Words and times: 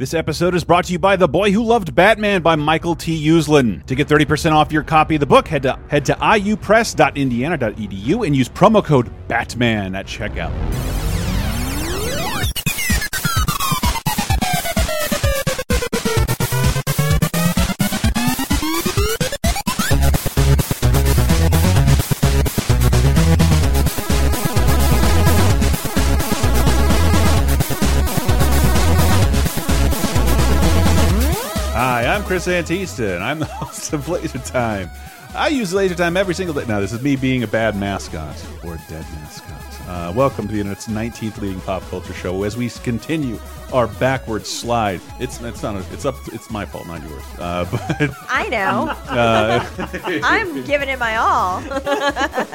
This 0.00 0.14
episode 0.14 0.54
is 0.54 0.64
brought 0.64 0.86
to 0.86 0.94
you 0.94 0.98
by 0.98 1.16
The 1.16 1.28
Boy 1.28 1.52
Who 1.52 1.62
Loved 1.62 1.94
Batman 1.94 2.40
by 2.40 2.56
Michael 2.56 2.94
T. 2.94 3.22
Uslan. 3.28 3.84
To 3.84 3.94
get 3.94 4.08
30% 4.08 4.52
off 4.52 4.72
your 4.72 4.82
copy 4.82 5.16
of 5.16 5.20
the 5.20 5.26
book, 5.26 5.46
head 5.46 5.64
to 5.64 5.78
head 5.88 6.06
to 6.06 6.14
iupress.indiana.edu 6.14 8.26
and 8.26 8.34
use 8.34 8.48
promo 8.48 8.82
code 8.82 9.12
BATMAN 9.28 9.94
at 9.94 10.06
checkout. 10.06 10.54
Chris 32.40 32.70
Antista, 32.70 33.16
and 33.16 33.22
I'm 33.22 33.38
the 33.38 33.44
host 33.44 33.92
of 33.92 34.08
Laser 34.08 34.38
Time. 34.38 34.90
I 35.34 35.48
use 35.48 35.74
Laser 35.74 35.94
Time 35.94 36.16
every 36.16 36.32
single 36.32 36.54
day. 36.54 36.64
Now, 36.64 36.80
this 36.80 36.90
is 36.90 37.02
me 37.02 37.14
being 37.14 37.42
a 37.42 37.46
bad 37.46 37.76
mascot 37.76 38.34
or 38.64 38.78
dead 38.88 39.04
mascot. 39.16 39.60
Uh, 39.86 40.10
welcome 40.16 40.46
to 40.46 40.54
the 40.54 40.60
internet's 40.60 40.86
19th 40.86 41.38
leading 41.38 41.60
pop 41.60 41.82
culture 41.90 42.14
show 42.14 42.42
as 42.44 42.56
we 42.56 42.70
continue 42.70 43.38
our 43.74 43.88
backward 43.88 44.46
slide. 44.46 45.02
It's 45.18 45.40
it's 45.42 45.62
not 45.62 45.74
a, 45.74 45.92
it's 45.92 46.06
up 46.06 46.14
it's 46.32 46.50
my 46.50 46.64
fault, 46.64 46.86
not 46.86 47.02
yours. 47.06 47.22
Uh, 47.38 47.64
but 47.70 48.10
I 48.30 48.48
know. 48.48 48.88
uh, 49.08 49.66
I'm 50.24 50.64
giving 50.64 50.88
it 50.88 50.98
my 50.98 51.16
all. 51.16 51.62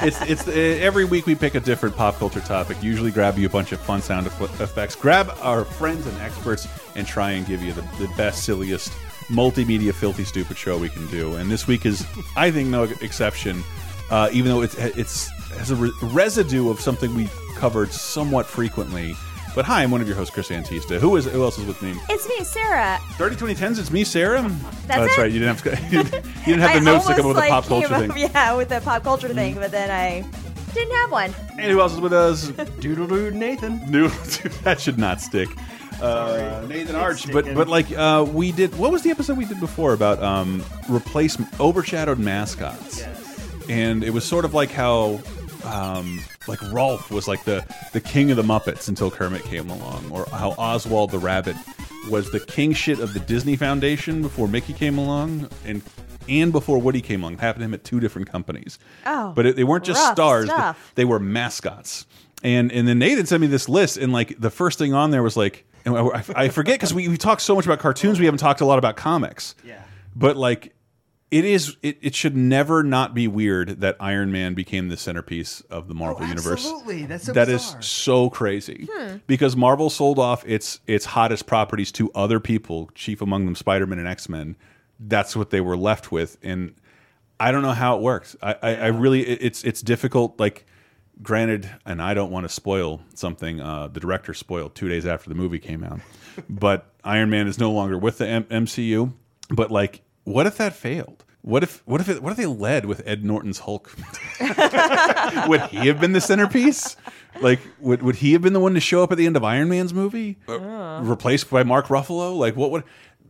it's 0.01 0.19
it's 0.23 0.47
uh, 0.47 0.51
every 0.51 1.05
week 1.05 1.27
we 1.27 1.35
pick 1.35 1.53
a 1.53 1.59
different 1.59 1.95
pop 1.95 2.15
culture 2.15 2.41
topic. 2.41 2.81
Usually, 2.81 3.11
grab 3.11 3.37
you 3.37 3.45
a 3.45 3.51
bunch 3.51 3.71
of 3.71 3.79
fun 3.79 4.01
sound 4.01 4.25
effects, 4.25 4.95
grab 4.95 5.31
our 5.41 5.63
friends 5.63 6.07
and 6.07 6.17
experts, 6.21 6.67
and 6.95 7.05
try 7.05 7.31
and 7.31 7.45
give 7.45 7.61
you 7.61 7.73
the, 7.73 7.81
the 7.99 8.11
best, 8.17 8.43
silliest, 8.43 8.91
multimedia, 9.27 9.93
filthy, 9.93 10.23
stupid 10.23 10.57
show 10.57 10.77
we 10.77 10.89
can 10.89 11.07
do. 11.07 11.35
And 11.35 11.49
this 11.49 11.67
week 11.67 11.85
is, 11.85 12.05
I 12.35 12.51
think, 12.51 12.69
no 12.69 12.83
exception. 12.83 13.63
Uh, 14.09 14.29
even 14.31 14.51
though 14.51 14.61
it's 14.61 14.75
it's 14.75 15.29
has 15.57 15.71
a 15.71 15.75
re 15.75 15.91
residue 16.01 16.69
of 16.69 16.79
something 16.79 17.13
we 17.15 17.29
covered 17.55 17.91
somewhat 17.91 18.45
frequently. 18.45 19.15
But 19.55 19.63
hi, 19.63 19.83
I'm 19.83 19.89
one 19.89 20.01
of 20.01 20.07
your 20.07 20.17
hosts, 20.17 20.33
Chris 20.33 20.49
Antista. 20.49 20.99
Who 20.99 21.15
is 21.15 21.25
who 21.25 21.43
else 21.43 21.57
is 21.57 21.65
with 21.65 21.81
me? 21.81 21.95
it's 22.09 22.27
me, 22.27 22.43
Sarah. 22.43 22.99
30 23.13 23.35
2010s. 23.37 23.79
It's 23.79 23.89
me, 23.89 24.03
Sarah. 24.03 24.41
That's 24.41 24.99
oh, 24.99 25.05
that's 25.05 25.17
it? 25.17 25.21
right. 25.21 25.31
You 25.31 25.39
didn't 25.39 25.57
have 25.57 25.63
to, 25.63 25.95
you 25.95 26.03
didn't 26.03 26.59
have 26.59 26.73
the 26.73 26.81
notes 26.81 27.07
to 27.07 27.15
come 27.15 27.25
up 27.27 27.37
almost, 27.37 27.37
with 27.37 27.45
a 27.45 27.49
pop 27.49 27.65
culture 27.65 27.87
came 27.87 28.11
thing. 28.11 28.29
Yeah, 28.33 28.53
with 28.55 28.69
the 28.69 28.81
pop 28.81 29.03
culture 29.03 29.33
thing, 29.33 29.55
but 29.55 29.71
then 29.71 29.89
I 29.89 30.27
didn't 30.73 30.93
have 30.95 31.11
one. 31.11 31.33
And 31.57 31.71
who 31.71 31.79
else 31.79 31.93
is 31.93 32.01
with 32.01 32.11
us? 32.13 32.49
Doodle 32.79 33.07
doo 33.07 33.31
Nathan. 33.31 33.79
New 33.89 34.09
that 34.63 34.79
should 34.79 34.97
not 34.97 35.21
stick. 35.21 35.49
Uh, 36.01 36.65
Nathan 36.67 36.95
Arch, 36.95 37.31
but 37.31 37.45
but 37.55 37.67
like 37.67 37.91
uh, 37.91 38.25
we 38.29 38.51
did. 38.51 38.77
What 38.77 38.91
was 38.91 39.01
the 39.03 39.09
episode 39.11 39.37
we 39.37 39.45
did 39.45 39.59
before 39.59 39.93
about 39.93 40.21
um, 40.21 40.63
replace 40.89 41.37
overshadowed 41.59 42.19
mascots? 42.19 43.03
And 43.69 44.03
it 44.03 44.11
was 44.11 44.23
sort 44.25 44.45
of 44.45 44.53
like 44.53 44.71
how 44.71 45.19
um, 45.63 46.19
like 46.47 46.59
Rowlf 46.59 47.09
was 47.09 47.27
like 47.27 47.43
the 47.45 47.65
the 47.93 48.01
king 48.01 48.29
of 48.31 48.37
the 48.37 48.43
Muppets 48.43 48.87
until 48.87 49.09
Kermit 49.09 49.43
came 49.43 49.69
along, 49.69 50.11
or 50.11 50.25
how 50.31 50.51
Oswald 50.51 51.11
the 51.11 51.19
Rabbit 51.19 51.55
was 52.09 52.29
the 52.31 52.39
king 52.39 52.73
shit 52.73 52.99
of 52.99 53.13
the 53.13 53.19
Disney 53.21 53.55
Foundation 53.55 54.21
before 54.21 54.47
Mickey 54.47 54.73
came 54.73 54.97
along, 54.97 55.49
and 55.65 55.81
and 56.29 56.51
before 56.51 56.77
Woody 56.79 57.01
came 57.01 57.23
along. 57.23 57.33
It 57.35 57.39
happened 57.39 57.61
to 57.61 57.65
him 57.65 57.73
at 57.73 57.83
two 57.83 57.99
different 57.99 58.29
companies. 58.29 58.77
Oh, 59.05 59.31
but 59.35 59.45
it, 59.47 59.55
they 59.55 59.63
weren't 59.63 59.85
just 59.85 60.01
stars; 60.11 60.47
they- 60.47 60.53
they 60.95 61.05
were 61.05 61.19
mascots. 61.19 62.05
And 62.43 62.71
and 62.71 62.87
then 62.87 62.99
Nathan 62.99 63.25
sent 63.25 63.41
me 63.41 63.47
this 63.47 63.67
list, 63.67 63.97
and 63.97 64.13
like 64.13 64.39
the 64.39 64.51
first 64.51 64.77
thing 64.77 64.93
on 64.93 65.09
there 65.09 65.23
was 65.23 65.35
like, 65.35 65.65
and 65.85 65.97
I, 65.97 66.23
I 66.35 66.49
forget 66.49 66.75
because 66.75 66.93
we 66.93 67.07
we 67.07 67.17
talked 67.17 67.41
so 67.41 67.55
much 67.55 67.65
about 67.65 67.79
cartoons, 67.79 68.19
we 68.19 68.25
haven't 68.25 68.39
talked 68.39 68.61
a 68.61 68.65
lot 68.65 68.79
about 68.79 68.95
comics. 68.97 69.55
Yeah. 69.63 69.81
But 70.15 70.37
like, 70.37 70.73
it 71.31 71.45
is 71.45 71.77
it, 71.81 71.97
it 72.01 72.15
should 72.15 72.35
never 72.35 72.83
not 72.83 73.13
be 73.13 73.27
weird 73.27 73.81
that 73.81 73.97
Iron 73.99 74.31
Man 74.31 74.53
became 74.53 74.87
the 74.89 74.97
centerpiece 74.97 75.61
of 75.69 75.87
the 75.87 75.93
Marvel 75.93 76.23
Oh, 76.23 76.27
universe. 76.27 76.65
absolutely. 76.65 77.05
That's 77.05 77.25
so 77.25 77.33
That 77.33 77.49
is 77.49 77.63
bizarre. 77.65 77.81
so 77.81 78.29
crazy 78.29 78.87
hmm. 78.91 79.17
because 79.27 79.55
Marvel 79.55 79.89
sold 79.89 80.19
off 80.19 80.45
its 80.47 80.79
its 80.87 81.05
hottest 81.05 81.45
properties 81.45 81.91
to 81.93 82.11
other 82.13 82.39
people, 82.39 82.89
chief 82.95 83.21
among 83.21 83.45
them 83.45 83.55
Spider 83.55 83.85
Man 83.85 83.99
and 83.99 84.07
X 84.07 84.29
Men. 84.29 84.55
That's 84.99 85.35
what 85.35 85.49
they 85.49 85.59
were 85.61 85.75
left 85.75 86.11
with, 86.11 86.37
and 86.41 86.73
I 87.39 87.51
don't 87.51 87.63
know 87.63 87.71
how 87.73 87.97
it 87.97 88.01
works. 88.01 88.35
I, 88.41 88.55
I, 88.61 88.75
I 88.75 88.87
really 88.87 89.27
it, 89.27 89.39
it's 89.41 89.63
it's 89.65 89.81
difficult. 89.81 90.39
Like, 90.39 90.65
granted, 91.21 91.69
and 91.85 92.01
I 92.01 92.13
don't 92.13 92.31
want 92.31 92.45
to 92.45 92.49
spoil 92.49 93.01
something. 93.13 93.59
Uh, 93.61 93.87
the 93.87 93.99
director 93.99 94.33
spoiled 94.33 94.75
two 94.75 94.89
days 94.89 95.05
after 95.05 95.29
the 95.29 95.35
movie 95.35 95.59
came 95.59 95.83
out, 95.83 95.99
but 96.49 96.93
Iron 97.03 97.29
Man 97.29 97.47
is 97.47 97.59
no 97.59 97.71
longer 97.71 97.97
with 97.97 98.17
the 98.17 98.27
M 98.27 98.43
MCU. 98.45 99.13
But 99.49 99.71
like, 99.71 100.01
what 100.23 100.47
if 100.47 100.57
that 100.57 100.73
failed? 100.73 101.23
What 101.41 101.61
if 101.61 101.83
what 101.85 102.01
if 102.01 102.09
it, 102.09 102.23
what 102.23 102.31
if 102.31 102.37
they 102.37 102.47
led 102.47 102.85
with 102.85 103.03
Ed 103.05 103.23
Norton's 103.23 103.59
Hulk? 103.59 103.95
would 105.47 105.61
he 105.69 105.87
have 105.87 105.99
been 105.99 106.13
the 106.13 106.21
centerpiece? 106.21 106.95
Like, 107.39 107.59
would 107.79 108.01
would 108.01 108.15
he 108.15 108.33
have 108.33 108.41
been 108.41 108.53
the 108.53 108.59
one 108.59 108.73
to 108.73 108.79
show 108.79 109.03
up 109.03 109.11
at 109.11 109.17
the 109.19 109.25
end 109.27 109.37
of 109.37 109.43
Iron 109.43 109.69
Man's 109.69 109.93
movie, 109.93 110.37
Uh, 110.47 111.01
replaced 111.03 111.49
by 111.51 111.63
Mark 111.63 111.87
Ruffalo? 111.87 112.35
Like, 112.35 112.55
what 112.55 112.71
would? 112.71 112.83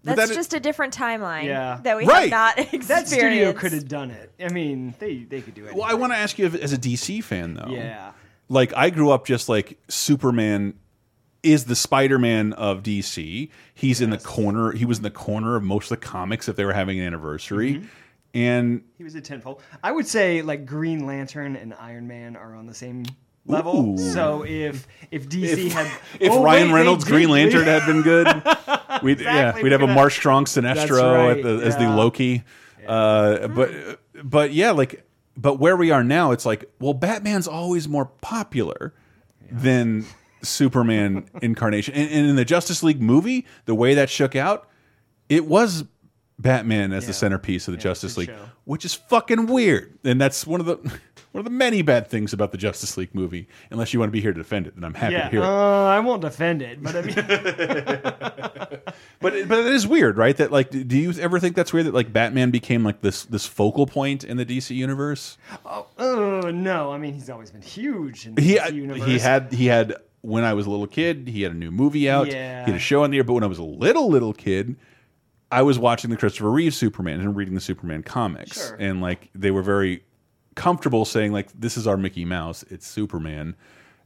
But 0.05 0.15
That's 0.15 0.29
that- 0.29 0.35
just 0.35 0.53
a 0.53 0.59
different 0.59 0.95
timeline 0.95 1.45
Yeah. 1.45 1.79
that 1.83 1.97
we 1.97 2.05
Right. 2.05 2.21
have 2.21 2.29
not 2.31 2.59
experienced. 2.73 2.87
That 2.89 3.07
studio 3.07 3.51
could 3.53 3.73
have 3.73 3.87
done 3.87 4.11
it. 4.11 4.31
I 4.39 4.49
mean, 4.49 4.93
they 4.99 5.23
they 5.23 5.41
could 5.41 5.55
do 5.55 5.65
it. 5.65 5.73
Well, 5.75 5.83
I 5.83 5.95
want 5.95 6.13
to 6.13 6.17
ask 6.17 6.37
you 6.39 6.45
if, 6.45 6.55
as 6.55 6.71
a 6.73 6.77
DC 6.77 7.23
fan 7.23 7.55
though. 7.55 7.67
Yeah. 7.71 8.11
Like 8.47 8.73
I 8.77 8.91
grew 8.91 9.09
up 9.11 9.25
just 9.25 9.49
like 9.49 9.77
Superman 9.89 10.75
is 11.41 11.65
the 11.65 11.75
Spider-Man 11.75 12.53
of 12.53 12.81
DC. 12.83 13.49
He's 13.73 14.01
in 14.01 14.09
the 14.11 14.17
corner. 14.17 14.71
He 14.71 14.85
was 14.85 14.97
in 14.97 15.03
the 15.03 15.11
corner 15.11 15.55
of 15.55 15.63
most 15.63 15.91
of 15.91 15.99
the 15.99 16.05
comics 16.05 16.47
if 16.49 16.55
they 16.55 16.65
were 16.65 16.73
having 16.73 16.99
an 16.99 17.05
anniversary. 17.05 17.75
Mm-hmm. 17.75 17.85
And 18.33 18.83
He 18.97 19.03
was 19.03 19.15
a 19.15 19.21
tenfold. 19.21 19.61
I 19.83 19.91
would 19.91 20.07
say 20.07 20.41
like 20.41 20.65
Green 20.65 21.05
Lantern 21.05 21.55
and 21.55 21.73
Iron 21.75 22.07
Man 22.07 22.35
are 22.35 22.53
on 22.55 22.65
the 22.67 22.73
same 22.73 23.05
level. 23.45 23.93
Ooh. 23.93 23.97
So 23.97 24.43
if 24.45 24.87
if 25.11 25.29
DC 25.29 25.67
if, 25.67 25.73
had 25.73 25.87
if 26.19 26.31
Oh, 26.31 26.43
Ryan 26.43 26.67
wait, 26.71 26.79
Reynolds 26.79 27.03
Green 27.05 27.29
Lantern 27.29 27.65
had 27.65 27.85
been 27.85 28.01
good, 28.01 28.27
we'd 29.03 29.19
yeah, 29.21 29.59
we'd 29.61 29.71
have 29.71 29.81
a 29.81 29.87
Mark 29.87 30.11
Strong 30.11 30.45
Sinestro 30.45 31.15
right, 31.15 31.37
at 31.37 31.43
the, 31.43 31.65
as 31.65 31.75
the 31.75 31.83
yeah. 31.83 31.95
Loki. 31.95 32.43
Uh, 32.87 33.47
but 33.47 33.99
but 34.23 34.53
yeah, 34.53 34.71
like 34.71 35.05
but 35.37 35.59
where 35.59 35.75
we 35.75 35.91
are 35.91 36.03
now, 36.03 36.31
it's 36.31 36.45
like 36.45 36.65
well, 36.79 36.93
Batman's 36.93 37.47
always 37.47 37.87
more 37.87 38.05
popular 38.05 38.93
than 39.51 40.05
Superman 40.41 41.29
incarnation, 41.41 41.93
and, 41.93 42.09
and 42.11 42.27
in 42.29 42.35
the 42.35 42.45
Justice 42.45 42.83
League 42.83 43.01
movie, 43.01 43.45
the 43.65 43.75
way 43.75 43.93
that 43.95 44.09
shook 44.09 44.35
out, 44.35 44.67
it 45.29 45.45
was. 45.45 45.85
Batman 46.37 46.91
as 46.91 47.07
the 47.07 47.13
centerpiece 47.13 47.69
of 47.69 47.71
the 47.71 47.77
Yeah, 47.77 47.83
Justice 47.83 48.17
League, 48.17 48.27
show. 48.27 48.49
which 48.65 48.83
is 48.83 48.93
fucking 48.93 49.45
weird, 49.45 49.97
and 50.03 50.19
that's 50.19 50.45
one 50.45 50.59
of 50.59 50.65
the 50.65 50.99
one 51.35 51.39
of 51.41 51.43
the 51.43 51.51
many 51.51 51.81
bad 51.81 52.07
things 52.07 52.31
about 52.31 52.53
the 52.53 52.57
Justice 52.57 52.95
League 52.95 53.13
movie. 53.13 53.45
Unless 53.69 53.93
you 53.93 53.99
want 53.99 54.07
to 54.07 54.11
be 54.11 54.21
here 54.21 54.31
to 54.31 54.37
defend 54.39 54.67
it, 54.67 54.75
and 54.77 54.85
I'm 54.85 54.93
happy 54.93 55.15
Yeah. 55.15 55.23
to 55.25 55.29
hear 55.31 55.41
it. 55.41 55.45
Uh, 55.45 55.83
I 55.85 55.99
won't 55.99 56.21
defend 56.21 56.61
it, 56.61 56.81
but 56.81 56.95
I 56.95 57.01
mean, 57.01 57.15
But 59.19 59.47
but 59.49 59.59
it 59.59 59.65
is 59.73 59.85
weird, 59.85 60.17
right? 60.17 60.35
That 60.37 60.51
like, 60.53 60.69
do 60.69 60.97
you 60.97 61.11
ever 61.19 61.37
think 61.39 61.57
that's 61.57 61.73
weird 61.73 61.87
that 61.87 61.93
like 61.93 62.13
Batman 62.13 62.51
became 62.51 62.85
like 62.85 63.01
this 63.01 63.25
this 63.25 63.45
focal 63.45 63.85
point 63.85 64.23
in 64.23 64.37
the 64.37 64.45
DC 64.45 64.73
universe? 64.75 65.37
oh, 65.65 65.87
oh, 65.97 66.51
no. 66.51 66.93
I 66.93 66.97
mean, 66.97 67.13
he's 67.13 67.29
always 67.29 67.51
been 67.51 67.61
huge 67.61 68.27
in 68.27 68.35
the 68.35 68.41
He 68.41 68.55
DC 68.55 68.73
universe. 68.73 69.05
he 69.05 69.19
had 69.19 69.51
he 69.51 69.65
had 69.65 69.93
when 70.21 70.45
I 70.45 70.53
was 70.53 70.67
a 70.67 70.69
little 70.69 70.87
kid, 70.87 71.27
he 71.27 71.41
had 71.41 71.51
a 71.51 71.55
new 71.55 71.69
movie 71.71 72.09
out. 72.09 72.27
Yeah. 72.27 72.63
He 72.65 72.71
had 72.71 72.79
a 72.79 72.83
show 72.83 73.03
on 73.03 73.11
the 73.11 73.17
air. 73.17 73.23
But 73.25 73.33
when 73.33 73.43
I 73.43 73.47
was 73.47 73.59
a 73.59 73.63
little 73.63 74.09
little 74.09 74.33
kid, 74.33 74.77
I 75.51 75.63
was 75.63 75.77
watching 75.77 76.11
the 76.11 76.17
Christopher 76.17 76.49
Reeve 76.51 76.73
Superman 76.73 77.19
and 77.19 77.35
reading 77.35 77.55
the 77.55 77.61
Superman 77.61 78.03
comics, 78.03 78.67
Sure. 78.69 78.77
and 78.79 79.01
like 79.01 79.29
they 79.35 79.51
were 79.51 79.61
very 79.63 80.03
comfortable 80.55 81.05
saying 81.05 81.31
like 81.31 81.49
this 81.59 81.77
is 81.77 81.85
our 81.87 81.97
Mickey 81.97 82.25
Mouse, 82.25 82.63
it's 82.69 82.87
Superman. 82.87 83.55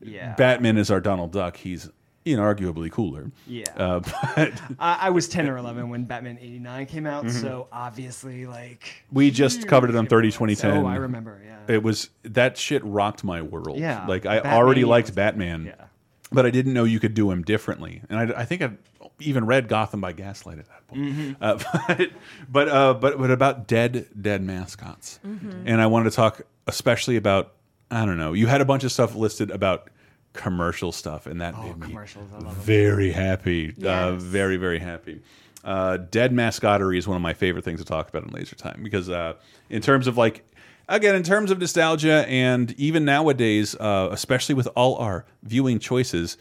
Yeah. 0.02 0.36
Batman 0.36 0.78
is 0.78 0.90
our 0.92 1.00
Donald 1.02 1.32
Duck. 1.32 1.58
He's 1.58 1.90
inarguably 2.26 2.92
cooler. 2.92 3.32
Yeah. 3.48 3.66
Uh, 3.76 4.00
but 4.36 4.54
I, 4.80 4.98
I 5.02 5.10
was 5.10 5.28
10 5.28 5.50
or 5.50 5.58
11 5.58 5.90
when 5.90 6.06
Batman 6.06 6.38
89 6.40 6.86
came 6.86 7.06
out, 7.06 7.26
Mm-hmm. 7.26 7.38
so 7.42 7.68
obviously, 7.72 8.46
like. 8.46 9.04
we 9.12 9.32
just 9.32 9.68
covered 9.68 9.90
it 9.90 9.96
on 9.96 10.08
30 10.08 10.30
2010. 10.32 10.78
Oh, 10.78 10.88
I 10.88 10.96
remember, 10.96 11.42
yeah. 11.46 11.60
It 11.74 11.84
was 11.84 12.10
that 12.24 12.58
shit 12.58 12.84
rocked 12.84 13.24
my 13.24 13.42
world. 13.42 13.78
Yeah, 13.80 14.06
like 14.08 14.26
I 14.26 14.36
Batman 14.38 14.54
already 14.54 14.86
liked 14.86 15.14
Batman, 15.14 15.66
yeah. 15.66 15.86
but 16.32 16.46
I 16.46 16.50
didn't 16.50 16.74
know 16.74 16.84
you 16.84 17.00
could 17.00 17.14
do 17.14 17.30
him 17.32 17.44
differently. 17.44 18.02
And 18.10 18.20
I, 18.34 18.42
I 18.42 18.46
think 18.46 18.62
I 18.62 18.72
even 19.22 19.46
read 19.46 19.68
Gotham 19.68 20.02
by 20.02 20.12
Gaslight 20.14 20.60
at 20.60 20.66
that 20.68 20.88
point. 20.88 21.02
Mm-hmm. 21.02 21.44
Uh, 21.44 21.60
but 21.88 22.12
but 22.50 22.68
uh, 22.70 22.94
but 22.94 23.18
but 23.18 23.32
about 23.32 23.68
dead 23.68 24.08
dead 24.20 24.42
mascots, 24.44 25.20
and 25.24 25.82
I 25.82 25.88
wanted 25.88 26.10
to 26.12 26.16
talk 26.16 26.42
especially 26.68 27.16
about 27.16 27.54
I 27.92 28.06
don't 28.06 28.18
know. 28.18 28.34
You 28.34 28.48
had 28.48 28.62
a 28.62 28.66
bunch 28.66 28.84
of 28.84 28.92
stuff 28.92 29.16
listed 29.16 29.52
about 29.52 29.90
commercial 30.34 30.92
stuff, 30.92 31.26
and 31.26 31.42
that 31.42 31.56
made 31.58 31.78
me 31.80 31.94
love 31.96 32.32
them. 32.32 32.56
very 32.56 33.12
happy. 33.12 33.74
Uh, 33.84 34.14
very, 34.14 34.58
very 34.58 34.80
happy. 34.80 35.22
Uh, 35.64 35.98
dead 35.98 36.32
mascottery 36.32 36.98
is 36.98 37.08
one 37.08 37.16
of 37.18 37.22
my 37.22 37.34
favorite 37.34 37.66
things 37.66 37.80
to 37.80 37.86
talk 37.86 38.08
about 38.10 38.24
in 38.24 38.30
Laser 38.30 38.56
Time 38.56 38.82
because, 38.84 39.10
uh, 39.10 39.34
in 39.70 39.82
terms 39.82 40.08
of 40.08 40.18
like, 40.18 40.46
again, 40.88 41.16
in 41.16 41.24
terms 41.24 41.52
of 41.52 41.60
nostalgia, 41.60 42.26
and 42.30 42.72
even 42.80 43.04
nowadays, 43.04 43.76
uh, 43.76 44.08
especially 44.12 44.56
with 44.56 44.68
all 44.76 44.96
our 44.98 45.26
viewing 45.44 45.80
choices, 45.80 46.38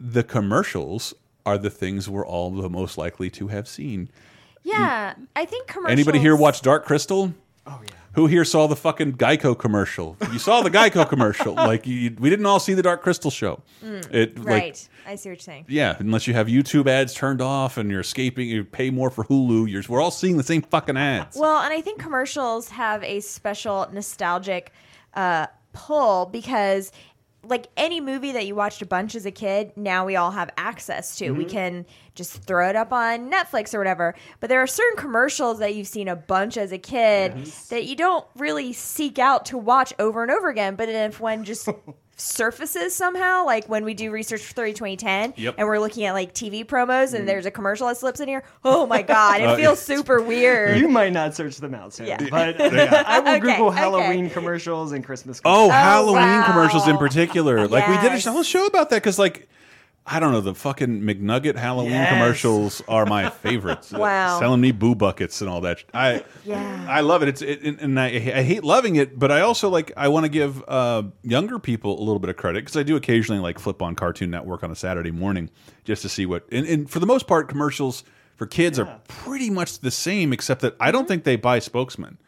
the 0.00 0.22
commercials 0.22 1.12
are 1.48 1.58
the 1.58 1.70
things 1.70 2.08
we're 2.08 2.26
all 2.26 2.50
the 2.50 2.68
most 2.68 2.98
likely 2.98 3.30
to 3.30 3.48
have 3.48 3.66
seen. 3.66 4.10
Yeah, 4.62 5.14
I 5.34 5.44
think 5.46 5.66
commercials. 5.66 5.92
Anybody 5.92 6.18
here 6.18 6.36
watch 6.36 6.60
Dark 6.60 6.84
Crystal? 6.84 7.32
Oh 7.66 7.80
yeah. 7.82 7.90
Who 8.14 8.26
here 8.26 8.44
saw 8.44 8.66
the 8.66 8.74
fucking 8.76 9.12
Geico 9.12 9.56
commercial? 9.56 10.16
You 10.32 10.38
saw 10.38 10.62
the 10.62 10.70
Geico 10.70 11.08
commercial. 11.14 11.54
Like 11.54 11.86
you, 11.86 12.14
we 12.18 12.28
didn't 12.28 12.46
all 12.46 12.58
see 12.58 12.74
the 12.74 12.82
Dark 12.82 13.00
Crystal 13.02 13.30
show. 13.30 13.62
it 13.82 14.34
Mm, 14.34 14.44
Right. 14.44 14.46
like 14.46 14.76
I 15.06 15.14
see 15.16 15.28
what 15.30 15.34
you're 15.34 15.36
saying. 15.38 15.64
yeah, 15.68 15.96
unless 16.00 16.26
you 16.26 16.34
have 16.34 16.48
YouTube 16.48 16.86
ads 16.88 17.14
turned 17.14 17.40
off 17.40 17.76
and 17.78 17.90
you're 17.90 18.00
escaping, 18.00 18.48
you 18.48 18.64
pay 18.64 18.90
more 18.90 19.10
for 19.10 19.24
Hulu. 19.24 19.70
You're, 19.70 19.82
we're 19.88 20.02
all 20.02 20.10
seeing 20.10 20.36
the 20.36 20.42
same 20.42 20.62
fucking 20.62 20.96
ads. 20.96 21.36
Well, 21.36 21.62
and 21.62 21.72
I 21.72 21.80
think 21.80 22.00
commercials 22.00 22.68
have 22.70 23.02
a 23.04 23.20
special 23.20 23.86
nostalgic 23.92 24.72
uh, 25.14 25.46
pull 25.72 26.26
because, 26.26 26.90
like 27.42 27.68
any 27.76 28.00
movie 28.00 28.32
that 28.32 28.46
you 28.46 28.54
watched 28.54 28.82
a 28.82 28.86
bunch 28.86 29.14
as 29.14 29.24
a 29.24 29.30
kid, 29.30 29.72
now 29.76 30.04
we 30.04 30.16
all 30.16 30.30
have 30.30 30.50
access 30.56 31.16
to. 31.16 31.30
We 31.30 31.44
mm-hmm. 31.44 31.52
can 31.52 31.86
just 32.14 32.42
throw 32.42 32.68
it 32.68 32.76
up 32.76 32.92
on 32.92 33.30
Netflix 33.30 33.74
or 33.74 33.78
whatever. 33.78 34.14
But 34.40 34.48
there 34.48 34.60
are 34.60 34.66
certain 34.66 34.98
commercials 34.98 35.60
that 35.60 35.74
you've 35.74 35.86
seen 35.86 36.08
a 36.08 36.16
bunch 36.16 36.56
as 36.56 36.72
a 36.72 36.78
kid 36.78 37.46
that 37.70 37.84
you 37.84 37.96
don't 37.96 38.26
really 38.36 38.72
seek 38.72 39.18
out 39.18 39.46
to 39.46 39.58
watch 39.58 39.92
over 39.98 40.22
and 40.22 40.30
over 40.30 40.48
again. 40.48 40.74
But 40.74 40.88
if 40.88 41.20
one 41.20 41.44
just 41.44 41.68
surfaces 42.20 42.94
somehow, 42.94 43.44
like 43.46 43.68
when 43.68 43.84
we 43.84 43.94
do 43.94 44.10
research 44.10 44.42
for 44.42 44.52
30 44.52 44.72
2010 44.74 45.34
Yep. 45.36 45.54
and 45.56 45.66
we're 45.68 45.78
looking 45.78 46.04
at 46.04 46.12
like 46.12 46.34
TV 46.34 46.64
promos 46.64 47.14
and 47.14 47.28
there's 47.28 47.46
a 47.46 47.50
commercial 47.50 47.86
that 47.88 47.96
slips 47.96 48.20
in 48.20 48.28
here, 48.28 48.42
oh 48.64 48.86
my 48.86 49.02
God, 49.02 49.40
it 49.40 49.46
Uh, 49.46 49.56
feels 49.56 49.78
super 49.80 50.20
weird. 50.32 50.78
You 50.78 50.88
might 50.88 51.12
not 51.12 51.34
search 51.34 51.56
them 51.58 51.74
out, 51.74 51.92
Sarah, 51.94 52.08
Yeah. 52.20 52.26
but 52.30 52.60
I 52.60 53.20
will 53.20 53.28
Okay, 53.36 53.40
Google 53.40 53.66
okay. 53.68 53.76
Halloween 53.78 54.30
commercials 54.30 54.92
and 54.92 55.04
Christmas. 55.04 55.40
Oh, 55.44 55.68
commercials. 55.68 55.72
Halloween 55.72 56.14
wow. 56.22 56.46
commercials 56.46 56.88
in 56.88 56.98
particular. 56.98 57.68
Like 57.68 57.86
we 57.88 57.96
did 57.98 58.12
a 58.26 58.30
whole 58.32 58.42
show 58.42 58.66
about 58.66 58.90
that 58.90 58.96
because, 58.96 59.18
like, 59.18 59.48
I 60.10 60.20
don't 60.20 60.32
know, 60.32 60.40
the 60.40 60.54
fucking 60.54 61.02
McNugget 61.02 61.56
Halloween 61.56 61.92
Yes. 61.92 62.08
commercials 62.12 62.82
are 62.88 63.04
my 63.06 63.28
favorites. 63.44 63.92
Wow. 63.92 64.38
selling 64.40 64.60
me 64.60 64.72
boo 64.72 64.94
buckets 64.94 65.40
and 65.40 65.50
all 65.50 65.60
that. 65.62 65.84
I 65.92 66.24
Yeah. 66.44 66.86
I 66.88 67.00
love 67.02 67.22
it. 67.22 67.28
It's 67.28 67.42
it, 67.42 67.62
and 67.80 68.00
I, 68.00 68.06
I 68.06 68.42
hate 68.42 68.64
loving 68.64 68.96
it, 68.96 69.18
but 69.18 69.30
I 69.30 69.42
also 69.42 69.68
like 69.68 69.92
I 69.96 70.08
want 70.08 70.24
to 70.24 70.28
give 70.30 70.64
uh, 70.66 71.02
younger 71.22 71.58
people 71.58 71.98
a 71.98 72.02
little 72.02 72.18
bit 72.18 72.30
of 72.30 72.36
credit 72.36 72.60
because 72.64 72.76
I 72.76 72.82
do 72.82 72.96
occasionally 72.96 73.40
like 73.40 73.58
flip 73.58 73.82
on 73.82 73.94
Cartoon 73.94 74.30
Network 74.30 74.62
on 74.64 74.70
a 74.70 74.76
Saturday 74.76 75.10
morning 75.10 75.50
just 75.84 76.02
to 76.02 76.08
see 76.08 76.24
what. 76.26 76.44
And, 76.50 76.66
and 76.66 76.90
for 76.90 77.00
the 77.00 77.06
most 77.06 77.26
part, 77.26 77.48
commercials 77.48 78.04
for 78.36 78.46
kids 78.46 78.78
are 78.78 79.00
pretty 79.08 79.50
much 79.50 79.80
the 79.80 79.90
same, 79.90 80.32
except 80.32 80.60
that 80.62 80.76
I 80.80 80.90
don't 80.90 81.06
think 81.08 81.24
they 81.24 81.36
buy 81.36 81.58
spokesmen. 81.58 82.18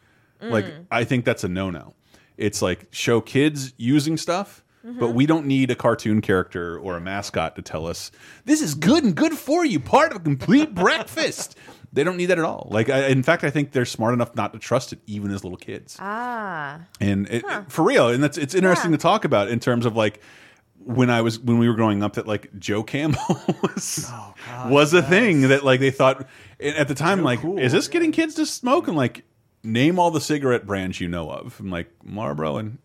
Like 0.41 0.65
I 0.89 1.03
think 1.03 1.23
that's 1.25 1.43
a 1.43 1.47
no 1.47 1.69
no. 1.69 1.93
It's 2.37 2.61
like 2.61 2.87
show 2.91 3.21
kids 3.21 3.73
using 3.77 4.17
stuff. 4.17 4.63
But 4.83 5.09
we 5.11 5.25
don't 5.27 5.45
need 5.45 5.69
a 5.69 5.75
cartoon 5.75 6.21
character 6.21 6.77
or 6.79 6.97
a 6.97 7.01
mascot 7.01 7.55
to 7.55 7.61
tell 7.61 7.85
us 7.85 8.11
this 8.45 8.61
is 8.61 8.73
good 8.73 9.03
and 9.03 9.15
good 9.15 9.33
for 9.33 9.63
you, 9.63 9.79
part 9.79 10.11
of 10.11 10.17
a 10.17 10.19
complete 10.21 10.73
breakfast. 10.75 11.55
They 11.93 12.03
don't 12.03 12.17
need 12.17 12.27
that 12.27 12.39
at 12.39 12.45
all. 12.45 12.67
Like, 12.71 12.89
I, 12.89 13.07
in 13.07 13.21
fact, 13.21 13.43
I 13.43 13.49
think 13.49 13.73
they're 13.73 13.85
smart 13.85 14.13
enough 14.13 14.33
not 14.35 14.53
to 14.53 14.59
trust 14.59 14.93
it, 14.93 14.99
even 15.07 15.29
as 15.31 15.43
little 15.43 15.57
kids. 15.57 15.97
Ah. 15.99 16.79
And 17.01 17.27
it, 17.29 17.43
for 17.69 17.83
real, 17.83 18.07
and 18.09 18.23
that's 18.23 18.37
it's 18.37 18.55
interesting 18.55 18.91
Yeah. 18.91 18.97
to 18.97 19.01
talk 19.01 19.25
about 19.25 19.49
in 19.49 19.59
terms 19.59 19.85
of 19.85 19.95
like 19.95 20.21
when 20.83 21.09
I 21.11 21.21
was 21.21 21.37
when 21.37 21.59
we 21.59 21.67
were 21.67 21.75
growing 21.75 22.01
up 22.01 22.13
that 22.13 22.25
like 22.27 22.49
Joe 22.57 22.81
Camel 22.81 23.19
was 23.61 24.07
Oh, 24.09 24.33
was 24.69 24.93
a 24.95 25.03
thing 25.03 25.41
that 25.49 25.63
like 25.63 25.79
they 25.79 25.91
thought 25.91 26.27
at 26.59 26.87
the 26.87 26.95
time 26.95 27.21
like 27.23 27.41
cool. 27.41 27.59
is 27.59 27.71
this 27.71 27.87
getting 27.87 28.11
kids 28.11 28.33
to 28.35 28.47
smoke 28.47 28.87
and 28.87 28.97
like 28.97 29.23
name 29.63 29.99
all 29.99 30.09
the 30.09 30.21
cigarette 30.21 30.65
brands 30.65 30.99
you 30.99 31.07
know 31.07 31.29
of 31.29 31.59
I'm 31.59 31.69
like 31.69 31.91
Marlboro 32.03 32.57
and 32.57 32.79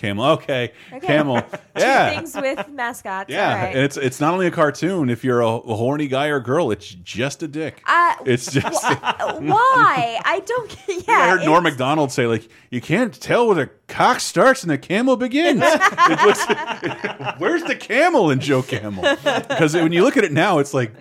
Camel 0.00 0.24
okay, 0.32 0.72
Okay. 0.92 1.06
Camel 1.06 1.40
Two 1.50 1.58
yeah 1.76 2.14
things 2.14 2.34
with 2.34 2.68
mascots. 2.70 3.28
yeah 3.30 3.64
right. 3.64 3.74
and 3.76 3.84
it's 3.84 3.96
it's 3.98 4.18
not 4.18 4.32
only 4.32 4.46
a 4.46 4.50
cartoon 4.50 5.10
if 5.10 5.22
you're 5.22 5.40
a, 5.42 5.46
a 5.46 5.76
horny 5.76 6.08
guy 6.08 6.26
or 6.28 6.40
girl 6.40 6.70
it's 6.70 6.88
just 6.88 7.42
a 7.42 7.48
dick 7.48 7.82
Uh, 7.86 8.14
it's 8.24 8.50
just 8.50 8.82
Why? 9.40 10.18
I 10.24 10.40
don't. 10.46 10.76
Yeah. 11.08 11.14
I 11.18 11.28
heard 11.30 11.44
Norm 11.44 11.64
Macdonald 11.64 12.12
say, 12.12 12.26
like, 12.26 12.48
you 12.70 12.80
can't 12.80 13.12
tell 13.20 13.46
where 13.46 13.54
the 13.56 13.70
cock 13.88 14.20
starts 14.20 14.62
and 14.62 14.70
the 14.70 14.78
camel 14.78 15.16
begins. 15.16 15.60
Looks- 15.60 16.46
where's 17.38 17.62
the 17.64 17.76
camel 17.78 18.30
in 18.30 18.40
Joe 18.40 18.62
Camel? 18.62 19.02
Because 19.02 19.74
when 19.74 19.92
you 19.92 20.02
look 20.02 20.16
at 20.16 20.24
it 20.24 20.32
now, 20.32 20.58
it's 20.58 20.74
like, 20.74 20.92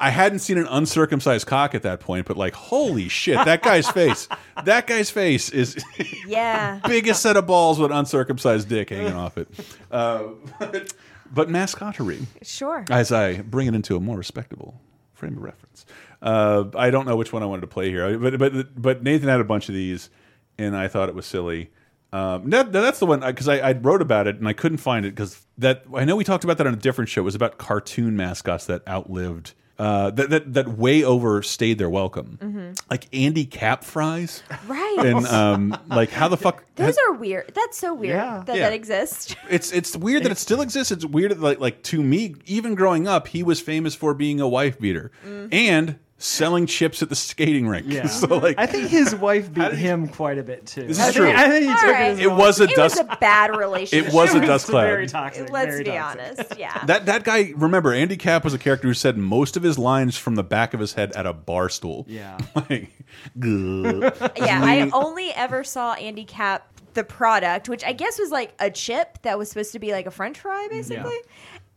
I 0.00 0.10
hadn't 0.10 0.38
seen 0.40 0.58
an 0.58 0.66
uncircumcised 0.68 1.46
cock 1.46 1.74
at 1.74 1.82
that 1.82 1.98
point, 2.00 2.26
but 2.26 2.36
like, 2.36 2.54
holy 2.54 3.08
shit, 3.08 3.36
that 3.44 3.62
guy's 3.62 3.88
face. 3.90 4.28
That 4.64 4.86
guy's 4.86 5.10
face 5.10 5.50
is 5.50 5.82
Yeah. 6.26 6.80
biggest 6.86 7.20
set 7.22 7.36
of 7.36 7.46
balls 7.46 7.78
with 7.80 7.90
uncircumcised 7.90 8.68
dick 8.68 8.90
hanging 8.90 9.14
off 9.14 9.36
it. 9.36 9.48
Uh, 9.90 10.22
but, 10.60 10.92
but 11.32 11.48
mascottery 11.48 12.26
Sure. 12.42 12.84
as 12.90 13.10
I 13.10 13.40
bring 13.42 13.66
it 13.66 13.74
into 13.74 13.96
a 13.96 14.00
more 14.00 14.16
respectable 14.16 14.80
frame 15.14 15.36
of 15.36 15.42
reference. 15.42 15.84
Uh, 16.22 16.64
I 16.76 16.90
don't 16.90 17.06
know 17.06 17.16
which 17.16 17.32
one 17.32 17.42
I 17.42 17.46
wanted 17.46 17.62
to 17.62 17.66
play 17.68 17.90
here, 17.90 18.18
but 18.18 18.38
but 18.38 18.80
but 18.80 19.02
Nathan 19.02 19.28
had 19.28 19.40
a 19.40 19.44
bunch 19.44 19.68
of 19.68 19.74
these, 19.74 20.10
and 20.58 20.76
I 20.76 20.88
thought 20.88 21.08
it 21.08 21.14
was 21.14 21.26
silly. 21.26 21.70
Um, 22.12 22.50
that, 22.50 22.72
that's 22.72 22.98
the 23.00 23.06
one 23.06 23.20
because 23.20 23.48
I, 23.48 23.58
I 23.58 23.72
wrote 23.72 24.00
about 24.00 24.26
it 24.26 24.36
and 24.36 24.48
I 24.48 24.52
couldn't 24.52 24.78
find 24.78 25.04
it 25.04 25.10
because 25.10 25.44
that 25.58 25.84
I 25.94 26.04
know 26.04 26.16
we 26.16 26.24
talked 26.24 26.42
about 26.44 26.56
that 26.58 26.66
on 26.66 26.72
a 26.72 26.76
different 26.78 27.10
show. 27.10 27.20
It 27.20 27.24
was 27.24 27.34
about 27.34 27.58
cartoon 27.58 28.16
mascots 28.16 28.66
that 28.66 28.86
outlived. 28.88 29.54
Uh, 29.78 30.10
that, 30.10 30.28
that 30.30 30.54
that 30.54 30.68
way 30.76 31.04
overstayed 31.04 31.78
their 31.78 31.88
welcome, 31.88 32.74
like 32.90 33.06
Andy 33.14 33.44
Capp 33.46 33.84
fries, 33.84 34.42
Right. 34.66 34.96
and 34.98 35.24
um, 35.26 35.78
like 35.88 36.10
how 36.10 36.26
the 36.26 36.36
fuck 36.36 36.64
Those 36.74 36.96
are 37.08 37.12
weird. 37.12 37.52
That's 37.54 37.78
so 37.78 37.94
weird 37.94 38.16
Yeah. 38.16 38.42
that 38.46 38.56
Yeah. 38.56 38.62
that 38.64 38.72
exists. 38.72 39.36
it's 39.48 39.70
it's 39.70 39.96
weird 39.96 40.24
that 40.24 40.32
it 40.32 40.38
still 40.38 40.62
exists. 40.62 40.90
It's 40.90 41.04
weird 41.04 41.30
that 41.30 41.40
like 41.40 41.60
like 41.60 41.82
to 41.84 42.02
me, 42.02 42.34
even 42.46 42.74
growing 42.74 43.06
up, 43.06 43.28
he 43.28 43.44
was 43.44 43.60
famous 43.60 43.94
for 43.94 44.14
being 44.14 44.40
a 44.40 44.48
wife 44.48 44.80
beater 44.80 45.12
and 45.52 46.00
selling 46.20 46.66
chips 46.66 47.00
at 47.00 47.08
the 47.08 47.14
skating 47.14 47.68
rink. 47.68 47.86
Yeah. 47.88 48.06
so 48.08 48.26
like 48.38 48.58
I 48.58 48.66
think 48.66 48.88
his 48.88 49.14
wife 49.14 49.52
beat 49.54 49.62
did 49.70 49.74
he- 49.74 49.86
him 49.86 50.08
quite 50.08 50.36
a 50.38 50.42
bit 50.42 50.66
too. 50.66 50.82
This 50.86 50.98
I 51.00 51.08
is 51.08 51.14
think- 51.14 51.26
true. 51.28 51.32
I 51.36 51.48
think 51.48 51.64
he 51.64 51.70
All 51.70 51.76
took 51.78 51.84
right. 51.90 52.00
it 52.02 52.12
as 52.12 52.18
it 52.20 52.26
well. 52.26 52.36
was 52.38 52.60
a 52.60 52.64
It 52.64 52.70
dust. 52.76 52.96
was 52.98 53.06
a 53.08 53.16
bad 53.20 53.56
relationship. 53.56 54.08
It 54.08 54.14
was 54.14 54.34
a 54.34 54.40
dust 54.40 54.66
cloud. 54.70 54.82
Very 54.86 55.06
toxic. 55.06 55.50
Let's 55.50 55.66
very 55.70 55.84
be 55.84 55.90
toxic. 55.90 56.20
honest. 56.38 56.58
Yeah. 56.58 56.84
That 56.86 57.06
that 57.06 57.24
guy, 57.24 57.52
remember, 57.56 57.92
Andy 57.94 58.16
Capp 58.16 58.42
was 58.44 58.52
a 58.54 58.58
character 58.58 58.88
who 58.88 58.94
said 58.94 59.16
most 59.16 59.56
of 59.56 59.62
his 59.62 59.78
lines 59.78 60.16
from 60.16 60.34
the 60.34 60.44
back 60.44 60.74
of 60.74 60.80
his 60.80 60.94
head 60.94 61.12
at 61.12 61.24
a 61.26 61.32
bar 61.32 61.68
stool. 61.68 62.04
Yeah. 62.08 62.38
like, 62.68 62.90
yeah. 63.36 64.60
I 64.62 64.90
only 64.92 65.30
ever 65.32 65.64
saw 65.64 65.94
Andy 65.94 66.24
Capp 66.24 66.66
the 66.94 67.04
product, 67.04 67.68
which 67.68 67.84
I 67.84 67.92
guess 67.92 68.18
was 68.18 68.30
like 68.30 68.52
a 68.58 68.70
chip 68.70 69.18
that 69.22 69.38
was 69.38 69.48
supposed 69.50 69.72
to 69.72 69.78
be 69.78 69.92
like 69.92 70.06
a 70.06 70.10
French 70.10 70.40
fry, 70.40 70.66
basically. 70.70 71.14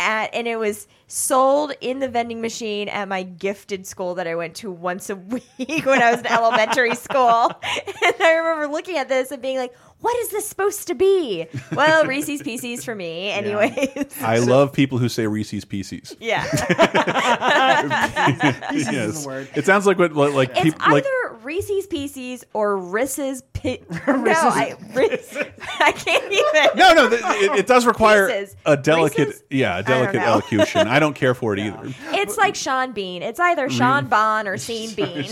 At, 0.02 0.34
and 0.34 0.48
it 0.48 0.58
was 0.58 0.88
sold 1.08 1.74
in 1.82 2.00
the 2.00 2.08
vending 2.08 2.42
machine 2.42 2.90
at 2.90 3.08
my 3.08 3.22
gifted 3.24 3.86
school 3.86 4.16
that 4.16 4.28
I 4.28 4.36
went 4.36 4.56
to 4.58 4.72
once 4.72 5.10
a 5.10 5.16
week 5.18 5.86
when 5.86 6.02
I 6.02 6.12
was 6.12 6.22
in 6.22 6.28
elementary 6.28 6.96
school. 6.96 7.52
And 8.04 8.16
I 8.20 8.34
remember 8.34 8.68
looking 8.68 8.98
at 8.98 9.10
this 9.10 9.32
and 9.32 9.42
being 9.42 9.58
like, 9.58 9.76
what 10.00 10.18
is 10.20 10.30
this 10.30 10.48
supposed 10.48 10.88
to 10.88 10.96
be? 10.96 11.46
Well, 11.72 12.06
Reese's 12.06 12.42
Pieces 12.42 12.84
for 12.84 12.96
me, 12.96 13.30
anyways. 13.30 14.20
I 14.22 14.40
love 14.40 14.74
people 14.74 14.98
who 14.98 15.08
say 15.08 15.28
Reese's 15.28 15.66
Pieces. 15.66 16.16
Yeah. 16.20 16.44
Pieces 18.72 18.92
Yes, 18.92 19.28
it 19.56 19.66
sounds 19.66 19.86
like 19.86 20.00
what 20.00 20.14
like, 20.14 20.34
like 20.34 20.50
It's 20.52 20.62
people 20.64 20.82
either 20.82 20.94
like 20.94 21.31
Reese's 21.44 21.88
Pieces 21.88 22.44
or 22.54 22.78
Riss's 22.78 23.42
Pi- 23.54 23.80
No, 24.08 24.32
I, 24.32 24.76
Riss, 24.94 25.36
I 25.80 25.92
can't 25.92 26.32
even. 26.32 26.78
no, 26.78 26.94
no. 26.94 27.10
th- 27.10 27.22
It, 27.24 27.60
it 27.60 27.68
does 27.68 27.86
require 27.86 28.28
Pieces. 28.30 28.56
a 28.66 28.76
delicate, 28.78 29.28
Reese's? 29.28 29.44
yeah, 29.50 29.76
a 29.76 29.80
I 29.80 29.82
don't 29.82 29.98
delicate 30.00 30.20
know. 30.22 30.26
elocution. 30.26 30.88
I 30.88 31.00
don't 31.00 31.14
care 31.16 31.34
for 31.34 31.54
it 31.54 31.60
either. 31.60 31.94
It's 32.14 32.38
like 32.38 32.56
Sean 32.56 32.92
Bean. 32.94 33.22
It's 33.24 33.40
either 33.40 33.70
Sean 33.70 34.08
Bon 34.08 34.48
or 34.48 34.58
Sean 34.58 34.94
Bean. 34.96 35.24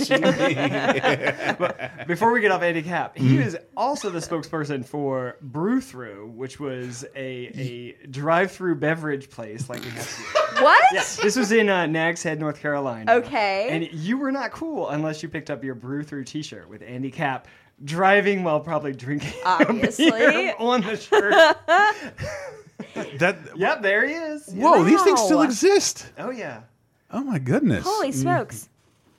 Before 2.07 2.31
we 2.31 2.41
get 2.41 2.51
off 2.51 2.61
Andy 2.61 2.81
Capp, 2.81 3.17
he 3.17 3.29
Mm-hmm. 3.29 3.45
was 3.45 3.55
also 3.77 4.09
the 4.09 4.19
spokesperson 4.19 4.83
for 4.85 5.37
Brew 5.41 5.79
Through, 5.81 6.31
which 6.35 6.59
was 6.59 7.05
a, 7.15 7.51
a 7.55 8.07
drive-through 8.07 8.75
beverage 8.75 9.29
place 9.29 9.69
like 9.69 9.83
we 9.83 9.89
have 9.91 10.17
here. 10.17 10.63
what? 10.63 10.83
Yeah, 10.91 11.03
this 11.21 11.35
was 11.35 11.51
in 11.51 11.69
uh, 11.69 11.85
Nags 11.85 12.23
Head, 12.23 12.39
North 12.39 12.59
Carolina. 12.59 13.13
Okay. 13.13 13.67
And 13.69 13.87
you 13.93 14.17
were 14.17 14.31
not 14.31 14.51
cool 14.51 14.89
unless 14.89 15.21
you 15.21 15.29
picked 15.29 15.49
up 15.51 15.63
your 15.63 15.75
Brew 15.75 15.98
Through 16.03 16.23
T-shirt 16.25 16.69
with 16.69 16.81
Andy 16.81 17.11
Capp 17.11 17.47
driving 17.85 18.43
while 18.43 18.59
probably 18.59 18.91
drinking 18.93 19.33
a 19.45 19.47
Obviously. 19.47 20.11
beer 20.11 20.53
on 20.59 20.81
the 20.81 20.97
shirt. 20.97 21.33
That 23.19 23.37
yep, 23.55 23.81
there 23.81 24.07
he 24.07 24.13
is. 24.13 24.47
whoa, 24.53 24.83
these 24.83 25.01
things 25.03 25.21
still 25.21 25.41
exist. 25.41 26.07
Oh 26.17 26.31
yeah. 26.31 26.61
Oh 27.11 27.23
my 27.23 27.39
goodness! 27.39 27.83
Holy 27.85 28.11
smokes. 28.11 28.69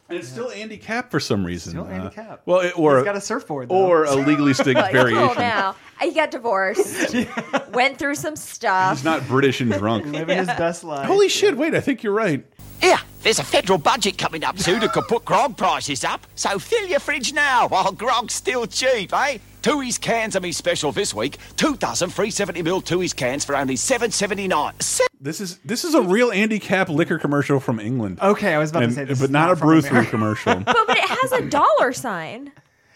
And 0.09 0.19
it's 0.19 0.29
still 0.29 0.51
Andy 0.51 0.77
Capp 0.77 1.11
for 1.11 1.21
some 1.21 1.45
reason. 1.47 1.71
Still 1.73 1.87
Andy 1.87 2.09
Uh, 2.09 2.11
Cap. 2.11 2.43
Well, 2.45 2.61
it, 2.61 2.77
or 2.77 2.97
He's 2.97 3.05
got 3.05 3.15
a 3.17 3.21
surfboard. 3.21 3.69
Though. 3.69 3.77
or 3.77 4.05
a 4.05 4.15
legally 4.17 4.55
stick 4.55 4.75
Like, 4.77 4.93
cool 4.93 5.05
variation. 5.05 5.39
now. 5.39 5.77
He 6.01 6.13
got 6.13 6.33
divorced. 6.33 7.15
Went 7.73 7.97
through 7.99 8.17
some 8.17 8.35
stuff. 8.35 8.97
He's 8.97 9.05
not 9.05 9.25
British 9.29 9.61
and 9.61 9.73
drunk. 9.73 10.07
living 10.07 10.37
his 10.39 10.49
best 10.49 10.83
life. 10.83 11.07
Holy 11.07 11.29
shit! 11.29 11.57
Wait, 11.57 11.75
I 11.77 11.81
think 11.81 12.03
you're 12.03 12.13
right. 12.13 12.45
Here, 12.81 12.99
there's 13.23 13.39
a 13.39 13.45
federal 13.45 13.79
budget 13.79 14.19
coming 14.19 14.45
up 14.45 14.59
soon 14.59 14.81
that 14.81 14.93
could 14.93 15.05
put 15.09 15.25
grog 15.25 15.57
prices 15.57 16.05
up. 16.05 16.27
So 16.35 16.59
fill 16.59 16.87
your 16.87 17.01
fridge 17.01 17.33
now 17.33 17.69
while 17.69 17.93
grog's 17.93 18.35
still 18.35 18.67
cheap, 18.67 19.13
eh? 19.13 19.39
Tooheys 19.63 20.01
cans 20.01 20.37
are 20.37 20.41
me 20.41 20.53
special 20.53 20.91
this 20.91 21.13
week. 21.13 21.37
Two 21.57 21.77
dozen 21.77 22.09
free 22.09 22.31
70ml 22.31 22.83
Tooheys 22.83 23.15
cans 23.15 23.45
for 23.45 23.55
only 23.55 23.77
seven 23.77 24.11
seventy 24.11 24.49
nine. 24.49 24.73
This 25.21 25.41
is 25.41 25.59
this 25.59 25.85
is 25.85 25.95
a 25.95 26.01
real 26.01 26.31
Andy 26.33 26.59
Capp 26.59 26.89
liquor 26.89 27.19
commercial 27.19 27.61
from 27.61 27.79
England. 27.79 28.19
Okay, 28.23 28.55
I 28.55 28.59
was 28.59 28.71
about 28.71 28.85
And- 28.85 28.93
to 28.93 28.97
say 28.97 29.05
this 29.05 29.19
but 29.19 29.25
is 29.27 29.31
not, 29.31 29.47
not 29.49 29.53
a 29.53 29.57
from 29.57 29.69
Brew 29.69 29.83
Through 29.83 30.05
commercial. 30.07 30.55
But, 30.65 30.77
but 30.87 30.97
it 30.97 31.05
has 31.09 31.33
a 31.33 31.43
dollar 31.51 31.93
sign. 31.93 32.53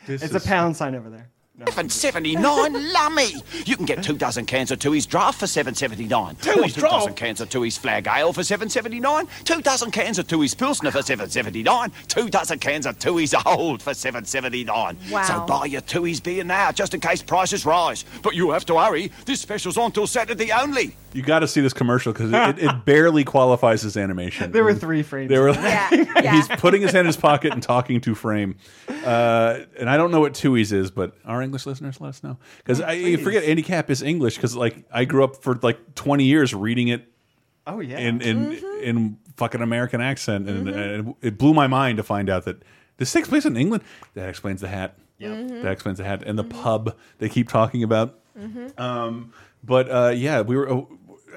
This 0.06 0.22
It's 0.22 0.32
a 0.32 0.36
is- 0.38 0.46
pound 0.46 0.76
sign 0.76 0.94
over 0.94 1.10
there. 1.10 1.28
No. 1.56 1.66
Seven 1.66 1.88
seventy 1.88 2.34
nine, 2.34 2.92
lummy. 2.92 3.32
You 3.64 3.76
can 3.76 3.86
get 3.86 4.02
two 4.02 4.16
dozen 4.16 4.44
cans 4.44 4.72
of 4.72 4.80
Tooheys 4.80 5.06
Draft 5.06 5.38
for 5.38 5.46
seven 5.46 5.72
seventy 5.72 6.04
nine. 6.04 6.34
Tooheys 6.36 6.74
two 6.74 6.80
Draft? 6.80 6.94
dozen 6.96 7.14
cans 7.14 7.40
of 7.40 7.48
Tooheys 7.48 7.78
Flag 7.78 8.08
Ale 8.08 8.32
for 8.32 8.42
seven 8.42 8.68
seventy 8.68 8.98
nine. 8.98 9.28
Two 9.44 9.60
dozen 9.62 9.92
cans 9.92 10.18
of 10.18 10.26
Tooheys 10.26 10.58
Pilsner 10.58 10.90
for 10.90 11.00
seven 11.02 11.30
seventy 11.30 11.62
nine. 11.62 11.92
Two 12.08 12.28
dozen 12.28 12.58
cans 12.58 12.86
of 12.86 12.98
Tooheys 12.98 13.40
Old 13.46 13.80
for 13.82 13.94
seven 13.94 14.24
seventy 14.24 14.64
nine. 14.64 14.98
Wow. 15.12 15.22
So 15.22 15.46
buy 15.46 15.66
your 15.66 15.82
Tooheys 15.82 16.20
beer 16.20 16.42
now, 16.42 16.72
just 16.72 16.92
in 16.92 16.98
case 16.98 17.22
prices 17.22 17.64
rise. 17.64 18.04
But 18.24 18.34
you 18.34 18.50
have 18.50 18.66
to 18.66 18.76
hurry. 18.80 19.12
This 19.24 19.40
special's 19.40 19.76
on 19.78 19.92
till 19.92 20.08
Saturday 20.08 20.50
only. 20.50 20.96
You 21.12 21.22
got 21.22 21.38
to 21.40 21.46
see 21.46 21.60
this 21.60 21.72
commercial 21.72 22.12
because 22.12 22.32
it, 22.32 22.64
it, 22.64 22.68
it 22.70 22.84
barely 22.84 23.22
qualifies 23.22 23.84
as 23.84 23.96
animation. 23.96 24.50
There 24.50 24.64
were 24.64 24.74
three 24.74 25.04
frames. 25.04 25.28
They 25.28 25.38
were 25.38 25.50
Yeah, 25.50 25.88
yeah. 25.92 26.32
he's 26.34 26.48
putting 26.48 26.82
his 26.82 26.90
hand 26.90 27.02
in 27.02 27.06
his 27.06 27.16
pocket 27.16 27.52
and 27.52 27.62
talking 27.62 28.00
to 28.00 28.16
frame. 28.16 28.56
Uh, 29.04 29.60
and 29.78 29.88
I 29.88 29.96
don't 29.96 30.10
know 30.10 30.18
what 30.18 30.32
Tooheys 30.32 30.72
is, 30.72 30.90
but 30.90 31.16
our 31.24 31.40
English 31.44 31.66
listeners 31.66 32.00
let 32.00 32.08
us 32.08 32.22
know 32.22 32.38
because 32.58 32.80
I 32.80 32.92
you 32.92 33.18
forget 33.18 33.44
Andy 33.44 33.62
Capp 33.62 33.90
is 33.90 34.02
English 34.02 34.36
because 34.36 34.56
like 34.56 34.84
I 34.92 35.04
grew 35.04 35.22
up 35.24 35.42
for 35.42 35.54
like 35.62 35.94
twenty 35.94 36.24
years 36.24 36.52
reading 36.54 36.88
it 36.88 37.08
Oh 37.66 37.80
yeah. 37.80 37.98
in 37.98 38.20
in 38.20 38.46
Mm-hmm. 38.52 38.82
in 38.84 39.18
fucking 39.36 39.60
American 39.62 40.00
accent, 40.00 40.48
and, 40.48 40.68
and 40.68 41.14
it 41.20 41.38
blew 41.38 41.52
my 41.54 41.66
mind 41.66 41.96
to 41.96 42.02
find 42.04 42.28
out 42.30 42.44
that 42.44 42.62
this 42.98 43.12
takes 43.12 43.28
place 43.28 43.44
in 43.44 43.56
England. 43.56 43.82
That 44.14 44.28
explains 44.28 44.60
the 44.60 44.68
hat. 44.68 44.96
Mm-hmm. 45.20 45.62
That 45.62 45.72
explains 45.72 45.98
the 45.98 46.04
hat 46.04 46.22
and 46.26 46.38
the 46.38 46.44
pub 46.44 46.96
they 47.18 47.28
keep 47.28 47.48
talking 47.48 47.82
about. 47.82 48.18
Um, 48.78 49.32
but 49.62 49.88
uh, 49.90 50.12
yeah, 50.14 50.42
we 50.42 50.56
were. 50.56 50.68
oh, 50.70 50.88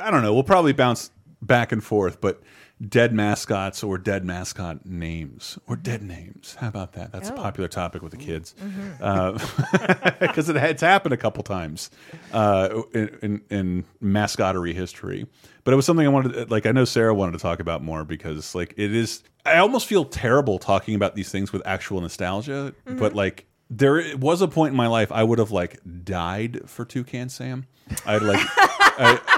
I 0.02 0.12
don't 0.12 0.22
know. 0.22 0.34
We'll 0.34 0.44
probably 0.44 0.74
bounce 0.74 1.10
back 1.42 1.72
and 1.72 1.84
forth, 1.84 2.20
but 2.22 2.42
dead 2.86 3.12
mascots 3.12 3.84
or 3.84 3.98
dead 3.98 4.24
mascot 4.24 4.86
names 4.86 5.58
or 5.68 5.76
dead 5.76 6.04
names. 6.04 6.56
How 6.60 6.68
about 6.68 6.94
that? 6.94 7.12
That's 7.12 7.30
a 7.30 7.34
Oh. 7.34 7.38
popular 7.38 7.68
topic 7.68 8.04
with 8.04 8.12
the 8.12 8.18
mm-hmm. 8.18 8.28
kids 8.28 8.56
mm-hmm. 8.62 9.04
uh, 9.04 10.12
because 10.20 10.48
it 10.50 10.56
it's 10.58 10.82
happened 10.82 11.14
a 11.14 11.18
couple 11.18 11.42
times 11.44 11.90
uh, 12.34 12.82
in, 12.94 13.18
in, 13.22 13.42
in 13.50 13.86
mascottery 14.02 14.74
history. 14.74 15.26
But 15.64 15.74
it 15.74 15.76
was 15.76 15.86
something 15.86 16.06
I 16.06 16.10
wanted, 16.10 16.34
to, 16.34 16.46
like 16.46 16.66
I 16.66 16.72
know 16.72 16.86
Sarah 16.86 17.14
wanted 17.14 17.34
to 17.34 17.40
talk 17.40 17.60
about 17.60 17.84
more 17.84 18.04
because 18.06 18.54
like 18.54 18.74
it 18.78 18.94
is. 18.94 19.24
I 19.46 19.58
almost 19.58 19.88
feel 19.88 20.06
terrible 20.06 20.60
talking 20.60 20.94
about 20.96 21.16
these 21.16 21.32
things 21.32 21.52
with 21.52 21.66
actual 21.66 22.02
nostalgia, 22.02 22.74
mm-hmm. 22.86 23.00
but 23.00 23.14
like 23.14 23.48
there 23.70 24.16
was 24.18 24.42
a 24.42 24.48
point 24.48 24.72
in 24.72 24.78
my 24.78 24.88
life 24.88 25.12
I 25.12 25.24
would 25.24 25.40
have 25.40 25.52
like 25.52 25.80
died 26.04 26.62
for 26.68 26.86
Toucan 26.86 27.30
Sam. 27.30 27.66
I'd 28.06 28.22
like. 28.22 28.40
I, 29.00 29.37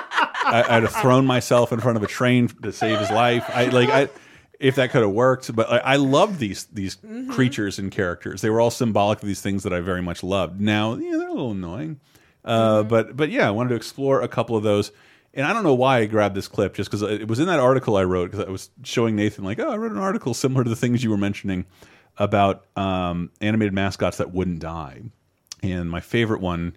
I, 0.49 0.77
I'd 0.77 0.83
have 0.83 0.95
thrown 0.95 1.25
myself 1.25 1.71
in 1.71 1.79
front 1.79 1.97
of 1.97 2.03
a 2.03 2.07
train 2.07 2.47
to 2.63 2.71
save 2.71 2.99
his 2.99 3.09
life. 3.09 3.45
I 3.49 3.65
like 3.65 3.89
I 3.89 4.09
if 4.59 4.75
that 4.75 4.91
could 4.91 5.01
have 5.01 5.11
worked, 5.11 5.55
but 5.55 5.69
I, 5.71 5.77
I 5.77 5.95
love 5.95 6.39
these 6.39 6.65
these 6.65 6.97
creatures 7.29 7.79
and 7.79 7.91
characters. 7.91 8.41
They 8.41 8.49
were 8.49 8.59
all 8.59 8.71
symbolic 8.71 9.21
of 9.21 9.27
these 9.27 9.41
things 9.41 9.63
that 9.63 9.73
I 9.73 9.79
very 9.79 10.01
much 10.01 10.23
loved. 10.23 10.59
Now, 10.59 10.95
yeah, 10.95 11.17
they're 11.17 11.29
a 11.29 11.33
little 11.33 11.51
annoying, 11.51 11.99
uh, 12.43 12.83
but 12.83 13.15
but 13.15 13.29
yeah, 13.29 13.47
I 13.47 13.51
wanted 13.51 13.69
to 13.69 13.75
explore 13.75 14.21
a 14.21 14.27
couple 14.27 14.55
of 14.55 14.63
those. 14.63 14.91
And 15.31 15.45
I 15.45 15.53
don't 15.53 15.63
know 15.63 15.75
why 15.75 15.99
I 15.99 16.05
grabbed 16.07 16.33
this 16.33 16.47
clip, 16.47 16.73
just 16.73 16.89
because 16.89 17.03
it 17.03 17.27
was 17.27 17.39
in 17.39 17.45
that 17.45 17.59
article 17.59 17.95
I 17.95 18.03
wrote. 18.03 18.31
Because 18.31 18.47
I 18.47 18.49
was 18.49 18.71
showing 18.83 19.15
Nathan, 19.15 19.43
like, 19.43 19.59
oh, 19.59 19.69
I 19.69 19.77
wrote 19.77 19.91
an 19.91 19.99
article 19.99 20.33
similar 20.33 20.63
to 20.63 20.69
the 20.69 20.75
things 20.75 21.03
you 21.03 21.11
were 21.11 21.17
mentioning 21.17 21.67
about 22.17 22.65
um, 22.75 23.29
animated 23.39 23.73
mascots 23.73 24.17
that 24.17 24.31
wouldn't 24.31 24.59
die. 24.59 25.03
And 25.61 25.89
my 25.89 25.99
favorite 25.99 26.41
one 26.41 26.75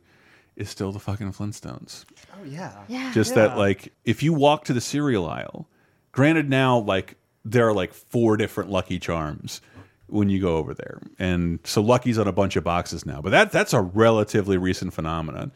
is 0.54 0.68
still 0.68 0.92
the 0.92 0.98
fucking 0.98 1.32
Flintstones 1.32 2.04
oh 2.42 2.44
yeah. 2.46 2.82
Yeah. 2.88 3.12
just 3.12 3.34
that 3.34 3.56
like 3.56 3.92
if 4.04 4.22
you 4.22 4.32
walk 4.32 4.64
to 4.64 4.72
the 4.72 4.80
cereal 4.80 5.28
aisle 5.28 5.68
granted 6.12 6.48
now 6.50 6.78
like 6.78 7.16
there 7.44 7.66
are 7.68 7.72
like 7.72 7.92
four 7.94 8.36
different 8.36 8.70
lucky 8.70 8.98
charms 8.98 9.60
when 10.08 10.28
you 10.28 10.40
go 10.40 10.56
over 10.56 10.74
there 10.74 11.00
and 11.18 11.58
so 11.64 11.80
lucky's 11.80 12.18
on 12.18 12.28
a 12.28 12.32
bunch 12.32 12.56
of 12.56 12.64
boxes 12.64 13.06
now 13.06 13.20
but 13.20 13.30
that 13.30 13.50
that's 13.52 13.72
a 13.72 13.80
relatively 13.80 14.56
recent 14.58 14.92
phenomenon 14.92 15.50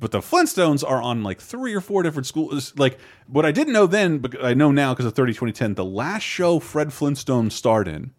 but 0.00 0.12
the 0.12 0.20
flintstones 0.20 0.88
are 0.88 1.02
on 1.02 1.22
like 1.22 1.40
three 1.40 1.74
or 1.74 1.80
four 1.80 2.02
different 2.02 2.26
schools 2.26 2.72
like 2.78 2.98
what 3.26 3.44
i 3.44 3.52
didn't 3.52 3.72
know 3.72 3.86
then 3.86 4.18
but 4.18 4.42
i 4.44 4.54
know 4.54 4.70
now 4.70 4.94
because 4.94 5.06
of 5.06 5.14
30 5.14 5.32
2010 5.32 5.74
the 5.74 5.84
last 5.84 6.22
show 6.22 6.58
fred 6.58 6.92
flintstone 6.92 7.50
starred 7.50 7.88
in 7.88 8.12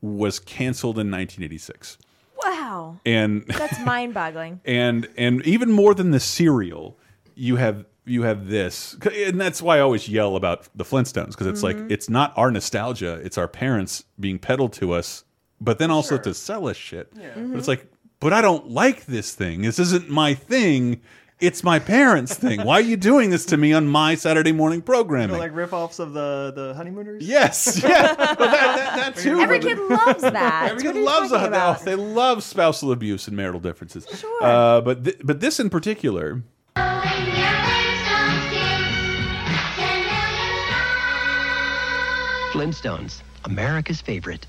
was 0.00 0.38
canceled 0.38 0.96
in 0.98 1.10
1986 1.10 1.98
Wow. 2.44 2.98
and 3.06 3.44
That's 3.48 3.80
mind 3.84 4.12
boggling. 4.14 4.60
and 4.64 5.08
and 5.16 5.44
even 5.46 5.72
more 5.72 5.94
than 5.94 6.10
the 6.10 6.20
cereal, 6.20 6.98
you 7.36 7.56
have 7.56 7.84
you 8.04 8.22
have 8.22 8.48
this, 8.48 8.96
and 9.04 9.40
that's 9.40 9.60
why 9.60 9.76
I 9.76 9.80
always 9.80 10.08
yell 10.08 10.36
about 10.36 10.68
the 10.74 10.84
Flintstones 10.84 11.28
because 11.28 11.46
it's 11.46 11.62
like 11.62 11.76
it's 11.88 12.08
not 12.08 12.32
our 12.36 12.50
nostalgia; 12.50 13.20
it's 13.22 13.38
our 13.38 13.48
parents 13.48 14.04
being 14.18 14.38
peddled 14.38 14.72
to 14.74 14.92
us, 14.92 15.24
but 15.60 15.78
then 15.78 15.90
also 15.90 16.18
to 16.18 16.34
sell 16.34 16.68
us 16.68 16.76
shit. 16.76 17.12
But 17.14 17.58
it's 17.58 17.68
like, 17.68 17.86
but 18.18 18.32
I 18.32 18.40
don't 18.40 18.70
like 18.70 19.06
this 19.06 19.34
thing. 19.34 19.62
This 19.62 19.78
isn't 19.78 20.08
my 20.08 20.34
thing. 20.34 21.02
It's 21.38 21.62
my 21.62 21.78
parents' 21.78 22.32
thing. 22.34 22.62
Why 22.62 22.76
are 22.76 22.80
you 22.80 22.96
doing 22.96 23.28
this 23.28 23.44
to 23.46 23.58
me 23.58 23.74
on 23.74 23.86
my 23.86 24.14
Saturday 24.14 24.52
morning 24.52 24.80
programming? 24.80 25.36
like 25.36 25.54
rip-offs 25.54 25.98
of 25.98 26.14
the 26.14 26.52
the 26.56 26.72
honeymooners. 26.74 27.22
yes, 27.22 27.82
yeah, 27.84 28.14
well, 28.14 28.14
that, 28.16 28.36
that, 28.38 28.96
that 28.96 29.16
too. 29.16 29.38
Every 29.40 29.58
but- 29.58 29.68
kid 29.68 29.78
loves 29.78 30.22
that. 30.22 30.70
Every 30.70 30.82
kid 30.82 30.96
loves 30.96 31.30
talking 31.30 31.44
a, 31.44 31.48
about? 31.48 31.84
they 31.84 31.94
love 31.94 32.42
spousal 32.42 32.90
abuse 32.90 33.28
and 33.28 33.36
marital 33.36 33.60
differences. 33.60 34.06
Sure. 34.18 34.42
Uh, 34.42 34.80
but 34.80 35.04
th 35.04 35.16
but 35.24 35.40
this 35.40 35.60
in 35.60 35.68
particular, 35.68 36.42
Flintstones, 42.56 43.20
America's 43.44 44.00
favorite. 44.00 44.46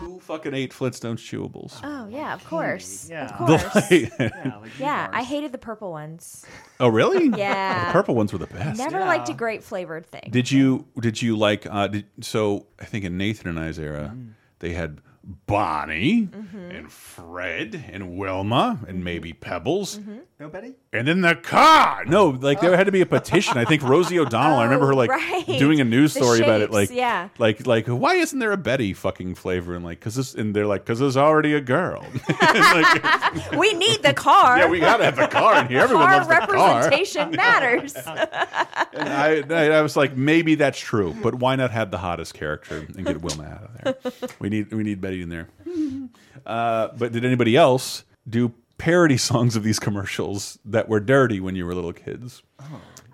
who 0.00 0.18
fucking 0.20 0.54
ate 0.54 0.72
Flintstones 0.72 1.18
chewables? 1.18 1.78
Oh 1.84 2.08
yeah, 2.08 2.32
of 2.32 2.42
course. 2.46 3.08
Yeah. 3.10 3.26
Of 3.26 3.36
course. 3.46 3.90
Yeah, 3.90 4.56
like 4.62 4.78
yeah, 4.78 5.10
I 5.12 5.22
hated 5.22 5.52
the 5.52 5.58
purple 5.58 5.90
ones. 5.90 6.46
oh 6.80 6.88
really? 6.88 7.28
Yeah. 7.38 7.88
the 7.88 7.92
purple 7.92 8.14
ones 8.14 8.32
were 8.32 8.38
the 8.38 8.46
best. 8.46 8.78
Never 8.78 9.00
Yeah. 9.00 9.06
liked 9.06 9.28
a 9.28 9.34
grape 9.34 9.62
flavored 9.62 10.06
thing. 10.06 10.30
Did 10.30 10.50
you 10.50 10.86
did 10.98 11.20
you 11.20 11.36
like 11.36 11.66
uh 11.66 11.88
did, 11.88 12.06
so 12.22 12.66
I 12.80 12.86
think 12.86 13.04
in 13.04 13.18
Nathan 13.18 13.48
and 13.48 13.60
I's 13.60 13.78
era 13.78 14.12
Mm. 14.14 14.30
they 14.60 14.72
had 14.72 15.02
Bonnie 15.46 16.28
Mm-hmm. 16.30 16.70
and 16.70 16.92
Fred 16.92 17.84
and 17.92 18.16
Wilma 18.16 18.78
and 18.86 19.02
maybe 19.04 19.32
Pebbles 19.32 19.98
Mm-hmm. 19.98 20.18
Nobody. 20.38 20.74
and 20.92 21.08
then 21.08 21.22
the 21.22 21.34
car. 21.34 22.04
No, 22.04 22.26
like 22.28 22.60
there 22.60 22.76
had 22.76 22.84
to 22.84 22.92
be 22.92 23.00
a 23.00 23.06
petition. 23.06 23.56
I 23.56 23.64
think 23.64 23.82
Rosie 23.94 24.18
O'Donnell. 24.18 24.58
I 24.58 24.64
remember 24.64 24.86
her 24.88 24.94
like 24.94 25.08
Oh, 25.10 25.14
right. 25.16 25.58
doing 25.58 25.80
a 25.80 25.84
news 25.84 26.12
story 26.12 26.40
about 26.42 26.60
it. 26.60 26.70
Like 26.70 26.90
yeah. 26.90 27.30
like 27.38 27.66
like 27.66 27.86
why 27.86 28.16
isn't 28.16 28.38
there 28.38 28.52
a 28.52 28.56
Betty 28.58 28.92
fucking 28.92 29.34
flavor? 29.36 29.74
And 29.74 29.82
like 29.84 29.98
because 29.98 30.14
this 30.14 30.34
and 30.34 30.54
they're 30.54 30.66
like 30.66 30.84
because 30.84 30.98
there's 30.98 31.16
already 31.16 31.54
a 31.54 31.60
girl. 31.60 32.04
Like, 32.56 33.52
we 33.56 33.72
need 33.74 34.02
the 34.02 34.12
car. 34.14 34.58
yeah, 34.58 34.68
we 34.68 34.78
gotta 34.80 35.04
have 35.04 35.16
the 35.16 35.26
car 35.26 35.60
in 35.60 35.68
here. 35.68 35.80
Everyone 35.80 36.06
car 36.06 36.16
loves 36.16 36.28
the 36.28 36.34
car. 36.54 36.80
representation 36.82 37.30
matters. 37.32 37.94
And 37.96 39.08
I, 39.08 39.42
I, 39.50 39.70
I 39.78 39.82
was 39.82 39.96
like, 39.96 40.16
maybe 40.16 40.54
that's 40.54 40.78
true, 40.78 41.14
but 41.22 41.34
why 41.36 41.56
not 41.56 41.70
have 41.70 41.90
the 41.90 41.98
hottest 41.98 42.34
character 42.34 42.78
and 42.78 43.04
get 43.06 43.20
Wilma 43.22 43.44
out 43.44 43.62
of 43.62 44.02
there? 44.12 44.28
We 44.40 44.48
need 44.48 44.72
we 44.72 44.82
need 44.82 45.00
Betty 45.00 45.15
in 45.22 45.28
there. 45.28 45.48
Uh, 46.44 46.88
but 46.96 47.10
did 47.10 47.24
anybody 47.24 47.56
else 47.56 48.04
do 48.28 48.52
parody 48.78 49.16
songs 49.30 49.56
of 49.56 49.64
these 49.64 49.80
commercials 49.80 50.58
that 50.64 50.88
were 50.88 51.00
dirty 51.00 51.40
when 51.40 51.56
you 51.56 51.66
were 51.66 51.74
little 51.74 51.92
kids? 51.92 52.42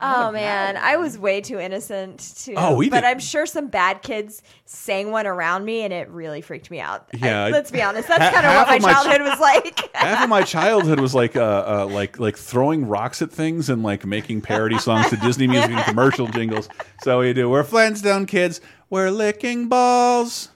Oh 0.03 0.33
man, 0.33 0.77
I 0.77 0.97
was 0.99 1.17
way 1.17 1.41
too 1.41 1.59
innocent 1.59 2.19
to. 2.45 2.55
Oh, 2.57 2.75
we 2.77 2.91
but 2.91 3.01
did- 3.03 3.07
I'm 3.07 3.21
sure 3.21 3.47
some 3.47 3.69
bad 3.69 4.03
kids 4.03 4.43
sang 4.67 5.13
one 5.13 5.27
around 5.27 5.65
me, 5.65 5.83
and 5.83 5.93
it 5.95 6.09
really 6.11 6.41
freaked 6.43 6.71
me 6.71 6.81
out. 6.81 7.07
Yeah, 7.15 7.45
I- 7.45 7.51
let's 7.51 7.71
be 7.71 7.81
honest. 7.81 8.09
That's 8.09 8.23
Ha- 8.23 8.33
kind 8.33 8.45
of 8.47 8.55
what 8.55 8.69
my 8.69 8.77
of 8.77 8.83
my 8.83 8.89
ch- 8.91 8.95
childhood 8.95 9.23
was 9.23 9.41
like. 9.41 9.91
Half 9.97 10.25
of 10.25 10.29
my 10.29 10.43
childhood 10.43 11.01
was 11.01 11.15
like 11.15 11.37
uh, 11.37 11.41
uh, 11.67 11.87
like 11.91 12.19
like 12.19 12.37
throwing 12.37 12.87
rocks 12.87 13.23
at 13.23 13.31
things 13.31 13.71
and 13.71 13.83
like 13.83 14.05
making 14.05 14.43
parody 14.43 14.77
songs 14.79 15.09
to 15.11 15.17
Disney 15.17 15.47
music 15.47 15.71
and 15.71 15.85
commercial 15.85 16.27
jingles. 16.27 16.69
So 17.03 17.21
we 17.21 17.33
do. 17.33 17.49
We're 17.49 17.65
Flintstone 17.65 18.27
kids. 18.27 18.61
We're 18.91 19.11
licking 19.11 19.69
balls 19.69 20.49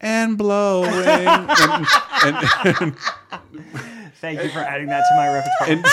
and 0.00 0.38
blowing. 0.38 0.92
and, 0.92 1.50
and, 2.24 2.48
and, 2.80 2.96
Thank 4.20 4.42
you 4.42 4.48
for 4.48 4.58
adding 4.58 4.88
that 4.88 5.04
to 5.08 5.14
my 5.16 5.32
repertoire. 5.32 5.68
And 5.68 5.84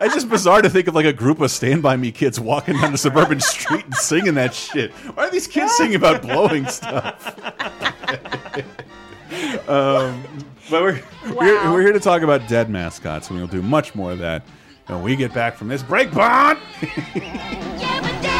it's 0.00 0.14
just 0.14 0.28
bizarre 0.28 0.62
to 0.62 0.70
think 0.70 0.88
of 0.88 0.96
like 0.96 1.06
a 1.06 1.12
group 1.12 1.40
of 1.40 1.48
Stand 1.50 1.80
By 1.80 1.96
Me 1.96 2.10
kids 2.10 2.40
walking 2.40 2.76
down 2.76 2.90
the 2.90 2.98
suburban 2.98 3.38
street 3.38 3.84
and 3.84 3.94
singing 3.94 4.34
that 4.34 4.52
shit. 4.52 4.90
Why 4.90 5.28
are 5.28 5.30
these 5.30 5.46
kids 5.46 5.72
singing 5.76 5.94
about 5.94 6.22
blowing 6.22 6.66
stuff? 6.66 7.38
um, 9.68 10.24
but 10.68 10.82
we're, 10.82 11.00
we're, 11.36 11.72
we're 11.72 11.82
here 11.82 11.92
to 11.92 12.00
talk 12.00 12.22
about 12.22 12.48
dead 12.48 12.68
mascots, 12.68 13.30
and 13.30 13.38
we'll 13.38 13.46
do 13.46 13.62
much 13.62 13.94
more 13.94 14.10
of 14.10 14.18
that 14.18 14.42
when 14.86 15.02
we 15.02 15.14
get 15.14 15.32
back 15.32 15.54
from 15.54 15.68
this 15.68 15.84
break, 15.84 16.12
Bond. 16.12 16.58
Yabba 16.80 18.31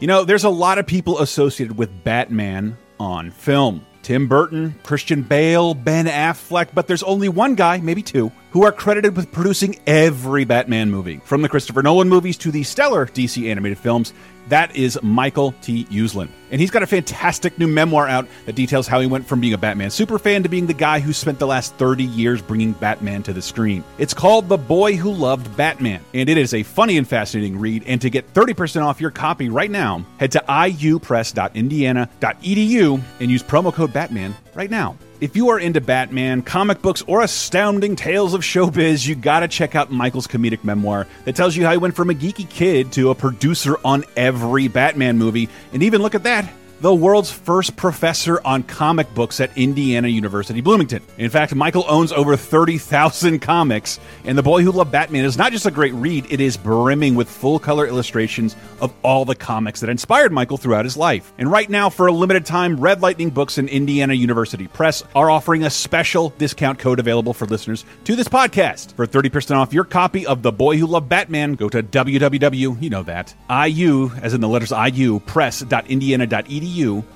You 0.00 0.06
know, 0.06 0.22
there's 0.24 0.44
a 0.44 0.48
lot 0.48 0.78
of 0.78 0.86
people 0.86 1.18
associated 1.18 1.76
with 1.76 2.04
Batman 2.04 2.78
on 3.00 3.32
film. 3.32 3.84
Tim 4.02 4.28
Burton, 4.28 4.78
Christian 4.84 5.22
Bale, 5.22 5.74
Ben 5.74 6.06
Affleck, 6.06 6.68
but 6.72 6.86
there's 6.86 7.02
only 7.02 7.28
one 7.28 7.56
guy, 7.56 7.78
maybe 7.78 8.00
two, 8.00 8.30
who 8.52 8.64
are 8.64 8.70
credited 8.70 9.16
with 9.16 9.32
producing 9.32 9.78
every 9.88 10.44
Batman 10.44 10.90
movie. 10.90 11.20
From 11.24 11.42
the 11.42 11.48
Christopher 11.48 11.82
Nolan 11.82 12.08
movies 12.08 12.38
to 12.38 12.52
the 12.52 12.62
stellar 12.62 13.06
DC 13.06 13.50
animated 13.50 13.76
films, 13.76 14.14
that 14.48 14.76
is 14.76 14.98
Michael 15.02 15.52
T. 15.62 15.84
Uslan. 15.86 16.28
And 16.50 16.60
he's 16.60 16.70
got 16.70 16.82
a 16.82 16.86
fantastic 16.86 17.58
new 17.58 17.66
memoir 17.66 18.08
out 18.08 18.26
that 18.46 18.54
details 18.54 18.86
how 18.86 19.00
he 19.00 19.06
went 19.06 19.26
from 19.26 19.40
being 19.40 19.52
a 19.52 19.58
Batman 19.58 19.90
superfan 19.90 20.42
to 20.42 20.48
being 20.48 20.66
the 20.66 20.74
guy 20.74 21.00
who 21.00 21.12
spent 21.12 21.38
the 21.38 21.46
last 21.46 21.74
30 21.74 22.04
years 22.04 22.40
bringing 22.40 22.72
Batman 22.72 23.22
to 23.24 23.32
the 23.32 23.42
screen. 23.42 23.84
It's 23.98 24.14
called 24.14 24.48
The 24.48 24.56
Boy 24.56 24.96
Who 24.96 25.12
Loved 25.12 25.54
Batman, 25.56 26.00
and 26.14 26.28
it 26.28 26.38
is 26.38 26.54
a 26.54 26.62
funny 26.62 26.96
and 26.96 27.06
fascinating 27.06 27.58
read. 27.58 27.84
And 27.86 28.00
to 28.00 28.10
get 28.10 28.32
30% 28.32 28.82
off 28.82 29.00
your 29.00 29.10
copy 29.10 29.48
right 29.48 29.70
now, 29.70 30.04
head 30.18 30.32
to 30.32 30.44
iupress.indiana.edu 30.48 33.02
and 33.20 33.30
use 33.30 33.42
promo 33.42 33.72
code 33.72 33.92
Batman 33.92 34.34
right 34.54 34.70
now. 34.70 34.96
If 35.20 35.34
you 35.34 35.48
are 35.48 35.58
into 35.58 35.80
Batman, 35.80 36.42
comic 36.42 36.80
books, 36.80 37.02
or 37.08 37.22
astounding 37.22 37.96
tales 37.96 38.34
of 38.34 38.42
showbiz, 38.42 39.04
you 39.04 39.16
gotta 39.16 39.48
check 39.48 39.74
out 39.74 39.90
Michael's 39.90 40.28
comedic 40.28 40.62
memoir 40.62 41.08
that 41.24 41.34
tells 41.34 41.56
you 41.56 41.64
how 41.64 41.72
he 41.72 41.76
went 41.78 41.96
from 41.96 42.08
a 42.10 42.14
geeky 42.14 42.48
kid 42.48 42.92
to 42.92 43.10
a 43.10 43.16
producer 43.16 43.76
on 43.84 44.04
every 44.16 44.68
Batman 44.68 45.18
movie. 45.18 45.48
And 45.72 45.82
even 45.82 46.02
look 46.02 46.14
at 46.14 46.22
that, 46.22 46.48
the 46.80 46.94
world's 46.94 47.30
first 47.30 47.74
professor 47.74 48.40
on 48.44 48.62
comic 48.62 49.12
books 49.12 49.40
at 49.40 49.56
Indiana 49.58 50.06
University 50.06 50.60
Bloomington. 50.60 51.02
In 51.16 51.28
fact, 51.28 51.52
Michael 51.54 51.84
owns 51.88 52.12
over 52.12 52.36
30,000 52.36 53.40
comics, 53.40 53.98
and 54.24 54.38
The 54.38 54.44
Boy 54.44 54.62
Who 54.62 54.70
Loved 54.70 54.92
Batman 54.92 55.24
is 55.24 55.36
not 55.36 55.50
just 55.50 55.66
a 55.66 55.72
great 55.72 55.92
read, 55.94 56.30
it 56.30 56.40
is 56.40 56.56
brimming 56.56 57.16
with 57.16 57.28
full 57.28 57.58
color 57.58 57.84
illustrations 57.86 58.54
of 58.80 58.94
all 59.02 59.24
the 59.24 59.34
comics 59.34 59.80
that 59.80 59.90
inspired 59.90 60.30
Michael 60.30 60.56
throughout 60.56 60.84
his 60.84 60.96
life. 60.96 61.32
And 61.36 61.50
right 61.50 61.68
now, 61.68 61.90
for 61.90 62.06
a 62.06 62.12
limited 62.12 62.46
time, 62.46 62.78
Red 62.78 63.02
Lightning 63.02 63.30
Books 63.30 63.58
and 63.58 63.68
Indiana 63.68 64.14
University 64.14 64.68
Press 64.68 65.02
are 65.16 65.30
offering 65.30 65.64
a 65.64 65.70
special 65.70 66.30
discount 66.38 66.78
code 66.78 67.00
available 67.00 67.34
for 67.34 67.46
listeners 67.46 67.84
to 68.04 68.14
this 68.14 68.28
podcast. 68.28 68.94
For 68.94 69.06
30% 69.06 69.56
off 69.56 69.72
your 69.72 69.84
copy 69.84 70.26
of 70.26 70.42
The 70.42 70.52
Boy 70.52 70.76
Who 70.76 70.86
Loved 70.86 71.08
Batman, 71.08 71.54
go 71.54 71.68
to 71.68 71.82
www, 71.82 72.80
you 72.80 72.90
know 72.90 73.02
that, 73.02 73.34
IU, 73.50 74.12
as 74.22 74.32
in 74.32 74.40
the 74.40 74.48
letters 74.48 74.72
IU, 74.72 75.18
press.indiana.edu. 75.20 76.67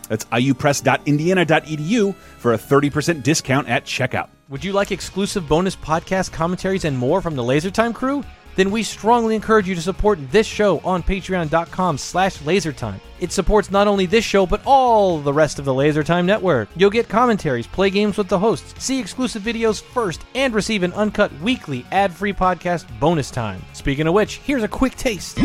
That's 0.09 0.25
iupress.indiana.edu 0.27 2.15
for 2.15 2.55
a 2.55 2.59
30% 2.59 3.23
discount 3.23 3.69
at 3.69 3.85
checkout. 3.85 4.29
Would 4.49 4.65
you 4.65 4.73
like 4.73 4.93
exclusive 4.93 5.49
bonus 5.49 5.77
podcast 5.77 6.33
commentaries 6.33 6.85
and 6.85 6.97
more 6.99 7.23
from 7.23 7.37
the 7.37 7.43
LaserTime 7.43 7.95
crew? 7.95 8.23
Then 8.55 8.71
we 8.71 8.83
strongly 8.83 9.35
encourage 9.35 9.67
you 9.67 9.75
to 9.75 9.81
support 9.81 10.19
this 10.31 10.47
show 10.47 10.79
on 10.81 11.03
patreon.com 11.03 11.97
slash 11.97 12.37
lasertime. 12.39 13.01
It 13.19 13.33
supports 13.33 13.71
not 13.71 13.89
only 13.89 14.05
this 14.05 14.25
show, 14.25 14.45
but 14.47 14.61
all 14.67 15.21
the 15.21 15.33
rest 15.33 15.59
of 15.59 15.65
the 15.65 15.73
LaserTime 15.73 16.27
network. 16.27 16.69
You'll 16.77 16.91
get 16.91 17.09
commentaries, 17.09 17.67
play 17.67 17.89
games 17.89 18.19
with 18.19 18.29
the 18.29 18.39
hosts, 18.39 18.75
see 18.85 19.01
exclusive 19.01 19.43
videos 19.43 19.81
first, 19.81 20.23
and 20.35 20.53
receive 20.53 20.83
an 20.83 20.93
uncut 20.93 21.33
weekly 21.41 21.87
ad-free 21.93 22.35
podcast 22.35 22.87
bonus 23.01 23.31
time. 23.31 23.63
Speaking 23.73 24.07
of 24.07 24.15
which, 24.15 24.37
here's 24.39 24.63
a 24.65 24.69
quick 24.69 24.97
taste. 24.97 25.39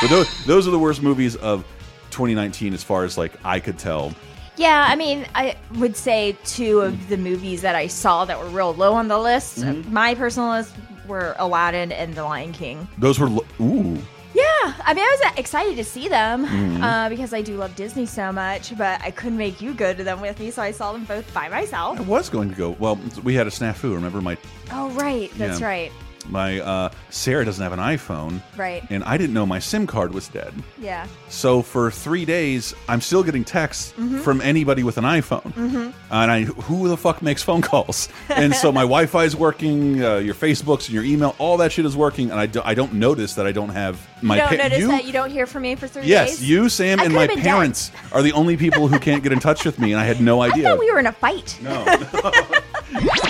But 0.00 0.08
those, 0.08 0.44
those 0.46 0.66
are 0.66 0.70
the 0.70 0.78
worst 0.78 1.02
movies 1.02 1.36
of 1.36 1.64
2019 2.10 2.74
as 2.74 2.82
far 2.82 3.04
as 3.04 3.16
like 3.18 3.32
I 3.44 3.60
could 3.60 3.78
tell. 3.78 4.12
Yeah, 4.56 4.84
I 4.88 4.94
mean, 4.96 5.26
I 5.34 5.56
would 5.76 5.96
say 5.96 6.36
two 6.44 6.80
of 6.80 7.08
the 7.08 7.16
movies 7.16 7.62
that 7.62 7.74
I 7.74 7.86
saw 7.86 8.24
that 8.26 8.38
were 8.38 8.48
real 8.48 8.74
low 8.74 8.92
on 8.92 9.08
the 9.08 9.18
list. 9.18 9.60
Mm-hmm. 9.60 9.92
My 9.92 10.14
personal 10.14 10.50
list 10.50 10.74
were 11.06 11.34
Aladdin 11.38 11.92
and 11.92 12.14
The 12.14 12.24
Lion 12.24 12.52
King. 12.52 12.86
Those 12.98 13.18
were 13.18 13.28
lo- 13.30 13.46
ooh. 13.60 13.96
Yeah, 14.32 14.74
I 14.84 14.94
mean, 14.94 15.02
I 15.04 15.16
was 15.20 15.32
uh, 15.32 15.34
excited 15.38 15.76
to 15.76 15.82
see 15.84 16.06
them 16.08 16.46
Mm-hmm. 16.46 16.82
uh, 16.84 17.08
because 17.08 17.32
I 17.32 17.42
do 17.42 17.56
love 17.56 17.74
Disney 17.74 18.06
so 18.06 18.30
much, 18.30 18.76
but 18.76 19.00
I 19.02 19.10
couldn't 19.10 19.38
make 19.38 19.60
you 19.60 19.72
go 19.74 19.92
to 19.94 20.04
them 20.04 20.20
with 20.20 20.38
me, 20.38 20.50
so 20.50 20.62
I 20.62 20.70
saw 20.72 20.92
them 20.92 21.04
both 21.04 21.32
by 21.34 21.48
myself. 21.48 21.98
I 21.98 22.02
was 22.02 22.28
going 22.28 22.50
to 22.50 22.54
go. 22.54 22.70
Well, 22.78 22.96
we 23.24 23.34
had 23.34 23.46
a 23.46 23.50
snafu. 23.50 23.92
Remember 23.94 24.20
my 24.20 24.36
Oh, 24.72 24.90
right, 24.90 25.30
that's 25.36 25.58
Yeah. 25.60 25.66
right. 25.66 25.92
My 26.28 26.60
uh, 26.60 26.90
Sarah 27.08 27.44
doesn't 27.44 27.62
have 27.62 27.72
an 27.72 27.78
iPhone, 27.78 28.40
Right. 28.56 28.82
And 28.90 29.02
I 29.04 29.16
didn't 29.16 29.34
know 29.34 29.46
my 29.46 29.58
SIM 29.58 29.86
card 29.86 30.12
was 30.14 30.28
dead. 30.28 30.52
Yeah. 30.78 31.06
So 31.28 31.62
for 31.62 31.90
three 31.90 32.24
days, 32.24 32.74
I'm 32.88 33.00
still 33.00 33.22
getting 33.22 33.44
texts 33.44 33.92
Mm-hmm. 33.98 34.18
from 34.20 34.40
anybody 34.40 34.82
with 34.82 34.98
an 34.98 35.04
iPhone, 35.04 35.54
and 36.10 36.30
I 36.30 36.42
who 36.44 36.88
the 36.88 36.96
fuck 36.96 37.22
makes 37.22 37.42
phone 37.42 37.62
calls? 37.62 38.08
and 38.28 38.54
so 38.54 38.70
my 38.72 38.82
Wi-Fi 38.94 39.24
is 39.24 39.34
working, 39.36 40.02
uh, 40.02 40.16
your 40.16 40.34
Facebooks 40.34 40.86
and 40.86 40.90
your 40.90 41.04
email, 41.04 41.34
all 41.38 41.56
that 41.58 41.72
shit 41.72 41.84
is 41.86 41.96
working, 41.96 42.30
and 42.30 42.38
I, 42.38 42.46
do, 42.46 42.60
I 42.64 42.74
don't 42.74 42.94
notice 42.94 43.34
that 43.34 43.46
I 43.46 43.52
don't 43.52 43.70
have 43.70 43.98
my. 44.22 44.36
you 44.36 44.40
don't 44.48 44.58
notice 44.58 44.78
you- 44.78 44.88
that 44.88 45.04
you 45.06 45.12
don't 45.12 45.30
hear 45.30 45.46
from 45.46 45.62
me 45.62 45.74
for 45.74 45.86
three 45.88 46.04
Yes, 46.04 46.30
days? 46.30 46.40
Yes, 46.42 46.48
you, 46.48 46.68
Sam, 46.68 47.00
I 47.00 47.04
and 47.04 47.14
my 47.14 47.26
could've 47.26 47.42
dead. 47.42 47.50
parents 47.50 47.90
are 48.12 48.22
the 48.22 48.32
only 48.32 48.56
people 48.56 48.88
who 48.88 48.98
can't 48.98 49.22
get 49.22 49.32
in 49.32 49.40
touch 49.40 49.64
with 49.64 49.78
me, 49.78 49.92
and 49.92 50.00
I 50.00 50.04
had 50.04 50.20
no 50.20 50.40
I 50.44 50.48
idea. 50.50 50.64
thought 50.70 50.78
we 50.78 50.90
were 50.92 50.98
in 50.98 51.06
a 51.06 51.12
fight. 51.12 51.58
no. 51.62 51.84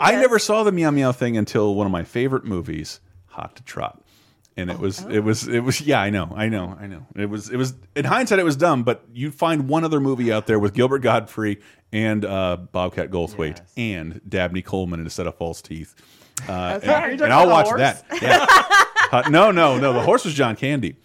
I 0.00 0.12
never 0.12 0.38
saw 0.38 0.62
the 0.64 0.72
meow 0.72 0.90
meow 0.90 1.12
thing 1.12 1.36
until 1.36 1.74
one 1.74 1.86
of 1.86 1.92
my 1.92 2.02
favorite 2.04 2.44
movies, 2.44 3.00
Hot 3.26 3.56
to 3.56 3.62
Trot. 3.62 4.02
And 4.56 4.70
it 4.70 4.78
was 4.78 5.00
it 5.06 5.20
was 5.20 5.46
it 5.48 5.60
was 5.60 5.80
yeah, 5.80 6.00
I 6.00 6.10
know, 6.10 6.32
I 6.36 6.48
know, 6.48 6.76
I 6.78 6.86
know. 6.86 7.06
It 7.16 7.26
was 7.30 7.48
it 7.50 7.56
was 7.56 7.74
in 7.94 8.04
hindsight 8.04 8.38
it 8.38 8.44
was 8.44 8.56
dumb, 8.56 8.82
but 8.82 9.04
you'd 9.12 9.34
find 9.34 9.68
one 9.68 9.84
other 9.84 10.00
movie 10.00 10.32
out 10.32 10.46
there 10.46 10.58
with 10.58 10.74
Gilbert 10.74 10.98
Gottfried 10.98 11.62
and 11.92 12.24
uh, 12.24 12.56
Bobcat 12.56 13.10
Goldthwait 13.10 13.58
Yes. 13.58 13.72
and 13.76 14.20
Dabney 14.28 14.60
Coleman 14.62 15.00
in 15.00 15.06
a 15.06 15.10
set 15.10 15.26
of 15.26 15.36
false 15.36 15.62
teeth. 15.62 15.94
Uh, 16.48 16.52
Are 16.52 16.90
and, 17.10 17.20
and 17.22 17.32
I'll 17.32 17.48
watch 17.48 17.68
the 17.70 17.76
that. 17.78 18.04
Yeah. 18.20 18.46
Uh, 19.12 19.28
no, 19.28 19.50
no, 19.50 19.78
no. 19.78 19.92
The 19.92 20.02
horse 20.02 20.24
was 20.24 20.34
John 20.34 20.54
Candy, 20.56 20.96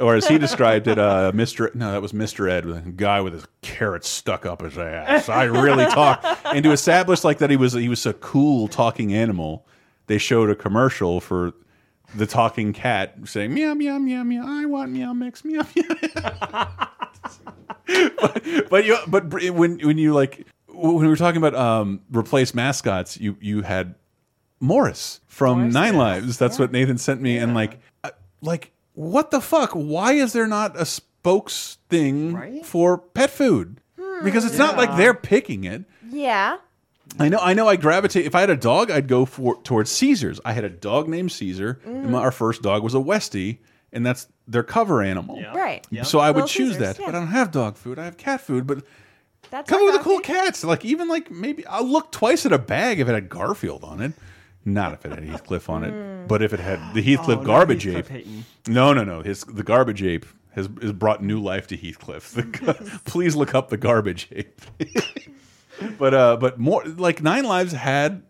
or 0.00 0.14
as 0.14 0.26
he 0.26 0.38
described 0.38 0.88
it, 0.88 0.98
uh, 0.98 1.32
Mr. 1.34 1.74
No, 1.74 1.92
that 1.92 2.02
was 2.02 2.12
Mr. 2.12 2.50
Ed, 2.50 2.66
a 2.66 2.80
guy 2.90 3.20
with 3.20 3.34
his 3.34 3.46
carrots 3.62 4.08
stuck 4.08 4.46
up 4.46 4.62
his 4.62 4.78
ass. 4.78 5.28
I 5.28 5.44
really 5.44 5.84
talk, 5.86 6.24
and 6.44 6.64
to 6.64 6.72
establish 6.72 7.24
like 7.24 7.38
that 7.38 7.50
he 7.50 7.56
was 7.56 7.72
he 7.74 7.88
was 7.88 8.04
a 8.06 8.12
cool 8.14 8.68
talking 8.68 9.14
animal. 9.14 9.66
They 10.06 10.18
showed 10.18 10.50
a 10.50 10.54
commercial 10.54 11.20
for 11.20 11.52
the 12.14 12.26
talking 12.26 12.72
cat 12.72 13.14
saying 13.24 13.54
meow 13.54 13.74
meow 13.74 13.98
meow 13.98 14.22
meow. 14.22 14.44
I 14.44 14.66
want 14.66 14.90
meow 14.90 15.12
mix 15.12 15.44
meow 15.44 15.64
meow. 15.76 15.84
but, 18.20 18.44
but 18.70 18.84
you 18.84 18.98
but 19.06 19.32
when 19.52 19.78
when 19.78 19.98
you 19.98 20.12
like 20.12 20.46
when 20.68 20.96
we 20.96 21.06
were 21.06 21.16
talking 21.16 21.42
about 21.42 21.54
um 21.54 22.00
replace 22.10 22.54
mascots, 22.54 23.18
you 23.18 23.36
you 23.40 23.62
had 23.62 23.94
Morris 24.60 25.20
from 25.26 25.70
Nine 25.70 25.96
Lives. 25.96 26.38
That's 26.38 26.58
what 26.58 26.70
Nathan 26.70 26.98
sent 26.98 27.20
me, 27.20 27.38
and 27.38 27.54
like, 27.54 27.80
uh, 28.04 28.10
like 28.42 28.72
what 28.94 29.30
the 29.30 29.40
fuck? 29.40 29.72
Why 29.72 30.12
is 30.12 30.32
there 30.32 30.46
not 30.46 30.78
a 30.80 30.84
spokes 30.84 31.78
thing 31.88 32.34
Right? 32.34 32.64
for 32.64 32.98
pet 32.98 33.30
food? 33.30 33.80
Hmm. 33.98 34.24
Because 34.24 34.44
it's 34.44 34.58
not 34.58 34.76
like 34.76 34.96
they're 34.96 35.14
picking 35.14 35.64
it. 35.64 35.84
Yeah. 36.08 36.58
I 37.18 37.28
know. 37.28 37.38
I 37.40 37.54
know. 37.54 37.66
I 37.66 37.76
gravitate. 37.76 38.24
If 38.24 38.34
I 38.34 38.40
had 38.40 38.50
a 38.50 38.56
dog, 38.56 38.90
I'd 38.90 39.08
go 39.08 39.24
for 39.24 39.60
towards 39.62 39.90
Caesars. 39.90 40.40
I 40.44 40.52
had 40.52 40.64
a 40.64 40.68
dog 40.68 41.08
named 41.08 41.32
Caesar, 41.32 41.80
and 41.84 42.06
mm. 42.06 42.10
my, 42.10 42.20
our 42.20 42.30
first 42.30 42.62
dog 42.62 42.84
was 42.84 42.94
a 42.94 42.98
Westie, 42.98 43.58
and 43.92 44.06
that's 44.06 44.28
their 44.46 44.62
cover 44.62 45.02
animal. 45.02 45.42
Right. 45.54 45.84
So 46.04 46.20
I 46.20 46.30
would 46.30 46.46
choose 46.46 46.74
Caesars, 46.76 46.96
that, 46.96 47.00
yeah. 47.00 47.06
but 47.06 47.14
I 47.16 47.18
don't 47.18 47.28
have 47.28 47.50
dog 47.50 47.76
food. 47.76 47.98
I 47.98 48.04
have 48.04 48.16
cat 48.16 48.40
food, 48.40 48.66
but 48.66 48.84
That's 49.50 49.68
Come 49.68 49.80
our 49.80 49.86
with 49.86 49.94
the 49.96 50.00
cool 50.04 50.20
coffee. 50.20 50.34
cats. 50.34 50.62
Like 50.62 50.84
even 50.84 51.08
like 51.08 51.30
maybe 51.32 51.66
I'll 51.66 51.84
look 51.84 52.12
twice 52.12 52.46
at 52.46 52.52
a 52.52 52.58
bag 52.58 53.00
if 53.00 53.08
it 53.08 53.12
had 53.12 53.28
Garfield 53.28 53.82
on 53.82 54.00
it. 54.00 54.12
Not 54.64 54.92
if 54.92 55.04
it 55.06 55.12
had 55.12 55.24
Heathcliff 55.24 55.70
on 55.70 55.84
it, 55.84 56.28
but 56.28 56.42
if 56.42 56.52
it 56.52 56.60
had 56.60 56.94
the 56.94 57.00
Heathcliff 57.02 57.38
Oh, 57.40 57.44
garbage 57.44 57.84
Heathcliff 57.84 58.10
ape. 58.10 58.26
Hayton. 58.26 58.44
No, 58.68 58.92
no, 58.92 59.04
no. 59.04 59.22
His 59.22 59.44
the 59.44 59.62
garbage 59.62 60.02
ape 60.02 60.26
has, 60.54 60.68
has 60.82 60.92
brought 60.92 61.22
new 61.22 61.40
life 61.40 61.66
to 61.68 61.76
Heathcliff. 61.76 62.32
The, 62.32 63.00
please 63.04 63.34
look 63.36 63.54
up 63.54 63.70
the 63.70 63.76
garbage 63.78 64.28
ape. 64.32 64.60
but 65.98 66.14
uh, 66.14 66.36
but 66.36 66.58
more 66.58 66.84
like 66.84 67.22
Nine 67.22 67.44
Lives 67.44 67.72
had 67.72 68.22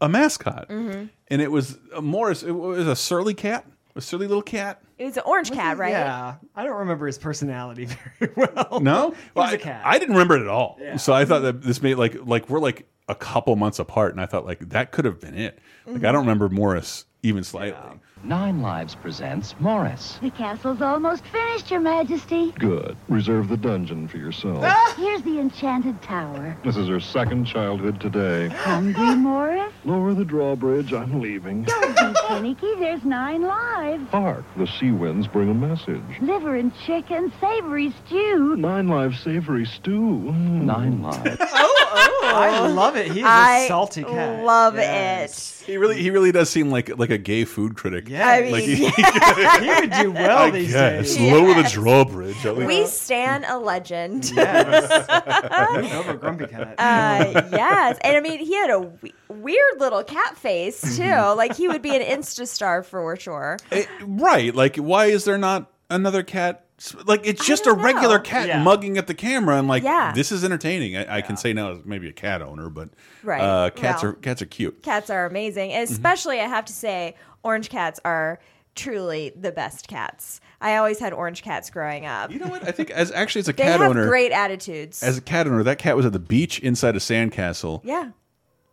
a 0.00 0.08
mascot, 0.08 0.68
Mm-hmm. 0.68 1.04
and 1.28 1.42
it 1.42 1.50
was 1.52 1.78
a 1.94 2.02
Morris. 2.02 2.42
It 2.42 2.50
was 2.52 2.86
a 2.86 2.96
surly 2.96 3.34
cat, 3.34 3.64
a 3.96 4.00
silly 4.00 4.26
little 4.26 4.42
cat. 4.42 4.82
It 4.98 5.04
was 5.06 5.16
an 5.16 5.22
orange 5.26 5.50
cat, 5.50 5.78
right? 5.78 5.90
Yeah, 5.90 6.36
I 6.54 6.64
don't 6.64 6.76
remember 6.78 7.06
his 7.06 7.18
personality 7.18 7.86
very 8.20 8.32
well. 8.36 8.80
No, 8.80 9.10
he 9.10 9.16
Well, 9.34 9.44
was 9.46 9.52
I, 9.52 9.54
a 9.54 9.58
cat. 9.58 9.82
I 9.84 9.98
didn't 9.98 10.14
remember 10.14 10.36
it 10.36 10.42
at 10.42 10.48
all. 10.48 10.78
Yeah. 10.80 10.96
So 10.96 11.12
I 11.12 11.24
thought 11.24 11.40
that 11.40 11.62
this 11.62 11.82
made 11.82 11.94
like 11.96 12.16
like 12.24 12.48
we're 12.48 12.60
like 12.60 12.86
a 13.08 13.14
couple 13.14 13.54
months 13.56 13.78
apart, 13.78 14.12
and 14.12 14.20
I 14.20 14.26
thought 14.26 14.44
like 14.46 14.60
that 14.70 14.92
could 14.92 15.04
have 15.04 15.20
been 15.20 15.34
it. 15.36 15.58
Like 15.86 16.04
I 16.04 16.12
don't 16.12 16.22
remember 16.22 16.48
Morris 16.48 17.04
even 17.22 17.42
slightly. 17.44 17.98
Nine 18.26 18.60
Lives 18.60 18.96
presents 18.96 19.54
Morris. 19.60 20.18
The 20.20 20.30
castle's 20.30 20.82
almost 20.82 21.24
finished, 21.26 21.70
Your 21.70 21.78
Majesty. 21.78 22.50
Good. 22.58 22.96
Reserve 23.08 23.48
the 23.48 23.56
dungeon 23.56 24.08
for 24.08 24.16
yourself. 24.16 24.64
Here's 24.96 25.22
the 25.22 25.38
enchanted 25.38 26.02
tower. 26.02 26.56
This 26.64 26.76
is 26.76 26.88
her 26.88 26.98
second 26.98 27.44
childhood 27.44 28.00
today. 28.00 28.48
Hungry, 28.48 29.14
Morris? 29.14 29.72
Lower 29.84 30.12
the 30.12 30.24
drawbridge. 30.24 30.92
I'm 30.92 31.20
leaving. 31.20 31.62
Don't 31.62 31.96
be 31.96 32.20
finicky. 32.26 32.74
There's 32.80 33.04
nine 33.04 33.42
lives. 33.42 34.10
Hark, 34.10 34.44
the 34.56 34.66
sea 34.66 34.90
winds 34.90 35.28
bring 35.28 35.48
a 35.48 35.54
message. 35.54 36.02
Liver 36.20 36.56
and 36.56 36.72
chicken, 36.84 37.32
savory 37.40 37.94
stew. 38.06 38.56
Nine 38.56 38.88
lives 38.88 39.20
savory 39.20 39.66
stew. 39.66 40.00
Mm. 40.00 40.62
Nine 40.64 41.00
Lives. 41.00 41.36
Oh, 41.40 41.84
oh! 41.94 42.32
I 42.34 42.66
love 42.66 42.96
it. 42.96 43.12
He's 43.12 43.22
a 43.22 43.28
I 43.28 43.66
salty 43.68 44.02
cat. 44.02 44.40
I 44.40 44.42
love 44.42 44.74
Yes. 44.74 45.55
He 45.66 45.76
really, 45.76 46.00
he 46.00 46.10
really 46.10 46.30
does 46.32 46.48
seem 46.48 46.70
like 46.70 46.96
like 46.98 47.10
a 47.10 47.18
gay 47.18 47.44
food 47.44 47.76
critic. 47.76 48.08
Yeah, 48.08 48.26
I 48.28 48.42
mean, 48.42 48.52
Like 48.52 48.62
he, 48.62 48.74
he 48.76 49.80
would 49.80 49.90
do 49.90 50.12
well 50.12 50.38
I 50.38 50.50
these 50.50 50.72
guess. 50.72 51.16
days. 51.16 51.32
Lower 51.32 51.54
the 51.54 51.68
drawbridge. 51.68 52.46
at 52.46 52.56
least. 52.56 52.68
We 52.68 52.86
stand 52.86 53.44
a 53.48 53.58
legend. 53.58 54.30
Yes. 54.34 55.92
Over 55.94 56.14
Grumpy 56.14 56.46
Cat. 56.46 56.74
Uh, 56.78 57.42
yes, 57.52 57.98
and 58.02 58.16
I 58.16 58.20
mean 58.20 58.38
he 58.38 58.54
had 58.54 58.70
a 58.70 58.90
weird 59.28 59.80
little 59.80 60.04
cat 60.04 60.36
face 60.36 60.96
too. 60.96 61.02
Like 61.36 61.56
he 61.56 61.68
would 61.68 61.82
be 61.82 61.94
an 61.96 62.02
Insta 62.02 62.46
star 62.46 62.82
for 62.82 63.16
sure. 63.16 63.58
Eh, 63.72 63.84
right. 64.02 64.54
Like, 64.54 64.76
why 64.76 65.06
is 65.06 65.24
there 65.24 65.36
not 65.38 65.70
another 65.90 66.22
cat? 66.22 66.65
Like, 67.06 67.26
it's 67.26 67.46
just 67.46 67.66
a 67.66 67.72
regular 67.72 68.18
know. 68.18 68.22
cat 68.22 68.48
Yeah. 68.48 68.62
mugging 68.62 68.98
at 68.98 69.06
the 69.06 69.14
camera, 69.14 69.56
and 69.58 69.66
like, 69.66 69.82
Yeah. 69.82 70.12
this 70.14 70.30
is 70.30 70.44
entertaining. 70.44 70.96
I, 70.96 71.16
I 71.18 71.20
can 71.22 71.36
say 71.36 71.52
now, 71.54 71.72
as 71.72 71.78
maybe 71.84 72.08
a 72.08 72.12
cat 72.12 72.42
owner, 72.42 72.68
but 72.68 72.90
Right. 73.22 73.40
uh, 73.40 73.70
cats 73.70 74.02
Well. 74.02 74.12
are 74.12 74.14
cats 74.16 74.42
are 74.42 74.46
cute. 74.46 74.82
Cats 74.82 75.08
are 75.08 75.24
amazing, 75.26 75.70
Mm-hmm. 75.70 75.92
especially 75.92 76.40
I 76.40 76.48
have 76.48 76.66
to 76.66 76.72
say, 76.74 77.14
orange 77.42 77.70
cats 77.70 77.98
are 78.04 78.38
truly 78.74 79.32
the 79.34 79.52
best 79.52 79.88
cats. 79.88 80.40
I 80.60 80.76
always 80.76 80.98
had 80.98 81.14
orange 81.14 81.42
cats 81.42 81.70
growing 81.70 82.04
up. 82.04 82.30
You 82.30 82.38
know 82.38 82.48
what? 82.48 82.66
I 82.68 82.72
think 82.72 82.90
as 82.90 83.10
actually 83.10 83.40
as 83.40 83.48
a 83.48 83.52
they 83.54 83.62
cat 83.62 83.80
have 83.80 83.90
owner, 83.90 84.06
great 84.06 84.32
attitudes. 84.32 85.02
as 85.02 85.16
a 85.16 85.22
cat 85.22 85.46
owner, 85.46 85.62
that 85.62 85.78
cat 85.78 85.96
was 85.96 86.04
at 86.04 86.12
the 86.12 86.18
beach 86.18 86.58
inside 86.60 86.94
a 86.94 86.98
sandcastle, 86.98 87.80
yeah. 87.84 88.10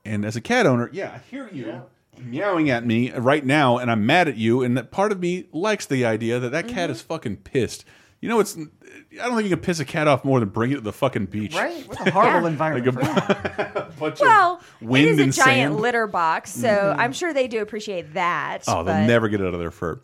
and 0.04 0.26
as 0.26 0.36
a 0.36 0.42
cat 0.42 0.66
owner, 0.66 0.90
yeah, 0.92 1.12
I 1.16 1.22
hear 1.30 1.50
you. 1.54 1.84
Meowing 2.20 2.70
at 2.70 2.86
me 2.86 3.12
right 3.12 3.46
now, 3.46 3.78
and 3.78 3.90
I'm 3.92 4.06
mad 4.06 4.28
at 4.28 4.38
you. 4.38 4.62
And 4.64 4.78
that 4.78 4.92
part 4.92 5.12
of 5.12 5.20
me 5.20 5.46
likes 5.52 5.86
the 5.86 6.06
idea 6.06 6.40
that 6.40 6.52
that 6.52 6.68
cat 6.68 6.90
is 6.90 7.02
fucking 7.02 7.38
pissed. 7.38 7.86
You 8.22 8.30
know, 8.30 8.40
it's. 8.40 8.56
I 8.58 9.26
don't 9.28 9.36
think 9.36 9.50
you 9.50 9.56
can 9.56 9.64
piss 9.64 9.80
a 9.80 9.86
cat 9.86 10.08
off 10.08 10.24
more 10.24 10.40
than 10.40 10.50
bring 10.50 10.72
it 10.72 10.76
to 10.76 10.82
the 10.82 10.94
fucking 10.94 11.26
beach. 11.26 11.54
Right? 11.56 11.86
What 11.88 12.08
a 12.08 12.12
horrible 12.12 12.48
environment. 12.48 12.96
Like 12.98 13.76
a, 13.76 13.92
bunch 14.00 14.20
Well, 14.22 14.56
of 14.82 14.82
wind 14.88 15.08
it 15.08 15.12
is 15.14 15.20
a 15.20 15.24
and 15.24 15.34
giant 15.34 15.72
sand. 15.74 15.80
litter 15.82 16.08
box, 16.08 16.52
so 16.54 16.68
Mm-hmm. 16.68 17.00
I'm 17.00 17.12
sure 17.14 17.34
they 17.34 17.48
do 17.48 17.62
appreciate 17.62 18.14
that. 18.14 18.64
Oh, 18.68 18.84
they'll 18.84 19.06
never 19.06 19.28
get 19.30 19.42
out 19.42 19.54
of 19.54 19.60
their 19.60 19.72
fur. 19.72 20.00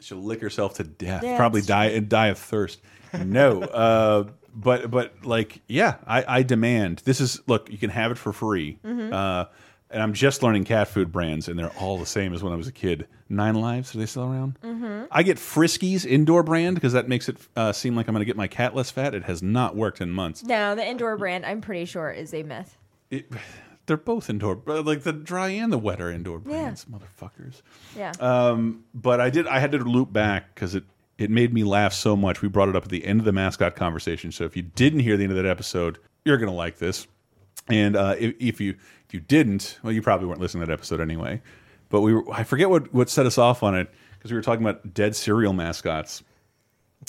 She'll 0.00 0.18
lick 0.18 0.40
herself 0.42 0.74
to 0.74 0.84
death. 0.84 1.22
Yeah, 1.24 1.36
Probably 1.38 1.62
die 1.62 1.86
and 1.86 2.08
die 2.08 2.26
of 2.28 2.38
thirst. 2.38 2.80
No, 3.14 3.62
uh, 3.62 4.24
but 4.54 4.90
but 4.90 5.24
like 5.24 5.62
yeah, 5.66 5.96
I, 6.06 6.24
I 6.38 6.42
demand. 6.42 6.98
This 7.06 7.20
is 7.20 7.40
look. 7.46 7.70
You 7.70 7.78
can 7.78 7.90
have 7.90 8.10
it 8.12 8.18
for 8.18 8.32
free. 8.34 8.78
Mm-hmm. 8.84 9.12
Uh, 9.14 9.44
and 9.90 10.02
I'm 10.02 10.12
just 10.12 10.42
learning 10.42 10.64
cat 10.64 10.88
food 10.88 11.12
brands, 11.12 11.48
and 11.48 11.58
they're 11.58 11.72
all 11.78 11.98
the 11.98 12.06
same 12.06 12.32
as 12.34 12.42
when 12.42 12.52
I 12.52 12.56
was 12.56 12.66
a 12.66 12.72
kid. 12.72 13.06
Nine 13.28 13.54
Lives, 13.54 13.94
are 13.94 13.98
they 13.98 14.06
still 14.06 14.24
around? 14.24 14.58
Mm-hmm. 14.62 15.04
I 15.10 15.22
get 15.22 15.36
Friskies 15.38 16.04
indoor 16.04 16.42
brand 16.42 16.74
because 16.74 16.92
that 16.92 17.08
makes 17.08 17.28
it 17.28 17.38
uh, 17.56 17.72
seem 17.72 17.96
like 17.96 18.08
I'm 18.08 18.14
going 18.14 18.20
to 18.20 18.26
get 18.26 18.36
my 18.36 18.48
cat 18.48 18.74
less 18.74 18.90
fat. 18.90 19.14
It 19.14 19.24
has 19.24 19.42
not 19.42 19.76
worked 19.76 20.00
in 20.00 20.10
months. 20.10 20.42
No, 20.42 20.74
the 20.74 20.86
indoor 20.86 21.16
brand, 21.16 21.46
I'm 21.46 21.60
pretty 21.60 21.84
sure, 21.84 22.10
is 22.10 22.34
a 22.34 22.42
myth. 22.42 22.76
It, 23.10 23.30
they're 23.86 23.96
both 23.96 24.30
indoor, 24.30 24.60
like 24.66 25.02
the 25.02 25.12
dry 25.12 25.48
and 25.48 25.72
the 25.72 25.78
wet 25.78 26.00
are 26.00 26.10
indoor 26.10 26.38
brands, 26.38 26.86
motherfuckers. 26.86 27.62
Yeah. 27.96 28.12
Um, 28.18 28.84
but 28.94 29.20
I 29.20 29.30
did. 29.30 29.46
I 29.46 29.58
had 29.58 29.72
to 29.72 29.78
loop 29.78 30.12
back 30.12 30.54
because 30.54 30.74
it 30.74 30.84
it 31.18 31.30
made 31.30 31.52
me 31.52 31.62
laugh 31.64 31.92
so 31.92 32.16
much. 32.16 32.42
We 32.42 32.48
brought 32.48 32.68
it 32.68 32.76
up 32.76 32.84
at 32.84 32.88
the 32.90 33.04
end 33.04 33.20
of 33.20 33.24
the 33.24 33.32
mascot 33.32 33.76
conversation. 33.76 34.32
So 34.32 34.44
if 34.44 34.56
you 34.56 34.62
didn't 34.62 35.00
hear 35.00 35.16
the 35.16 35.24
end 35.24 35.32
of 35.32 35.36
that 35.36 35.46
episode, 35.46 35.98
you're 36.24 36.38
gonna 36.38 36.52
like 36.54 36.78
this. 36.78 37.06
And 37.68 37.96
uh, 37.96 38.14
if, 38.18 38.34
if 38.38 38.60
you 38.60 38.76
if 39.06 39.14
you 39.14 39.20
didn't, 39.20 39.78
well, 39.82 39.92
you 39.92 40.02
probably 40.02 40.26
weren't 40.26 40.40
listening 40.40 40.62
to 40.62 40.66
that 40.66 40.72
episode 40.72 41.00
anyway. 41.00 41.40
But 41.88 42.00
we 42.00 42.14
were, 42.14 42.24
I 42.32 42.44
forget 42.44 42.70
what 42.70 42.92
what 42.92 43.08
set 43.08 43.26
us 43.26 43.38
off 43.38 43.62
on 43.62 43.74
it 43.74 43.90
because 44.18 44.30
we 44.30 44.36
were 44.36 44.42
talking 44.42 44.64
about 44.64 44.94
dead 44.94 45.14
cereal 45.14 45.52
mascots, 45.52 46.22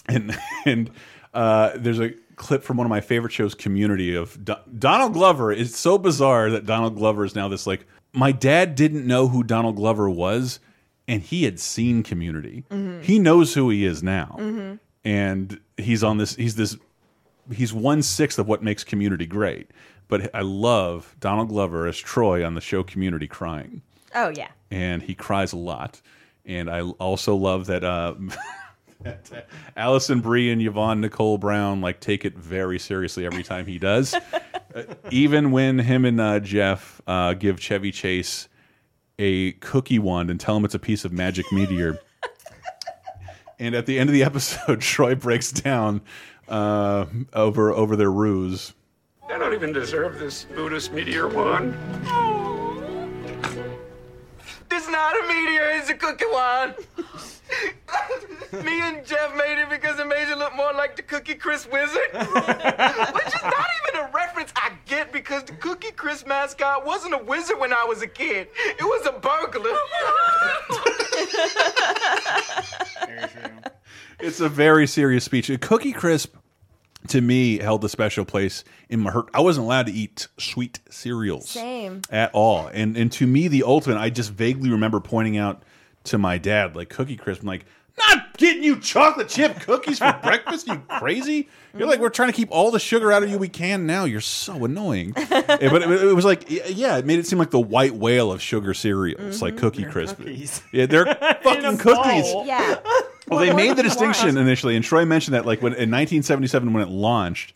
and 0.07 0.37
and 0.65 0.91
uh, 1.33 1.71
there's 1.75 1.99
a 1.99 2.11
clip 2.35 2.63
from 2.63 2.77
one 2.77 2.85
of 2.85 2.89
my 2.89 3.01
favorite 3.01 3.31
shows, 3.31 3.55
Community, 3.55 4.15
of 4.15 4.43
Do 4.43 4.55
Donald 4.77 5.13
Glover. 5.13 5.51
It's 5.51 5.77
so 5.77 5.97
bizarre 5.97 6.49
that 6.51 6.65
Donald 6.65 6.95
Glover 6.95 7.25
is 7.25 7.35
now 7.35 7.47
this 7.47 7.65
like. 7.67 7.85
My 8.13 8.31
dad 8.31 8.75
didn't 8.75 9.05
know 9.05 9.27
who 9.27 9.43
Donald 9.43 9.75
Glover 9.75 10.09
was, 10.09 10.61
and 11.05 11.21
he 11.21 11.43
had 11.43 11.59
seen 11.59 12.01
Community. 12.01 12.63
He 13.01 13.19
knows 13.19 13.53
who 13.53 13.69
he 13.69 13.83
is 13.85 14.01
now, 14.03 14.37
and 15.03 15.59
he's 15.77 16.01
on 16.03 16.17
this. 16.17 16.35
He's 16.35 16.55
this. 16.55 16.77
He's 17.51 17.73
one 17.73 18.01
sixth 18.01 18.39
of 18.39 18.47
what 18.47 18.63
makes 18.63 18.83
Community 18.83 19.25
great. 19.25 19.69
But 20.07 20.33
I 20.35 20.41
love 20.41 21.15
Donald 21.19 21.49
Glover 21.49 21.87
as 21.87 21.97
Troy 21.97 22.45
on 22.45 22.53
the 22.53 22.61
show 22.61 22.83
Community 22.83 23.27
crying 23.27 23.81
oh 24.15 24.29
yeah. 24.29 24.47
and 24.71 25.03
he 25.03 25.13
cries 25.13 25.53
a 25.53 25.57
lot. 25.57 26.01
And 26.45 26.69
I 26.69 26.81
also 26.81 27.35
love 27.35 27.67
that, 27.67 27.83
uh, 27.83 28.15
that 29.01 29.31
uh, 29.31 29.41
Alison 29.75 30.21
Brie 30.21 30.51
and 30.51 30.61
Yvette 30.61 30.97
Nicole 30.97 31.37
Brown 31.37 31.81
like 31.81 31.99
take 31.99 32.25
it 32.25 32.37
very 32.37 32.79
seriously 32.79 33.25
every 33.25 33.43
time 33.43 33.67
he 33.67 33.77
does. 33.77 34.15
Uh, 34.75 34.83
even 35.09 35.51
when 35.51 35.79
him 35.79 36.03
and 36.03 36.19
uh, 36.19 36.37
Jeff 36.37 37.01
uh, 37.07 37.33
give 37.33 37.61
Chevy 37.61 37.93
Chase 37.93 38.49
a 39.17 39.53
cookie 39.53 39.99
wand 39.99 40.29
and 40.29 40.37
tell 40.37 40.57
him 40.57 40.65
it's 40.65 40.75
a 40.75 40.79
piece 40.79 41.05
of 41.05 41.13
magic 41.13 41.49
meteor. 41.49 41.97
and 43.59 43.73
at 43.73 43.85
the 43.85 43.97
end 43.97 44.09
of 44.09 44.13
the 44.13 44.23
episode, 44.23 44.81
Troy 44.81 45.15
breaks 45.15 45.49
down 45.53 46.01
uh, 46.49 47.05
over 47.31 47.71
over 47.71 47.95
their 47.95 48.11
ruse. 48.11 48.73
I 49.27 49.37
don't 49.37 49.53
even 49.53 49.73
deserve 49.73 50.19
this 50.19 50.45
Buddhist 50.55 50.93
meteor 50.93 51.27
wand. 51.27 51.75
It's 54.71 54.89
not 54.89 55.15
a 55.15 55.27
meteor, 55.27 55.69
it's 55.71 55.89
a 55.89 55.95
cookie 55.95 56.25
wand. 56.31 56.75
Me 58.63 58.81
and 58.81 59.05
Jeff 59.05 59.35
made 59.35 59.61
it 59.61 59.69
because 59.69 59.99
it 59.99 60.07
made 60.07 60.29
you 60.29 60.35
look 60.35 60.55
more 60.55 60.71
like 60.73 60.95
the 60.95 61.01
Cookie 61.01 61.35
Crisp 61.35 61.71
Wizard. 61.71 62.09
Which 62.13 63.27
is 63.27 63.43
not 63.43 63.67
even 63.87 64.01
a 64.01 64.09
reference 64.13 64.53
I 64.55 64.71
get 64.85 65.11
because 65.11 65.43
the 65.43 65.53
Cookie 65.53 65.91
Crisp 65.91 66.27
mascot 66.27 66.85
wasn't 66.85 67.15
a 67.15 67.23
wizard 67.23 67.59
when 67.59 67.73
I 67.73 67.83
was 67.83 68.01
a 68.01 68.07
kid. 68.07 68.47
It 68.79 68.83
was 68.83 69.05
a 69.07 69.11
burglar. 69.11 69.75
Very 73.05 73.27
true. 73.27 73.71
It's 74.19 74.39
a 74.39 74.47
very 74.49 74.87
serious 74.87 75.25
speech. 75.25 75.49
A 75.49 75.57
cookie 75.57 75.91
Crisp, 75.91 76.35
to 77.09 77.21
me, 77.21 77.59
held 77.59 77.83
a 77.85 77.89
special 77.89 78.25
place 78.25 78.63
in 78.89 78.99
my 78.99 79.11
heart. 79.11 79.29
I 79.33 79.41
wasn't 79.41 79.65
allowed 79.65 79.87
to 79.87 79.91
eat 79.91 80.27
sweet 80.37 80.79
cereals 80.89 81.49
Same. 81.49 82.01
at 82.09 82.31
all, 82.33 82.67
and 82.67 82.95
and 82.97 83.11
to 83.13 83.27
me, 83.27 83.47
the 83.47 83.63
ultimate. 83.63 83.97
I 83.97 84.09
just 84.09 84.31
vaguely 84.31 84.69
remember 84.69 84.99
pointing 84.99 85.37
out 85.37 85.63
to 86.05 86.17
my 86.17 86.37
dad, 86.37 86.75
like 86.75 86.89
Cookie 86.89 87.17
Crisp, 87.17 87.41
I'm 87.41 87.47
like. 87.47 87.65
Not 87.97 88.37
getting 88.37 88.61
you 88.61 88.77
chocolate 88.81 89.29
chip 89.29 89.61
cookies 89.61 89.99
for 89.99 90.19
breakfast, 90.21 90.67
you 90.67 90.83
crazy! 90.99 91.47
You're 91.73 91.87
like 91.87 91.95
mm-hmm. 91.95 92.03
we're 92.03 92.09
trying 92.09 92.27
to 92.27 92.35
keep 92.35 92.49
all 92.51 92.69
the 92.69 92.79
sugar 92.79 93.09
out 93.09 93.23
of 93.23 93.29
you 93.29 93.37
we 93.37 93.47
can 93.47 93.85
now. 93.85 94.03
You're 94.03 94.19
so 94.19 94.65
annoying. 94.65 95.13
Yeah, 95.15 95.69
but 95.69 95.81
it, 95.81 95.89
it 95.89 96.13
was 96.13 96.25
like, 96.25 96.49
yeah, 96.49 96.97
it 96.97 97.05
made 97.05 97.19
it 97.19 97.25
seem 97.25 97.39
like 97.39 97.51
the 97.51 97.59
white 97.59 97.95
whale 97.95 98.33
of 98.33 98.41
sugar 98.41 98.73
cereals, 98.73 99.41
like 99.41 99.53
mm-hmm. 99.53 99.61
Cookie 99.61 99.85
Crisp. 99.85 100.17
cookies. 100.17 100.61
Yeah, 100.73 100.87
they're 100.87 101.05
fucking 101.43 101.77
cookies. 101.77 102.33
Yeah. 102.45 102.81
Well, 103.27 103.39
they 103.39 103.53
made 103.53 103.71
the 103.71 103.75
do 103.75 103.83
you 103.83 103.89
distinction 103.89 104.37
initially, 104.37 104.75
and 104.75 104.83
Troy 104.85 105.05
mentioned 105.05 105.33
that, 105.35 105.45
like 105.45 105.61
when 105.61 105.73
in 105.73 105.89
1977 105.91 106.73
when 106.73 106.83
it 106.83 106.89
launched, 106.89 107.53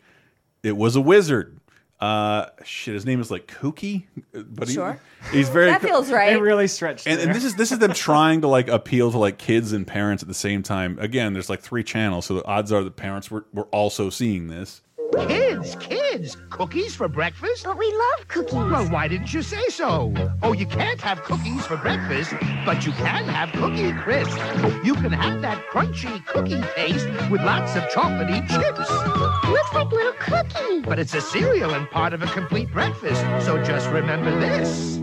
it 0.62 0.76
was 0.76 0.96
a 0.96 1.00
wizard. 1.00 1.56
Uh, 2.00 2.46
shit, 2.64 2.94
his 2.94 3.04
name 3.04 3.20
is 3.20 3.30
like 3.30 3.46
Kooky, 3.46 4.04
but 4.32 4.68
he- 4.68 4.74
Sure. 4.74 4.98
he's 5.32 5.50
very. 5.50 5.66
That 5.66 5.82
feels 5.82 6.08
They 6.08 6.14
right. 6.14 6.40
really 6.40 6.66
stretched. 6.66 7.06
and, 7.06 7.20
and 7.20 7.34
this 7.34 7.44
is 7.44 7.56
this 7.56 7.72
is 7.72 7.78
them 7.78 7.92
trying 7.92 8.40
to 8.40 8.46
like 8.48 8.68
appeal 8.68 9.10
to 9.12 9.18
like 9.18 9.36
kids 9.36 9.72
and 9.72 9.86
parents 9.86 10.22
at 10.22 10.28
the 10.28 10.34
same 10.34 10.62
time. 10.62 10.98
Again, 10.98 11.34
there's 11.34 11.50
like 11.50 11.60
three 11.60 11.84
channels, 11.84 12.24
so 12.24 12.34
the 12.36 12.44
odds 12.46 12.72
are 12.72 12.82
the 12.82 12.90
parents 12.90 13.30
were, 13.30 13.44
were 13.52 13.64
also 13.66 14.08
seeing 14.08 14.48
this. 14.48 14.80
Kids, 15.18 15.76
kids, 15.80 16.36
cookies 16.50 16.94
for 16.94 17.08
breakfast? 17.08 17.64
But 17.64 17.76
we 17.76 17.92
love 17.92 18.28
cookies. 18.28 18.54
Well, 18.54 18.88
why 18.88 19.08
didn't 19.08 19.34
you 19.34 19.42
say 19.42 19.62
so? 19.68 20.14
Oh, 20.42 20.52
you 20.52 20.66
can't 20.66 21.00
have 21.00 21.22
cookies 21.22 21.66
for 21.66 21.76
breakfast, 21.76 22.32
but 22.64 22.86
you 22.86 22.92
can 22.92 23.24
have 23.24 23.50
Cookie 23.52 23.92
Crisp. 23.92 24.36
You 24.84 24.94
can 24.94 25.12
have 25.12 25.42
that 25.42 25.66
crunchy 25.72 26.24
cookie 26.26 26.60
taste 26.76 27.06
with 27.30 27.42
lots 27.42 27.74
of 27.76 27.82
chocolatey 27.84 28.40
chips. 28.48 29.48
Looks 29.48 29.74
like 29.74 29.90
little 29.90 30.12
cookies. 30.12 30.84
But 30.84 30.98
it's 30.98 31.14
a 31.14 31.20
cereal 31.20 31.74
and 31.74 31.90
part 31.90 32.12
of 32.14 32.22
a 32.22 32.26
complete 32.26 32.70
breakfast, 32.72 33.20
so 33.44 33.62
just 33.62 33.90
remember 33.90 34.30
this. 34.38 34.96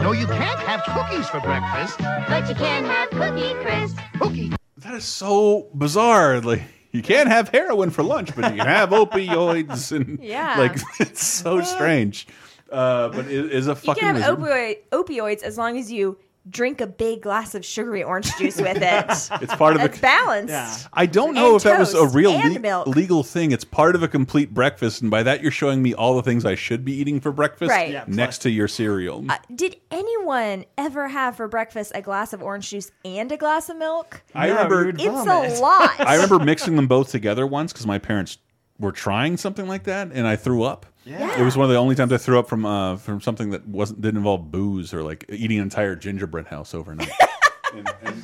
No, 0.00 0.12
you 0.12 0.26
can't 0.26 0.60
have 0.60 0.82
cookies 0.84 1.28
for 1.28 1.40
breakfast. 1.40 1.98
But 2.28 2.48
you 2.48 2.54
can 2.54 2.84
have 2.84 3.10
Cookie 3.10 3.54
Crisp. 3.62 3.98
Cookie 4.18 4.52
That 4.78 4.94
is 4.94 5.04
so 5.04 5.68
bizarre. 5.74 6.40
Like 6.40 6.62
you 6.96 7.02
can't 7.02 7.28
have 7.28 7.48
heroin 7.50 7.90
for 7.90 8.02
lunch, 8.02 8.34
but 8.34 8.50
you 8.52 8.58
can 8.58 8.66
have 8.66 8.88
opioids, 9.02 9.92
and 9.94 10.18
Yeah. 10.22 10.58
like 10.58 10.76
it's 11.00 11.24
so 11.24 11.60
strange. 11.62 12.26
Uh, 12.70 13.10
but 13.10 13.26
it 13.26 13.52
is 13.52 13.66
a 13.68 13.70
You 13.70 13.74
fucking. 13.76 14.00
can 14.02 14.16
have 14.16 14.38
opioid, 14.38 14.78
opioids 14.90 15.42
as 15.42 15.56
long 15.56 15.78
as 15.78 15.92
you 15.92 16.18
drink 16.48 16.80
a 16.80 16.86
big 16.86 17.22
glass 17.22 17.54
of 17.54 17.64
sugary 17.64 18.02
orange 18.02 18.30
juice 18.38 18.56
with 18.60 18.76
it. 18.80 19.06
It's 19.42 19.54
part 19.56 19.74
of 19.76 19.82
That's 19.82 19.98
a 19.98 20.00
balanced. 20.00 20.88
I 20.92 21.06
don't 21.06 21.34
know 21.34 21.48
And 21.48 21.56
if 21.56 21.62
that 21.64 21.78
was 21.78 21.92
a 21.94 22.06
real 22.06 22.32
le- 22.32 22.58
milk. 22.60 22.86
legal 22.86 23.22
thing. 23.22 23.52
It's 23.52 23.64
part 23.64 23.94
of 23.94 24.02
a 24.02 24.08
complete 24.08 24.54
breakfast, 24.54 25.02
and 25.02 25.10
by 25.10 25.22
that 25.24 25.42
you're 25.42 25.50
showing 25.50 25.82
me 25.82 25.94
all 25.94 26.14
the 26.16 26.22
things 26.22 26.44
I 26.44 26.54
should 26.54 26.84
be 26.84 26.92
eating 26.94 27.20
for 27.20 27.32
breakfast 27.32 27.70
Right. 27.70 27.90
Yeah, 27.92 28.04
next 28.06 28.38
to 28.38 28.50
your 28.50 28.68
cereal. 28.68 29.24
Uh, 29.28 29.38
did 29.54 29.76
anyone 29.90 30.64
ever 30.78 31.08
have 31.08 31.36
for 31.36 31.48
breakfast 31.48 31.92
a 31.94 32.02
glass 32.02 32.32
of 32.32 32.42
orange 32.42 32.70
juice 32.70 32.90
and 33.04 33.30
a 33.32 33.36
glass 33.36 33.68
of 33.68 33.76
milk? 33.76 34.22
I 34.34 34.48
remember 34.48 34.88
It's 34.90 35.02
a 35.04 35.60
lot. 35.60 35.98
I 36.00 36.14
remember 36.14 36.38
mixing 36.38 36.76
them 36.76 36.86
both 36.86 37.10
together 37.10 37.46
once 37.46 37.72
because 37.72 37.86
my 37.86 37.98
parents 37.98 38.38
were 38.78 38.92
trying 38.92 39.36
something 39.36 39.66
like 39.66 39.84
that, 39.84 40.10
and 40.12 40.26
I 40.26 40.36
threw 40.36 40.62
up. 40.62 40.86
Yeah. 41.06 41.40
It 41.40 41.44
was 41.44 41.56
one 41.56 41.64
of 41.64 41.70
the 41.70 41.76
only 41.76 41.94
times 41.94 42.12
I 42.12 42.16
threw 42.18 42.38
up 42.38 42.48
from 42.48 42.66
uh, 42.66 42.96
from 42.96 43.20
something 43.20 43.50
that 43.50 43.66
wasn't 43.66 44.00
didn't 44.00 44.18
involve 44.18 44.50
booze 44.50 44.92
or 44.92 45.02
like 45.04 45.24
eating 45.28 45.58
an 45.58 45.62
entire 45.62 45.94
gingerbread 45.96 46.46
house 46.48 46.74
overnight. 46.74 47.10
And- 47.74 47.92
and- 48.02 48.22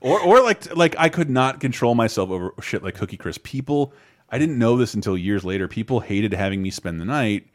or 0.00 0.20
or 0.20 0.42
like 0.42 0.74
like 0.76 0.94
I 0.98 1.08
could 1.08 1.30
not 1.30 1.60
control 1.60 1.94
myself 1.94 2.30
over 2.30 2.52
shit 2.60 2.82
like 2.82 2.94
Cookie 2.94 3.16
Crisp. 3.16 3.42
People, 3.42 3.92
I 4.30 4.38
didn't 4.38 4.58
know 4.58 4.76
this 4.76 4.92
until 4.94 5.16
years 5.16 5.44
later. 5.44 5.66
People 5.66 6.00
hated 6.00 6.32
having 6.34 6.60
me 6.60 6.70
spend 6.70 7.00
the 7.00 7.04
night 7.06 7.46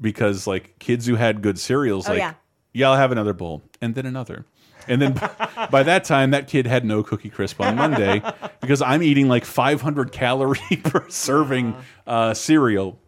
because 0.00 0.46
like 0.46 0.78
kids 0.78 1.06
who 1.06 1.16
had 1.16 1.42
good 1.42 1.58
cereals, 1.58 2.08
Oh, 2.08 2.12
like 2.14 2.34
yeah. 2.72 2.88
I'll 2.88 2.96
have 2.96 3.12
another 3.12 3.34
bowl 3.34 3.62
and 3.82 3.94
then 3.94 4.06
another. 4.06 4.46
And 4.88 5.02
then 5.02 5.12
by 5.70 5.82
that 5.82 6.04
time, 6.04 6.30
that 6.30 6.48
kid 6.48 6.66
had 6.66 6.86
no 6.86 7.02
Cookie 7.02 7.28
Crisp 7.28 7.60
on 7.60 7.76
Monday 7.76 8.22
because 8.62 8.80
I'm 8.80 9.02
eating 9.02 9.28
like 9.28 9.44
500 9.44 10.10
calorie 10.10 10.58
per 10.82 11.04
serving 11.10 11.76
uh, 12.06 12.32
cereal 12.32 12.98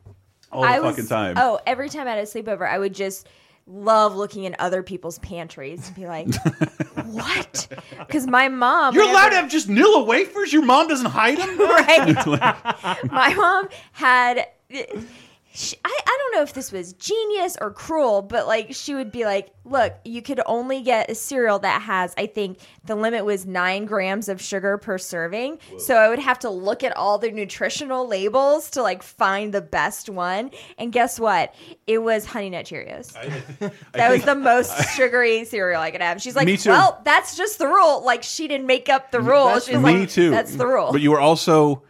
all 0.52 0.62
the 0.62 0.68
I 0.68 0.76
fucking 0.76 0.96
was, 0.96 1.08
time. 1.08 1.34
Oh, 1.38 1.60
every 1.66 1.88
time 1.88 2.06
I 2.06 2.10
had 2.10 2.18
a 2.18 2.22
sleepover, 2.22 2.68
I 2.68 2.78
would 2.78 2.94
just 2.94 3.28
love 3.66 4.16
looking 4.16 4.44
in 4.44 4.56
other 4.58 4.82
people's 4.82 5.18
pantries 5.20 5.86
and 5.86 5.96
be 5.96 6.06
like, 6.06 6.28
"What?" 7.04 7.68
Because 7.98 8.26
my 8.26 8.48
mom, 8.48 8.94
You're 8.94 9.04
allowed 9.08 9.30
to 9.30 9.36
have 9.36 9.50
just 9.50 9.68
Nilla 9.68 10.06
wafers. 10.06 10.52
Your 10.52 10.64
mom 10.64 10.88
doesn't 10.88 11.10
hide 11.10 11.38
them, 11.38 11.58
right? 11.58 12.26
my 13.10 13.34
mom 13.34 13.68
had. 13.92 14.48
She, 15.54 15.76
I, 15.84 16.00
I 16.06 16.18
don't 16.18 16.38
know 16.38 16.42
if 16.42 16.54
this 16.54 16.72
was 16.72 16.94
genius 16.94 17.58
or 17.60 17.70
cruel, 17.70 18.22
but 18.22 18.46
like 18.46 18.74
she 18.74 18.94
would 18.94 19.12
be 19.12 19.26
like, 19.26 19.52
"Look, 19.64 19.94
you 20.02 20.22
could 20.22 20.40
only 20.46 20.80
get 20.80 21.10
a 21.10 21.14
cereal 21.14 21.58
that 21.58 21.82
has, 21.82 22.14
I 22.16 22.26
think 22.26 22.58
the 22.86 22.94
limit 22.94 23.26
was 23.26 23.44
nine 23.44 23.84
grams 23.84 24.30
of 24.30 24.40
sugar 24.40 24.78
per 24.78 24.96
serving. 24.96 25.58
So 25.78 25.96
I 25.96 26.08
would 26.08 26.20
have 26.20 26.38
to 26.40 26.50
look 26.50 26.82
at 26.82 26.96
all 26.96 27.18
the 27.18 27.30
nutritional 27.30 28.08
labels 28.08 28.70
to 28.70 28.82
like 28.82 29.02
find 29.02 29.52
the 29.52 29.60
best 29.60 30.08
one. 30.08 30.52
And 30.78 30.90
guess 30.90 31.20
what? 31.20 31.54
It 31.86 31.98
was 31.98 32.24
Honey 32.24 32.48
Nut 32.48 32.64
Cheerios. 32.64 33.12
that 33.92 34.10
was 34.10 34.24
the 34.24 34.34
most 34.34 34.74
sugary 34.96 35.44
cereal 35.44 35.82
I 35.82 35.90
could 35.90 36.00
have. 36.00 36.22
She's 36.22 36.34
like, 36.34 36.46
Me 36.46 36.56
too. 36.56 36.70
"Well, 36.70 37.00
that's 37.04 37.36
just 37.36 37.58
the 37.58 37.66
rule." 37.68 38.02
Like 38.04 38.22
she 38.22 38.48
didn't 38.48 38.66
make 38.66 38.88
up 38.88 39.10
the 39.10 39.20
rule. 39.20 39.60
She's 39.60 39.76
Me 39.76 40.00
like, 40.00 40.08
too. 40.08 40.30
That's 40.30 40.56
the 40.56 40.66
rule. 40.66 40.92
But 40.92 41.02
you 41.02 41.10
were 41.10 41.20
also, 41.20 41.82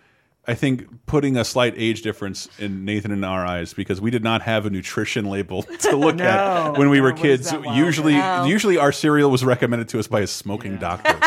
I 0.45 0.55
think, 0.55 1.07
putting 1.07 1.37
a 1.37 1.45
slight 1.45 1.75
age 1.77 2.03
difference 2.03 2.49
in 2.59 2.85
Nathan 2.85 3.13
and 3.13 3.25
our 3.25 3.47
eyes 3.47 3.73
because 3.75 4.01
we 4.01 4.11
did 4.11 4.25
not 4.25 4.43
have 4.43 4.67
a 4.67 4.71
nutrition 4.71 5.27
label 5.27 5.63
to 5.81 5.95
look 5.97 6.17
No. 6.17 6.25
at 6.25 6.79
when 6.79 6.91
we 6.91 7.01
were 7.01 7.11
No, 7.13 7.17
what 7.17 7.25
is 7.27 7.51
kids. 7.53 7.67
Usually, 7.77 8.15
No. 8.15 8.45
usually 8.45 8.77
our 8.77 8.91
cereal 8.91 9.31
was 9.31 9.45
recommended 9.45 9.89
to 9.91 10.01
us 10.01 10.09
by 10.09 10.19
a 10.21 10.27
smoking 10.27 10.79
doctor. 10.79 11.17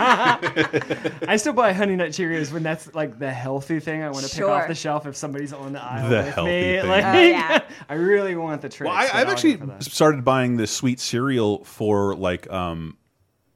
I 0.00 1.36
still 1.36 1.52
buy 1.52 1.72
Honey 1.72 1.96
Nut 1.96 2.10
Cheerios 2.10 2.52
when 2.52 2.62
that's 2.62 2.94
like 2.94 3.18
the 3.18 3.30
healthy 3.30 3.80
thing 3.80 4.02
I 4.02 4.10
want 4.10 4.26
to 4.26 4.34
pick 4.34 4.44
off 4.44 4.68
the 4.68 4.74
shelf 4.74 5.06
if 5.06 5.16
somebody's 5.16 5.52
on 5.52 5.72
the 5.72 5.82
aisle 5.82 6.08
The 6.08 6.16
with 6.18 6.34
healthy 6.34 6.50
me. 6.50 6.80
thing. 6.80 6.88
Like, 6.88 7.04
Oh, 7.04 7.20
yeah. 7.20 7.58
I 7.88 7.94
really 7.94 8.36
want 8.36 8.62
the 8.62 8.68
treats. 8.68 8.88
Well, 8.88 8.96
I, 8.96 9.08
I've 9.20 9.28
actually 9.28 9.54
go 9.54 9.60
for 9.60 9.66
that. 9.72 9.82
started 9.84 10.24
buying 10.24 10.56
this 10.56 10.70
sweet 10.70 11.00
cereal 11.00 11.64
for 11.64 12.14
like 12.14 12.50
um 12.52 12.96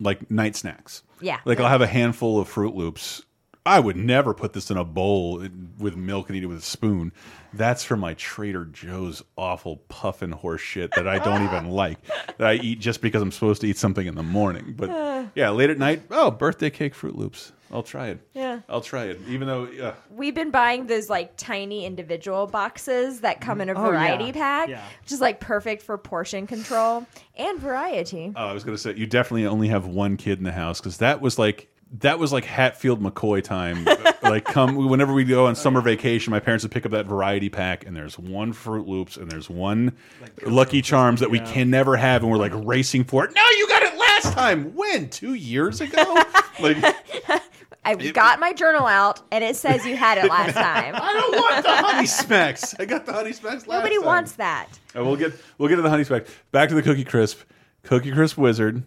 like 0.01 0.31
night 0.31 0.57
snacks. 0.57 1.03
Yeah. 1.21 1.38
Like 1.45 1.61
I'll 1.61 1.68
have 1.68 1.83
a 1.83 1.87
handful 1.87 2.40
of 2.40 2.49
Froot 2.53 2.75
Loops. 2.75 3.23
I 3.64 3.79
would 3.79 3.96
never 3.96 4.35
put 4.35 4.53
this 4.55 4.70
in 4.72 4.77
a 4.77 4.85
bowl 4.85 5.46
with 5.79 5.94
milk 5.96 6.29
and 6.29 6.37
eat 6.37 6.42
it 6.42 6.46
with 6.46 6.59
a 6.59 6.62
spoon. 6.62 7.12
That's 7.53 7.85
for 7.85 7.96
my 7.96 8.14
Trader 8.14 8.64
Joe's 8.64 9.22
awful 9.37 9.77
puffin 9.88 10.33
horse 10.33 10.61
shit 10.61 10.90
that 10.96 11.07
I 11.07 11.18
don't 11.20 11.44
even 11.44 11.70
like. 11.70 11.98
That 12.38 12.48
I 12.48 12.55
eat 12.55 12.81
just 12.81 13.01
because 13.01 13.22
I'm 13.22 13.31
supposed 13.31 13.61
to 13.61 13.68
eat 13.68 13.77
something 13.77 14.07
in 14.07 14.16
the 14.16 14.22
morning. 14.25 14.75
But 14.77 15.31
yeah, 15.37 15.51
late 15.51 15.70
at 15.70 15.79
night, 15.79 16.03
oh, 16.11 16.31
birthday 16.33 16.70
cake 16.70 16.94
Froot 16.94 17.14
Loops. 17.14 17.53
I'll 17.70 17.83
try 17.85 18.09
it. 18.09 18.18
Yeah. 18.35 18.61
I'll 18.68 18.83
try 18.83 19.05
it. 19.05 19.18
Even 19.29 19.48
though 19.48 19.64
uh, 19.64 19.94
We've 20.11 20.35
been 20.35 20.51
buying 20.51 20.88
those 20.88 21.09
like 21.09 21.37
tiny 21.38 21.87
individual 21.87 22.46
boxes 22.46 23.20
that 23.20 23.40
come 23.40 23.62
in 23.62 23.70
a 23.70 23.72
Oh, 23.72 23.85
yeah. 23.85 23.88
variety 23.90 24.33
pack, 24.33 24.68
Yeah. 24.68 24.83
which 25.03 25.12
is 25.12 25.22
like 25.22 25.40
perfect 25.40 25.83
for 25.83 25.96
portion 25.96 26.46
control 26.46 27.07
and 27.37 27.59
variety. 27.61 28.33
Oh, 28.37 28.46
I 28.48 28.53
was 28.53 28.64
gonna 28.64 28.77
say 28.77 28.94
you 28.94 29.07
definitely 29.07 29.46
only 29.46 29.68
have 29.68 29.87
one 29.87 30.16
kid 30.18 30.37
in 30.38 30.44
the 30.44 30.53
house 30.53 30.81
because 30.81 30.98
that 30.98 31.22
was 31.22 31.38
like 31.38 31.68
that 32.00 32.18
was 32.18 32.33
like 32.33 32.44
Hatfield 32.44 33.02
McCoy 33.02 33.42
time. 33.42 33.87
like 34.22 34.44
come 34.44 34.88
whenever 34.88 35.12
we 35.12 35.24
go 35.24 35.46
on 35.46 35.55
summer 35.55 35.81
vacation, 35.81 36.31
my 36.31 36.40
parents 36.40 36.64
would 36.64 36.72
pick 36.72 36.87
up 36.87 36.92
that 36.92 37.07
variety 37.07 37.48
pack, 37.48 37.87
and 37.87 37.96
there's 37.96 38.18
one 38.18 38.52
Froot 38.52 38.87
Loops 38.87 39.16
and 39.16 39.31
there's 39.31 39.50
one 39.50 39.96
Lucky 40.46 40.83
Charms 40.83 41.20
that 41.20 41.31
we 41.31 41.40
can 41.40 41.70
never 41.70 41.96
have, 41.96 42.22
and 42.22 42.31
we're 42.31 42.38
like 42.38 42.52
racing 42.55 43.05
for 43.05 43.24
it. 43.24 43.35
No, 43.35 43.42
you 43.59 43.68
got 43.68 43.83
it 43.83 43.96
last 43.98 44.33
time. 44.33 44.74
When 44.74 45.09
two 45.11 45.35
years 45.35 45.81
ago? 45.81 46.22
like 46.61 46.78
I 47.85 47.96
got 47.96 48.38
my 48.38 48.52
journal 48.52 48.87
out 48.87 49.20
and 49.33 49.42
it 49.42 49.57
says 49.57 49.85
you 49.85 49.96
had 49.96 50.16
it 50.16 50.31
last 50.31 50.55
time. 50.55 50.94
I 50.94 51.12
don't 51.12 51.33
want 51.33 51.64
the 51.64 51.76
Honey 51.76 52.07
Smacks. 52.07 52.76
I 52.78 52.85
got 52.85 53.07
the 53.07 53.12
Honey 53.12 53.33
Smacks 53.33 53.66
last 53.66 53.81
Nobody 53.81 53.96
time. 53.96 54.05
wants 54.07 54.33
that. 54.33 54.68
Uh, 54.96 55.05
we'll 55.05 55.16
get 55.16 55.33
we'll 55.59 55.68
get 55.68 55.76
to 55.76 55.83
the 55.83 55.90
honey 55.90 56.05
speck. 56.05 56.26
Back 56.52 56.68
to 56.68 56.76
the 56.76 56.83
cookie 56.83 57.05
crisp, 57.05 57.40
cookie 57.83 58.12
crisp 58.12 58.38
wizard, 58.38 58.85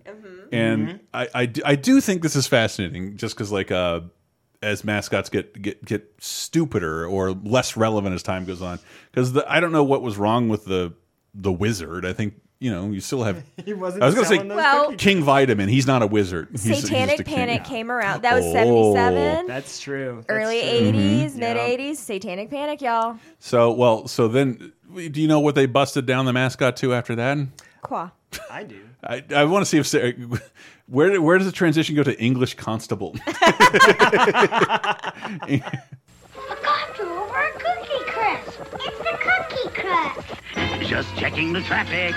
and 0.52 1.00
I, 1.14 1.28
I 1.34 1.46
do- 1.46 1.62
I 1.66 1.76
do 1.76 2.02
think 2.02 2.22
this 2.24 2.36
is 2.36 2.48
fascinating, 2.48 3.18
just 3.18 3.36
because 3.36 3.52
like 3.52 3.72
uh, 3.72 4.02
as 4.62 4.84
mascots 4.84 5.30
get 5.30 5.62
get 5.62 5.84
get 5.86 6.14
stupider 6.20 7.06
or 7.08 7.32
less 7.32 7.76
relevant 7.78 8.16
as 8.16 8.24
time 8.24 8.46
goes 8.46 8.62
on. 8.62 8.80
Because 9.12 9.38
I 9.48 9.60
don't 9.60 9.72
know 9.72 9.84
what 9.84 10.02
was 10.02 10.18
wrong 10.18 10.50
with 10.50 10.66
the 10.66 10.94
the 11.34 11.52
wizard. 11.52 12.06
I 12.06 12.14
think 12.14 12.36
you 12.60 12.72
know 12.72 12.90
you 12.92 13.00
still 13.02 13.24
have. 13.24 13.44
He 13.66 13.74
wasn't 13.74 14.04
I 14.04 14.06
was 14.06 14.16
gonna 14.16 14.28
say 14.28 14.44
Well- 14.48 14.86
cookies. 14.92 14.98
King 15.00 15.24
Vitaman. 15.24 15.68
He's 15.70 15.88
not 15.88 16.02
a 16.02 16.08
wizard. 16.08 16.50
He's, 16.52 16.64
he's 16.64 16.76
just 16.82 16.84
a 16.86 16.88
Satanic 16.88 17.18
king. 17.26 17.36
Panic 17.36 17.64
came 17.64 17.92
around. 17.92 18.22
That 18.22 18.36
was 18.36 18.46
Oh. 18.46 18.94
77. 18.94 19.48
That's 19.48 19.80
true. 19.80 20.16
That's 20.18 20.28
Early 20.30 20.62
true. 20.62 20.70
80s, 20.70 20.94
Mm-hmm. 21.32 21.40
mid 21.40 21.58
Yeah. 21.58 21.92
80s, 21.92 21.96
Satanic 21.98 22.50
Panic, 22.50 22.82
y'all. 22.82 23.18
So 23.40 23.72
well, 23.72 24.08
so 24.08 24.28
then, 24.28 24.72
do 24.96 25.22
you 25.22 25.28
know 25.28 25.40
what 25.40 25.56
they 25.56 25.66
busted 25.66 26.06
down 26.06 26.26
the 26.26 26.34
mascot 26.34 26.78
to 26.78 26.94
after 26.94 27.16
that? 27.16 27.38
Qua. 27.82 28.10
I 28.50 28.64
do. 28.64 28.80
I, 29.04 29.24
I 29.36 29.44
want 29.46 29.62
to 29.64 29.66
see 29.70 29.78
if 29.78 29.88
Sarah, 29.88 30.14
where 30.88 31.22
where 31.22 31.38
does 31.38 31.48
the 31.48 31.54
transition 31.54 31.96
go 31.96 32.04
to 32.04 32.20
English 32.20 32.56
constable? 32.56 33.16
Got 36.64 36.98
you 37.00 37.06
over 37.06 37.38
a 37.38 37.52
cookie 37.54 38.04
crisp. 38.06 38.62
It's 38.74 38.98
the 38.98 39.18
cookie 39.20 39.70
crisp. 39.82 40.40
Just 40.88 41.16
checking 41.18 41.54
the 41.54 41.62
traffic. 41.62 42.14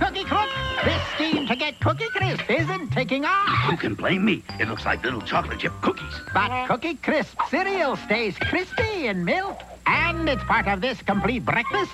Cookie 0.00 0.24
Crook, 0.24 0.48
this 0.84 1.02
scheme 1.14 1.46
to 1.46 1.54
get 1.54 1.78
Cookie 1.80 2.08
Crisp 2.08 2.50
isn't 2.50 2.90
taking 2.90 3.24
off. 3.24 3.70
Who 3.70 3.76
can 3.76 3.94
blame 3.94 4.24
me? 4.24 4.42
It 4.58 4.68
looks 4.68 4.84
like 4.84 5.04
little 5.04 5.20
chocolate 5.20 5.58
chip 5.60 5.72
cookies. 5.82 6.14
But 6.34 6.66
Cookie 6.66 6.94
Crisp 6.96 7.38
cereal 7.50 7.96
stays 7.96 8.36
crispy 8.38 9.06
in 9.06 9.24
milk, 9.24 9.60
and 9.86 10.28
it's 10.28 10.42
part 10.44 10.66
of 10.66 10.80
this 10.80 11.00
complete 11.02 11.44
breakfast. 11.44 11.92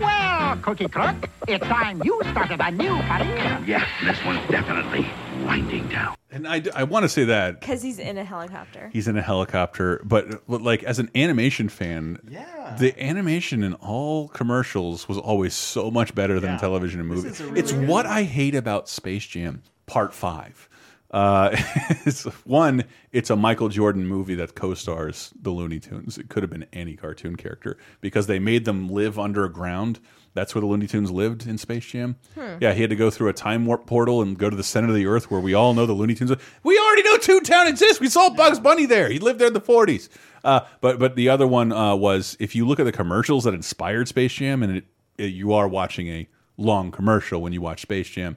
Well, 0.00 0.56
Cookie 0.58 0.88
Crook, 0.88 1.28
it's 1.46 1.64
time 1.66 2.02
you 2.04 2.20
started 2.30 2.60
a 2.60 2.70
new 2.70 2.96
career. 3.02 3.62
Yeah, 3.66 3.86
this 4.04 4.22
one's 4.24 4.48
definitely 4.50 5.06
winding 5.44 5.88
down. 5.88 6.14
and 6.30 6.48
I, 6.48 6.62
I 6.74 6.84
want 6.84 7.04
to 7.04 7.08
say 7.08 7.24
that 7.24 7.60
Because 7.60 7.82
he's 7.82 7.98
in 7.98 8.18
a 8.18 8.24
helicopter. 8.24 8.90
he's 8.92 9.06
in 9.08 9.16
a 9.16 9.22
helicopter, 9.22 10.00
but, 10.04 10.46
but 10.48 10.62
like 10.62 10.82
as 10.84 10.98
an 10.98 11.10
animation 11.14 11.68
fan, 11.68 12.18
Yeah. 12.28 12.76
the 12.78 12.98
animation 13.02 13.62
in 13.62 13.74
all 13.74 14.28
commercials 14.28 15.08
was 15.08 15.18
always 15.18 15.54
so 15.54 15.90
much 15.90 16.14
better 16.14 16.40
than 16.40 16.52
Yeah. 16.52 16.58
television 16.58 17.00
and 17.00 17.08
movies. 17.08 17.40
really 17.40 17.60
it's 17.60 17.72
good 17.72 17.88
what 17.88 18.06
I 18.06 18.22
hate 18.24 18.54
about 18.54 18.88
Space 18.88 19.26
Jam 19.26 19.62
Part 19.86 20.14
Five. 20.14 20.68
Uh, 21.14 21.50
it's 22.04 22.24
one. 22.44 22.84
It's 23.12 23.30
a 23.30 23.36
Michael 23.36 23.68
Jordan 23.68 24.04
movie 24.04 24.34
that 24.34 24.56
co-stars 24.56 25.32
the 25.40 25.50
Looney 25.50 25.78
Tunes. 25.78 26.18
It 26.18 26.28
could 26.28 26.42
have 26.42 26.50
been 26.50 26.66
any 26.72 26.96
cartoon 26.96 27.36
character 27.36 27.78
because 28.00 28.26
they 28.26 28.40
made 28.40 28.64
them 28.64 28.88
live 28.88 29.16
underground. 29.16 30.00
That's 30.34 30.56
where 30.56 30.60
the 30.60 30.66
Looney 30.66 30.88
Tunes 30.88 31.12
lived 31.12 31.46
in 31.46 31.56
Space 31.56 31.86
Jam. 31.86 32.16
Yeah, 32.60 32.72
he 32.72 32.80
had 32.80 32.90
to 32.90 32.96
go 32.96 33.10
through 33.10 33.28
a 33.28 33.32
time 33.32 33.64
warp 33.64 33.86
portal 33.86 34.22
and 34.22 34.36
go 34.36 34.50
to 34.50 34.56
the 34.56 34.64
center 34.64 34.88
of 34.88 34.94
the 34.96 35.06
Earth 35.06 35.30
where 35.30 35.38
we 35.38 35.54
all 35.54 35.72
know 35.72 35.86
the 35.86 35.92
Looney 35.92 36.16
Tunes. 36.16 36.32
We 36.64 36.78
already 36.80 37.04
know 37.04 37.16
Toontown 37.18 37.68
exists. 37.68 38.00
We 38.00 38.08
saw 38.08 38.30
Bugs 38.30 38.58
Bunny 38.58 38.84
there. 38.84 39.08
He 39.08 39.20
lived 39.20 39.38
there 39.38 39.46
in 39.46 39.54
the 39.54 39.60
forties. 39.60 40.10
Uh, 40.42 40.66
but 40.80 40.98
but 40.98 41.14
the 41.14 41.28
other 41.28 41.46
one 41.46 41.70
uh, 41.70 41.94
was 41.94 42.36
if 42.40 42.56
you 42.56 42.66
look 42.66 42.80
at 42.80 42.84
the 42.86 42.92
commercials 42.92 43.44
that 43.44 43.54
inspired 43.54 44.08
Space 44.08 44.32
Jam, 44.32 44.64
and 44.64 44.78
it, 44.78 44.84
it, 45.16 45.26
you 45.26 45.52
are 45.52 45.68
watching 45.68 46.08
a 46.08 46.28
long 46.56 46.90
commercial 46.90 47.40
when 47.40 47.52
you 47.52 47.60
watch 47.60 47.82
Space 47.82 48.08
Jam 48.08 48.36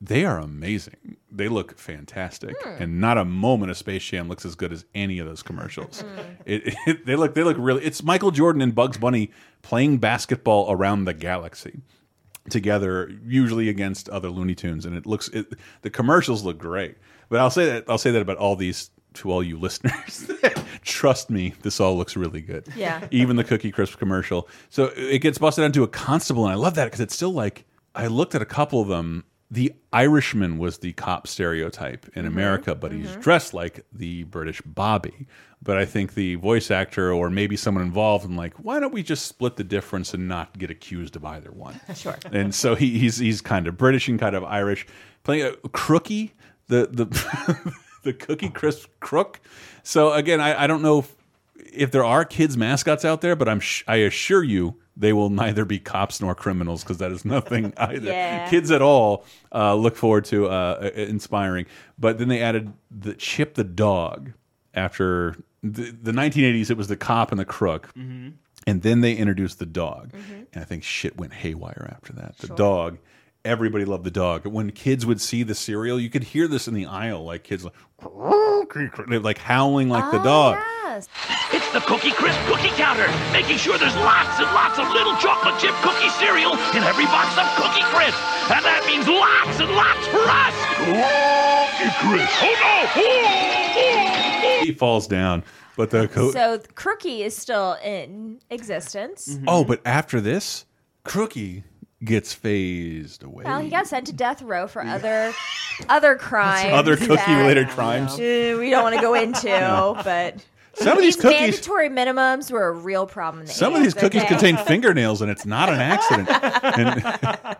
they 0.00 0.24
are 0.24 0.38
amazing. 0.38 1.16
They 1.30 1.48
look 1.48 1.76
fantastic, 1.78 2.54
hmm. 2.62 2.82
and 2.82 3.00
not 3.00 3.18
a 3.18 3.24
moment 3.24 3.70
of 3.70 3.76
Space 3.76 4.04
Jam 4.04 4.28
looks 4.28 4.44
as 4.44 4.54
good 4.54 4.72
as 4.72 4.84
any 4.94 5.18
of 5.18 5.26
those 5.26 5.42
commercials. 5.42 6.00
Hmm. 6.02 6.20
it, 6.46 6.74
it- 6.86 7.06
they 7.06 7.16
look 7.16 7.34
they 7.34 7.42
look 7.42 7.56
really. 7.58 7.84
It's 7.84 8.02
Michael 8.02 8.30
Jordan 8.30 8.62
and 8.62 8.74
Bugs 8.74 8.96
Bunny 8.98 9.30
playing 9.62 9.98
basketball 9.98 10.70
around 10.70 11.04
the 11.04 11.14
galaxy. 11.14 11.80
together, 12.50 13.10
usually 13.26 13.68
against 13.68 14.08
other 14.08 14.30
Looney 14.30 14.54
Tunes, 14.54 14.86
and 14.86 14.96
it 14.96 15.04
looks 15.04 15.28
it, 15.28 15.52
the 15.82 15.90
commercials 15.90 16.44
look 16.44 16.58
great. 16.58 16.96
But 17.28 17.40
I'll 17.40 17.50
say 17.50 17.66
that 17.66 17.84
I'll 17.88 17.98
say 17.98 18.10
that 18.10 18.22
about 18.22 18.38
all 18.38 18.56
these 18.56 18.90
to 19.14 19.30
all 19.30 19.42
you 19.42 19.58
listeners. 19.60 20.30
Trust 20.82 21.28
me, 21.28 21.54
this 21.62 21.80
all 21.80 21.96
looks 21.96 22.16
really 22.16 22.40
good. 22.40 22.66
Yeah. 22.76 23.06
Even 23.10 23.36
the 23.36 23.44
Cookie 23.44 23.70
Crisp 23.72 23.98
commercial. 23.98 24.48
So 24.70 24.92
it 24.96 25.18
gets 25.18 25.38
busted 25.38 25.64
into 25.64 25.82
a 25.82 25.88
constable, 25.88 26.44
and 26.44 26.52
I 26.52 26.56
love 26.56 26.74
that 26.76 26.84
because 26.84 27.00
it's 27.00 27.14
still 27.14 27.32
like 27.32 27.64
I 27.94 28.06
looked 28.06 28.34
at 28.34 28.42
a 28.42 28.46
couple 28.46 28.80
of 28.80 28.88
them. 28.88 29.24
The 29.50 29.72
Irishman 29.92 30.58
was 30.58 30.78
the 30.78 30.92
cop 30.92 31.26
stereotype 31.26 32.06
in 32.14 32.24
mm-hmm. 32.24 32.32
America, 32.32 32.74
but 32.74 32.92
he's 32.92 33.08
mm-hmm. 33.08 33.20
dressed 33.20 33.54
like 33.54 33.86
the 33.92 34.24
British 34.24 34.60
Bobby. 34.60 35.26
But 35.62 35.78
I 35.78 35.86
think 35.86 36.14
the 36.14 36.36
voice 36.36 36.70
actor 36.70 37.12
or 37.12 37.30
maybe 37.30 37.56
someone 37.56 37.82
involved, 37.82 38.24
I'm 38.24 38.36
like, 38.36 38.54
why 38.56 38.78
don't 38.78 38.92
we 38.92 39.02
just 39.02 39.26
split 39.26 39.56
the 39.56 39.64
difference 39.64 40.14
and 40.14 40.28
not 40.28 40.56
get 40.56 40.70
accused 40.70 41.16
of 41.16 41.24
either 41.24 41.50
one? 41.50 41.80
Sure. 41.94 42.16
And 42.30 42.54
so 42.54 42.74
he, 42.74 42.98
he's 42.98 43.18
he's 43.18 43.40
kind 43.40 43.66
of 43.66 43.76
British 43.76 44.06
and 44.08 44.20
kind 44.20 44.36
of 44.36 44.44
Irish, 44.44 44.86
playing 45.24 45.46
a 45.46 45.68
crookie, 45.68 46.32
the 46.68 46.86
the 46.86 47.74
the 48.04 48.12
Cookie 48.12 48.50
Crisp 48.50 48.88
crook. 49.00 49.40
So 49.82 50.12
again, 50.12 50.40
I, 50.40 50.64
I 50.64 50.66
don't 50.66 50.82
know 50.82 51.00
if, 51.00 51.16
if 51.56 51.90
there 51.90 52.04
are 52.04 52.24
kids 52.24 52.56
mascots 52.56 53.04
out 53.04 53.20
there, 53.20 53.34
but 53.34 53.48
I'm 53.48 53.60
sh 53.60 53.82
I 53.88 53.96
assure 53.96 54.44
you 54.44 54.76
they 54.98 55.12
will 55.12 55.30
neither 55.30 55.64
be 55.64 55.78
cops 55.78 56.20
nor 56.20 56.34
criminals 56.34 56.82
because 56.82 56.98
that 56.98 57.12
is 57.12 57.24
nothing 57.24 57.72
either. 57.78 58.10
Yeah. 58.10 58.50
Kids 58.50 58.70
at 58.70 58.82
all 58.82 59.24
uh, 59.54 59.74
look 59.74 59.96
forward 59.96 60.24
to 60.26 60.48
uh, 60.48 60.90
inspiring. 60.94 61.66
But 61.98 62.18
then 62.18 62.28
they 62.28 62.42
added 62.42 62.72
the 62.90 63.14
Chip 63.14 63.54
the 63.54 63.64
dog 63.64 64.32
after 64.74 65.36
the, 65.62 65.90
the 65.90 66.12
1980s. 66.12 66.70
It 66.70 66.76
was 66.76 66.88
the 66.88 66.96
cop 66.96 67.30
and 67.30 67.38
the 67.38 67.44
crook. 67.44 67.90
And 68.66 68.82
then 68.82 69.00
they 69.00 69.14
introduced 69.14 69.60
the 69.60 69.66
dog. 69.66 70.10
And 70.52 70.62
I 70.62 70.64
think 70.64 70.82
shit 70.82 71.16
went 71.16 71.32
haywire 71.32 71.88
after 71.94 72.12
that. 72.14 72.36
The 72.38 72.48
dog, 72.48 72.98
everybody 73.44 73.84
loved 73.84 74.04
the 74.04 74.10
dog. 74.10 74.46
When 74.46 74.70
kids 74.70 75.06
would 75.06 75.20
see 75.20 75.42
the 75.42 75.54
cereal, 75.54 75.98
you 75.98 76.10
could 76.10 76.24
hear 76.24 76.48
this 76.48 76.68
in 76.68 76.74
the 76.74 76.86
aisle, 76.86 77.24
like 77.24 77.44
kids 77.44 77.64
like, 77.64 77.74
they're 79.08 79.20
like 79.20 79.38
howling 79.38 79.88
like 79.88 80.10
the 80.10 80.20
oh, 80.20 80.24
dog. 80.24 80.58
Yes. 80.84 81.08
It's 81.52 81.72
the 81.72 81.80
Cookie 81.80 82.10
Crisp 82.10 82.38
cookie 82.46 82.70
counter, 82.70 83.06
making 83.32 83.56
sure 83.56 83.78
there's 83.78 83.94
lots 83.96 84.38
and 84.38 84.46
lots 84.52 84.78
of 84.78 84.88
little 84.90 85.14
chocolate 85.16 85.60
chip 85.60 85.74
cookie 85.82 86.08
cereal 86.10 86.52
in 86.74 86.82
every 86.82 87.04
box 87.06 87.36
of 87.38 87.46
Cookie 87.56 87.84
Crisp. 87.94 88.18
And 88.50 88.64
that 88.64 88.84
means 88.86 89.06
lots 89.06 89.60
and 89.60 89.70
lots 89.72 90.06
for 90.08 90.24
us. 90.26 90.54
Cookie 90.78 91.92
Crisp. 92.02 92.42
Oh 92.42 92.54
no! 92.60 92.78
Oh, 92.96 93.38
oh, 93.76 94.60
oh. 94.60 94.64
He 94.64 94.72
falls 94.72 95.06
down. 95.06 95.44
But 95.76 95.90
the 95.90 96.08
co 96.08 96.32
So 96.32 96.58
Crookie 96.74 97.20
is 97.20 97.36
still 97.36 97.76
in 97.84 98.40
existence. 98.50 99.38
oh, 99.46 99.64
but 99.64 99.80
after 99.84 100.20
this, 100.20 100.66
Crookie 101.04 101.62
gets 102.04 102.32
phased 102.32 103.22
away. 103.22 103.44
Well, 103.44 103.60
he 103.60 103.70
got 103.70 103.86
sent 103.86 104.06
to 104.06 104.12
death 104.12 104.42
row 104.42 104.66
for 104.66 104.82
other 104.82 105.32
other 105.88 106.16
crimes. 106.16 106.72
Other 106.72 106.96
cookie-related 106.96 107.68
crimes. 107.68 108.12
uh, 108.18 108.56
we 108.58 108.70
don't 108.70 108.82
want 108.82 108.94
to 108.94 109.00
go 109.00 109.14
into, 109.14 109.42
but 110.04 110.44
Some 110.74 110.96
of 110.96 111.02
these 111.02 111.16
cookies, 111.16 111.40
mandatory 111.40 111.88
minimums 111.88 112.50
were 112.50 112.68
a 112.68 112.72
real 112.72 113.06
problem. 113.06 113.46
Some 113.46 113.74
of 113.74 113.82
these 113.82 113.94
cookies 113.94 114.22
okay? 114.22 114.28
contain 114.28 114.56
fingernails, 114.58 115.22
and 115.22 115.30
it's 115.30 115.46
not 115.46 115.68
an 115.68 115.80
accident. 115.80 116.28
And, 116.30 117.56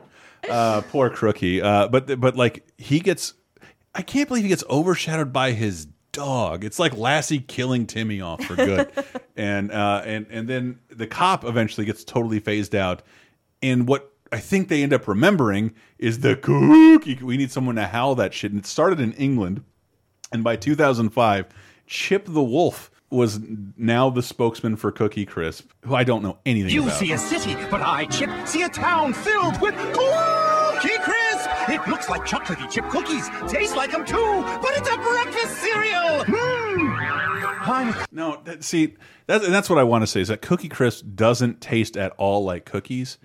uh, 0.49 0.81
poor 0.83 1.11
Crookie. 1.11 1.63
Uh, 1.63 1.89
but 1.89 2.21
but 2.21 2.37
like 2.37 2.67
he 2.77 3.01
gets, 3.01 3.35
I 3.95 4.03
can't 4.03 4.29
believe 4.29 4.45
he 4.45 4.49
gets 4.49 4.65
overshadowed 4.71 5.33
by 5.33 5.53
his 5.53 5.87
dog. 6.13 6.65
It's 6.65 6.79
like 6.79 6.97
Lassie 6.97 7.41
killing 7.41 7.87
Timmy 7.87 8.21
off 8.21 8.43
for 8.45 8.57
good, 8.57 8.91
and 9.37 9.71
uh, 9.73 10.03
and 10.05 10.27
and 10.31 10.49
then 10.49 10.79
the 10.89 11.07
cop 11.07 11.45
eventually 11.45 11.87
gets 11.87 12.05
totally 12.05 12.41
phased 12.41 12.75
out. 12.75 13.03
And 13.63 13.89
what 13.89 14.13
I 14.31 14.39
think 14.39 14.69
they 14.69 14.83
end 14.83 14.93
up 14.93 15.09
remembering 15.09 15.75
is 15.99 16.21
the 16.21 16.37
cookie. 16.37 17.15
We 17.23 17.37
need 17.37 17.51
someone 17.51 17.77
to 17.77 17.87
howl 17.87 18.15
that 18.17 18.35
shit. 18.35 18.51
And 18.53 18.61
it 18.61 18.67
started 18.67 19.01
in 19.01 19.13
England, 19.15 19.65
and 20.33 20.45
by 20.45 20.57
2005, 20.57 21.47
Chip 21.87 22.27
the 22.27 22.43
Wolf 22.43 22.91
was 23.11 23.41
now 23.79 24.11
the 24.11 24.23
spokesman 24.23 24.77
for 24.77 24.93
Cookie 24.93 25.25
Crisp, 25.25 25.71
who 25.87 25.95
I 25.95 26.05
don't 26.05 26.23
know 26.23 26.37
anything 26.45 26.71
You 26.75 26.83
about. 26.83 26.99
see 26.99 27.13
a 27.13 27.19
city, 27.19 27.55
but 27.71 27.81
I, 27.81 28.05
Chip, 28.05 28.29
see 28.47 28.63
a 28.63 28.69
town 28.69 29.15
filled 29.15 29.59
with 29.63 29.75
Cookie 29.95 30.99
Crisp. 30.99 31.49
It 31.71 31.87
looks 31.89 32.09
like 32.11 32.27
chocolatey 32.27 32.71
chip 32.71 32.85
cookies, 32.91 33.29
tastes 33.51 33.75
like 33.75 33.93
them 33.93 34.05
too, 34.05 34.43
but 34.63 34.71
it's 34.77 34.89
a 34.91 34.97
breakfast 34.99 35.57
cereal. 35.59 36.25
Mmm. 36.25 38.07
No, 38.13 38.41
that, 38.45 38.65
see, 38.65 38.97
that, 39.27 39.43
that's 39.43 39.69
what 39.69 39.79
I 39.79 39.83
want 39.85 40.03
to 40.03 40.07
say 40.07 40.21
is 40.21 40.29
that 40.29 40.41
Cookie 40.43 40.69
Crisp 40.69 41.05
doesn't 41.15 41.61
taste 41.61 41.97
at 41.97 42.13
all 42.17 42.45
like 42.45 42.65
cookies. 42.65 43.19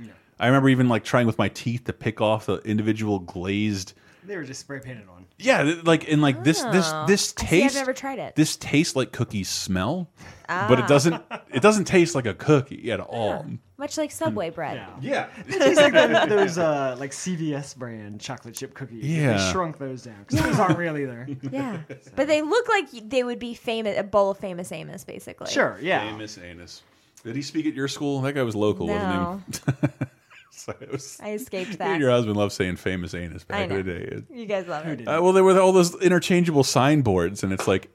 I 0.44 0.48
remember 0.48 0.68
even 0.70 0.90
like 0.90 1.04
trying 1.06 1.26
with 1.26 1.38
my 1.38 1.48
teeth 1.50 1.86
to 1.86 1.94
pick 1.94 2.20
off 2.20 2.48
the 2.48 2.58
individual 2.58 3.20
glazed. 3.20 3.94
They 4.26 4.36
were 4.38 4.44
just 4.44 4.60
spray 4.62 4.80
painted 4.80 5.08
on. 5.10 5.26
Yeah, 5.40 5.76
like 5.84 6.10
and 6.10 6.22
like 6.22 6.44
this 6.44 6.62
this 6.64 6.90
Oh. 6.94 7.06
this 7.08 7.34
I 7.40 7.46
see, 7.46 7.64
I've 7.64 7.74
never 7.76 7.94
tried 7.94 8.20
it. 8.20 8.36
This 8.36 8.56
tastes 8.58 8.96
like 8.96 9.12
cookies 9.12 9.50
smell, 9.50 10.10
but 10.48 10.80
it 10.80 10.84
Ah. 10.84 10.88
doesn't. 10.88 11.24
It 11.54 11.62
doesn't 11.62 11.86
taste 11.86 12.14
like 12.16 12.26
a 12.26 12.34
cookie 12.34 12.92
at 12.92 13.00
all. 13.00 13.46
Much 13.78 13.98
like 13.98 14.12
Subway 14.12 14.50
bread. 14.50 14.82
Yeah. 15.02 15.28
It 15.48 15.60
tastes 15.60 15.82
like 15.82 15.94
those, 15.94 16.30
those 16.30 16.58
uh, 16.58 16.96
like 17.00 17.12
CVS 17.12 17.76
brand 17.78 18.22
chocolate 18.22 18.56
chip 18.56 18.74
cookies. 18.74 19.04
Yeah. 19.06 19.38
They 19.38 19.52
shrunk 19.52 19.78
those 19.78 20.04
down 20.04 20.26
because 20.28 20.46
those 20.46 20.60
aren't 20.60 20.78
real 20.78 20.98
either. 20.98 21.28
Yeah. 21.52 21.80
But 22.16 22.28
they 22.28 22.42
look 22.42 22.68
like 22.70 22.88
they 23.10 23.24
would 23.24 23.40
be 23.40 23.54
famous, 23.56 23.98
a 23.98 24.04
bowl 24.04 24.32
of 24.32 24.38
famous 24.38 24.72
Amos, 24.72 25.04
basically. 25.04 25.52
Sure, 25.52 25.78
yeah. 25.82 26.10
Famous 26.10 26.38
anus. 26.38 26.82
Did 27.26 27.36
he 27.36 27.42
speak 27.42 27.66
at 27.66 27.74
your 27.74 27.88
school? 27.90 28.22
That 28.22 28.34
guy 28.34 28.44
was 28.44 28.56
local, 28.56 28.88
No. 28.88 29.42
wasn't 29.48 29.78
he? 30.00 30.06
so 30.56 30.74
it 30.80 30.92
was, 30.92 31.18
I 31.22 31.32
escaped 31.32 31.72
you 31.72 31.78
that. 31.78 31.88
and 31.94 32.02
your 32.02 32.12
husband 32.12 32.38
loved 32.38 32.54
saying 32.54 32.78
famous 32.78 33.14
anus 33.14 33.44
back 33.44 33.60
I 33.60 33.64
in 33.64 33.70
know. 33.70 33.82
the 33.82 33.84
day. 33.84 34.24
You 34.32 34.46
guys 34.46 34.68
love 34.68 34.86
it. 34.88 35.08
Uh, 35.08 35.20
well, 35.22 35.34
there 35.34 35.44
were 35.44 35.60
all 35.60 35.72
those 35.72 35.96
interchangeable 36.02 36.64
signboards, 36.64 37.44
and 37.44 37.52
it's 37.52 37.68
like, 37.68 37.90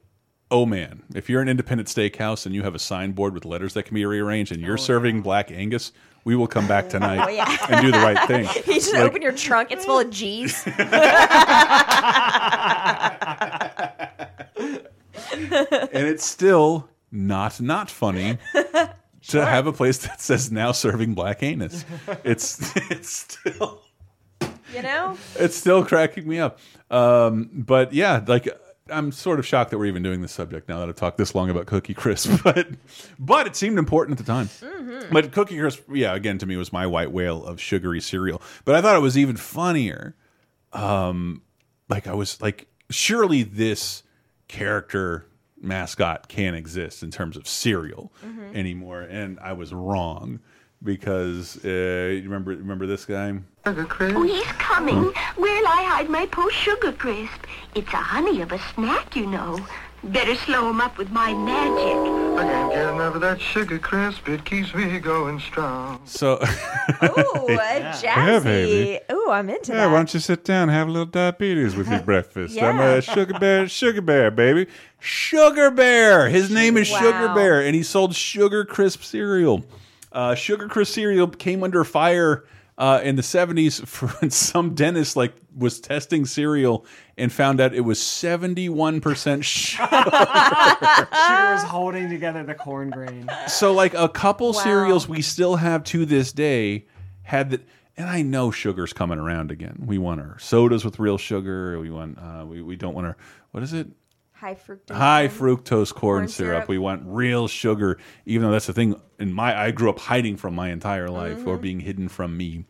oh 0.51 0.67
man, 0.67 1.03
if 1.15 1.29
you're 1.31 1.43
an 1.43 1.49
independent 1.49 1.89
steakhouse 1.89 2.47
and 2.47 2.55
you 2.55 2.63
have 2.65 2.75
a 2.75 2.79
signboard 2.79 3.35
with 3.35 3.45
letters 3.45 3.75
that 3.75 3.85
can 3.85 3.95
be 3.95 4.05
rearranged, 4.05 4.53
and 4.53 4.61
you're 4.61 4.77
serving 4.79 5.23
Black 5.23 5.51
Angus, 5.51 5.93
we 6.25 6.35
will 6.37 6.49
come 6.49 6.67
back 6.67 6.89
tonight 6.89 7.25
Oh, 7.27 7.29
yeah. 7.29 7.57
and 7.71 7.81
do 7.87 7.93
the 7.93 7.99
right 7.99 8.27
thing. 8.27 8.45
You 8.67 8.75
just 8.75 8.93
Like, 8.93 9.03
open 9.03 9.23
your 9.23 9.33
trunk, 9.33 9.71
it's 9.71 9.85
full 9.85 10.01
of 10.01 10.11
G's. 10.11 10.67
and 10.67 10.75
it's 15.93 16.25
still 16.25 16.89
not 17.11 17.61
not 17.61 17.91
funny 17.91 18.39
to 19.29 19.45
have 19.45 19.67
a 19.67 19.73
place 19.73 19.99
that 19.99 20.21
says 20.21 20.51
now 20.51 20.73
serving 20.73 21.15
Black 21.15 21.43
Anus. 21.43 21.85
It's 22.25 22.73
it's 22.91 23.11
still 23.11 23.83
you 24.75 24.83
know? 24.83 25.17
it's 25.37 25.57
still 25.57 25.85
cracking 25.85 26.29
me 26.29 26.39
up. 26.39 26.59
Um, 26.91 27.51
but 27.53 27.93
yeah, 27.93 28.23
like 28.27 28.49
I'm 28.91 29.13
sort 29.13 29.39
of 29.39 29.47
shocked 29.47 29.71
that 29.71 29.79
we're 29.79 29.87
even 29.87 30.03
doing 30.03 30.23
this 30.23 30.33
subject 30.33 30.69
now 30.69 30.81
that 30.81 30.89
I've 30.89 30.97
talked 30.97 31.19
this 31.19 31.35
long 31.35 31.51
about 31.51 31.67
Cookie 31.67 31.95
Crisp. 31.95 32.41
But 32.43 32.69
but 33.19 33.47
it 33.47 33.57
seemed 33.57 33.79
important 33.79 34.19
at 34.19 34.27
the 34.27 34.33
time. 34.33 34.47
Mm-hmm. 34.47 35.13
But 35.13 35.33
Cookie 35.33 35.59
Crisp, 35.59 35.83
yeah, 35.93 36.15
again 36.15 36.39
to 36.39 36.47
me 36.47 36.57
was 36.57 36.73
my 36.73 36.87
white 36.87 37.13
whale 37.13 37.45
of 37.45 37.61
sugary 37.61 38.01
cereal. 38.01 38.43
But 38.65 38.75
I 38.75 38.83
thought 38.83 38.97
it 38.97 39.01
was 39.01 39.19
even 39.19 39.37
funnier. 39.37 40.15
Um, 40.73 41.43
like 41.89 42.07
I 42.07 42.15
was 42.15 42.41
like, 42.41 42.67
surely 42.91 43.43
this 43.43 44.03
character 44.49 45.27
mascot 45.61 46.29
can't 46.29 46.57
exist 46.57 47.03
in 47.03 47.11
terms 47.11 47.37
of 47.37 47.47
cereal 47.49 48.13
Mm-hmm. 48.25 48.57
anymore, 48.57 49.03
and 49.03 49.39
I 49.41 49.53
was 49.53 49.73
wrong 49.73 50.41
because 50.83 51.59
uh, 51.65 51.69
you 51.69 52.23
remember 52.23 52.53
remember 52.53 52.87
this 52.87 53.05
guy. 53.05 53.39
Sugar 53.67 53.85
Crisp? 53.85 54.17
Oh, 54.17 54.23
he's 54.23 54.45
coming. 54.59 55.13
Where'll 55.37 55.67
I 55.67 55.83
hide 55.83 56.09
my 56.09 56.27
post 56.27 56.55
sugar 56.55 56.93
crisp? 56.93 57.47
It's 57.75 57.93
a 57.93 57.97
honey 57.97 58.41
of 58.43 58.53
a 58.53 58.59
snack, 58.75 59.17
you 59.17 59.27
know. 59.27 59.59
Better 60.05 60.37
slow 60.37 60.71
him 60.71 60.81
up 60.81 60.97
with 60.97 61.11
my 61.11 61.35
magic. 61.35 62.28
I 62.39 62.45
can't 62.45 62.73
get 62.73 62.95
enough 62.95 63.15
of 63.17 63.21
that 63.23 63.41
sugar 63.41 63.79
crisp. 63.79 64.29
It 64.29 64.45
keeps 64.45 64.73
me 64.75 64.99
going 65.01 65.41
strong. 65.41 66.01
So, 66.05 66.35
Ooh, 66.39 66.39
a 66.43 67.81
jazzy. 67.95 68.03
Yeah, 68.05 68.39
baby. 68.41 69.01
Ooh, 69.13 69.31
I'm 69.31 69.51
into 69.51 69.73
Yeah, 69.73 69.79
that. 69.79 69.87
why 69.91 69.97
don't 69.97 70.15
you 70.15 70.21
sit 70.21 70.45
down 70.45 70.63
and 70.69 70.71
have 70.71 70.87
a 70.89 70.91
little 70.91 71.07
diabetes 71.07 71.75
with 71.75 71.89
your 71.89 72.01
breakfast? 72.05 72.61
I'm 72.61 72.79
a 72.79 73.01
sugar 73.01 73.39
bear, 73.39 73.67
sugar 73.69 74.01
bear, 74.01 74.31
baby. 74.31 74.67
Sugar 75.01 75.71
bear. 75.71 76.29
His 76.29 76.51
name 76.51 76.77
is 76.77 76.87
Sugar 76.87 77.33
Bear, 77.35 77.61
and 77.63 77.75
he 77.75 77.83
sold 77.83 78.15
sugar 78.15 78.65
crisp 78.65 79.03
cereal. 79.03 79.65
Uh, 80.13 80.35
sugar 80.35 80.69
crisp 80.69 80.95
cereal 80.95 81.29
came 81.29 81.63
under 81.63 81.85
fire 81.85 82.45
uh, 82.79 83.01
in 83.03 83.17
the 83.17 83.23
70s 83.23 83.85
for 83.87 84.31
some 84.31 84.75
dentist 84.75 85.17
like 85.17 85.35
was 85.57 85.81
testing 85.81 86.25
cereal 86.25 86.87
and 87.17 87.33
found 87.33 87.61
out 87.61 87.75
it 87.75 87.81
was 87.81 87.99
71% 87.99 89.43
sugar. 89.43 89.89
she 89.91 91.33
was 91.53 91.63
holding 91.65 92.09
together 92.09 92.43
the 92.45 92.55
corn 92.55 92.91
grain. 92.91 93.29
so 93.49 93.73
like 93.75 93.95
a 93.95 94.09
couple 94.09 94.53
Wow. 94.53 94.63
cereals 94.63 95.09
we 95.09 95.21
still 95.23 95.57
have 95.57 95.83
to 95.85 96.07
this 96.07 96.33
day 96.33 96.87
had 97.23 97.51
that 97.51 97.67
and 97.97 98.09
I 98.09 98.23
know 98.23 98.53
sugar's 98.53 98.93
coming 98.93 99.19
around 99.19 99.51
again. 99.51 99.83
We 99.85 99.99
want 99.99 100.21
our 100.21 100.39
sodas 100.39 100.85
with 100.85 101.01
real 101.01 101.19
sugar. 101.19 101.81
We 101.81 101.91
want 101.91 102.17
uh, 102.17 102.47
we 102.47 102.63
we 102.63 102.77
don't 102.77 102.95
want 102.95 103.09
our 103.09 103.17
what 103.51 103.65
is 103.65 103.73
it? 103.73 103.89
High 104.41 104.55
fructose. 104.55 104.95
High 104.95 105.29
fructose 105.29 105.93
corn, 105.93 106.19
Corn 106.21 106.29
syrup. 106.29 106.55
syrup. 106.57 106.69
We 106.69 106.79
want 106.79 107.03
real 107.05 107.49
sugar, 107.49 107.99
even 108.25 108.47
though 108.47 108.53
that's 108.53 108.67
the 108.67 108.73
thing 108.73 109.01
in 109.19 109.33
my 109.33 109.59
I 109.61 109.71
grew 109.73 109.91
up 109.91 109.99
hiding 109.99 110.37
from 110.37 110.55
my 110.55 110.71
entire 110.71 111.09
life 111.09 111.39
Mm-hmm. 111.39 111.49
or 111.49 111.57
being 111.59 111.81
hidden 111.81 112.09
from 112.09 112.37
me. 112.37 112.65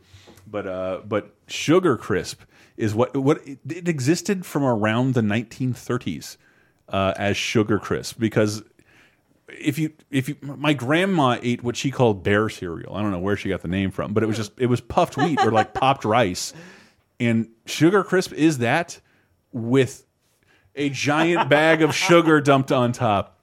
But 0.46 0.66
uh, 0.66 1.00
but 1.06 1.34
Sugar 1.46 1.96
Crisp 1.98 2.40
is 2.78 2.94
what 2.94 3.14
what 3.16 3.46
it, 3.46 3.58
it 3.68 3.86
existed 3.88 4.46
from 4.46 4.62
around 4.64 5.12
the 5.14 5.20
1930s 5.20 6.36
uh, 6.88 7.12
as 7.16 7.36
Sugar 7.36 7.78
Crisp 7.78 8.18
because 8.18 8.62
if 9.48 9.78
you 9.78 9.92
if 10.10 10.28
you 10.28 10.36
my 10.42 10.72
grandma 10.72 11.38
ate 11.42 11.62
what 11.62 11.76
she 11.76 11.90
called 11.90 12.22
bear 12.22 12.48
cereal. 12.48 12.94
I 12.94 13.02
don't 13.02 13.10
know 13.10 13.18
where 13.18 13.36
she 13.36 13.48
got 13.50 13.60
the 13.60 13.68
name 13.68 13.90
from, 13.90 14.14
but 14.14 14.22
it 14.22 14.26
was 14.26 14.36
just 14.38 14.52
it 14.58 14.66
was 14.66 14.80
puffed 14.80 15.16
wheat 15.18 15.38
or 15.44 15.50
like 15.50 15.74
popped 15.74 16.04
rice. 16.06 16.54
And 17.20 17.48
Sugar 17.66 18.02
Crisp 18.04 18.32
is 18.32 18.58
that 18.58 19.00
with 19.52 20.04
a 20.78 20.88
giant 20.88 21.50
bag 21.50 21.82
of 21.82 21.94
sugar 21.94 22.40
dumped 22.40 22.72
on 22.72 22.92
top. 22.92 23.38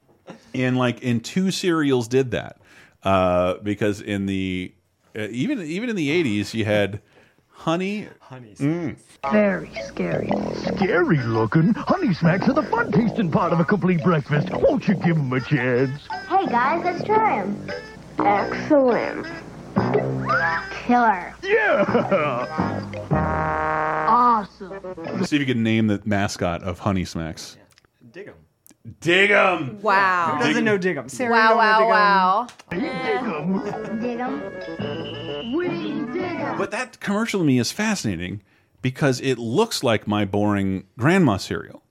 And 0.54 0.78
like 0.78 1.04
in 1.04 1.20
two 1.20 1.52
cereals 1.52 2.08
did 2.08 2.32
that. 2.32 2.58
Uh, 3.04 3.56
because 3.62 4.02
in 4.02 4.26
the 4.26 4.74
uh, 5.16 5.28
even 5.30 5.62
even 5.62 5.90
in 5.90 5.96
the 5.96 6.10
80s 6.10 6.56
you 6.56 6.66
had 6.66 7.02
honey 7.50 8.08
honey 8.20 8.56
mm. 8.58 8.98
Very 9.32 9.72
scary. 9.88 10.30
Scary 10.76 11.18
looking. 11.24 11.74
Honey 11.74 12.14
smacks 12.14 12.48
are 12.48 12.54
the 12.54 12.64
fun 12.64 12.92
tasting 12.92 13.32
part 13.32 13.54
of 13.54 13.60
a 13.60 13.66
complete 13.66 14.04
breakfast. 14.04 14.50
Won't 14.52 14.88
you 14.88 14.94
give 14.96 15.16
them 15.16 15.34
a 15.34 15.42
chance? 15.42 16.08
Hey 16.28 16.46
guys, 16.48 16.84
let's 16.84 17.04
try 17.04 17.44
them. 17.44 17.72
Excellent. 18.20 19.26
Killer. 20.86 21.36
Yeah. 21.44 23.82
Awesome. 24.36 24.70
Let's 24.98 25.30
see 25.30 25.38
if 25.38 25.40
you 25.40 25.46
can 25.46 25.64
name 25.64 25.88
the 25.88 26.02
mascot 26.04 26.62
of 26.62 26.80
Honey 26.80 27.06
Smacks. 27.06 27.58
Dig 28.12 28.28
'em. 28.28 28.34
Dig 29.00 29.32
'em. 29.32 29.82
Wow. 29.82 30.36
Who 30.40 30.44
doesn't 30.44 30.66
know 30.66 30.78
Dig 30.78 30.98
'em? 30.98 31.08
Sarah, 31.08 31.52
you 31.52 31.56
wow, 31.56 31.80
don't 31.80 31.88
know 31.88 31.88
wow, 31.88 32.48
Dig 32.70 32.84
'em? 32.84 33.54
wow. 33.54 34.00
Dig 34.02 34.20
'em. 34.20 35.54
We 35.56 35.68
dig 36.12 36.22
'em. 36.22 36.58
But 36.58 36.72
that 36.72 37.00
commercial 37.00 37.40
to 37.40 37.46
me 37.46 37.60
is 37.60 37.72
fascinating 37.72 38.42
because 38.82 39.22
it 39.22 39.38
looks 39.38 39.84
like 39.84 40.06
my 40.06 40.26
boring 40.26 40.84
grandma 40.98 41.38
cereal. 41.38 41.84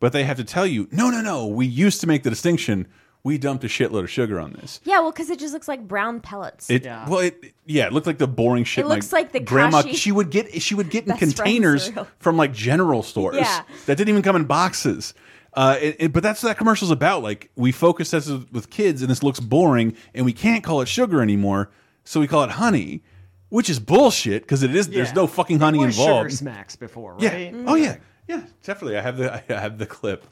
But 0.00 0.12
they 0.12 0.24
have 0.24 0.38
to 0.38 0.44
tell 0.44 0.66
you, 0.66 0.88
no, 0.90 1.08
no, 1.08 1.20
no, 1.20 1.46
we 1.46 1.66
used 1.66 2.00
to 2.00 2.08
make 2.08 2.24
the 2.24 2.30
distinction. 2.30 2.88
We 3.24 3.38
dumped 3.38 3.62
a 3.62 3.68
shitload 3.68 4.00
of 4.00 4.10
sugar 4.10 4.40
on 4.40 4.52
this. 4.54 4.80
Yeah, 4.82 4.98
well, 4.98 5.12
because 5.12 5.30
it 5.30 5.38
just 5.38 5.52
looks 5.54 5.68
like 5.68 5.86
brown 5.86 6.18
pellets. 6.20 6.68
It 6.68 6.84
well, 6.84 7.18
it 7.20 7.54
yeah, 7.66 7.86
it 7.86 7.92
looked 7.92 8.06
like 8.08 8.18
the 8.18 8.26
boring 8.26 8.64
shit. 8.64 8.84
It 8.84 8.88
looks 8.88 9.12
like 9.12 9.30
the 9.30 9.38
grandma. 9.38 9.82
Kashi 9.82 9.94
She 9.94 10.10
would 10.10 10.30
get 10.30 10.60
she 10.60 10.74
would 10.74 10.90
get 10.90 11.04
in 11.04 11.08
best 11.10 11.20
friend 11.20 11.34
containers 11.36 11.84
cereal. 11.84 12.08
from 12.18 12.36
like 12.36 12.52
general 12.52 13.02
stores 13.04 13.36
Yeah. 13.36 13.62
that 13.86 13.96
didn't 13.96 14.08
even 14.08 14.22
come 14.22 14.34
in 14.34 14.44
boxes. 14.44 15.14
Uh, 15.54 15.76
it- 15.80 15.96
it- 16.00 16.12
but 16.12 16.22
that's 16.24 16.42
what 16.42 16.48
that 16.48 16.56
commercial's 16.58 16.90
about. 16.90 17.22
Like 17.22 17.50
we 17.54 17.70
focus 17.70 18.10
this 18.10 18.28
with 18.50 18.70
kids, 18.70 19.02
and 19.02 19.10
this 19.10 19.22
looks 19.22 19.38
boring, 19.38 19.94
and 20.14 20.24
we 20.26 20.32
can't 20.32 20.64
call 20.64 20.80
it 20.80 20.88
sugar 20.88 21.22
anymore, 21.22 21.70
so 22.04 22.18
we 22.18 22.26
call 22.26 22.42
it 22.42 22.50
honey, 22.50 23.02
which 23.50 23.70
is 23.70 23.78
bullshit 23.78 24.42
because 24.42 24.64
it 24.64 24.74
is. 24.74 24.88
There's 24.88 25.08
Yeah. 25.10 25.14
no 25.14 25.26
fucking 25.28 25.60
honey 25.60 25.80
It 25.80 25.86
was 25.86 25.94
Sugar 25.94 26.08
involved. 26.08 26.32
smacks 26.32 26.74
before, 26.74 27.16
Yeah. 27.20 27.34
right? 27.34 27.54
Oh 27.68 27.76
yeah. 27.76 27.98
Yeah. 28.26 28.42
Definitely. 28.64 28.98
I 28.98 29.02
have 29.02 29.16
the 29.16 29.32
I 29.56 29.60
have 29.60 29.78
the 29.78 29.86
clip. 29.86 30.24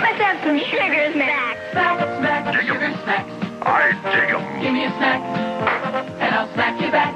Let's 0.00 0.20
have 0.20 0.42
some 0.44 0.58
sugar 0.58 1.12
smacks. 1.12 1.60
Smack, 1.72 1.98
smack, 2.18 2.62
sugar 2.62 2.94
smacks. 3.02 3.32
I 3.62 3.92
dig 3.92 4.30
'em. 4.34 4.62
Give 4.62 4.72
me 4.72 4.84
a 4.84 4.90
snack, 4.90 5.20
and 6.20 6.34
I'll 6.34 6.52
smack 6.54 6.80
you 6.80 6.90
back. 6.90 7.14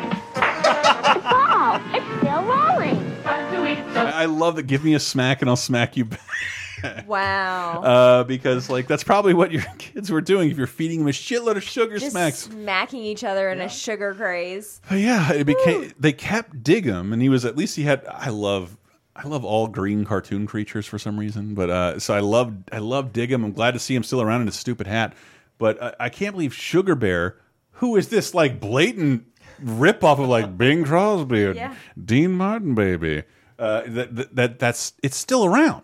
It's 1.95 2.07
still 2.19 2.43
rolling. 2.43 3.23
Time 3.23 3.55
to 3.55 3.71
eat 3.71 3.79
I, 3.97 4.23
I 4.23 4.25
love 4.27 4.57
that. 4.57 4.65
Give 4.65 4.83
me 4.85 4.95
a 4.95 5.01
smack, 5.01 5.41
and 5.43 5.49
I'll 5.51 5.57
smack 5.57 5.97
you 5.97 6.07
back. 6.07 7.07
Wow. 7.07 7.83
Uh, 7.91 8.25
because 8.25 8.69
like 8.71 8.87
that's 8.89 9.05
probably 9.05 9.35
what 9.35 9.53
your 9.53 9.63
kids 9.79 10.11
were 10.11 10.21
doing 10.23 10.51
if 10.51 10.57
you're 10.57 10.67
feeding 10.67 11.01
them 11.01 11.09
a 11.09 11.13
shitload 11.13 11.57
of 11.57 11.63
sugar 11.63 11.99
just 11.99 12.13
smacks. 12.13 12.39
smacking 12.39 13.03
each 13.03 13.23
other 13.23 13.51
in 13.51 13.61
a 13.61 13.69
sugar 13.69 14.15
craze. 14.15 14.81
But 14.89 14.99
yeah, 14.99 15.33
it 15.33 15.45
became 15.45 15.93
they 15.99 16.13
kept 16.13 16.63
Dig 16.63 16.87
'em, 16.87 17.13
and 17.13 17.21
he 17.23 17.29
was 17.29 17.45
at 17.45 17.57
least 17.57 17.77
he 17.77 17.83
had. 17.85 18.05
I 18.09 18.31
love. 18.31 18.77
I 19.23 19.29
love 19.29 19.45
all 19.45 19.67
green 19.67 20.05
cartoon 20.05 20.47
creatures 20.47 20.87
for 20.87 20.99
some 20.99 21.19
reason, 21.21 21.55
but 21.55 21.69
uh, 21.71 21.99
so 21.99 22.15
I 22.15 22.21
love 22.21 22.55
I 22.73 22.79
love 22.79 23.13
Dig 23.13 23.31
'em. 23.31 23.45
I'm 23.45 23.53
glad 23.53 23.73
to 23.73 23.79
see 23.79 23.95
him 23.95 24.03
still 24.03 24.23
around 24.23 24.41
in 24.43 24.47
his 24.47 24.57
stupid 24.57 24.87
hat, 24.87 25.15
but 25.59 25.83
I, 25.83 25.95
I 26.01 26.09
can't 26.09 26.33
believe 26.35 26.55
Sugar 26.55 26.95
Bear, 26.95 27.37
who 27.73 27.97
is 27.97 28.09
this 28.09 28.35
like 28.35 28.61
blatant 28.61 29.27
rip 29.61 30.03
off 30.03 30.19
of 30.19 30.29
like 30.29 30.57
Bing 30.57 30.85
Crosby 30.85 31.45
and 31.45 31.55
Yeah. 31.57 31.75
Dean 32.03 32.33
Martin, 32.33 32.75
baby. 32.75 33.25
Uh, 33.59 33.83
that, 33.87 34.17
that 34.17 34.37
that 34.37 34.59
that's 34.59 34.95
it's 35.03 35.17
still 35.17 35.45
around. 35.45 35.83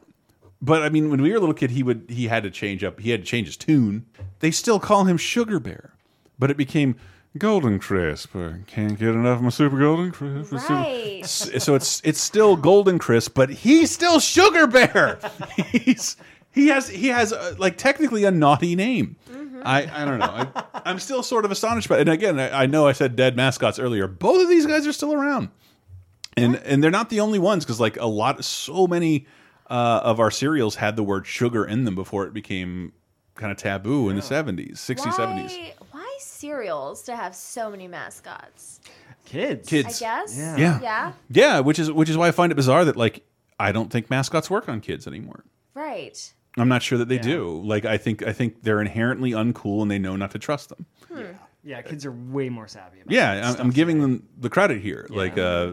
But 0.63 0.83
I 0.83 0.89
mean, 0.89 1.11
when 1.11 1.21
we 1.21 1.31
were 1.31 1.37
a 1.37 1.41
little 1.41 1.55
kid, 1.55 1.71
he 1.73 1.83
would 1.83 2.07
he 2.09 2.29
had 2.29 2.43
to 2.45 2.51
change 2.51 2.83
up. 2.83 3.01
He 3.01 3.11
had 3.11 3.21
to 3.21 3.27
change 3.27 3.49
his 3.49 3.57
tune. 3.59 4.07
They 4.41 4.51
still 4.51 4.81
call 4.81 5.05
him 5.05 5.19
Sugar 5.19 5.61
Bear, 5.61 5.93
but 6.39 6.51
it 6.51 6.57
became 6.57 6.97
Golden 7.39 7.79
Crisp. 7.79 8.35
I 8.37 8.55
can't 8.67 8.99
get 8.99 9.09
enough 9.11 9.39
of 9.39 9.43
my 9.43 9.49
Super 9.51 9.79
Golden 9.79 10.11
Crisp. 10.11 10.53
Right. 10.69 11.21
S- 11.23 11.51
So 11.65 11.75
it's 11.75 12.01
it's 12.05 12.21
still 12.21 12.57
Golden 12.57 12.99
Crisp, 12.99 13.35
but 13.35 13.51
he's 13.51 13.91
still 13.91 14.19
Sugar 14.21 14.67
Bear. 14.67 15.19
he's 15.73 16.17
he 16.53 16.69
has 16.69 16.89
he 16.89 17.09
has 17.09 17.33
uh, 17.33 17.55
like 17.59 17.77
technically 17.77 18.25
a 18.25 18.31
naughty 18.31 18.75
name. 18.77 19.17
I 19.65 19.89
I 19.93 20.05
don't 20.05 20.19
know. 20.19 20.27
I, 20.27 20.65
I'm 20.85 20.99
still 20.99 21.23
sort 21.23 21.45
of 21.45 21.51
astonished 21.51 21.89
by. 21.89 21.97
it. 21.99 22.01
And 22.03 22.11
again, 22.11 22.39
I, 22.39 22.63
I 22.63 22.67
know 22.67 22.87
I 22.87 22.93
said 22.93 23.17
dead 23.17 23.37
mascots 23.37 23.79
earlier. 23.79 24.07
Both 24.07 24.43
of 24.43 24.49
these 24.49 24.67
guys 24.67 24.87
are 24.87 24.93
still 24.93 25.13
around 25.13 25.49
and 26.37 26.57
and 26.57 26.83
they're 26.85 26.91
not 26.91 27.09
the 27.11 27.21
only 27.21 27.39
ones 27.39 27.65
because 27.65 27.81
like 27.81 27.97
a 27.97 28.07
lot 28.07 28.45
so 28.45 28.87
many 28.87 29.27
uh, 29.71 30.01
of 30.05 30.21
our 30.21 30.31
cereals 30.31 30.77
had 30.77 30.95
the 30.97 31.03
word 31.03 31.27
sugar 31.27 31.65
in 31.65 31.85
them 31.85 31.95
before 31.95 32.27
it 32.27 32.33
became 32.35 32.93
kind 33.35 33.51
of 33.51 33.59
taboo 33.59 34.09
in 34.09 34.17
the 34.17 34.23
70s 34.23 34.75
60s 34.75 35.13
70s 35.13 35.19
Why, 35.19 35.75
why 35.79 35.86
cereals 36.37 37.03
to 37.05 37.17
have 37.17 37.35
so 37.35 37.71
many 37.71 37.89
mascots? 37.89 38.81
Kids. 39.25 39.69
Kids. 39.69 40.01
I 40.03 40.07
guess. 40.07 40.37
Yeah. 40.39 40.57
yeah 40.57 40.81
Yeah. 40.81 41.13
yeah 41.31 41.61
which 41.61 41.79
is 41.79 41.91
which 41.91 42.09
is 42.09 42.17
why 42.17 42.29
i 42.29 42.31
find 42.31 42.53
it 42.53 42.55
bizarre 42.55 42.85
that 42.85 42.97
like 42.97 43.25
i 43.59 43.73
don't 43.73 43.91
think 43.91 44.09
mascots 44.11 44.49
work 44.49 44.69
on 44.69 44.81
kids 44.81 45.07
anymore 45.09 45.45
Right. 45.75 46.33
i'm 46.57 46.69
not 46.69 46.83
sure 46.83 46.97
that 46.99 47.09
they 47.09 47.19
do 47.19 47.61
like 47.65 47.85
i 47.85 47.97
think 47.99 48.23
i 48.23 48.33
think 48.33 48.63
they're 48.63 48.81
inherently 48.81 49.33
uncool 49.33 49.83
and 49.83 49.91
they 49.91 49.99
know 49.99 50.15
not 50.17 50.31
to 50.33 50.39
trust 50.39 50.69
them 50.69 50.87
Yeah, 51.65 51.83
kids 51.83 52.07
are 52.07 52.13
way 52.13 52.49
more 52.49 52.69
savvy. 52.69 53.01
About 53.01 53.11
yeah 53.13 53.33
I'm, 53.49 53.53
stuff. 53.55 53.61
I'm 53.65 53.71
giving 53.71 54.01
them 54.01 54.29
the 54.39 54.49
credit 54.51 54.81
here 54.81 55.07
like 55.11 55.37
uh 55.37 55.73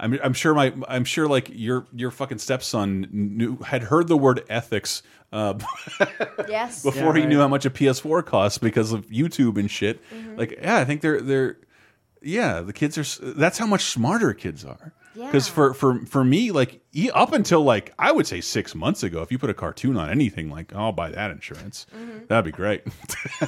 I'm, 0.00 0.18
I'm 0.22 0.32
sure 0.32 0.54
my 0.54 0.72
I'm 0.88 1.04
sure 1.04 1.26
like 1.28 1.50
your 1.52 1.86
your 1.92 2.10
fucking 2.10 2.38
stepson 2.38 3.08
knew 3.10 3.56
had 3.58 3.82
heard 3.84 4.08
the 4.08 4.16
word 4.16 4.44
ethics 4.48 5.02
uh, 5.32 5.54
Yes. 6.48 6.82
before 6.82 7.16
Yeah, 7.16 7.22
he 7.22 7.26
knew 7.28 7.38
how 7.40 7.48
much 7.48 7.66
a 7.66 7.70
PS4 7.70 8.24
costs 8.24 8.58
because 8.58 8.92
of 8.92 9.06
YouTube 9.08 9.58
and 9.58 9.70
shit. 9.70 10.00
Like, 10.36 10.58
yeah, 10.62 10.76
I 10.76 10.84
think 10.84 11.00
they're 11.00 11.20
they're 11.20 11.56
yeah, 12.22 12.60
the 12.60 12.72
kids 12.72 12.98
are. 12.98 13.24
That's 13.32 13.58
how 13.58 13.66
much 13.66 13.84
smarter 13.84 14.34
kids 14.34 14.64
are. 14.64 14.92
Because 15.26 15.48
Yeah. 15.48 15.54
for 15.54 15.74
for 15.74 16.06
for 16.06 16.24
me, 16.24 16.52
like 16.52 16.80
up 17.12 17.32
until 17.32 17.62
like 17.62 17.92
I 17.98 18.12
would 18.12 18.26
say 18.26 18.40
six 18.40 18.74
months 18.74 19.02
ago, 19.02 19.20
if 19.22 19.32
you 19.32 19.38
put 19.38 19.50
a 19.50 19.54
cartoon 19.54 19.96
on 19.96 20.08
anything, 20.10 20.50
like 20.50 20.72
oh, 20.74 20.78
I'll 20.78 20.92
buy 20.92 21.10
that 21.10 21.30
insurance. 21.30 21.86
Mm-hmm. 21.96 22.26
That'd 22.28 22.44
be 22.44 22.52
great. 22.52 22.82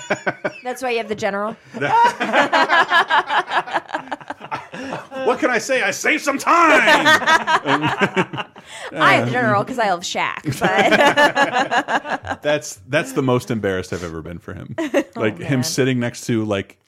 That's 0.64 0.82
why 0.82 0.90
you 0.90 0.98
have 0.98 1.08
the 1.08 1.14
general. 1.14 1.56
what 5.24 5.38
can 5.38 5.50
I 5.50 5.58
say? 5.58 5.82
I 5.82 5.90
saved 5.90 6.22
some 6.24 6.38
time. 6.38 6.80
I 8.92 9.14
have 9.14 9.26
the 9.26 9.32
general 9.32 9.62
because 9.62 9.78
I 9.78 9.90
love 9.90 10.00
Shaq. 10.00 10.42
But 10.58 12.42
that's 12.42 12.76
that's 12.88 13.12
the 13.12 13.22
most 13.22 13.50
embarrassed 13.50 13.92
I've 13.92 14.04
ever 14.04 14.22
been 14.22 14.38
for 14.38 14.54
him. 14.54 14.74
Oh, 14.78 15.04
like 15.16 15.38
him 15.38 15.62
sitting 15.62 16.00
next 16.00 16.26
to 16.26 16.44
like 16.44 16.78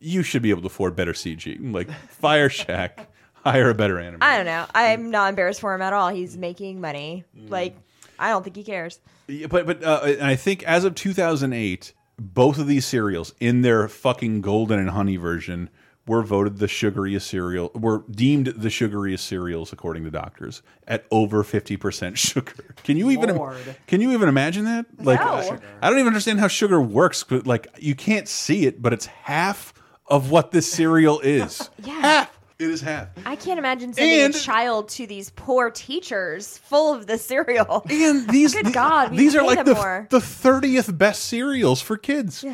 you 0.00 0.22
should 0.22 0.42
be 0.42 0.50
able 0.50 0.60
to 0.62 0.66
afford 0.66 0.96
better 0.96 1.12
CG. 1.12 1.56
Like 1.72 1.90
Fire 2.08 2.48
Shaq, 2.48 3.06
hire 3.44 3.70
a 3.70 3.74
better 3.74 3.96
animator. 3.96 4.18
I 4.22 4.36
don't 4.36 4.46
know. 4.46 4.66
I'm 4.74 5.10
not 5.10 5.28
embarrassed 5.28 5.60
for 5.60 5.74
him 5.74 5.82
at 5.82 5.92
all. 5.92 6.08
He's 6.08 6.36
making 6.36 6.80
money. 6.80 7.24
Mm. 7.36 7.50
Like, 7.50 7.76
I 8.18 8.30
don't 8.30 8.42
think 8.42 8.56
he 8.56 8.64
cares. 8.64 9.00
Yeah, 9.26 9.46
but 9.46 9.66
but 9.66 9.82
uh, 9.82 10.00
and 10.04 10.24
I 10.24 10.36
think 10.36 10.62
as 10.64 10.84
of 10.84 10.94
2008, 10.94 11.92
both 12.18 12.58
of 12.58 12.66
these 12.66 12.86
cereals 12.86 13.34
in 13.40 13.62
their 13.62 13.88
fucking 13.88 14.40
golden 14.40 14.78
and 14.78 14.90
honey 14.90 15.16
version 15.16 15.70
were 16.06 16.22
voted 16.22 16.58
the 16.58 16.66
sugariest 16.66 17.22
cereal, 17.22 17.70
were 17.74 18.04
deemed 18.10 18.48
the 18.48 18.68
sugariest 18.68 19.20
cereals 19.20 19.72
according 19.72 20.04
to 20.04 20.10
doctors 20.10 20.60
at 20.86 21.06
over 21.10 21.42
50% 21.42 22.16
sugar. 22.16 22.74
Can 22.84 22.96
you 22.98 23.10
even 23.10 23.34
Lord. 23.34 23.56
can 23.86 24.00
you 24.00 24.12
even 24.12 24.28
imagine 24.28 24.66
that? 24.66 24.86
Like 24.98 25.20
No. 25.20 25.26
I, 25.26 25.58
I 25.80 25.90
don't 25.90 25.98
even 25.98 26.08
understand 26.08 26.40
how 26.40 26.48
sugar 26.48 26.80
works, 26.80 27.24
but 27.24 27.46
like 27.46 27.68
you 27.78 27.94
can't 27.94 28.28
see 28.28 28.66
it, 28.66 28.82
but 28.82 28.92
it's 28.92 29.06
half 29.06 29.72
of 30.06 30.30
what 30.30 30.50
this 30.50 30.70
cereal 30.70 31.20
is. 31.20 31.70
Yeah. 31.82 32.00
Half. 32.00 32.33
It 32.58 32.70
is 32.70 32.80
half. 32.80 33.08
I 33.26 33.34
can't 33.36 33.58
imagine 33.58 33.92
sending 33.92 34.20
And- 34.20 34.34
a 34.34 34.38
child 34.38 34.88
to 34.90 35.06
these 35.06 35.30
poor 35.30 35.70
teachers 35.70 36.58
full 36.58 36.94
of 36.94 37.06
the 37.08 37.18
cereal. 37.18 37.84
And 37.90 38.28
these 38.30 38.54
Good 38.54 38.66
the- 38.66 38.70
God, 38.70 39.08
these 39.16 39.34
are 39.34 39.42
like 39.44 39.64
the 39.64 39.74
more. 39.74 40.06
the 40.10 40.20
thirtieth 40.20 40.96
best 40.96 41.24
cereals 41.24 41.80
for 41.82 41.96
kids. 41.96 42.44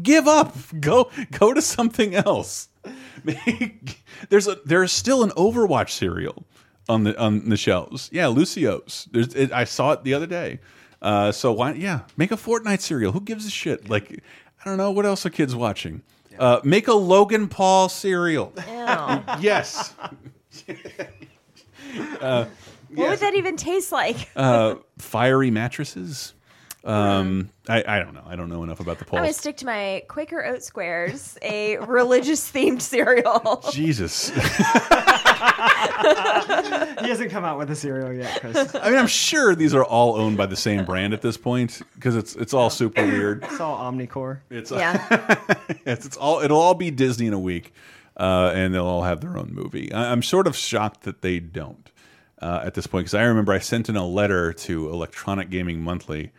Give 0.00 0.28
up. 0.28 0.54
Go 0.78 1.10
go 1.32 1.52
to 1.52 1.60
something 1.60 2.14
else. 2.14 2.68
there's 4.28 4.46
a 4.46 4.58
there's 4.64 4.92
still 4.92 5.22
an 5.24 5.30
Overwatch 5.30 5.90
cereal 5.90 6.44
on 6.88 7.04
the 7.04 7.18
on 7.20 7.48
the 7.48 7.56
shelves. 7.56 8.08
Yeah, 8.12 8.28
Lucio's. 8.28 9.08
There's 9.12 9.34
it, 9.34 9.52
I 9.52 9.64
saw 9.64 9.92
it 9.92 10.04
the 10.04 10.14
other 10.14 10.26
day. 10.26 10.60
Uh, 11.02 11.32
so 11.32 11.52
why 11.52 11.72
yeah, 11.72 12.00
make 12.16 12.30
a 12.30 12.36
Fortnite 12.36 12.80
cereal. 12.80 13.12
Who 13.12 13.20
gives 13.20 13.46
a 13.46 13.50
shit? 13.50 13.88
Like 13.90 14.22
I 14.64 14.68
don't 14.68 14.76
know 14.78 14.90
what 14.92 15.06
else 15.06 15.24
are 15.26 15.30
kids 15.30 15.56
watching. 15.56 16.02
Uh, 16.40 16.58
make 16.64 16.88
a 16.88 16.94
Logan 16.94 17.48
Paul 17.48 17.90
cereal. 17.90 18.52
yes. 19.40 19.92
uh, 22.20 22.46
What 22.94 23.10
would 23.10 23.18
that 23.20 23.34
even 23.34 23.56
taste 23.58 23.92
like? 23.92 24.30
uh, 24.34 24.76
fiery 24.98 25.50
mattresses. 25.50 26.32
Um, 26.82 27.50
I, 27.68 27.84
I 27.86 27.98
don't 27.98 28.14
know. 28.14 28.24
I 28.26 28.36
don't 28.36 28.48
know 28.48 28.62
enough 28.62 28.80
about 28.80 28.98
the 28.98 29.04
polls. 29.04 29.18
I'm 29.18 29.24
gonna 29.24 29.34
stick 29.34 29.58
to 29.58 29.66
my 29.66 30.02
Quaker 30.08 30.44
Oat 30.46 30.62
Squares, 30.62 31.36
a 31.42 31.76
religious 31.86 32.50
themed 32.50 32.80
cereal. 32.80 33.62
Jesus. 33.70 34.28
he 34.30 34.36
hasn't 37.08 37.30
come 37.30 37.44
out 37.44 37.58
with 37.58 37.70
a 37.70 37.76
cereal 37.76 38.12
yet, 38.12 38.40
Chris. 38.40 38.74
I 38.74 38.88
mean, 38.88 38.98
I'm 38.98 39.06
sure 39.06 39.54
these 39.54 39.74
are 39.74 39.84
all 39.84 40.16
owned 40.16 40.38
by 40.38 40.46
the 40.46 40.56
same 40.56 40.86
brand 40.86 41.12
at 41.12 41.20
this 41.20 41.36
point 41.36 41.82
because 41.96 42.16
it's 42.16 42.34
it's 42.36 42.54
all 42.54 42.70
super 42.70 43.04
weird. 43.04 43.44
It's 43.44 43.60
all 43.60 43.76
Omnicore. 43.78 44.38
It's 44.48 44.70
yeah. 44.70 45.36
yes, 45.84 46.06
it's 46.06 46.16
all 46.16 46.40
it'll 46.40 46.60
all 46.60 46.74
be 46.74 46.90
Disney 46.90 47.26
in 47.26 47.34
a 47.34 47.38
week, 47.38 47.74
uh, 48.16 48.52
and 48.54 48.72
they'll 48.72 48.86
all 48.86 49.02
have 49.02 49.20
their 49.20 49.36
own 49.36 49.50
movie. 49.52 49.92
I, 49.92 50.12
I'm 50.12 50.22
sort 50.22 50.46
of 50.46 50.56
shocked 50.56 51.02
that 51.02 51.20
they 51.20 51.40
don't 51.40 51.90
uh, 52.40 52.62
at 52.64 52.72
this 52.72 52.86
point 52.86 53.04
because 53.04 53.14
I 53.14 53.24
remember 53.24 53.52
I 53.52 53.58
sent 53.58 53.90
in 53.90 53.96
a 53.96 54.06
letter 54.06 54.54
to 54.54 54.90
Electronic 54.90 55.50
Gaming 55.50 55.82
Monthly 55.82 56.32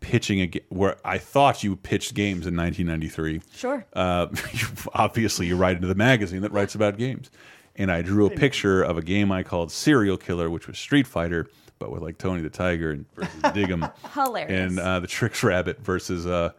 pitching 0.00 0.40
a 0.40 0.50
where 0.68 0.96
I 1.04 1.18
thought 1.18 1.64
you 1.64 1.76
pitched 1.76 2.14
games 2.14 2.46
in 2.46 2.56
1993. 2.56 3.42
Sure. 3.54 3.86
Uh, 3.92 4.28
obviously, 4.94 5.46
you 5.46 5.56
write 5.56 5.76
into 5.76 5.88
the 5.88 5.94
magazine 5.94 6.42
that 6.42 6.52
writes 6.52 6.74
about 6.74 6.96
games, 6.98 7.30
and 7.76 7.90
I 7.90 8.02
drew 8.02 8.26
a 8.26 8.30
picture 8.30 8.82
of 8.82 8.98
a 8.98 9.02
game 9.02 9.32
I 9.32 9.42
called 9.42 9.72
Serial 9.72 10.16
Killer, 10.16 10.50
which 10.50 10.66
was 10.66 10.78
Street 10.78 11.06
Fighter, 11.06 11.48
but 11.78 11.90
with 11.90 12.02
like 12.02 12.18
Tony 12.18 12.42
the 12.42 12.50
Tiger 12.50 12.90
and 12.90 13.06
versus 13.14 13.34
Dig'em, 13.42 13.92
Hilarious. 14.14 14.50
and 14.50 14.78
uh, 14.78 15.00
the 15.00 15.06
Trix 15.06 15.42
Rabbit 15.42 15.80
versus 15.80 16.26
uh, 16.26 16.52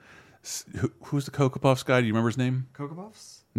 who, 0.77 0.91
who's 1.05 1.25
the 1.25 1.31
Cocoa 1.31 1.59
Puffs 1.59 1.83
guy? 1.83 2.01
Do 2.01 2.07
you 2.07 2.13
remember 2.13 2.29
his 2.29 2.37
name? 2.37 2.67
Cocoa 2.73 2.95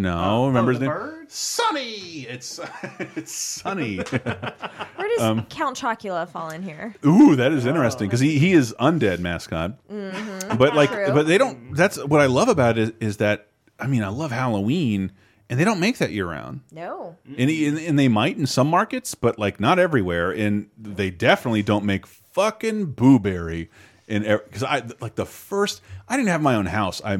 Puffs? 0.02 0.26
No, 0.28 0.46
remember 0.46 0.70
oh, 0.70 0.74
his 0.74 0.80
name? 0.80 0.90
bird? 0.90 1.30
Sonny. 1.30 2.26
It's 2.28 2.58
it's 3.16 3.32
Sonny. 3.32 3.96
Where 4.96 5.08
does 5.08 5.20
Um, 5.20 5.44
Count 5.46 5.76
Chocula 5.76 6.28
fall 6.28 6.50
in 6.50 6.62
here? 6.62 6.94
Ooh, 7.04 7.36
that 7.36 7.52
is 7.52 7.66
interesting 7.66 8.08
because 8.08 8.20
he, 8.20 8.38
he 8.38 8.52
is 8.52 8.74
undead 8.80 9.18
mascot. 9.18 9.72
Mhm. 9.90 10.58
But 10.58 10.74
like, 10.74 10.90
True. 10.90 11.12
but 11.12 11.26
they 11.26 11.38
don't. 11.38 11.74
That's 11.74 12.02
what 12.04 12.20
I 12.20 12.26
love 12.26 12.48
about 12.48 12.78
it 12.78 12.96
is 13.00 13.18
that 13.18 13.48
I 13.78 13.86
mean 13.86 14.02
I 14.02 14.08
love 14.08 14.30
Halloween 14.30 15.12
and 15.50 15.58
they 15.58 15.64
don't 15.64 15.80
make 15.80 15.98
that 15.98 16.12
year 16.12 16.26
round. 16.26 16.60
No. 16.72 17.16
And, 17.26 17.50
and 17.50 17.78
and 17.78 17.98
they 17.98 18.08
might 18.08 18.36
in 18.36 18.46
some 18.46 18.68
markets, 18.68 19.14
but 19.14 19.38
like 19.38 19.60
not 19.60 19.78
everywhere. 19.78 20.30
And 20.30 20.68
they 20.78 21.10
definitely 21.10 21.62
don't 21.62 21.84
make 21.84 22.06
fucking 22.06 22.92
Boo 22.92 23.18
Berry 23.18 23.68
in 24.08 24.22
because 24.22 24.62
I 24.62 24.82
like 25.00 25.14
the 25.14 25.26
first. 25.26 25.80
I 26.08 26.16
didn't 26.16 26.30
have 26.30 26.42
my 26.42 26.54
own 26.54 26.66
house. 26.66 27.00
I 27.04 27.18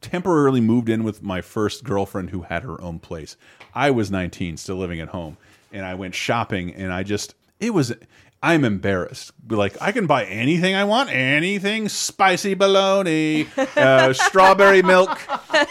temporarily 0.00 0.60
moved 0.60 0.88
in 0.88 1.04
with 1.04 1.22
my 1.22 1.40
first 1.40 1.84
girlfriend 1.84 2.30
who 2.30 2.42
had 2.42 2.62
her 2.64 2.80
own 2.80 2.98
place. 2.98 3.36
I 3.74 3.90
was 3.90 4.10
19, 4.10 4.56
still 4.56 4.76
living 4.76 5.00
at 5.00 5.08
home, 5.08 5.36
and 5.72 5.86
I 5.86 5.94
went 5.94 6.14
shopping, 6.14 6.74
and 6.74 6.92
I 6.92 7.02
just 7.02 7.34
it 7.60 7.72
was. 7.72 7.94
I'm 8.42 8.64
embarrassed. 8.64 9.32
Like 9.48 9.80
I 9.80 9.92
can 9.92 10.06
buy 10.06 10.24
anything 10.26 10.74
I 10.74 10.84
want, 10.84 11.10
anything 11.10 11.88
spicy 11.88 12.54
bologna, 12.54 13.48
uh, 13.76 14.12
strawberry 14.12 14.82
milk, 14.82 15.18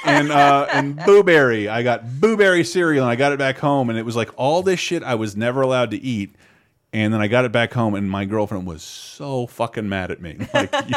and 0.04 0.32
uh, 0.32 0.68
and 0.72 0.98
Boo 1.06 1.24
Berry. 1.24 1.70
I 1.70 1.84
got 1.84 2.20
Boo 2.20 2.36
Berry 2.36 2.64
cereal, 2.64 3.04
and 3.04 3.12
I 3.12 3.16
got 3.16 3.32
it 3.32 3.40
back 3.40 3.60
home, 3.60 3.90
and 3.90 4.00
it 4.00 4.04
was 4.04 4.16
like 4.16 4.32
all 4.36 4.64
this 4.64 4.80
shit 4.80 5.04
I 5.04 5.16
was 5.16 5.38
never 5.38 5.62
allowed 5.62 5.92
to 5.92 5.98
eat. 5.98 6.36
And 6.96 7.14
then 7.14 7.20
I 7.20 7.28
got 7.28 7.44
it 7.44 7.52
back 7.52 7.74
home, 7.74 7.94
and 7.94 8.10
my 8.10 8.24
girlfriend 8.24 8.66
was 8.66 8.82
so 8.82 9.48
fucking 9.48 9.90
mad 9.90 10.12
at 10.12 10.22
me. 10.22 10.38
Like, 10.54 10.74
you- 10.88 10.96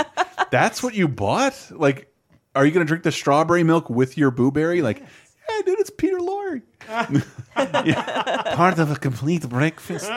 that's 0.52 0.80
what 0.80 0.94
you 0.94 1.08
bought? 1.08 1.72
Like, 1.72 2.12
are 2.54 2.64
you 2.64 2.70
gonna 2.70 2.84
drink 2.86 3.02
the 3.02 3.10
strawberry 3.10 3.64
milk 3.64 3.90
with 3.90 4.16
your 4.16 4.30
Boo 4.30 4.52
Berry? 4.52 4.80
Like, 4.80 5.00
yeah, 5.00 5.62
dude, 5.66 5.80
it's 5.80 5.90
Peter 5.90 6.18
Lorre. 6.18 6.62
Yeah, 7.84 8.54
part 8.54 8.78
of 8.78 8.92
a 8.92 8.96
complete 8.96 9.48
breakfast. 9.48 10.08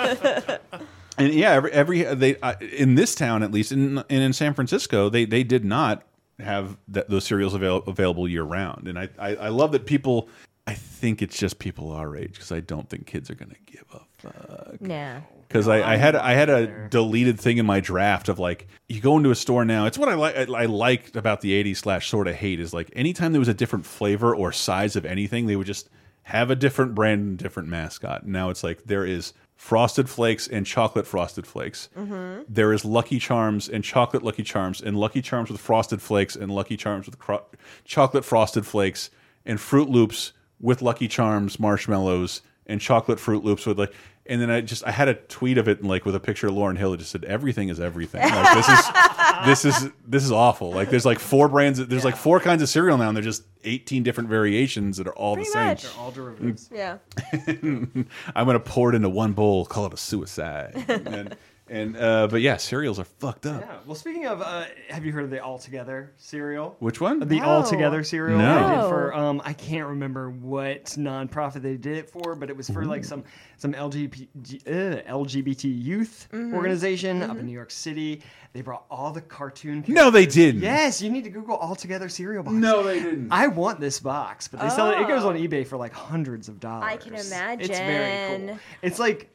And 1.17 1.33
yeah, 1.33 1.51
every 1.53 1.71
every 1.71 2.03
they 2.03 2.35
uh, 2.37 2.53
in 2.59 2.93
this 2.95 3.15
town 3.15 3.41
at 3.41 3.51
least, 3.51 3.71
in 3.71 3.97
and 3.97 4.05
in 4.23 4.33
San 4.33 4.53
Francisco, 4.53 5.09
they 5.09 5.25
they 5.25 5.43
did 5.43 5.65
not 5.65 6.03
have 6.39 6.77
that, 6.89 7.09
those 7.09 7.23
cereals 7.25 7.55
avail 7.55 7.77
available 7.87 8.27
year 8.27 8.43
round. 8.43 8.87
And 8.87 8.99
I, 8.99 9.09
I 9.17 9.35
I 9.35 9.47
love 9.49 9.71
that 9.71 9.85
people. 9.87 10.29
I 10.67 10.75
think 10.75 11.23
it's 11.23 11.37
just 11.39 11.57
people 11.57 11.91
our 11.91 12.15
age 12.15 12.33
because 12.33 12.51
I 12.51 12.59
don't 12.59 12.87
think 12.87 13.07
kids 13.07 13.31
are 13.31 13.35
gonna 13.35 13.55
give 13.65 13.85
a 13.93 13.99
fuck. 14.19 14.79
Nah. 14.81 15.21
Because 15.51 15.67
I, 15.67 15.93
I 15.93 15.95
had 15.97 16.15
I 16.15 16.33
had 16.33 16.49
a 16.49 16.87
deleted 16.89 17.37
thing 17.39 17.57
in 17.57 17.65
my 17.65 17.81
draft 17.81 18.29
of 18.29 18.39
like 18.39 18.67
you 18.87 19.01
go 19.01 19.17
into 19.17 19.31
a 19.31 19.35
store 19.35 19.65
now. 19.65 19.85
It's 19.85 19.97
what 19.97 20.07
I 20.07 20.13
like 20.15 20.35
I 20.49 20.65
liked 20.65 21.15
about 21.17 21.41
the 21.41 21.61
'80s 21.61 21.77
slash 21.77 22.07
sort 22.09 22.27
of 22.29 22.35
hate 22.35 22.59
is 22.61 22.73
like 22.73 22.89
anytime 22.95 23.33
there 23.33 23.39
was 23.39 23.49
a 23.49 23.53
different 23.53 23.85
flavor 23.85 24.33
or 24.33 24.51
size 24.53 24.95
of 24.95 25.05
anything, 25.05 25.47
they 25.47 25.57
would 25.57 25.67
just 25.67 25.89
have 26.23 26.49
a 26.51 26.55
different 26.55 26.95
brand 26.95 27.21
and 27.21 27.37
different 27.37 27.67
mascot. 27.67 28.25
Now 28.25 28.49
it's 28.49 28.63
like 28.63 28.83
there 28.85 29.05
is 29.05 29.33
Frosted 29.57 30.09
Flakes 30.09 30.47
and 30.47 30.65
chocolate 30.65 31.05
Frosted 31.05 31.45
Flakes. 31.45 31.89
Mhm. 31.97 32.45
There 32.47 32.71
is 32.71 32.85
Lucky 32.85 33.19
Charms 33.19 33.67
and 33.67 33.83
chocolate 33.83 34.23
Lucky 34.23 34.43
Charms 34.43 34.79
and 34.81 34.97
Lucky 34.97 35.21
Charms 35.21 35.49
with 35.51 35.59
Frosted 35.59 36.01
Flakes 36.01 36.35
and 36.35 36.49
Lucky 36.49 36.77
Charms 36.77 37.05
with 37.07 37.19
cro 37.19 37.41
chocolate 37.83 38.23
Frosted 38.23 38.65
Flakes 38.65 39.09
and 39.45 39.59
Froot 39.59 39.89
Loops 39.89 40.31
with 40.61 40.81
Lucky 40.81 41.07
Charms 41.07 41.59
marshmallows 41.59 42.41
and 42.67 42.79
chocolate 42.79 43.19
Froot 43.19 43.43
Loops 43.43 43.65
with 43.65 43.77
like. 43.77 43.93
And 44.31 44.41
then 44.41 44.49
I 44.49 44.61
just 44.61 44.87
I 44.87 44.91
had 44.91 45.09
a 45.09 45.15
tweet 45.15 45.57
of 45.57 45.67
it 45.67 45.79
and 45.81 45.89
like 45.89 46.05
with 46.05 46.15
a 46.15 46.19
picture 46.19 46.47
of 46.47 46.53
Lauryn 46.53 46.77
Hill. 46.77 46.93
It 46.93 46.97
just 46.97 47.11
said 47.11 47.25
everything 47.25 47.67
is 47.67 47.81
everything. 47.81 48.21
Like, 48.21 48.55
this 48.55 48.69
is 48.69 48.85
this 49.45 49.65
is 49.65 49.91
this 50.07 50.23
is 50.23 50.31
awful. 50.31 50.71
Like 50.71 50.89
there's 50.89 51.05
like 51.05 51.19
four 51.19 51.49
brands. 51.49 51.85
There's 51.85 52.05
like 52.05 52.15
four 52.15 52.39
kinds 52.39 52.61
of 52.61 52.69
cereal 52.69 52.97
now, 52.97 53.09
and 53.09 53.17
they're 53.17 53.23
just 53.23 53.43
18 53.65 54.03
different 54.03 54.29
variations 54.29 54.95
that 54.97 55.07
are 55.07 55.13
all 55.15 55.35
Pretty 55.35 55.49
the 55.49 55.53
same. 55.53 55.67
much. 55.67 55.83
They're 55.83 56.01
all 56.01 56.11
derivatives. 56.11 56.69
Yeah. 56.73 56.97
I'm 57.33 58.07
gonna 58.35 58.59
pour 58.61 58.89
it 58.93 58.95
into 58.95 59.09
one 59.09 59.33
bowl, 59.33 59.65
call 59.65 59.85
it 59.87 59.93
a 59.93 59.97
suicide. 59.97 60.85
and 60.87 61.35
and 61.71 61.95
uh, 61.97 62.27
but 62.27 62.41
yeah, 62.41 62.57
cereals 62.57 62.99
are 62.99 63.05
fucked 63.05 63.45
up. 63.45 63.61
Yeah. 63.61 63.77
Well, 63.85 63.95
speaking 63.95 64.25
of, 64.27 64.41
uh, 64.41 64.65
have 64.89 65.05
you 65.05 65.11
heard 65.13 65.23
of 65.23 65.29
the 65.29 65.41
All 65.41 65.57
Together 65.57 66.11
cereal? 66.17 66.75
Which 66.79 66.99
one? 66.99 67.19
The 67.19 67.25
No. 67.37 67.43
All 67.45 67.63
Together 67.63 68.03
cereal. 68.03 68.37
No. 68.37 68.55
They 68.69 68.75
did 68.75 68.89
for 68.89 69.13
um, 69.15 69.41
I 69.45 69.53
can't 69.53 69.87
remember 69.87 70.29
what 70.29 70.85
nonprofit 70.97 71.61
they 71.61 71.77
did 71.77 71.97
it 71.97 72.09
for, 72.09 72.35
but 72.35 72.49
it 72.49 72.57
was 72.57 72.69
for 72.69 72.85
like 72.85 73.05
some 73.05 73.23
some 73.57 73.73
LGBT 73.73 74.27
uh, 74.67 75.01
LGBT 75.13 75.63
youth 75.83 76.27
Mhm. 76.33 76.53
organization 76.53 77.23
up 77.23 77.37
in 77.37 77.45
New 77.45 77.53
York 77.53 77.71
City. 77.71 78.21
They 78.53 78.59
brought 78.61 78.83
all 78.91 79.11
the 79.11 79.21
cartoon. 79.21 79.85
No, 79.87 80.11
they 80.11 80.25
didn't. 80.25 80.61
Yes, 80.61 81.01
you 81.01 81.09
need 81.09 81.23
to 81.23 81.29
Google 81.29 81.55
All 81.55 81.73
Together 81.75 82.09
cereal 82.09 82.43
box. 82.43 82.53
No, 82.53 82.83
they 82.83 82.99
didn't. 82.99 83.31
I 83.31 83.47
want 83.47 83.79
this 83.79 83.99
box, 84.01 84.49
but 84.49 84.59
they 84.59 84.67
sell 84.69 84.91
it. 84.91 84.99
It 84.99 85.07
goes 85.07 85.23
Oh. 85.23 85.29
on 85.29 85.37
eBay 85.37 85.65
for 85.65 85.77
like 85.77 85.93
hundreds 85.93 86.49
of 86.49 86.59
dollars. 86.59 86.83
I 86.91 86.97
can 86.97 87.15
imagine. 87.15 87.61
It's 87.71 87.79
very 87.79 88.47
cool. 88.47 88.59
It's 88.81 88.99
like 88.99 89.21
it- 89.21 89.27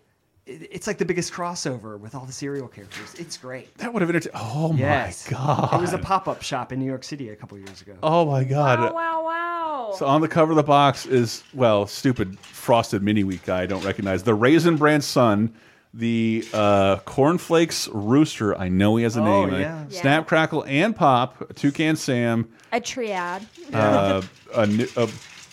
it's 0.47 0.87
like 0.87 0.99
the 0.99 1.05
biggest 1.05 1.33
crossover 1.33 1.99
with 1.99 2.15
all 2.15 2.25
the 2.25 2.33
serial 2.33 2.69
characters. 2.69 3.15
It's 3.19 3.37
great. 3.37 3.77
That 3.79 3.93
would 3.93 4.03
have 4.03 4.11
been. 4.13 4.23
Oh 4.35 4.73
Yes. 4.77 5.31
my 5.31 5.37
god! 5.37 5.75
It 5.75 5.81
was 5.81 5.93
a 5.93 5.99
pop 5.99 6.29
up 6.29 6.43
shop 6.43 6.73
in 6.73 6.79
New 6.79 6.87
York 6.87 7.05
City 7.05 7.31
a 7.31 7.37
couple 7.37 7.59
years 7.59 7.83
ago. 7.83 7.95
Oh 8.03 8.25
my 8.27 8.45
god! 8.45 8.79
Wow, 8.81 8.95
wow, 8.95 9.25
wow. 9.25 9.93
So 9.99 10.07
on 10.07 10.21
the 10.21 10.29
cover 10.29 10.53
of 10.53 10.57
the 10.57 10.63
box 10.63 11.05
is 11.07 11.43
well, 11.55 11.87
stupid 11.87 12.39
frosted 12.39 13.03
mini 13.03 13.25
wheat 13.25 13.45
guy 13.45 13.63
I 13.63 13.67
don't 13.67 13.85
recognize. 13.85 14.23
The 14.23 14.35
Raisin 14.35 14.77
Bran 14.77 15.01
Sun, 15.01 15.55
the 15.95 16.45
uh, 16.53 16.97
Cornflakes 16.99 17.89
Rooster. 17.89 18.57
I 18.57 18.69
know 18.69 18.97
he 18.97 19.05
has 19.05 19.17
a 19.17 19.21
Oh, 19.21 19.47
name. 19.47 19.61
yeah. 19.61 19.85
Yeah. 19.89 20.01
Snap 20.01 20.27
Crackle 20.27 20.65
and 20.67 20.95
Pop. 20.95 21.55
Toucan 21.55 21.97
Sam. 21.97 22.49
A 22.73 22.81
triad. 22.81 23.47
Uh, 23.73 24.23
a, 24.55 24.63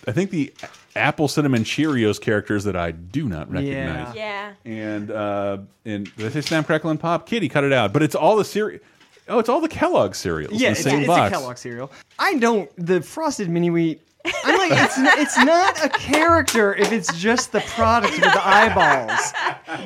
I 0.07 0.11
think 0.11 0.31
the 0.31 0.53
Apple 0.95 1.27
Cinnamon 1.27 1.63
Cheerios 1.63 2.19
characters 2.19 2.63
that 2.65 2.75
I 2.75 2.91
do 2.91 3.27
not 3.27 3.51
recognize. 3.51 4.15
Yeah. 4.15 4.53
yeah. 4.63 4.71
And 4.71 5.11
uh, 5.11 5.57
and 5.85 6.15
did 6.15 6.27
I 6.27 6.29
say 6.29 6.41
Snap 6.41 6.65
Crackle 6.65 6.89
and 6.89 6.99
Pop? 6.99 7.25
Kitty 7.27 7.49
cut 7.49 7.63
it 7.63 7.73
out, 7.73 7.93
but 7.93 8.03
it's 8.03 8.15
all 8.15 8.35
the 8.35 8.45
cereal. 8.45 8.79
Oh, 9.27 9.39
it's 9.39 9.49
all 9.49 9.61
the 9.61 9.69
Kellogg 9.69 10.15
cereals. 10.15 10.53
Yeah, 10.53 10.69
in 10.69 10.73
the 10.73 10.79
it's, 10.79 10.83
same 10.83 10.99
it's 10.99 11.07
box. 11.07 11.31
a 11.31 11.39
Kellogg 11.39 11.57
cereal. 11.57 11.91
I 12.19 12.35
don't 12.35 12.69
the 12.77 13.01
frosted 13.01 13.49
mini 13.49 13.69
wheat. 13.69 14.01
I'm 14.25 14.57
like, 14.57 14.71
it's 14.71 14.97
n- 14.97 15.07
it's 15.19 15.37
not 15.37 15.83
a 15.83 15.89
character 15.89 16.73
if 16.75 16.93
it's 16.93 17.13
just 17.17 17.51
the 17.51 17.59
product 17.61 18.13
with 18.13 18.21
the 18.21 18.47
eyeballs. 18.47 19.33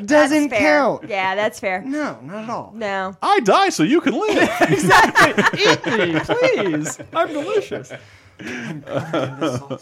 Doesn't 0.05 0.49
count. 0.51 1.09
Yeah, 1.09 1.33
that's 1.33 1.59
fair. 1.59 1.81
No, 1.81 2.19
not 2.21 2.43
at 2.43 2.49
all. 2.49 2.71
No. 2.75 3.15
I 3.21 3.39
die 3.39 3.69
so 3.69 3.81
you 3.81 3.99
can 3.99 4.13
live. 4.13 4.49
exactly. 4.61 5.43
Eat 5.59 5.85
me, 6.13 6.19
please. 6.19 6.99
I'm 7.13 7.29
delicious. 7.29 7.91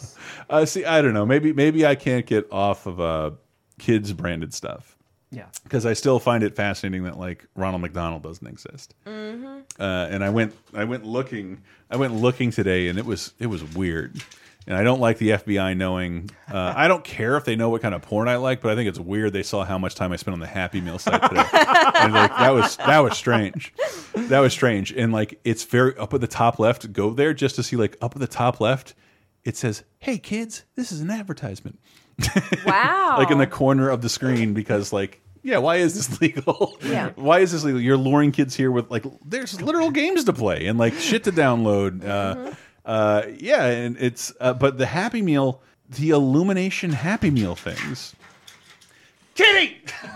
uh, 0.50 0.66
see, 0.66 0.86
I 0.86 1.02
don't 1.02 1.14
know. 1.14 1.26
Maybe 1.26 1.54
maybe 1.54 1.86
I 1.86 1.96
can't 1.96 2.26
get 2.26 2.48
off 2.52 2.86
of 2.86 3.00
uh, 3.00 3.32
kids 3.80 4.14
branded 4.14 4.54
stuff. 4.54 4.96
Yeah. 5.32 5.48
because 5.64 5.86
I 5.86 5.94
still 5.94 6.20
find 6.20 6.44
it 6.44 6.56
fascinating 6.56 7.04
that 7.04 7.18
like 7.20 7.46
Ronald 7.56 7.82
McDonald 7.82 8.24
doesn't 8.24 8.48
exist. 8.48 8.94
Mm-hmm. 9.06 9.62
Uh, 9.78 10.08
and 10.10 10.24
I 10.24 10.30
went 10.30 10.56
I 10.74 10.86
went 10.86 11.06
looking 11.06 11.62
I 11.90 11.98
went 11.98 12.14
looking 12.14 12.52
today, 12.52 12.88
and 12.88 12.98
it 12.98 13.06
was 13.06 13.34
it 13.40 13.48
was 13.48 13.64
weird. 13.76 14.22
And 14.68 14.76
I 14.76 14.84
don't 14.84 15.00
like 15.00 15.20
the 15.20 15.30
FBI 15.30 15.78
knowing. 15.78 16.32
Uh, 16.52 16.74
I 16.76 16.88
don't 16.88 17.04
care 17.04 17.38
if 17.38 17.46
they 17.46 17.56
know 17.56 17.70
what 17.70 17.84
kind 17.84 17.94
of 17.94 18.02
porn 18.02 18.28
I 18.28 18.38
like, 18.38 18.62
but 18.62 18.72
I 18.72 18.76
think 18.76 18.90
it's 18.90 19.00
weird 19.00 19.32
they 19.32 19.44
saw 19.44 19.64
how 19.64 19.78
much 19.78 19.94
time 19.94 20.12
I 20.12 20.16
spent 20.16 20.34
on 20.34 20.40
the 20.40 20.48
Happy 20.48 20.82
Meal 20.82 20.98
site 20.98 21.22
today. 21.22 21.44
and 21.54 22.14
like 22.14 22.32
that 22.32 22.52
was 22.52 22.78
that 22.78 23.00
was 23.00 23.16
strange. 23.18 23.74
That 24.16 24.40
was 24.40 24.54
strange. 24.54 24.92
And 24.92 25.14
like 25.14 25.40
it's 25.44 25.64
very 25.66 25.96
up 25.98 26.14
at 26.16 26.22
the 26.22 26.28
top 26.28 26.58
left. 26.58 26.92
Go 26.94 27.12
there 27.12 27.34
just 27.34 27.56
to 27.58 27.64
see 27.64 27.76
like 27.76 27.96
up 28.02 28.16
at 28.16 28.20
the 28.20 28.28
top 28.28 28.60
left 28.60 28.96
it 29.44 29.56
says, 29.56 29.84
"Hey 30.00 30.18
kids, 30.18 30.64
this 30.76 30.92
is 30.92 31.02
an 31.02 31.12
advertisement." 31.12 31.78
Wow. 32.66 33.16
like 33.20 33.30
in 33.30 33.38
the 33.38 33.46
corner 33.48 33.90
of 33.90 34.02
the 34.02 34.10
screen 34.10 34.54
because 34.54 34.92
like 34.94 35.22
yeah 35.44 35.58
why 35.58 35.76
is 35.76 35.94
this 35.94 36.20
legal 36.22 36.78
Yeah. 36.82 37.12
why 37.16 37.40
is 37.40 37.52
this 37.52 37.64
legal 37.64 37.80
you're 37.80 37.98
luring 37.98 38.32
kids 38.32 38.56
here 38.56 38.72
with 38.72 38.90
like 38.90 39.04
there's 39.24 39.62
literal 39.62 39.92
games 39.92 40.24
to 40.24 40.34
play 40.34 40.66
and 40.66 40.80
like 40.80 40.94
shit 40.96 41.26
to 41.26 41.32
download 41.32 42.04
uh 42.04 42.54
uh 42.86 43.24
yeah 43.38 43.66
and 43.66 43.98
it's 44.00 44.32
uh, 44.40 44.54
but 44.54 44.78
the 44.78 44.86
happy 44.86 45.22
meal 45.22 45.62
the 45.90 46.10
illumination 46.12 46.92
happy 46.92 47.30
meal 47.32 47.56
things 47.56 48.16
kitty 49.36 49.82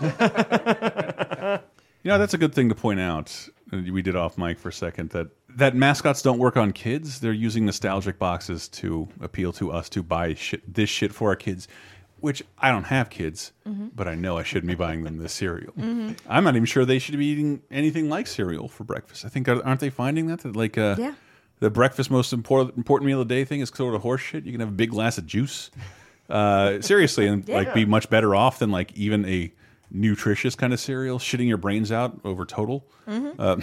you 2.02 2.08
know 2.08 2.18
that's 2.18 2.34
a 2.34 2.38
good 2.38 2.54
thing 2.54 2.68
to 2.68 2.74
point 2.74 3.00
out 3.00 3.48
we 3.72 4.02
did 4.02 4.16
off 4.16 4.36
mic 4.38 4.58
for 4.58 4.68
a 4.68 4.72
second 4.72 5.10
that 5.10 5.28
that 5.48 5.74
mascots 5.74 6.22
don't 6.22 6.38
work 6.38 6.56
on 6.56 6.72
kids 6.72 7.20
they're 7.20 7.32
using 7.32 7.64
nostalgic 7.66 8.18
boxes 8.18 8.68
to 8.68 9.08
appeal 9.20 9.52
to 9.52 9.70
us 9.72 9.88
to 9.88 10.02
buy 10.02 10.34
shit 10.34 10.72
this 10.72 10.88
shit 10.88 11.12
for 11.12 11.28
our 11.30 11.36
kids 11.36 11.68
which 12.20 12.42
I 12.58 12.70
don't 12.70 12.84
have 12.84 13.08
kids, 13.08 13.50
Mhm. 13.66 13.92
but 13.96 14.06
I 14.06 14.14
know 14.14 14.36
I 14.36 14.42
shouldn't 14.42 14.68
be 14.68 14.74
buying 14.74 15.04
them 15.04 15.16
this 15.16 15.32
cereal. 15.32 15.72
Mhm. 15.72 16.18
I'm 16.28 16.44
not 16.44 16.54
even 16.54 16.66
sure 16.66 16.84
they 16.84 16.98
should 16.98 17.16
be 17.16 17.24
eating 17.24 17.62
anything 17.70 18.10
like 18.10 18.26
cereal 18.26 18.68
for 18.68 18.84
breakfast. 18.84 19.24
I 19.24 19.30
think 19.30 19.48
aren't 19.48 19.80
they 19.80 19.88
finding 19.88 20.26
that 20.26 20.40
that 20.40 20.54
like 20.54 20.76
uh, 20.76 20.96
Yeah. 20.98 21.14
The 21.60 21.70
breakfast 21.70 22.10
most 22.10 22.32
important 22.32 22.76
important 22.76 23.06
meal 23.06 23.20
of 23.20 23.28
the 23.28 23.34
day 23.34 23.44
thing 23.44 23.60
is 23.60 23.68
sort 23.74 23.94
of 23.94 24.02
horse 24.02 24.20
shit. 24.20 24.44
You 24.44 24.52
can 24.52 24.60
have 24.60 24.70
a 24.70 24.72
big 24.72 24.90
glass 24.90 25.18
of 25.18 25.26
juice, 25.26 25.70
uh, 26.28 26.80
seriously, 26.80 27.26
and 27.26 27.48
like 27.48 27.72
be 27.74 27.84
much 27.84 28.10
better 28.10 28.34
off 28.34 28.58
than 28.58 28.70
like 28.70 28.92
even 28.96 29.24
a 29.26 29.52
nutritious 29.92 30.54
kind 30.54 30.72
of 30.72 30.80
cereal, 30.80 31.18
shitting 31.18 31.48
your 31.48 31.56
brains 31.56 31.90
out 31.92 32.20
over 32.24 32.44
total. 32.44 32.86
Mhm. 33.08 33.38
Um, 33.40 33.60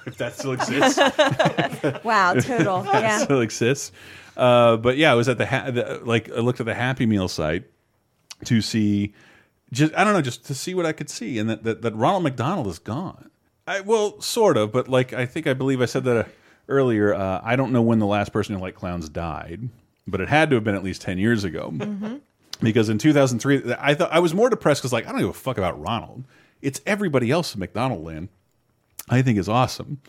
if 0.06 0.16
that 0.18 0.34
still 0.34 0.52
exists. 0.52 0.98
Wow, 2.04 2.34
Total, 2.34 2.84
yeah. 2.92 3.18
still 3.18 3.40
exists. 3.40 3.92
Uh, 4.36 4.76
but 4.76 4.96
yeah, 4.96 5.12
I 5.12 5.14
was 5.14 5.28
at 5.28 5.38
the, 5.38 5.46
ha 5.46 5.70
the 5.70 6.00
like 6.04 6.30
I 6.30 6.40
looked 6.40 6.60
at 6.60 6.66
the 6.66 6.74
Happy 6.74 7.06
Meal 7.06 7.28
site 7.28 7.64
to 8.44 8.60
see 8.60 9.14
just 9.72 9.94
I 9.94 10.04
don't 10.04 10.12
know 10.14 10.22
just 10.22 10.44
to 10.46 10.54
see 10.54 10.74
what 10.74 10.86
I 10.86 10.92
could 10.92 11.10
see, 11.10 11.38
and 11.38 11.48
that 11.50 11.64
that, 11.64 11.82
that 11.82 11.94
Ronald 11.94 12.22
McDonald 12.24 12.66
is 12.66 12.78
gone. 12.78 13.30
I 13.66 13.80
well, 13.80 14.20
sort 14.20 14.56
of, 14.56 14.72
but 14.72 14.88
like 14.88 15.12
I 15.12 15.26
think 15.26 15.46
I 15.46 15.54
believe 15.54 15.80
I 15.80 15.86
said 15.86 16.04
that 16.04 16.16
uh, 16.16 16.28
earlier. 16.68 17.14
Uh, 17.14 17.40
I 17.42 17.56
don't 17.56 17.72
know 17.72 17.82
when 17.82 17.98
the 17.98 18.06
last 18.06 18.32
person 18.32 18.54
who 18.54 18.60
liked 18.60 18.78
clowns 18.78 19.08
died, 19.08 19.68
but 20.06 20.20
it 20.20 20.28
had 20.28 20.50
to 20.50 20.56
have 20.56 20.64
been 20.64 20.74
at 20.74 20.84
least 20.84 21.02
ten 21.02 21.18
years 21.18 21.44
ago. 21.44 21.72
Because 22.60 22.88
in 22.88 22.98
2003, 22.98 23.74
I 23.78 23.94
thought 23.94 24.12
I 24.12 24.18
was 24.18 24.34
more 24.34 24.50
depressed 24.50 24.82
because 24.82 24.92
like 24.92 25.06
I 25.06 25.12
don't 25.12 25.20
give 25.20 25.28
a 25.28 25.32
fuck 25.32 25.58
about 25.58 25.80
Ronald. 25.80 26.24
It's 26.60 26.80
everybody 26.86 27.30
else 27.30 27.54
in 27.54 27.60
McDonald 27.60 28.04
land. 28.04 28.28
I 29.08 29.22
think 29.22 29.38
is 29.38 29.48
awesome. 29.48 30.00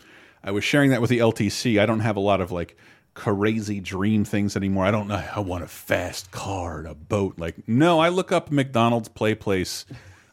I 0.42 0.50
was 0.50 0.64
sharing 0.64 0.90
that 0.90 1.00
with 1.00 1.10
the 1.10 1.18
LTC. 1.18 1.80
I 1.80 1.86
don't 1.86 2.00
have 2.00 2.16
a 2.16 2.20
lot 2.20 2.40
of 2.40 2.50
like 2.50 2.76
crazy 3.14 3.80
dream 3.80 4.24
things 4.24 4.56
anymore. 4.56 4.84
I 4.84 4.90
don't 4.90 5.08
know. 5.08 5.22
I 5.34 5.40
want 5.40 5.64
a 5.64 5.68
fast 5.68 6.30
car 6.30 6.78
and 6.78 6.88
a 6.88 6.94
boat. 6.94 7.38
Like, 7.38 7.68
no, 7.68 8.00
I 8.00 8.08
look 8.08 8.32
up 8.32 8.50
McDonald's 8.50 9.08
Play 9.08 9.34
Place 9.34 9.84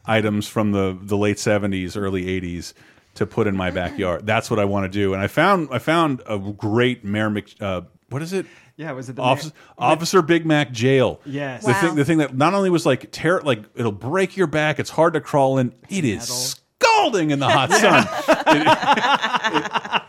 items 0.04 0.48
from 0.48 0.72
the 0.72 0.98
the 1.00 1.16
late 1.16 1.38
seventies, 1.38 1.96
early 1.96 2.28
eighties 2.28 2.74
to 3.18 3.26
put 3.26 3.46
in 3.46 3.56
my 3.56 3.70
backyard. 3.70 4.26
That's 4.26 4.50
what 4.50 4.58
I 4.58 4.64
want 4.64 4.84
to 4.84 4.88
do. 4.88 5.12
And 5.14 5.22
I 5.22 5.26
found 5.26 5.68
I 5.70 5.78
found 5.78 6.22
a 6.26 6.38
great 6.38 7.04
Mayor 7.04 7.30
Mc. 7.30 7.54
Uh, 7.60 7.82
what 8.08 8.22
is 8.22 8.32
it? 8.32 8.46
Yeah, 8.76 8.92
was 8.92 9.08
it 9.08 9.16
the 9.16 9.22
Officer, 9.22 9.52
Officer 9.76 10.22
Big 10.22 10.46
Mac 10.46 10.70
Jail? 10.70 11.20
Yes. 11.26 11.66
The 11.66 11.74
thing, 11.74 11.94
the 11.96 12.04
thing 12.04 12.18
that 12.18 12.36
not 12.36 12.54
only 12.54 12.70
was 12.70 12.86
like 12.86 13.08
terror, 13.10 13.42
like 13.42 13.64
it'll 13.74 13.90
break 13.92 14.36
your 14.36 14.46
back. 14.46 14.78
It's 14.78 14.90
hard 14.90 15.14
to 15.14 15.20
crawl 15.20 15.58
in. 15.58 15.74
It 15.88 16.04
is 16.04 16.60
scalding 16.96 17.30
in 17.30 17.38
the 17.38 17.48
hot 17.48 17.70
sun. 17.70 18.06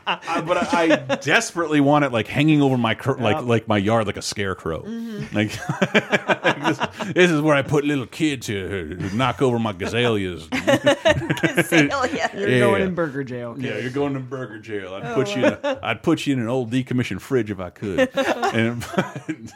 Uh, 0.07 0.41
but 0.45 0.57
I, 0.73 0.83
I 1.09 1.15
desperately 1.17 1.79
want 1.81 2.05
it 2.05 2.11
like 2.11 2.27
hanging 2.27 2.61
over 2.61 2.77
my 2.77 2.95
cur 2.95 3.15
like 3.17 3.43
like 3.43 3.67
my 3.67 3.77
yard 3.77 4.07
like 4.07 4.17
a 4.17 4.21
scarecrow. 4.21 4.83
Mm-hmm. 4.83 5.35
Like 5.35 5.51
this, 7.03 7.13
this 7.13 7.31
is 7.31 7.41
where 7.41 7.55
I 7.55 7.61
put 7.61 7.85
little 7.85 8.05
kids 8.07 8.47
to 8.47 8.95
knock 9.13 9.41
over 9.41 9.59
my 9.59 9.73
gazaleas. 9.73 10.47
Gazalea. 10.49 12.33
You're 12.33 12.49
Yeah. 12.49 12.59
going 12.59 12.81
in 12.83 12.95
burger 12.95 13.23
jail. 13.23 13.55
Yeah, 13.57 13.77
you're 13.77 13.91
going 13.91 14.13
to 14.13 14.19
burger 14.19 14.59
jail. 14.59 14.93
I'd 14.95 15.05
Oh, 15.05 15.15
put 15.15 15.35
you. 15.35 15.45
In 15.45 15.53
a, 15.63 15.79
I'd 15.83 16.03
put 16.03 16.25
you 16.27 16.33
in 16.33 16.39
an 16.39 16.47
old 16.47 16.71
decommissioned 16.71 17.21
fridge 17.21 17.51
if 17.51 17.59
I 17.59 17.69
could. 17.69 18.09
and 18.15 18.85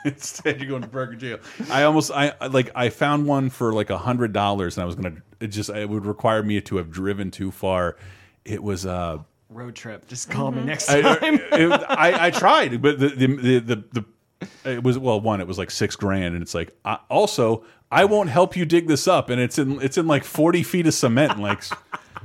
instead, 0.05 0.59
you're 0.59 0.69
going 0.69 0.81
to 0.81 0.87
burger 0.87 1.15
jail. 1.15 1.37
I 1.69 1.83
almost, 1.83 2.11
I 2.11 2.33
I- 2.41 2.47
like, 2.47 2.69
I 2.75 2.89
found 2.89 3.25
one 3.27 3.49
for 3.49 3.73
like 3.73 3.89
a 3.89 3.97
hundred 3.97 4.33
dollars, 4.33 4.77
and 4.77 4.83
I 4.83 4.85
was 4.85 4.95
gonna. 4.95 5.15
It 5.43 5.47
just, 5.47 5.69
it 5.69 5.89
would 5.89 6.05
require 6.05 6.41
me 6.41 6.61
to 6.61 6.77
have 6.77 6.89
driven 6.89 7.29
too 7.31 7.51
far. 7.51 7.97
It 8.45 8.63
was. 8.63 8.85
uh 8.85 9.19
Road 9.49 9.75
trip. 9.75 10.07
Just 10.07 10.31
call 10.31 10.49
Mm-hmm. 10.51 10.59
me 10.61 10.65
next 10.65 10.89
I, 10.89 11.01
time. 11.01 11.39
it- 11.51 11.83
I, 11.89 12.27
I 12.27 12.31
tried, 12.31 12.81
but 12.81 12.97
the 12.97 13.09
the, 13.09 13.27
the 13.27 13.59
the 13.59 13.75
the 13.91 14.05
it 14.65 14.83
was 14.83 14.97
well 14.97 15.19
one. 15.21 15.41
It 15.41 15.47
was 15.47 15.57
like 15.57 15.71
six 15.71 15.95
grand, 15.95 16.33
and 16.35 16.41
it's 16.41 16.53
like 16.53 16.75
I, 16.85 16.97
also 17.09 17.63
I 17.91 18.05
won't 18.05 18.29
help 18.29 18.55
you 18.55 18.65
dig 18.65 18.87
this 18.87 19.07
up, 19.07 19.29
and 19.29 19.39
it's 19.41 19.57
in 19.57 19.81
it's 19.81 19.97
in 19.97 20.07
like 20.07 20.23
forty 20.23 20.63
feet 20.63 20.87
of 20.87 20.93
cement. 20.93 21.33
And 21.33 21.41
like 21.41 21.63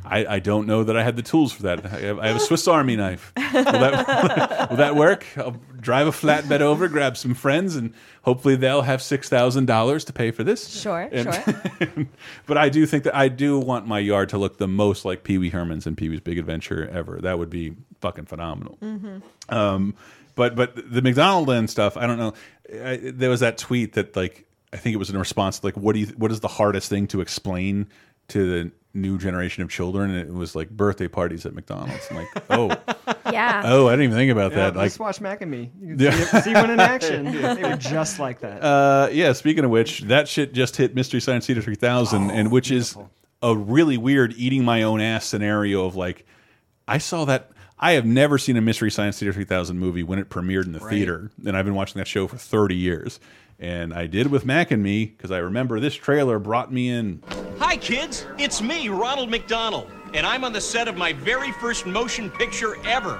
I, 0.05 0.37
I 0.37 0.39
don't 0.39 0.67
know 0.67 0.85
that 0.85 0.97
I 0.97 1.03
had 1.03 1.17
the 1.17 1.23
tools 1.23 1.53
for 1.53 1.65
that. 1.65 1.85
I 1.85 1.89
have, 2.01 2.19
I 2.19 2.27
have 2.29 2.37
a 2.37 2.41
Swiss 2.41 2.67
Army 2.67 2.97
knife. 2.97 3.33
Will 3.37 3.63
that, 3.65 4.71
will 4.71 4.77
that 4.79 4.97
work? 4.97 5.27
I'll 5.37 5.57
drive 5.81 6.07
a 6.07 6.11
flatbed 6.13 6.61
over, 6.63 6.89
grab 6.89 7.17
some 7.19 7.35
friends, 7.35 7.77
and 7.77 7.93
hopefully 8.23 8.57
they'll 8.57 8.83
have 8.83 9.03
six 9.03 9.29
thousand 9.29 9.67
dollars 9.67 10.05
to 10.07 10.15
pay 10.15 10.31
for 10.31 10.43
this. 10.45 10.81
Sure, 10.81 11.09
And- 11.13 11.35
sure. 11.35 12.07
but 12.47 12.57
I 12.57 12.71
do 12.71 12.87
think 12.87 13.05
that 13.05 13.15
I 13.15 13.29
do 13.29 13.59
want 13.59 13.87
my 13.87 13.99
yard 13.99 14.31
to 14.31 14.39
look 14.39 14.57
the 14.57 14.69
most 14.69 15.05
like 15.05 15.25
Pee 15.25 15.37
Wee 15.37 15.51
Herman's 15.51 15.87
and 15.87 15.95
Pee 15.97 16.09
Wee's 16.09 16.21
Big 16.21 16.39
Adventure 16.39 16.89
ever. 16.89 17.19
That 17.21 17.39
would 17.39 17.51
be 17.51 17.77
fucking 18.01 18.25
phenomenal. 18.27 18.79
Mhm. 18.81 19.23
Um, 19.51 19.95
but 20.39 20.57
but 20.57 20.91
the 20.91 21.03
McDonald 21.03 21.47
Land 21.49 21.69
stuff, 21.69 21.99
I 21.99 22.07
don't 22.07 22.17
know. 22.17 22.33
I, 22.73 22.97
there 23.03 23.29
was 23.29 23.41
that 23.41 23.59
tweet 23.59 23.93
that 23.95 24.17
like 24.17 24.47
I 24.73 24.79
think 24.79 24.95
it 24.95 24.99
was 24.99 25.11
in 25.11 25.19
response 25.19 25.59
to 25.59 25.67
like 25.67 25.77
what 25.77 25.93
do 25.93 25.99
you 26.01 26.07
what 26.17 26.33
is 26.33 26.41
the 26.41 26.49
hardest 26.49 26.89
thing 26.89 27.07
to 27.09 27.21
explain 27.21 27.89
to 28.29 28.49
the 28.65 28.71
new 28.95 29.19
generation 29.19 29.63
of 29.63 29.69
children? 29.71 30.11
And 30.11 30.29
it 30.29 30.33
was 30.33 30.55
like 30.57 30.71
birthday 30.71 31.09
parties 31.09 31.45
at 31.47 31.55
McDonald's. 31.55 32.07
I'm 32.11 32.17
like, 32.17 32.29
oh, 32.51 32.69
Yeah. 33.33 33.63
oh, 33.67 33.87
I 33.87 33.93
didn't 33.93 34.05
even 34.05 34.17
think 34.17 34.33
about 34.33 34.53
Yeah, 34.53 34.57
that. 34.59 34.77
Like, 34.77 34.85
let's 34.85 34.99
watch 34.99 35.21
Mac 35.21 35.41
and 35.43 35.51
Me. 35.51 35.71
You 35.81 35.97
can 35.97 35.99
Yeah. 36.07 36.11
see, 36.25 36.41
see 36.41 36.55
one 36.55 36.71
in 36.71 36.81
action. 36.81 37.27
They 37.33 37.63
were 37.69 37.77
just 37.77 38.19
like 38.19 38.41
that. 38.41 38.63
Uh, 38.63 39.09
yeah. 39.13 39.33
Speaking 39.35 39.65
of 39.65 39.71
which, 39.71 40.01
that 40.03 40.27
shit 40.29 40.53
just 40.55 40.77
hit 40.77 40.95
Mystery 40.95 41.21
Science 41.21 41.47
Theater 41.47 41.61
3000, 41.63 42.31
and 42.31 42.51
which 42.51 42.71
is 42.71 42.97
a 43.43 43.55
really 43.55 43.97
weird 43.99 44.35
eating 44.37 44.65
my 44.65 44.83
own 44.83 45.01
ass 45.01 45.25
scenario 45.27 45.85
of 45.85 45.95
like, 45.97 46.27
I 46.89 46.99
saw 46.99 47.25
that. 47.27 47.51
I 47.81 47.93
have 47.93 48.05
never 48.05 48.39
seen 48.39 48.57
a 48.57 48.61
Mystery 48.61 48.91
Science 48.91 49.19
Theater 49.19 49.33
3000 49.33 49.79
movie 49.79 50.03
when 50.03 50.19
it 50.19 50.29
premiered 50.29 50.67
in 50.67 50.73
the 50.73 50.81
Right. 50.81 50.91
theater, 50.91 51.31
and 51.47 51.57
I've 51.57 51.65
been 51.65 51.75
watching 51.77 51.99
that 51.99 52.09
show 52.09 52.27
for 52.27 52.37
30 52.37 52.75
years. 52.75 53.21
And 53.61 53.93
I 53.93 54.07
did 54.07 54.29
with 54.31 54.45
Mac 54.45 54.71
and 54.71 54.83
Me 54.83 55.05
because 55.07 55.31
I 55.31 55.39
remember 55.39 55.81
this 55.81 55.95
trailer 55.95 56.39
brought 56.39 56.73
me 56.73 56.89
in. 56.89 57.23
Hi, 57.59 57.77
kids. 57.77 58.25
It's 58.39 58.63
me, 58.63 58.89
Ronald 58.89 59.31
McDonald, 59.31 59.91
and 60.15 60.25
I'm 60.27 60.45
on 60.45 60.53
the 60.53 60.61
set 60.61 60.87
of 60.89 60.97
my 60.97 61.13
very 61.13 61.51
first 61.53 61.85
motion 61.87 62.31
picture 62.31 62.77
ever. 62.85 63.19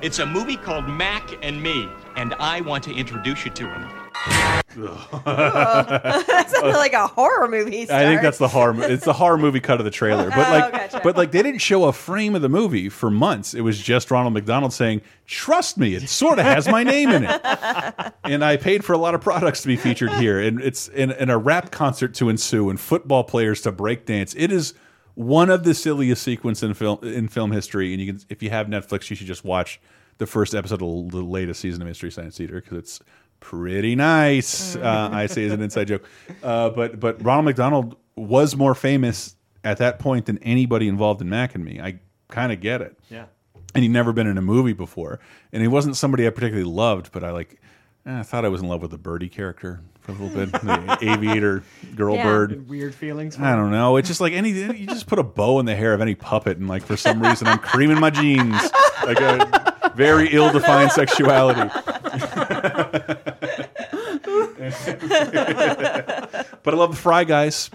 It's 0.00 0.18
a 0.20 0.26
movie 0.26 0.56
called 0.56 0.88
Mac 0.88 1.28
and 1.42 1.60
Me, 1.62 1.88
and 2.16 2.34
I 2.38 2.60
want 2.60 2.84
to 2.84 2.92
introduce 2.94 3.44
you 3.44 3.50
to 3.52 3.68
him. 3.68 3.88
That 4.14 6.44
sounded 6.48 6.76
like 6.76 6.92
a 6.92 7.06
horror 7.06 7.48
movie. 7.48 7.82
I 7.82 8.04
think 8.04 8.22
that's 8.22 8.38
the 8.38 8.48
horror. 8.48 8.74
It's 8.84 9.04
the 9.04 9.12
horror 9.12 9.38
movie 9.38 9.60
cut 9.60 9.78
of 9.80 9.84
the 9.84 9.90
trailer. 9.90 10.30
But 10.40 10.48
Oh, 10.48 10.52
like, 10.52 10.72
gotcha. 10.72 11.00
but 11.02 11.16
like, 11.16 11.32
they 11.32 11.42
didn't 11.42 11.60
show 11.60 11.84
a 11.84 11.92
frame 11.92 12.34
of 12.34 12.42
the 12.42 12.48
movie 12.48 12.88
for 12.88 13.10
months. 13.10 13.54
It 13.54 13.62
was 13.62 13.80
just 13.80 14.10
Ronald 14.10 14.34
McDonald 14.34 14.72
saying, 14.72 15.02
"Trust 15.26 15.78
me, 15.78 15.94
it 15.94 16.08
sort 16.08 16.38
of 16.38 16.44
has 16.44 16.68
my 16.68 16.82
name 16.84 17.10
in 17.10 17.24
it." 17.24 17.40
and 18.24 18.44
I 18.44 18.56
paid 18.56 18.84
for 18.84 18.92
a 18.92 18.98
lot 18.98 19.14
of 19.14 19.20
products 19.20 19.62
to 19.62 19.68
be 19.68 19.76
featured 19.76 20.12
here, 20.14 20.40
and 20.40 20.60
it's 20.60 20.88
in, 20.88 21.10
in 21.12 21.30
a 21.30 21.38
rap 21.38 21.70
concert 21.70 22.14
to 22.14 22.28
ensue, 22.28 22.70
and 22.70 22.78
football 22.80 23.24
players 23.24 23.60
to 23.62 23.72
break 23.72 24.06
dance. 24.06 24.34
It 24.36 24.52
is 24.52 24.74
one 25.14 25.50
of 25.50 25.64
the 25.64 25.74
silliest 25.74 26.22
sequences 26.22 26.62
in 26.62 26.74
film 26.74 26.98
in 27.02 27.28
film 27.28 27.52
history. 27.52 27.92
And 27.92 28.00
you 28.00 28.12
can, 28.14 28.22
if 28.28 28.42
you 28.42 28.50
have 28.50 28.66
Netflix, 28.68 29.10
you 29.10 29.16
should 29.16 29.26
just 29.26 29.44
watch 29.44 29.80
the 30.18 30.26
first 30.26 30.54
episode 30.54 30.82
of 30.82 31.10
the 31.10 31.22
latest 31.22 31.60
season 31.60 31.82
of 31.82 31.88
Mystery 31.88 32.10
Science 32.10 32.36
Theater 32.36 32.60
because 32.60 32.78
it's 32.78 33.00
pretty 33.40 33.96
nice. 33.96 34.76
Uh, 34.76 35.08
I 35.12 35.26
say 35.26 35.44
as 35.46 35.52
an 35.52 35.60
inside 35.62 35.88
joke, 35.88 36.04
uh, 36.42 36.70
but 36.70 37.00
but 37.00 37.22
Ronald 37.24 37.46
McDonald 37.46 37.96
was 38.16 38.54
more 38.56 38.74
famous 38.74 39.34
at 39.64 39.78
that 39.78 39.98
point 39.98 40.26
than 40.26 40.38
anybody 40.38 40.88
involved 40.88 41.20
in 41.20 41.28
Mac 41.28 41.54
and 41.54 41.64
Me. 41.64 41.80
I 41.80 41.98
kind 42.28 42.52
of 42.52 42.60
get 42.60 42.80
it. 42.80 42.98
Yeah. 43.10 43.24
And 43.74 43.82
he'd 43.84 43.90
never 43.90 44.12
been 44.12 44.26
in 44.26 44.36
a 44.38 44.42
movie 44.42 44.72
before, 44.72 45.20
and 45.52 45.62
he 45.62 45.68
wasn't 45.68 45.96
somebody 45.96 46.26
I 46.26 46.30
particularly 46.30 46.68
loved. 46.68 47.12
But 47.12 47.22
I 47.24 47.30
like, 47.30 47.60
eh, 48.06 48.18
I 48.18 48.22
thought 48.22 48.44
I 48.44 48.48
was 48.48 48.60
in 48.62 48.68
love 48.68 48.82
with 48.82 48.90
the 48.90 48.98
birdie 48.98 49.28
character 49.28 49.80
for 50.00 50.10
a 50.12 50.14
little 50.16 50.28
bit, 50.46 50.52
the 50.62 50.98
aviator 51.02 51.62
girl 51.94 52.16
Yeah. 52.16 52.24
bird. 52.24 52.68
Weird 52.68 52.94
feelings. 52.94 53.38
I 53.38 53.54
don't 53.54 53.70
know. 53.70 53.96
It's 53.96 54.08
just 54.08 54.20
like 54.20 54.32
any. 54.32 54.50
You 54.50 54.86
just 54.86 55.06
put 55.06 55.18
a 55.20 55.22
bow 55.22 55.60
in 55.60 55.66
the 55.66 55.76
hair 55.76 55.94
of 55.94 56.00
any 56.00 56.14
puppet, 56.16 56.58
and 56.58 56.68
like 56.68 56.82
for 56.82 56.96
some 56.96 57.22
reason, 57.22 57.46
I'm 57.46 57.58
creaming 57.58 58.00
my 58.00 58.10
jeans, 58.10 58.60
like 59.04 59.20
a 59.20 59.92
very 59.94 60.28
ill-defined 60.32 60.90
sexuality. 60.92 61.60
but 66.62 66.74
I 66.74 66.76
love 66.76 66.90
the 66.90 66.96
Fry 66.96 67.24
Guys. 67.24 67.70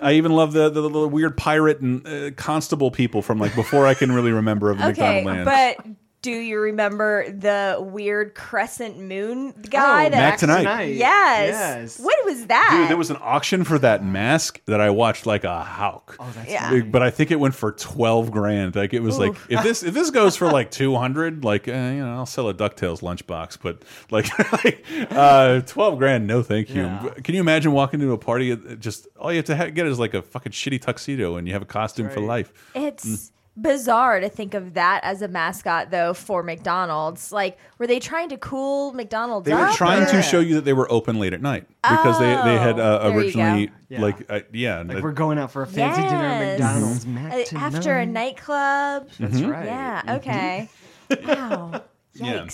I 0.00 0.12
even 0.12 0.32
love 0.32 0.52
the 0.52 0.70
the, 0.70 0.80
little 0.80 1.08
weird 1.08 1.36
pirate 1.36 1.80
and 1.80 2.06
uh, 2.06 2.30
constable 2.36 2.90
people 2.90 3.20
from 3.22 3.38
like 3.38 3.54
before 3.54 3.86
I 3.86 3.94
can 3.94 4.12
really 4.12 4.32
remember 4.32 4.70
of 4.70 4.78
the 4.78 4.88
Okay, 4.88 5.22
McDonald 5.22 5.46
Land. 5.46 5.76
but 5.76 5.86
do 6.22 6.30
you 6.30 6.60
remember 6.60 7.30
the 7.30 7.76
weird 7.80 8.34
crescent 8.34 8.96
moon 8.98 9.52
guy? 9.68 10.06
Oh, 10.06 10.10
that 10.10 10.16
Mac 10.16 10.38
Tonight. 10.38 10.84
Yes. 10.94 10.98
Yes. 10.98 11.98
What 11.98 12.24
was 12.24 12.46
that? 12.46 12.76
Dude, 12.78 12.88
there 12.90 12.96
was 12.96 13.10
an 13.10 13.16
auction 13.20 13.64
for 13.64 13.76
that 13.80 14.04
mask 14.04 14.60
that 14.66 14.80
I 14.80 14.90
watched 14.90 15.26
like 15.26 15.42
a 15.42 15.62
hawk. 15.64 16.16
Oh, 16.20 16.30
that's 16.34 16.48
Yeah. 16.48 16.70
Big- 16.70 16.92
But 16.92 17.02
I 17.02 17.10
think 17.10 17.32
it 17.32 17.40
went 17.40 17.56
for 17.56 17.72
twelve 17.72 18.30
grand. 18.30 18.76
Like 18.76 18.94
it 18.94 19.00
was 19.00 19.18
like 19.18 19.34
if 19.48 19.62
this 19.64 19.82
if 19.82 19.94
this 19.94 20.10
goes 20.10 20.36
for 20.36 20.46
like 20.50 20.70
two 20.70 20.94
hundred, 20.94 21.44
like 21.44 21.66
uh, 21.66 21.72
you 21.72 22.04
know, 22.06 22.14
I'll 22.14 22.26
sell 22.26 22.48
a 22.48 22.54
Ducktales 22.54 23.00
lunchbox. 23.00 23.58
But 23.60 23.82
like, 24.12 24.26
like 24.64 24.84
uh, 25.10 25.62
twelve 25.62 25.98
grand, 25.98 26.28
no, 26.28 26.42
thank 26.44 26.70
you. 26.70 26.82
Yeah. 26.82 27.14
Can 27.24 27.34
you 27.34 27.40
imagine 27.40 27.72
walking 27.72 28.00
into 28.00 28.12
a 28.12 28.18
party? 28.18 28.52
uh, 28.52 28.56
Just 28.76 29.08
all 29.18 29.32
you 29.32 29.38
have 29.38 29.46
to 29.46 29.56
ha 29.56 29.66
get 29.70 29.86
is 29.88 29.98
like 29.98 30.14
a 30.14 30.22
fucking 30.22 30.52
shitty 30.52 30.80
tuxedo, 30.80 31.34
and 31.34 31.48
you 31.48 31.52
have 31.52 31.62
a 31.62 31.66
costume 31.66 32.08
for 32.10 32.20
life. 32.20 32.52
It's 32.76 33.31
bizarre 33.56 34.20
to 34.20 34.28
think 34.28 34.54
of 34.54 34.74
that 34.74 35.00
as 35.04 35.20
a 35.22 35.28
mascot, 35.28 35.90
though, 35.90 36.14
for 36.14 36.42
McDonald's. 36.42 37.30
Like, 37.32 37.58
were 37.78 37.86
they 37.86 37.98
trying 38.00 38.28
to 38.30 38.36
cool 38.38 38.92
McDonald's 38.94 39.46
They 39.46 39.54
were 39.54 39.60
up? 39.60 39.76
trying 39.76 40.04
or- 40.04 40.10
to 40.10 40.22
show 40.22 40.40
you 40.40 40.54
that 40.54 40.64
they 40.64 40.72
were 40.72 40.90
open 40.90 41.18
late 41.18 41.32
at 41.32 41.42
night 41.42 41.66
because 41.82 42.18
they 42.18 42.26
they 42.50 42.58
had 42.58 42.80
uh, 42.80 43.00
Oh, 43.02 43.08
there 43.10 43.18
you 43.20 43.26
originally. 43.26 43.70
Yeah. 43.88 44.00
like 44.02 44.30
uh, 44.30 44.40
yeah, 44.52 44.78
Like 44.78 44.88
that- 44.88 45.02
we're 45.02 45.12
going 45.12 45.38
out 45.38 45.50
for 45.52 45.62
a 45.62 45.66
fancy 45.66 46.02
dinner 46.02 46.24
at 46.24 46.58
McDonald's. 46.58 47.06
Mac 47.06 47.32
Uh, 47.52 47.58
After 47.58 47.98
a 47.98 48.06
nightclub. 48.06 49.08
That's 49.18 49.36
Mhm. 49.38 49.50
right. 49.52 49.66
Yeah, 49.66 50.02
okay. 50.16 50.68
wow. 51.26 51.82
Yeah. 52.14 52.46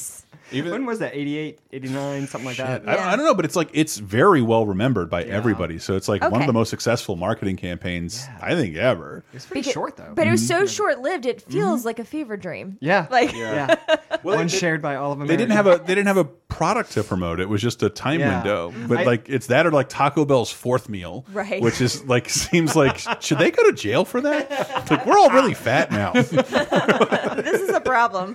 Yikes. 0.51 0.53
Even- 0.55 0.73
when 0.73 0.87
was 0.87 0.99
that? 1.01 1.15
88, 1.15 1.59
89, 1.73 2.27
something 2.27 2.47
like 2.47 2.57
that. 2.59 2.89
I, 2.89 3.13
I 3.13 3.17
don't 3.17 3.25
know, 3.25 3.35
but 3.35 3.45
it's 3.45 3.57
like 3.57 3.71
it's 3.73 3.99
very 3.99 4.43
well 4.43 4.67
remembered 4.67 5.11
by 5.11 5.23
everybody. 5.25 5.79
So 5.79 5.95
it's 5.97 6.09
like 6.09 6.23
one 6.23 6.41
of 6.41 6.47
the 6.47 6.53
most 6.53 6.71
successful 6.71 7.17
marketing 7.17 7.57
campaigns 7.57 8.27
I 8.41 8.55
think 8.55 8.77
ever. 8.77 9.25
It's 9.33 9.47
pretty 9.47 9.69
Beca- 9.69 9.73
short 9.73 9.97
though. 9.97 10.13
But 10.15 10.27
it 10.27 10.31
was 10.31 10.43
Mm-hmm. 10.43 10.61
so 10.61 10.67
short 10.67 11.01
lived, 11.01 11.27
it 11.27 11.43
feels 11.43 11.85
like 11.85 11.99
a 11.99 12.05
fever 12.05 12.37
dream. 12.37 12.79
Yeah. 12.81 13.07
Like, 13.11 13.33
yeah. 13.35 13.75
Well, 14.25 14.37
One 14.37 14.49
they- 14.49 14.57
shared 14.59 14.83
by 14.83 14.97
all 14.97 15.13
of 15.13 15.19
them. 15.21 15.29
They 15.29 15.37
didn't 15.37 15.53
have 15.53 15.67
a 15.69 15.79
they 15.79 15.95
didn't 15.95 16.09
have 16.09 16.17
a 16.17 16.25
product 16.25 16.91
to 16.93 17.05
promote. 17.05 17.39
It 17.39 17.49
was 17.49 17.63
just 17.63 17.83
a 17.85 17.89
time 17.89 18.19
Yeah. 18.19 18.37
window. 18.43 18.75
But 18.89 18.99
I- 18.99 19.03
like 19.05 19.29
it's 19.29 19.47
that 19.47 19.65
or 19.65 19.71
like 19.71 19.89
Taco 19.89 20.25
Bell's 20.25 20.51
fourth 20.51 20.89
meal, 20.89 21.25
Right. 21.33 21.63
Which 21.63 21.81
is 21.81 22.05
like 22.05 22.29
seems 22.29 22.75
like 22.75 22.99
should 23.21 23.39
they 23.39 23.51
go 23.53 23.63
to 23.65 23.73
jail 23.73 24.05
for 24.05 24.21
that? 24.23 24.49
It's 24.51 24.91
like 24.91 25.07
we're 25.07 25.17
all 25.19 25.31
really 25.31 25.55
fat 25.55 25.93
now. 25.93 26.13
this 26.15 26.33
is 27.61 27.69
a 27.71 27.81
problem. 27.81 28.35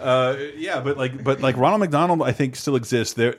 Uh, 0.00 0.36
yeah, 0.56 0.80
but 0.80 0.96
like, 0.96 1.22
but 1.22 1.40
like 1.40 1.56
Ronald 1.56 1.80
McDonald, 1.80 2.22
I 2.22 2.32
think 2.32 2.56
still 2.56 2.76
exists. 2.76 3.14
There, 3.14 3.36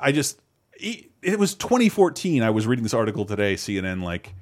I 0.00 0.12
just, 0.12 0.40
he- 0.78 1.10
it 1.22 1.38
was 1.38 1.54
2014. 1.54 2.42
I 2.42 2.50
was 2.50 2.66
reading 2.66 2.82
this 2.82 2.94
article 2.94 3.24
today, 3.24 3.54
CNN. 3.54 4.02
Like, 4.02 4.34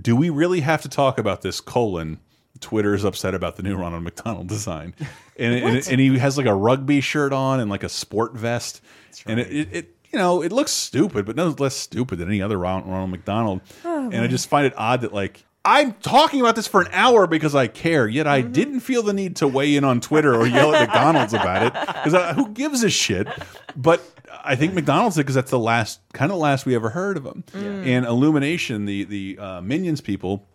do 0.00 0.14
we 0.16 0.30
really 0.30 0.60
have 0.60 0.82
to 0.82 0.88
talk 0.88 1.18
about 1.18 1.42
this? 1.42 1.60
Colon, 1.60 2.20
Twitter 2.60 2.94
is 2.94 3.04
upset 3.04 3.34
about 3.34 3.56
the 3.56 3.62
new 3.62 3.76
Ronald 3.76 4.02
McDonald 4.04 4.46
design, 4.48 4.94
and 5.38 5.54
and, 5.54 5.88
and 5.88 6.00
he 6.00 6.18
has 6.18 6.36
like 6.38 6.46
a 6.46 6.54
rugby 6.54 7.00
shirt 7.00 7.32
on 7.32 7.60
and 7.60 7.70
like 7.70 7.82
a 7.82 7.88
sport 7.88 8.34
vest, 8.34 8.80
and 9.26 9.40
it, 9.40 9.52
it, 9.52 9.68
it 9.72 9.96
you 10.12 10.18
know 10.18 10.42
it 10.42 10.52
looks 10.52 10.70
stupid, 10.72 11.26
but 11.26 11.34
no 11.36 11.48
less 11.58 11.74
stupid 11.74 12.18
than 12.18 12.28
any 12.28 12.40
other 12.42 12.58
Ronald, 12.58 12.88
Ronald 12.90 13.10
McDonald. 13.10 13.60
Oh, 13.84 14.04
and 14.12 14.16
I 14.22 14.26
just 14.28 14.48
find 14.48 14.66
it 14.66 14.74
odd 14.76 15.00
that 15.02 15.12
like. 15.12 15.44
I'm 15.64 15.94
talking 15.94 16.40
about 16.40 16.56
this 16.56 16.66
for 16.66 16.82
an 16.82 16.88
hour 16.92 17.26
because 17.26 17.54
I 17.54 17.68
care, 17.68 18.06
yet. 18.06 18.26
I 18.26 18.42
didn't 18.42 18.80
feel 18.80 19.02
the 19.02 19.14
need 19.14 19.36
to 19.36 19.48
weigh 19.48 19.76
in 19.76 19.84
on 19.84 20.00
Twitter 20.00 20.34
or 20.34 20.46
yell 20.46 20.74
at 20.74 20.86
McDonald's 20.86 21.32
about 21.32 21.62
it 21.62 21.72
because 22.04 22.36
who 22.36 22.50
gives 22.50 22.82
a 22.82 22.90
shit? 22.90 23.26
But 23.74 24.02
I 24.44 24.56
think 24.56 24.74
McDonald's 24.74 25.16
did 25.16 25.22
because 25.22 25.36
that's 25.36 25.50
the 25.50 25.58
last 25.58 26.00
kind 26.12 26.30
of 26.30 26.38
last 26.38 26.66
we 26.66 26.74
ever 26.74 26.90
heard 26.90 27.16
of 27.16 27.24
them. 27.24 27.44
Mm. 27.52 27.86
And 27.86 28.06
Illumination, 28.06 28.84
the 28.84 29.04
the 29.04 29.38
uh, 29.38 29.60
Minions 29.62 30.02
people, 30.02 30.46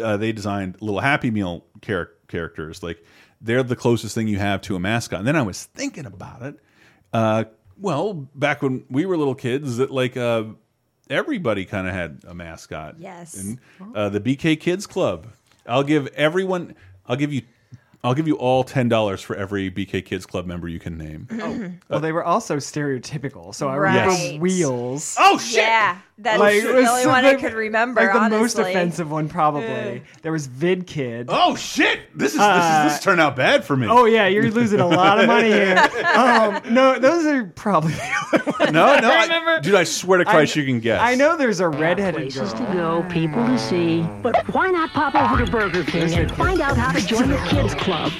uh, 0.00 0.16
they 0.16 0.30
designed 0.30 0.76
little 0.80 1.00
Happy 1.00 1.32
Meal 1.32 1.64
char 1.82 2.10
characters. 2.28 2.84
Like 2.84 3.04
they're 3.40 3.64
the 3.64 3.76
closest 3.76 4.14
thing 4.14 4.28
you 4.28 4.38
have 4.38 4.60
to 4.62 4.76
a 4.76 4.80
mascot. 4.80 5.18
And 5.18 5.28
then 5.28 5.36
I 5.36 5.42
was 5.42 5.64
thinking 5.64 6.06
about 6.06 6.42
it. 6.42 6.60
Uh, 7.12 7.44
well, 7.78 8.14
back 8.14 8.62
when 8.62 8.84
we 8.88 9.06
were 9.06 9.16
little 9.16 9.34
kids, 9.34 9.78
that 9.78 9.90
like 9.90 10.16
uh, 10.16 10.44
everybody 11.10 11.64
kind 11.64 11.86
of 11.86 11.94
had 11.94 12.20
a 12.26 12.34
mascot. 12.34 12.96
Yes. 12.98 13.34
And 13.36 13.58
uh, 13.94 14.08
the 14.08 14.20
BK 14.20 14.58
Kids 14.60 14.86
Club. 14.86 15.26
I'll 15.66 15.82
give 15.84 16.06
everyone. 16.08 16.74
I'll 17.06 17.16
give 17.16 17.32
you. 17.32 17.42
I'll 18.04 18.14
give 18.14 18.28
you 18.28 18.36
all 18.36 18.62
ten 18.62 18.88
dollars 18.88 19.20
for 19.20 19.34
every 19.34 19.68
BK 19.68 20.04
Kids 20.04 20.26
Club 20.26 20.46
member 20.46 20.68
you 20.68 20.78
can 20.78 20.96
name. 20.96 21.26
Oh. 21.32 21.72
Well, 21.88 21.98
they 21.98 22.12
were 22.12 22.22
also 22.22 22.58
stereotypical. 22.58 23.52
So 23.52 23.68
I 23.68 23.74
remember 23.74 24.10
Right. 24.10 24.38
wheels. 24.40 25.16
Oh 25.18 25.38
shit! 25.38 25.56
Yeah, 25.64 25.98
that's 26.18 26.38
Like, 26.38 26.62
the 26.62 26.72
was 26.72 26.88
only 26.88 27.06
one 27.06 27.24
I 27.24 27.30
like- 27.32 27.40
could 27.40 27.54
remember. 27.54 28.02
Like 28.02 28.30
the 28.30 28.38
most 28.38 28.58
offensive 28.60 29.10
one, 29.10 29.28
probably. 29.28 30.02
There 30.22 30.30
was 30.30 30.46
Vid 30.46 30.86
Kid. 30.86 31.26
Oh 31.30 31.56
shit! 31.56 31.98
This 32.14 32.32
is 32.32 32.38
this 32.38 32.46
Uh, 32.46 32.84
is 32.86 32.92
this 32.92 33.02
turned 33.02 33.20
out 33.20 33.34
bad 33.34 33.64
for 33.64 33.76
me. 33.76 33.88
Oh 33.90 34.04
yeah, 34.04 34.28
you're 34.28 34.52
losing 34.52 34.78
a 34.78 34.86
lot 34.86 35.18
of 35.18 35.26
money 35.26 35.50
here. 35.50 35.74
Um, 36.16 36.60
no, 36.72 36.98
those 37.00 37.26
are 37.26 37.44
probably. 37.56 37.94
no, 38.72 38.98
no, 38.98 39.10
I, 39.10 39.58
dude! 39.62 39.74
I 39.74 39.84
swear 39.84 40.18
to 40.18 40.24
Christ, 40.24 40.56
you 40.56 40.64
can 40.64 40.80
guess. 40.80 41.00
I 41.00 41.14
know 41.14 41.36
there's 41.36 41.60
a 41.60 41.68
redheaded 41.68 42.32
Places 42.32 42.52
girl. 42.52 42.66
to 42.66 42.72
go, 42.72 43.06
people 43.10 43.44
to 43.46 43.58
see. 43.58 44.02
But 44.22 44.52
why 44.54 44.70
not 44.70 44.90
pop 44.90 45.14
over 45.14 45.44
to 45.44 45.50
Burger 45.50 45.84
King 45.84 46.14
and 46.14 46.30
find 46.32 46.60
out 46.60 46.76
how 46.76 46.92
to 46.92 47.06
join 47.06 47.28
the 47.28 47.38
kids 47.48 47.74
club? 47.74 48.12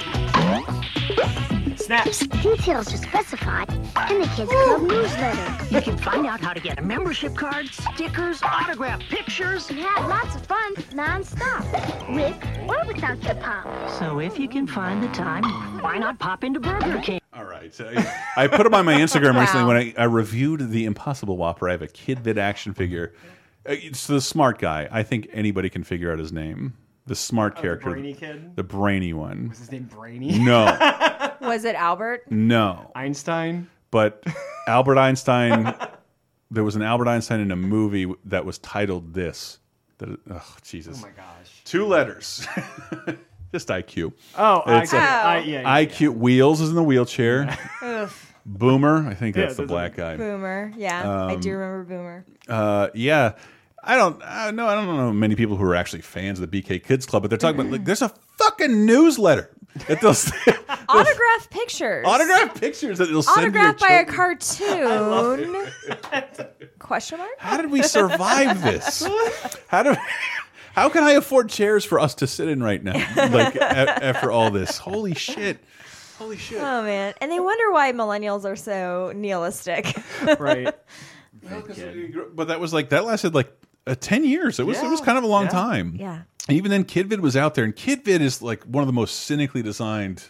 Snaps. 1.87 2.27
Details 2.27 2.93
are 2.93 2.97
specified 2.97 3.69
in 4.11 4.19
the 4.19 4.27
Kids 4.35 4.51
Club 4.51 4.81
newsletter. 4.81 5.73
You 5.73 5.81
can 5.81 5.97
find 5.97 6.25
out 6.25 6.41
how 6.41 6.51
to 6.51 6.59
get 6.59 6.79
a 6.79 6.81
membership 6.81 7.33
card, 7.33 7.67
stickers, 7.67 8.43
autograph 8.43 8.99
pictures. 9.09 9.69
And 9.69 9.79
have 9.79 10.09
lots 10.09 10.35
of 10.35 10.45
fun 10.45 10.73
non-stop, 10.93 11.63
with 12.09 12.35
or 12.67 12.83
without 12.85 13.23
your 13.23 13.35
pop. 13.35 13.89
So 13.99 14.19
if 14.19 14.37
you 14.37 14.49
can 14.49 14.67
find 14.67 15.01
the 15.01 15.07
time, 15.13 15.43
why 15.81 15.97
not 15.97 16.19
pop 16.19 16.43
into 16.43 16.59
Burger 16.59 16.99
King? 17.01 17.21
All 17.33 17.45
right. 17.45 17.73
So 17.73 17.89
I, 17.95 18.43
I 18.43 18.47
put 18.47 18.65
up 18.65 18.73
on 18.73 18.83
my 18.83 18.95
Instagram 18.95 19.39
recently 19.39 19.61
Wow. 19.61 19.67
when 19.69 19.77
I, 19.77 19.93
I 19.97 20.03
reviewed 20.03 20.69
the 20.69 20.83
Impossible 20.83 21.37
Whopper. 21.37 21.69
I 21.69 21.71
have 21.71 21.81
a 21.83 21.87
Kid 21.87 22.19
Vid 22.19 22.37
action 22.37 22.73
figure. 22.73 23.13
Uh, 23.65 23.71
It's 23.71 24.07
the 24.07 24.19
smart 24.19 24.59
guy. 24.59 24.89
I 24.91 25.03
think 25.03 25.29
anybody 25.31 25.69
can 25.69 25.85
figure 25.85 26.11
out 26.11 26.19
his 26.19 26.33
name. 26.33 26.73
The 27.07 27.15
smart 27.15 27.53
Oh, 27.53 27.55
the 27.55 27.61
character. 27.61 27.89
brainy 27.91 28.13
kid? 28.13 28.55
The 28.55 28.63
brainy 28.63 29.13
one. 29.13 29.49
Was 29.49 29.59
his 29.59 29.71
name 29.71 29.89
Brainy? 29.91 30.37
No. 30.39 30.65
Was 31.41 31.63
it 31.65 31.75
Albert? 31.75 32.29
no. 32.31 32.91
Einstein. 32.95 33.67
But 33.91 34.23
Albert 34.67 34.97
Einstein, 34.97 35.73
there 36.51 36.63
was 36.65 36.75
an 36.75 36.81
Albert 36.81 37.07
Einstein 37.07 37.39
in 37.39 37.51
a 37.51 37.55
movie 37.55 38.11
that 38.25 38.43
was 38.43 38.57
titled 38.59 39.13
this. 39.13 39.59
That, 39.99 40.19
oh, 40.29 40.55
Jesus. 40.61 40.97
Oh 40.99 41.07
my 41.07 41.11
gosh. 41.13 41.61
Two 41.63 41.85
letters. 41.85 42.45
Just 43.53 43.69
IQ. 43.69 44.11
Oh, 44.37 44.61
It's 44.67 44.91
IQ. 44.91 44.97
a- 44.97 45.01
I, 45.01 45.37
yeah, 45.39 45.61
yeah, 45.61 45.85
IQ. 45.85 46.17
Wheels 46.17 46.59
is 46.59 46.69
in 46.69 46.75
the 46.75 46.83
wheelchair. 46.83 47.57
Oof. 47.81 48.33
Boomer, 48.45 49.07
I 49.07 49.13
think 49.13 49.35
Yeah, 49.37 49.43
that's 49.43 49.55
the 49.55 49.63
those 49.63 49.67
are- 49.71 49.73
black 49.73 49.95
guy. 49.95 50.17
Boomer. 50.17 50.73
Yeah, 50.75 51.27
I 51.27 51.35
do 51.35 51.51
Um, 51.53 51.57
remember 51.59 51.83
Boomer. 51.85 52.25
Uh, 52.49 52.89
yeah. 52.93 53.33
I 53.87 53.95
don't 53.95 54.21
I 54.23 54.51
no, 54.51 54.67
I 54.67 54.75
don't 54.75 54.85
know 54.85 55.13
many 55.13 55.35
people 55.35 55.55
who 55.55 55.63
are 55.63 55.75
actually 55.75 56.01
fans 56.01 56.39
of 56.41 56.51
the 56.51 56.61
BK 56.61 56.83
Kids 56.83 57.05
Club, 57.05 57.23
but 57.23 57.29
they're 57.29 57.37
talking 57.37 57.59
about 57.61 57.71
like 57.71 57.85
there's 57.85 58.01
a 58.01 58.09
fucking 58.37 58.85
newsletter 58.85 59.49
that 59.87 60.01
they'll 60.01 60.09
Autograph 60.89 61.49
pictures. 61.49 62.05
autograph 62.05 62.59
pictures 62.59 62.97
that 62.97 63.05
they'll 63.05 63.23
send 63.23 63.53
to 63.53 63.59
your 63.59 63.69
Autographed 63.69 63.79
by 63.79 63.93
a 63.93 64.05
cartoon. 64.05 65.67
Question 66.79 67.19
mark? 67.19 67.31
How 67.37 67.57
did 67.57 67.71
we 67.71 67.81
survive 67.81 68.61
this? 68.61 69.07
How 69.67 69.83
do 69.83 69.95
how 70.73 70.89
can 70.89 71.03
I 71.03 71.11
afford 71.11 71.49
chairs 71.49 71.85
for 71.85 71.99
us 71.99 72.15
to 72.15 72.27
sit 72.27 72.49
in 72.49 72.61
right 72.61 72.83
now? 72.83 72.93
Like 73.15 73.55
a, 73.55 74.03
after 74.03 74.31
all 74.31 74.51
this, 74.51 74.77
holy 74.77 75.15
shit, 75.15 75.59
holy 76.17 76.37
shit. 76.37 76.59
Oh 76.61 76.83
man, 76.83 77.13
and 77.21 77.31
they 77.31 77.39
wonder 77.39 77.71
why 77.71 77.93
millennials 77.93 78.45
are 78.45 78.55
so 78.57 79.13
nihilistic. 79.15 79.97
right. 80.39 80.75
But 82.35 82.49
that 82.49 82.59
was 82.59 82.73
like 82.73 82.89
that 82.89 83.05
lasted 83.05 83.33
like 83.33 83.49
uh, 83.87 83.95
ten 83.99 84.23
years. 84.23 84.59
It 84.59 84.65
was 84.65 84.77
it 84.77 84.89
was 84.89 85.01
kind 85.01 85.17
of 85.17 85.23
a 85.23 85.27
long 85.27 85.45
Yeah. 85.45 85.49
time. 85.49 85.95
Yeah. 85.99 86.21
And 86.47 86.55
even 86.57 86.71
then, 86.71 86.85
Kidvid 86.85 87.19
was 87.19 87.35
out 87.35 87.55
there, 87.55 87.65
and 87.65 87.75
Kidvid 87.75 88.21
is 88.21 88.41
like 88.41 88.63
one 88.63 88.81
of 88.81 88.87
the 88.87 88.93
most 88.93 89.21
cynically 89.21 89.61
designed. 89.61 90.23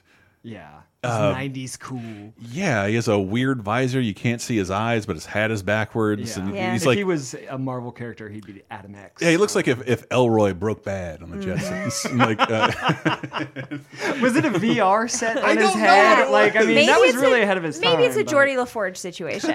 Yeah. 0.43 0.81
It's 1.03 1.13
Uh, 1.13 1.31
90s 1.35 1.77
cool. 1.79 2.33
Yeah, 2.51 2.87
he 2.87 2.95
has 2.95 3.07
a 3.07 3.19
weird 3.19 3.61
visor. 3.61 4.01
You 4.01 4.15
can't 4.15 4.41
see 4.41 4.57
his 4.57 4.71
eyes, 4.71 5.05
but 5.05 5.15
his 5.15 5.27
hat 5.27 5.51
is 5.51 5.61
backwards, 5.61 6.35
Yeah. 6.35 6.43
and 6.43 6.55
Yeah. 6.55 6.71
he's 6.73 6.81
if 6.81 6.87
like, 6.87 6.97
he 6.97 7.03
was 7.03 7.35
a 7.49 7.57
Marvel 7.59 7.91
character, 7.91 8.27
he'd 8.29 8.47
be 8.47 8.63
Adam 8.71 8.95
X. 8.95 9.21
yeah, 9.21 9.29
he 9.29 9.37
looks 9.37 9.55
like 9.55 9.67
if, 9.67 9.87
if 9.87 10.05
Elroy 10.09 10.53
broke 10.55 10.83
bad 10.83 11.21
on 11.21 11.29
the 11.29 11.37
Mm. 11.37 11.55
Jetsons. 11.59 12.05
And, 12.09 12.17
like, 12.27 12.39
uh, 12.41 14.17
was 14.21 14.35
it 14.35 14.45
a 14.45 14.49
VR 14.49 15.07
set 15.07 15.37
I 15.43 15.51
on 15.51 15.57
his 15.57 15.67
don't 15.69 15.79
know 15.81 15.85
head? 15.87 16.17
what 16.17 16.27
it 16.29 16.31
Like, 16.31 16.55
I 16.55 16.59
mean, 16.61 16.73
Maybe 16.75 16.87
that 16.87 16.99
was 16.99 17.15
really 17.15 17.41
a- 17.41 17.43
ahead 17.43 17.57
of 17.57 17.63
his 17.63 17.77
time. 17.79 17.91
Maybe 17.91 18.03
it's 18.05 18.15
a 18.17 18.23
but- 18.23 18.31
Geordie 18.31 18.55
LaForge 18.55 18.97
situation. 18.97 19.51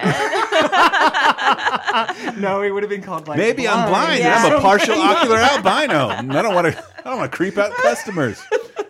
no, 2.39 2.61
he 2.61 2.71
would 2.71 2.83
have 2.83 2.89
been 2.89 3.01
called 3.03 3.27
like. 3.27 3.37
maybe 3.37 3.67
I'm 3.67 3.89
blind. 3.89 4.19
Yeah. 4.19 4.43
I'm 4.45 4.53
a 4.53 4.61
partial 4.61 4.95
ocular 4.99 5.37
albino. 5.37 6.07
I 6.07 6.41
don't 6.41 6.55
want 6.55 6.73
to. 6.73 6.83
I 7.05 7.09
don't 7.09 7.17
want 7.19 7.31
to 7.31 7.35
creep 7.35 7.57
out 7.57 7.71
customers. 7.73 8.41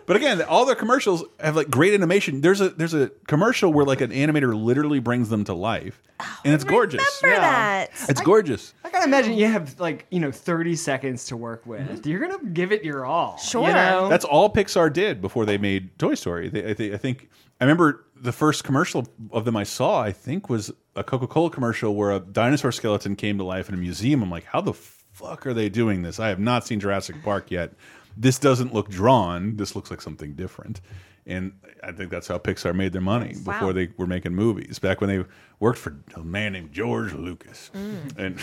But 0.06 0.16
again, 0.16 0.42
all 0.42 0.64
their 0.66 0.74
commercials 0.74 1.24
have 1.40 1.56
like 1.56 1.70
great 1.70 1.94
animation. 1.94 2.40
There's 2.40 2.60
a 2.60 2.70
there's 2.70 2.94
a 2.94 3.08
commercial 3.26 3.72
where 3.72 3.84
like 3.84 4.00
an 4.00 4.10
animator 4.10 4.54
literally 4.54 4.98
brings 4.98 5.28
them 5.28 5.44
to 5.44 5.54
life, 5.54 6.02
and 6.44 6.54
it's 6.54 6.64
gorgeous. 6.64 7.20
Remember 7.22 7.42
that. 7.42 7.90
It's 8.08 8.20
gorgeous. 8.20 8.74
I 8.84 8.90
gotta 8.90 9.06
imagine 9.06 9.34
you 9.34 9.46
have 9.46 9.78
like 9.80 10.06
you 10.10 10.20
know 10.20 10.30
30 10.30 10.76
seconds 10.76 11.26
to 11.26 11.36
work 11.36 11.64
with. 11.66 11.80
Mm-hmm. 11.80 12.08
You're 12.08 12.20
gonna 12.20 12.50
give 12.50 12.72
it 12.72 12.84
your 12.84 13.04
all. 13.04 13.38
Sure. 13.38 13.66
You 13.66 13.74
know? 13.74 14.08
That's 14.08 14.24
all 14.24 14.52
Pixar 14.52 14.92
did 14.92 15.20
before 15.20 15.46
they 15.46 15.58
made 15.58 15.98
Toy 15.98 16.14
Story. 16.14 16.48
They, 16.48 16.70
I, 16.70 16.74
think, 16.74 16.94
I 16.94 16.96
think 16.96 17.30
I 17.60 17.64
remember 17.64 18.04
the 18.16 18.32
first 18.32 18.64
commercial 18.64 19.06
of 19.32 19.44
them 19.44 19.56
I 19.56 19.64
saw. 19.64 20.00
I 20.00 20.12
think 20.12 20.48
was 20.48 20.72
a 20.96 21.04
Coca 21.04 21.26
Cola 21.26 21.50
commercial 21.50 21.94
where 21.94 22.12
a 22.12 22.20
dinosaur 22.20 22.72
skeleton 22.72 23.16
came 23.16 23.38
to 23.38 23.44
life 23.44 23.68
in 23.68 23.74
a 23.74 23.78
museum. 23.78 24.22
I'm 24.22 24.30
like, 24.30 24.44
how 24.44 24.60
the 24.60 24.72
fuck 24.72 25.46
are 25.46 25.54
they 25.54 25.68
doing 25.68 26.02
this? 26.02 26.18
I 26.18 26.28
have 26.28 26.40
not 26.40 26.66
seen 26.66 26.80
Jurassic 26.80 27.22
Park 27.22 27.50
yet. 27.50 27.72
This 28.16 28.38
doesn't 28.38 28.72
look 28.72 28.88
drawn. 28.90 29.56
This 29.56 29.74
looks 29.74 29.90
like 29.90 30.00
something 30.00 30.34
different. 30.34 30.80
And 31.26 31.52
I 31.82 31.90
think 31.92 32.10
that's 32.10 32.28
how 32.28 32.36
Pixar 32.38 32.74
made 32.74 32.92
their 32.92 33.00
money 33.00 33.34
Wow. 33.44 33.54
before 33.54 33.72
they 33.72 33.88
were 33.96 34.06
making 34.06 34.34
movies. 34.34 34.78
Back 34.78 35.00
when 35.00 35.08
they 35.08 35.24
worked 35.58 35.78
for 35.78 35.96
a 36.14 36.20
man 36.22 36.52
named 36.52 36.72
George 36.72 37.12
Lucas. 37.14 37.70
And 38.16 38.38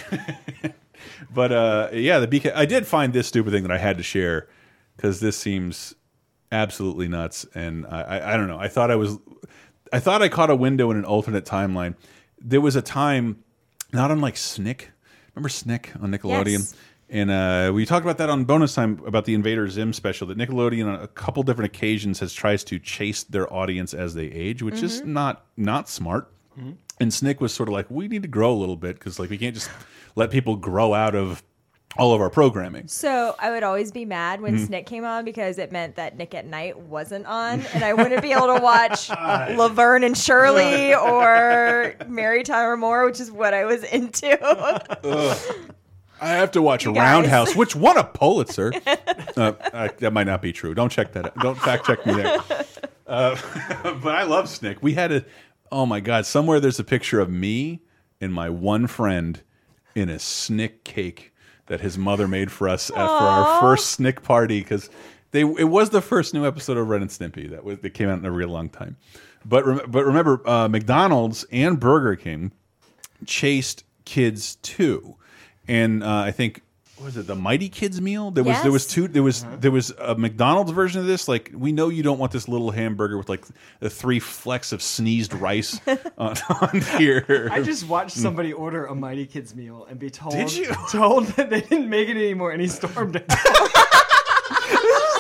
but 1.34 1.52
uh, 1.52 1.90
yeah, 1.94 2.20
the 2.20 2.28
BK. 2.28 2.54
I 2.56 2.66
did 2.66 2.88
find 2.88 3.14
this 3.14 3.28
stupid 3.28 3.52
thing 3.54 3.64
that 3.64 3.72
I 3.72 3.78
had 3.78 3.98
to 3.98 4.04
share 4.04 4.48
because 4.98 5.20
this 5.20 5.38
seems 5.38 5.94
absolutely 6.52 7.08
nuts. 7.08 7.46
And 7.54 7.86
I, 7.88 8.02
I, 8.02 8.34
I 8.34 8.38
don't 8.38 8.48
know. 8.48 8.60
I 8.60 8.68
thought 8.68 8.92
I 8.92 8.96
was, 8.96 9.18
I 9.94 10.00
thought 10.00 10.22
I 10.22 10.28
caught 10.30 10.50
a 10.50 10.56
window 10.56 10.92
in 10.92 10.98
an 10.98 11.06
alternate 11.06 11.46
timeline. 11.46 11.96
There 12.40 12.62
was 12.62 12.76
a 12.76 12.82
time, 12.82 13.44
not 13.94 14.10
unlike 14.12 14.38
Snick. 14.38 14.90
Remember 15.36 15.50
Snick 15.50 15.92
on 16.02 16.12
Nickelodeon? 16.12 16.52
Yes. 16.60 16.76
And 17.14 17.30
uh, 17.30 17.72
we 17.76 17.86
talked 17.86 18.06
about 18.06 18.18
that 18.20 18.30
on 18.30 18.46
bonus 18.46 18.74
time 18.74 19.02
about 19.06 19.26
the 19.26 19.34
Invader 19.34 19.68
Zim 19.70 19.92
special. 19.92 20.28
That 20.28 20.38
Nickelodeon 20.38 20.88
on 20.88 21.04
a 21.04 21.08
couple 21.10 21.44
different 21.44 21.76
occasions 21.76 22.22
has 22.22 22.34
tries 22.34 22.64
to 22.64 22.80
chase 22.80 23.24
their 23.24 23.52
audience 23.54 23.94
as 23.94 24.14
they 24.14 24.26
age, 24.28 24.64
which 24.64 24.82
is 24.82 25.04
not 25.04 25.46
not 25.58 25.90
smart. 25.90 26.32
And 27.00 27.14
Snick 27.14 27.42
was 27.42 27.54
sort 27.54 27.68
of 27.68 27.74
like, 27.74 27.90
we 27.90 28.08
need 28.08 28.22
to 28.22 28.28
grow 28.28 28.54
a 28.54 28.56
little 28.60 28.76
bit 28.78 28.98
because 28.98 29.20
like 29.20 29.30
we 29.30 29.38
can't 29.38 29.56
just 29.56 29.70
let 30.16 30.32
people 30.32 30.56
grow 30.56 30.94
out 30.94 31.16
of 31.16 31.42
all 31.98 32.14
of 32.14 32.22
our 32.22 32.30
programming. 32.30 32.88
So 32.88 33.36
I 33.40 33.50
would 33.52 33.64
always 33.64 33.92
be 33.92 34.06
mad 34.06 34.40
when 34.40 34.56
Mhm. 34.56 34.68
Snick 34.68 34.86
came 34.86 35.04
on 35.04 35.26
because 35.26 35.58
it 35.58 35.72
meant 35.74 35.96
that 35.98 36.16
Nick 36.18 36.34
at 36.34 36.46
Night 36.46 36.80
wasn't 36.80 37.26
on, 37.26 37.62
and 37.74 37.84
I 37.84 37.94
wouldn't 37.94 38.22
be 38.22 38.32
able 38.32 38.56
to 38.56 38.62
watch 38.62 39.10
Laverne 39.58 40.04
and 40.06 40.18
Shirley 40.18 40.94
or 40.96 41.96
Mary 42.08 42.44
Tyler 42.44 42.78
Moore, 42.78 43.06
which 43.06 43.20
is 43.20 43.30
what 43.32 43.54
I 43.54 43.66
was 43.66 43.84
into. 43.84 44.38
I 46.22 46.30
have 46.34 46.52
to 46.52 46.62
watch. 46.62 46.86
Roundhouse, 46.86 47.56
which 47.56 47.76
won 47.76 47.98
a 47.98 48.04
Pulitzer. 48.04 48.72
uh, 49.36 49.54
that 49.98 50.12
might 50.14 50.28
not 50.28 50.42
be 50.42 50.54
true. 50.54 50.74
Don't 50.74 50.92
check 50.92 51.14
that. 51.14 51.26
Out. 51.26 51.38
Don't 51.40 51.58
fact 51.60 51.86
check 51.86 52.06
me 52.06 52.14
there. 52.14 52.40
Uh, 53.08 53.36
but 54.02 54.16
I 54.16 54.24
love 54.24 54.48
Snick. 54.48 54.82
We 54.82 54.94
had 54.94 55.12
a. 55.12 55.26
Oh 55.72 55.86
my 55.86 56.00
God! 56.00 56.26
Somewhere 56.26 56.60
there's 56.60 56.80
a 56.80 56.84
picture 56.84 57.20
of 57.20 57.30
me 57.30 57.82
and 58.20 58.34
my 58.34 58.50
one 58.50 58.88
friend 58.88 59.42
in 59.96 60.10
a 60.10 60.20
Snick 60.20 60.84
cake 60.84 61.34
that 61.68 61.82
his 61.82 61.98
mother 61.98 62.28
made 62.28 62.52
for 62.52 62.70
us 62.70 62.90
for 62.90 63.00
our 63.00 63.62
first 63.62 63.92
Snick 63.92 64.22
party 64.22 64.60
because 64.60 64.90
they 65.32 65.42
it 65.42 65.70
was 65.70 65.90
the 65.90 66.02
first 66.02 66.34
new 66.34 66.46
episode 66.46 66.78
of 66.78 66.88
Ren 66.88 67.02
and 67.02 67.10
Stimpy 67.10 67.50
that 67.50 67.64
was 67.64 67.80
that 67.80 67.92
came 67.92 68.10
out 68.10 68.20
in 68.20 68.26
a 68.26 68.32
real 68.32 68.50
long 68.50 68.70
time. 68.70 68.98
But 69.46 69.66
rem 69.66 69.82
but 69.88 70.06
remember, 70.06 70.48
uh, 70.48 70.68
McDonald's 70.68 71.46
and 71.52 71.80
Burger 71.80 72.16
King 72.16 72.52
chased 73.26 73.84
kids 74.06 74.56
too, 74.58 75.16
and 75.68 76.04
uh, 76.04 76.18
I 76.20 76.32
think 76.32 76.62
what 77.02 77.06
was 77.06 77.18
it 77.18 77.26
the 77.26 77.36
Mighty 77.36 77.68
Kids 77.68 78.00
meal? 78.00 78.30
There 78.30 78.44
was 78.44 78.62
there 78.62 78.72
was 78.72 78.86
two. 78.86 79.08
There 79.08 79.24
was 79.24 79.44
there 79.60 79.72
was 79.72 79.90
a 79.98 80.14
McDonald's 80.14 80.70
version 80.70 81.02
of 81.02 81.08
this. 81.08 81.28
Like 81.28 81.50
we 81.52 81.72
know 81.72 81.90
you 81.90 82.04
don't 82.04 82.20
want 82.20 82.32
this 82.32 82.48
little 82.48 82.70
hamburger 82.70 83.18
with 83.18 83.28
like 83.28 83.44
the 83.80 83.90
three 83.90 84.20
flecks 84.20 84.72
of 84.72 84.84
sneezed 84.84 85.34
rice 85.34 85.82
on, 86.20 86.36
on 86.62 86.82
here. 87.00 87.50
I 87.52 87.64
just 87.64 87.88
watched 87.88 88.16
somebody 88.16 88.54
order 88.54 88.86
a 88.86 88.94
Mighty 88.94 89.26
Kids 89.26 89.56
meal 89.56 89.88
and 89.90 89.98
be 89.98 90.12
told 90.12 90.36
Did 90.36 90.54
you? 90.54 90.76
told 90.92 91.26
that 91.30 91.50
they 91.50 91.62
didn't 91.62 91.90
make 91.90 92.08
it 92.08 92.18
anymore, 92.18 92.52
and 92.52 92.62
he 92.62 92.68
stormed 92.68 93.16
out. 93.16 93.24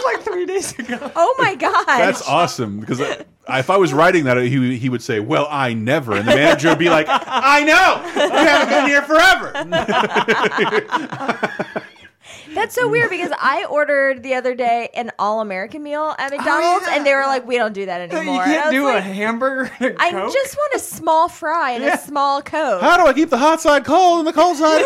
this 0.01 0.13
was 0.15 0.15
like 0.15 0.23
three 0.23 0.45
days 0.45 0.77
ago. 0.77 1.11
Oh 1.15 1.35
my 1.39 1.55
god! 1.55 1.85
That's 1.85 2.27
awesome 2.27 2.79
because 2.79 3.01
I, 3.47 3.59
if 3.59 3.69
I 3.69 3.77
was 3.77 3.93
writing 3.93 4.25
that, 4.25 4.37
he 4.37 4.77
he 4.77 4.89
would 4.89 5.01
say, 5.01 5.19
"Well, 5.19 5.47
I 5.49 5.73
never," 5.73 6.13
and 6.13 6.27
the 6.27 6.35
manager 6.35 6.69
would 6.69 6.79
be 6.79 6.89
like, 6.89 7.07
"I 7.09 7.63
know, 7.63 8.01
you 8.15 8.31
haven't 8.31 8.69
been 8.69 8.87
here 8.87 9.01
forever." 9.03 9.51
That's 12.53 12.75
so 12.75 12.89
weird 12.89 13.09
because 13.09 13.31
I 13.39 13.63
ordered 13.65 14.23
the 14.23 14.33
other 14.33 14.55
day 14.55 14.89
an 14.93 15.11
all 15.17 15.39
American 15.39 15.83
meal 15.83 16.13
at 16.17 16.31
McDonald's, 16.31 16.85
and 16.89 17.05
they 17.05 17.13
were 17.13 17.23
like, 17.25 17.47
"We 17.47 17.55
don't 17.57 17.71
do 17.73 17.85
that 17.85 18.01
anymore." 18.01 18.33
And 18.33 18.41
I 18.41 18.45
can't 18.45 18.65
was 18.65 18.73
do 18.73 18.87
a 18.89 18.99
hamburger. 18.99 19.71
And 19.79 19.95
a 19.95 20.01
I 20.01 20.11
Coke? 20.11 20.33
just 20.33 20.55
want 20.55 20.73
a 20.75 20.79
small 20.79 21.29
fry 21.29 21.71
and 21.71 21.83
a 21.85 21.97
small 21.97 22.41
coke. 22.41 22.81
How 22.81 22.97
do 22.97 23.05
I 23.05 23.13
keep 23.13 23.29
the 23.29 23.37
hot 23.37 23.61
side 23.61 23.85
cold 23.85 24.19
and 24.19 24.27
the 24.27 24.33
cold 24.33 24.57
side? 24.57 24.83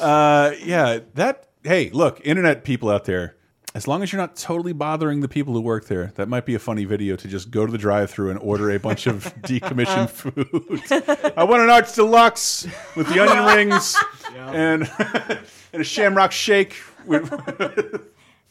uh, 0.00 0.52
yeah, 0.62 0.98
that. 1.14 1.44
Hey, 1.66 1.90
look, 1.90 2.20
internet 2.24 2.62
people 2.62 2.88
out 2.88 3.06
there. 3.06 3.34
As 3.74 3.88
long 3.88 4.00
as 4.04 4.12
you're 4.12 4.20
not 4.22 4.36
totally 4.36 4.72
bothering 4.72 5.18
the 5.20 5.26
people 5.26 5.52
who 5.52 5.60
work 5.60 5.86
there, 5.86 6.12
that 6.14 6.28
might 6.28 6.46
be 6.46 6.54
a 6.54 6.60
funny 6.60 6.84
video 6.84 7.16
to 7.16 7.26
just 7.26 7.50
go 7.50 7.66
to 7.66 7.72
the 7.72 7.76
drive-through 7.76 8.30
and 8.30 8.38
order 8.38 8.70
a 8.70 8.78
bunch 8.78 9.08
of 9.08 9.24
decommissioned 9.42 10.08
food. 10.08 11.32
I 11.36 11.42
want 11.42 11.62
an 11.62 11.70
Arch 11.70 11.92
Deluxe 11.94 12.68
with 12.94 13.08
the 13.08 13.18
onion 13.20 13.44
rings 13.56 13.96
and 14.36 14.88
and 15.72 15.82
a 15.82 15.84
Shamrock 15.84 16.30
Shake. 16.30 16.76
With, 17.04 17.24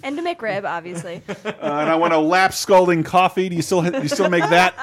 And 0.03 0.19
a 0.19 0.21
McRib, 0.21 0.65
obviously. 0.65 1.21
uh, 1.27 1.33
and 1.45 1.89
I 1.89 1.95
want 1.95 2.13
a 2.13 2.19
lap 2.19 2.53
scalding 2.53 3.03
coffee. 3.03 3.47
Do 3.47 3.55
you 3.55 3.61
still 3.61 3.81
do 3.81 4.01
you 4.01 4.09
still 4.09 4.29
make 4.29 4.43
that? 4.49 4.75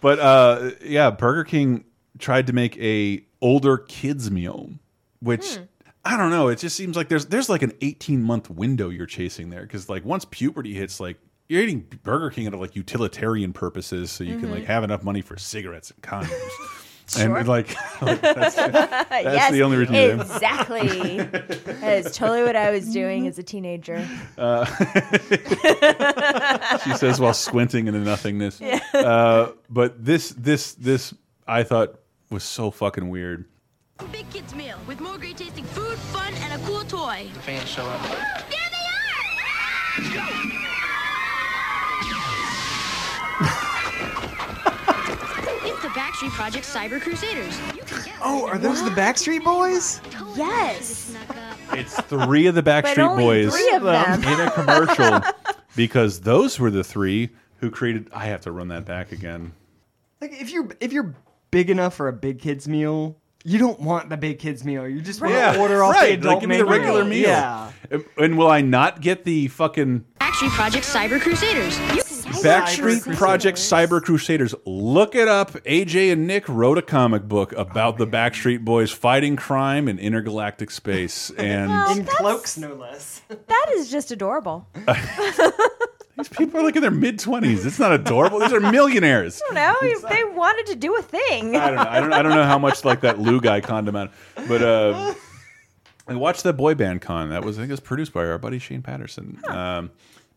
but 0.00 0.18
uh, 0.18 0.70
yeah, 0.82 1.10
Burger 1.10 1.44
King 1.44 1.84
tried 2.18 2.48
to 2.48 2.52
make 2.52 2.76
a 2.78 3.24
older 3.40 3.78
kids 3.78 4.30
meal, 4.30 4.70
which 5.20 5.58
I 6.10 6.16
don't 6.16 6.30
know. 6.30 6.48
It 6.48 6.58
just 6.58 6.74
seems 6.76 6.96
like 6.96 7.08
there's 7.08 7.26
there's 7.26 7.48
like 7.50 7.62
an 7.62 7.72
18 7.82 8.22
month 8.22 8.48
window 8.48 8.88
you're 8.88 9.04
chasing 9.06 9.50
there 9.50 9.62
because 9.62 9.88
like 9.90 10.04
once 10.04 10.24
puberty 10.30 10.72
hits, 10.72 11.00
like 11.00 11.18
you're 11.48 11.60
eating 11.62 11.86
Burger 12.02 12.30
King 12.30 12.46
out 12.46 12.54
of 12.54 12.60
like 12.60 12.74
utilitarian 12.76 13.52
purposes, 13.52 14.10
so 14.10 14.24
you 14.24 14.38
can 14.38 14.50
like 14.50 14.62
Mhm. 14.62 14.66
have 14.66 14.84
enough 14.84 15.02
money 15.02 15.20
for 15.20 15.36
cigarettes 15.36 15.90
and 15.90 16.02
condoms. 16.02 16.32
Sure. 17.10 17.38
And 17.38 17.48
like, 17.48 17.74
like, 18.02 18.20
that's, 18.20 18.54
that's 18.56 19.10
yes, 19.24 19.50
the 19.50 19.62
only 19.62 19.78
reason. 19.78 19.94
you 19.94 20.00
do 20.08 20.10
it. 20.10 20.20
exactly. 20.20 21.16
that 21.22 22.04
is 22.04 22.14
totally 22.14 22.42
what 22.42 22.54
I 22.54 22.70
was 22.70 22.92
doing 22.92 23.26
as 23.26 23.38
a 23.38 23.42
teenager. 23.42 24.06
Uh, 24.36 24.66
she 26.84 26.94
says 26.96 27.18
while 27.18 27.32
squinting 27.32 27.86
into 27.86 28.00
nothingness. 28.00 28.60
Yeah. 28.60 28.80
Uh, 28.92 29.52
but 29.70 30.04
this, 30.04 30.30
this, 30.30 30.74
this, 30.74 31.14
I 31.46 31.62
thought 31.62 31.98
was 32.30 32.44
so 32.44 32.70
fucking 32.70 33.08
weird. 33.08 33.46
Big 34.06 34.30
Kids 34.30 34.54
Meal 34.54 34.78
with 34.86 35.00
more 35.00 35.18
great 35.18 35.36
tasting 35.36 35.64
food, 35.64 35.98
fun, 35.98 36.32
and 36.34 36.60
a 36.60 36.64
cool 36.64 36.84
toy. 36.84 37.28
The 37.34 37.40
fans 37.40 37.68
show 37.68 37.84
up. 37.84 38.00
There 38.02 38.10
they 38.10 38.16
are! 38.16 38.44
it's 45.64 45.82
the 45.82 45.88
Backstreet 45.88 46.30
Project 46.30 46.64
Cyber 46.64 47.00
Crusaders. 47.00 47.58
Oh, 48.22 48.46
are 48.46 48.58
those 48.58 48.82
the 48.84 48.90
Backstreet 48.90 49.44
Boys? 49.44 50.00
Yes. 50.36 51.14
It's 51.72 52.00
three 52.02 52.46
of 52.46 52.54
the 52.54 52.62
Backstreet 52.62 53.16
Boys 53.16 53.52
them. 53.82 54.24
in 54.24 54.40
a 54.40 54.50
commercial 54.52 55.20
because 55.76 56.20
those 56.20 56.58
were 56.58 56.70
the 56.70 56.84
three 56.84 57.30
who 57.58 57.70
created. 57.70 58.08
I 58.12 58.26
have 58.26 58.40
to 58.42 58.52
run 58.52 58.68
that 58.68 58.84
back 58.84 59.12
again. 59.12 59.52
Like 60.20 60.32
if 60.32 60.50
you're 60.50 60.68
if 60.80 60.92
you're 60.92 61.14
big 61.50 61.70
enough 61.70 61.94
for 61.94 62.08
a 62.08 62.12
big 62.12 62.40
kids 62.40 62.68
meal, 62.68 63.16
you 63.44 63.58
don't 63.58 63.80
want 63.80 64.08
the 64.08 64.16
big 64.16 64.38
kids 64.38 64.64
meal. 64.64 64.88
You 64.88 65.00
just 65.00 65.20
want 65.20 65.32
to 65.32 65.60
order 65.60 65.82
off 65.82 65.94
the 65.94 66.14
adult 66.14 66.34
Like, 66.34 66.40
give 66.40 66.50
me 66.50 66.56
the 66.56 66.64
regular 66.64 67.04
meal. 67.04 67.28
Yeah. 67.28 67.72
And, 67.90 68.04
and 68.16 68.38
will 68.38 68.50
I 68.50 68.60
not 68.60 69.00
get 69.00 69.24
the 69.24 69.48
fucking 69.48 70.04
Backstreet 70.20 70.50
Project 70.50 70.84
Cyber 70.84 71.20
Crusaders. 71.20 71.78
You 71.94 72.02
Backstreet 72.42 73.16
Project 73.16 73.58
Cyber 73.58 74.02
Crusaders. 74.02 74.54
Look 74.66 75.14
it 75.14 75.28
up. 75.28 75.52
AJ 75.52 76.12
and 76.12 76.26
Nick 76.26 76.48
wrote 76.48 76.78
a 76.78 76.82
comic 76.82 77.24
book 77.24 77.52
about 77.52 77.96
the 77.96 78.06
Backstreet 78.06 78.64
Boys 78.64 78.90
fighting 78.92 79.34
crime 79.36 79.88
in 79.88 79.98
intergalactic 79.98 80.70
space, 80.70 81.30
and 81.38 81.98
In 81.98 82.04
cloaks, 82.06 82.58
no 82.58 82.74
less. 82.74 83.22
That 83.28 83.66
is 83.70 83.90
just 83.90 84.10
adorable. 84.12 84.68
these 86.18 86.28
people 86.28 86.60
are 86.60 86.62
like 86.64 86.76
in 86.76 86.82
their 86.82 86.90
mid 86.90 87.18
twenties. 87.18 87.64
It's 87.64 87.78
not 87.78 87.92
adorable. 87.92 88.40
These 88.40 88.52
are 88.52 88.60
millionaires. 88.60 89.40
I 89.50 89.54
don't 89.54 89.82
know 89.82 89.88
if 89.88 90.02
they 90.08 90.24
wanted 90.24 90.66
to 90.66 90.76
do 90.76 90.96
a 90.96 91.02
thing. 91.02 91.56
I 91.56 91.66
don't 91.68 91.76
know. 91.76 91.82
I 91.88 92.00
don't. 92.00 92.12
I 92.12 92.22
don't 92.22 92.34
know 92.34 92.44
how 92.44 92.58
much 92.58 92.84
like 92.84 93.00
that 93.02 93.18
Lou 93.18 93.40
guy 93.40 93.60
conned 93.60 93.88
them 93.88 93.96
out, 93.96 94.10
but 94.46 94.62
uh, 94.62 95.14
I 96.06 96.14
watched 96.14 96.42
that 96.44 96.54
boy 96.54 96.74
band 96.74 97.00
con. 97.00 97.30
That 97.30 97.44
was 97.44 97.58
I 97.58 97.62
think 97.62 97.70
it 97.70 97.72
was 97.74 97.80
produced 97.80 98.12
by 98.12 98.26
our 98.26 98.38
buddy 98.38 98.58
Shane 98.58 98.82
Patterson. 98.82 99.38
Um, 99.48 99.90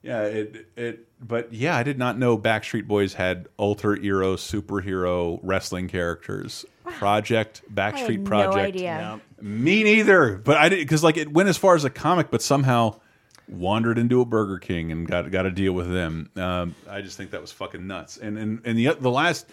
Yeah, 0.04 0.24
it 0.24 0.68
it. 0.76 1.08
But 1.20 1.54
yeah, 1.54 1.76
I 1.78 1.84
did 1.84 2.00
not 2.00 2.18
know 2.18 2.38
Backstreet 2.38 2.88
Boys 2.88 3.14
had 3.14 3.48
alter 3.58 3.96
hero 3.96 4.36
superhero 4.36 5.40
wrestling 5.44 5.88
characters. 5.88 6.66
Project 6.84 7.62
Backstreet 7.74 8.20
no 8.20 8.26
Project. 8.26 8.58
idea. 8.58 9.22
Me 9.40 9.84
neither. 9.84 10.38
But 10.38 10.58
I 10.58 10.70
did 10.70 10.80
because 10.80 11.04
like 11.04 11.18
it 11.18 11.32
went 11.32 11.50
as 11.50 11.58
far 11.58 11.76
as 11.76 11.86
a 11.86 11.90
comic, 11.90 12.32
but 12.32 12.42
somehow 12.42 13.00
wandered 13.48 13.98
into 13.98 14.22
a 14.22 14.26
Burger 14.26 14.60
King 14.60 14.92
and 14.92 15.08
got 15.08 15.30
got 15.32 15.44
to 15.44 15.52
deal 15.52 15.74
with 15.74 15.92
them. 15.92 16.30
Um, 16.36 16.76
I 16.90 17.02
just 17.02 17.18
think 17.18 17.32
that 17.32 17.42
was 17.42 17.52
fucking 17.52 17.86
nuts. 17.86 18.18
And 18.18 18.38
and 18.38 18.62
and 18.66 18.78
the 18.78 18.94
the 19.00 19.12
last 19.12 19.48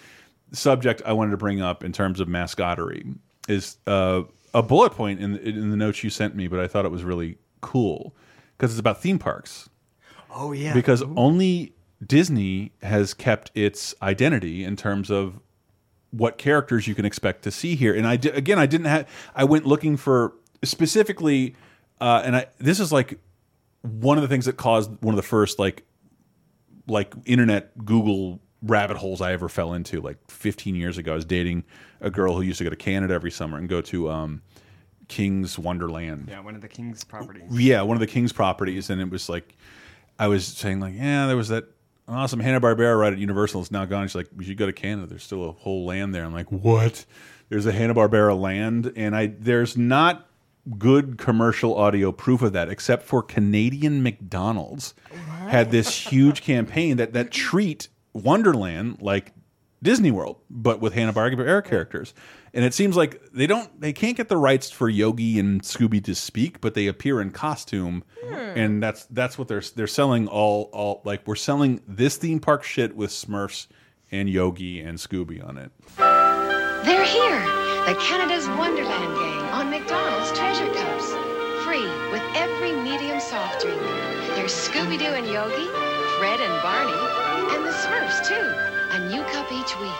subject 0.52 1.02
I 1.04 1.12
wanted 1.12 1.32
to 1.32 1.36
bring 1.36 1.60
up 1.60 1.84
in 1.84 1.92
terms 1.92 2.20
of 2.20 2.28
mascottery 2.28 3.16
is 3.48 3.76
uh, 3.86 4.22
a 4.54 4.62
bullet 4.62 4.90
point 4.92 5.20
in 5.20 5.36
in 5.38 5.70
the 5.70 5.76
notes 5.76 6.02
you 6.04 6.10
sent 6.10 6.34
me, 6.34 6.48
but 6.48 6.60
I 6.60 6.66
thought 6.68 6.84
it 6.84 6.90
was 6.90 7.04
really 7.04 7.38
cool 7.60 8.14
because 8.56 8.70
it's 8.72 8.80
about 8.80 9.00
theme 9.02 9.18
parks 9.18 9.68
Oh 10.30 10.52
yeah. 10.52 10.72
because 10.74 11.02
only 11.16 11.72
Disney 12.06 12.70
has 12.82 13.12
kept 13.14 13.50
its 13.54 13.94
identity 14.00 14.62
in 14.64 14.76
terms 14.76 15.10
of 15.10 15.40
what 16.10 16.38
characters 16.38 16.86
you 16.86 16.94
can 16.94 17.04
expect 17.04 17.42
to 17.42 17.50
see 17.50 17.74
here. 17.74 17.92
And 17.94 18.06
I 18.06 18.14
again, 18.14 18.58
I 18.58 18.66
didn't 18.66 18.86
have. 18.86 19.08
I 19.34 19.44
went 19.44 19.66
looking 19.66 19.96
for 19.96 20.32
specifically, 20.62 21.56
uh, 22.00 22.22
and 22.24 22.36
I 22.36 22.46
this 22.58 22.78
is 22.80 22.92
like 22.92 23.18
one 23.82 24.18
of 24.18 24.22
the 24.22 24.28
things 24.28 24.46
that 24.46 24.56
caused 24.56 24.90
one 25.00 25.14
of 25.14 25.16
the 25.16 25.22
first 25.22 25.58
like 25.58 25.84
like 26.86 27.12
internet 27.24 27.84
Google 27.84 28.40
rabbit 28.62 28.96
holes 28.96 29.20
I 29.20 29.32
ever 29.32 29.48
fell 29.48 29.74
into. 29.74 30.00
Like 30.00 30.18
15 30.30 30.74
years 30.74 30.98
ago, 30.98 31.12
I 31.12 31.14
was 31.16 31.24
dating 31.24 31.64
a 32.00 32.10
girl 32.10 32.34
who 32.34 32.42
used 32.42 32.58
to 32.58 32.64
go 32.64 32.70
to 32.70 32.76
Canada 32.76 33.14
every 33.14 33.30
summer 33.30 33.58
and 33.58 33.68
go 33.68 33.80
to 33.82 34.10
um, 34.10 34.42
King's 35.08 35.58
Wonderland. 35.58 36.28
yeah, 36.28 36.40
one 36.40 36.54
of 36.54 36.60
the 36.60 36.68
king's 36.68 37.04
properties. 37.04 37.50
Yeah, 37.50 37.82
one 37.82 37.96
of 37.96 38.00
the 38.00 38.06
King's 38.06 38.32
properties, 38.32 38.90
and 38.90 39.00
it 39.00 39.10
was 39.10 39.28
like 39.28 39.56
I 40.18 40.28
was 40.28 40.46
saying, 40.46 40.80
like, 40.80 40.94
yeah, 40.94 41.26
there 41.26 41.36
was 41.36 41.48
that 41.48 41.64
awesome 42.08 42.40
Hanna 42.40 42.60
Barbera 42.60 42.98
ride 42.98 43.12
at 43.12 43.18
Universal. 43.18 43.60
It's 43.62 43.70
now 43.70 43.84
gone. 43.84 44.06
She's 44.06 44.14
like, 44.14 44.28
we 44.34 44.44
should 44.44 44.56
go 44.56 44.66
to 44.66 44.72
Canada. 44.72 45.06
There's 45.06 45.22
still 45.22 45.48
a 45.48 45.52
whole 45.52 45.84
land 45.86 46.14
there. 46.14 46.24
I'm 46.24 46.32
like, 46.32 46.50
what? 46.50 47.04
There's 47.48 47.66
a 47.66 47.72
Hanna 47.72 47.94
Barbera 47.94 48.38
land, 48.38 48.92
and 48.96 49.16
I 49.16 49.26
there's 49.38 49.76
not 49.76 50.27
good 50.78 51.18
commercial 51.18 51.76
audio 51.76 52.12
proof 52.12 52.42
of 52.42 52.52
that, 52.52 52.68
except 52.68 53.04
for 53.04 53.22
Canadian 53.22 54.02
McDonald's 54.02 54.94
had 55.48 55.70
this 55.70 55.94
huge 56.08 56.42
campaign 56.42 56.96
that 56.96 57.12
that 57.12 57.30
treat 57.30 57.88
Wonderland 58.12 59.00
like 59.00 59.32
Disney 59.82 60.10
World, 60.10 60.36
but 60.50 60.80
with 60.80 60.94
Hanna 60.94 61.12
Barbera 61.12 61.64
characters. 61.64 62.14
And 62.52 62.64
it 62.64 62.74
seems 62.74 62.96
like 62.96 63.22
they 63.32 63.46
don't, 63.46 63.80
they 63.80 63.92
can't 63.92 64.16
get 64.16 64.28
the 64.28 64.36
rights 64.36 64.70
for 64.70 64.88
Yogi 64.88 65.38
and 65.38 65.62
Scooby 65.62 66.02
to 66.04 66.14
speak, 66.14 66.60
but 66.60 66.74
they 66.74 66.86
appear 66.86 67.20
in 67.20 67.30
costume, 67.30 68.02
hmm. 68.24 68.34
and 68.34 68.82
that's 68.82 69.04
that's 69.06 69.38
what 69.38 69.48
they're 69.48 69.62
they're 69.76 69.86
selling 69.86 70.26
all 70.26 70.70
all 70.72 71.02
like 71.04 71.26
we're 71.26 71.36
selling 71.36 71.80
this 71.86 72.16
theme 72.16 72.40
park 72.40 72.64
shit 72.64 72.96
with 72.96 73.10
Smurfs 73.10 73.66
and 74.10 74.28
Yogi 74.28 74.80
and 74.80 74.98
Scooby 74.98 75.46
on 75.46 75.58
it. 75.58 75.70
They're 75.96 77.04
here. 77.04 77.40
The 77.86 77.94
Canada's 78.00 78.48
Wonderland 78.48 79.17
There's 84.48 84.66
Scooby 84.66 84.98
Doo 84.98 85.04
and 85.04 85.26
Yogi, 85.26 85.66
Fred 86.16 86.40
and 86.40 86.62
Barney, 86.62 87.54
and 87.54 87.66
the 87.66 87.70
Smurfs, 87.70 88.26
too. 88.26 88.96
A 88.96 89.06
new 89.10 89.22
cup 89.24 89.52
each 89.52 89.78
week 89.78 89.92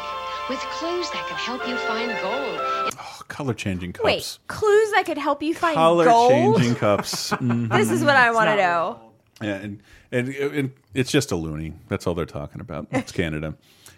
with 0.48 0.58
clues 0.70 1.10
that 1.10 1.26
can 1.28 1.36
help 1.36 1.68
you 1.68 1.76
find 1.76 2.10
gold. 2.22 2.96
Color 3.28 3.52
changing 3.52 3.92
cups. 3.92 4.04
Wait, 4.06 4.38
clues 4.46 4.90
that 4.92 5.04
could 5.04 5.18
help 5.18 5.42
you 5.42 5.54
find 5.54 5.74
Color 5.74 6.06
gold. 6.06 6.30
changing 6.56 6.74
cups. 6.76 7.32
Mhm. 7.32 7.70
This 7.76 7.90
is 7.90 8.02
what 8.02 8.16
I 8.16 8.30
want 8.30 8.48
to 8.48 8.56
know. 8.56 9.00
Yeah, 9.42 9.56
and, 9.56 9.82
and 10.12 10.28
and 10.30 10.72
it's 10.94 11.12
just 11.12 11.30
a 11.30 11.36
loony. 11.36 11.74
That's 11.88 12.06
all 12.06 12.14
they're 12.14 12.24
talking 12.24 12.62
about. 12.62 12.86
It's 12.90 13.12
Canada. 13.12 13.54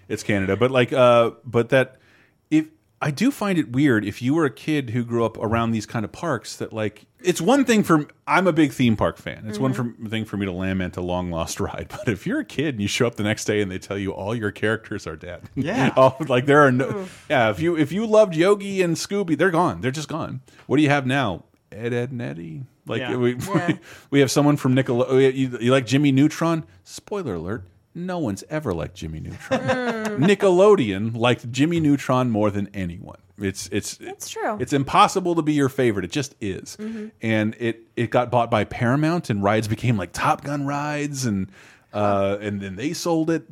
It's 0.09 0.25
Canada. 0.25 0.57
But 0.57 0.73
like 0.73 0.93
uh 0.93 1.31
but 1.45 1.69
that 1.69 1.99
if 2.51 2.67
I 3.03 3.11
do 3.11 3.31
find 3.31 3.59
it 3.59 3.73
weird 3.73 4.05
if 4.05 4.21
you 4.21 4.35
were 4.35 4.45
a 4.45 4.51
kid 4.51 4.91
who 4.91 5.05
grew 5.05 5.25
up 5.25 5.39
around 5.39 5.71
these 5.71 5.87
kind 5.87 6.05
of 6.05 6.13
parks 6.13 6.57
that 6.57 6.73
like 6.73 7.07
it's 7.23 7.41
one 7.41 7.65
thing 7.65 7.83
for 7.83 8.07
I'm 8.27 8.47
a 8.47 8.53
big 8.53 8.73
theme 8.73 8.97
park 8.97 9.17
fan. 9.17 9.45
It's 9.47 9.59
one 9.59 9.73
Mhm. 9.73 10.03
for, 10.03 10.09
thing 10.09 10.25
for 10.27 10.37
me 10.37 10.45
to 10.47 10.53
lament 10.53 10.97
a 10.99 11.01
long 11.01 11.31
lost 11.31 11.61
ride. 11.69 11.87
But 11.89 12.09
if 12.09 12.27
you're 12.27 12.41
a 12.41 12.45
kid 12.45 12.75
and 12.75 12.83
you 12.83 12.89
show 12.89 13.07
up 13.07 13.15
the 13.17 13.23
next 13.23 13.47
day 13.47 13.63
and 13.63 13.71
they 13.71 13.79
tell 13.79 13.97
you 13.99 14.11
all 14.13 14.35
your 14.35 14.51
characters 14.51 15.07
are 15.07 15.17
dead, 15.17 15.43
Yeah. 15.55 15.93
all, 15.97 16.17
like 16.29 16.45
there 16.47 16.61
are 16.61 16.71
no, 16.73 17.07
yeah. 17.31 17.49
If 17.51 17.61
you 17.61 17.75
if 17.77 17.91
you 17.91 18.07
loved 18.07 18.35
Yogi 18.37 18.83
and 18.83 18.97
Scooby, 18.97 19.37
they're 19.37 19.51
gone. 19.51 19.81
They're 19.81 19.91
just 19.91 20.09
gone. 20.09 20.41
What 20.67 20.77
do 20.77 20.83
you 20.83 20.91
have 20.91 21.07
now? 21.07 21.45
Ed, 21.73 21.93
Ed, 21.95 22.11
and 22.11 22.21
Eddy. 22.21 22.63
Like 22.87 23.01
Yeah. 23.01 23.17
we, 23.17 23.35
Yeah. 23.55 23.77
we 24.11 24.21
have 24.21 24.31
someone 24.31 24.57
from 24.59 24.75
Nickelodeon. 24.75 25.35
You, 25.37 25.59
you 25.61 25.71
like 25.71 25.87
Jimmy 25.87 26.13
Neutron? 26.13 26.65
Spoiler 26.85 27.35
alert: 27.35 27.65
No 27.95 28.19
one's 28.19 28.45
ever 28.49 28.73
liked 28.73 28.95
Jimmy 28.95 29.21
Neutron. 29.21 29.61
Nickelodeon 30.21 31.17
liked 31.17 31.51
Jimmy 31.51 31.81
Neutron 31.81 32.31
more 32.31 32.51
than 32.51 32.69
anyone. 32.73 33.19
It's 33.39 33.69
it's 33.73 33.99
it's 34.01 34.29
true. 34.29 34.59
It's 34.61 34.73
impossible 34.73 35.35
to 35.35 35.43
be 35.43 35.55
your 35.55 35.69
favorite. 35.69 36.05
It 36.05 36.13
just 36.13 36.35
is. 36.41 36.77
Mhm. 36.79 37.11
And 37.23 37.57
it 37.59 37.81
it 37.97 38.11
got 38.11 38.31
bought 38.31 38.51
by 38.51 38.65
Paramount, 38.65 39.31
and 39.31 39.43
rides 39.43 39.67
became 39.67 39.97
like 39.97 40.13
Top 40.13 40.45
Gun 40.45 40.67
rides, 40.67 41.25
and 41.27 41.51
uh, 41.93 42.37
and 42.41 42.61
then 42.61 42.77
they 42.77 42.93
sold 42.93 43.31
it. 43.31 43.45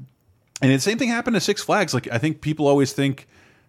And 0.60 0.70
the 0.72 0.78
same 0.78 0.98
thing 0.98 1.08
happened 1.08 1.34
to 1.34 1.40
Six 1.40 1.62
Flags. 1.62 1.94
Like 1.94 2.06
I 2.12 2.18
think 2.18 2.40
people 2.40 2.66
always 2.68 2.92
think 2.92 3.26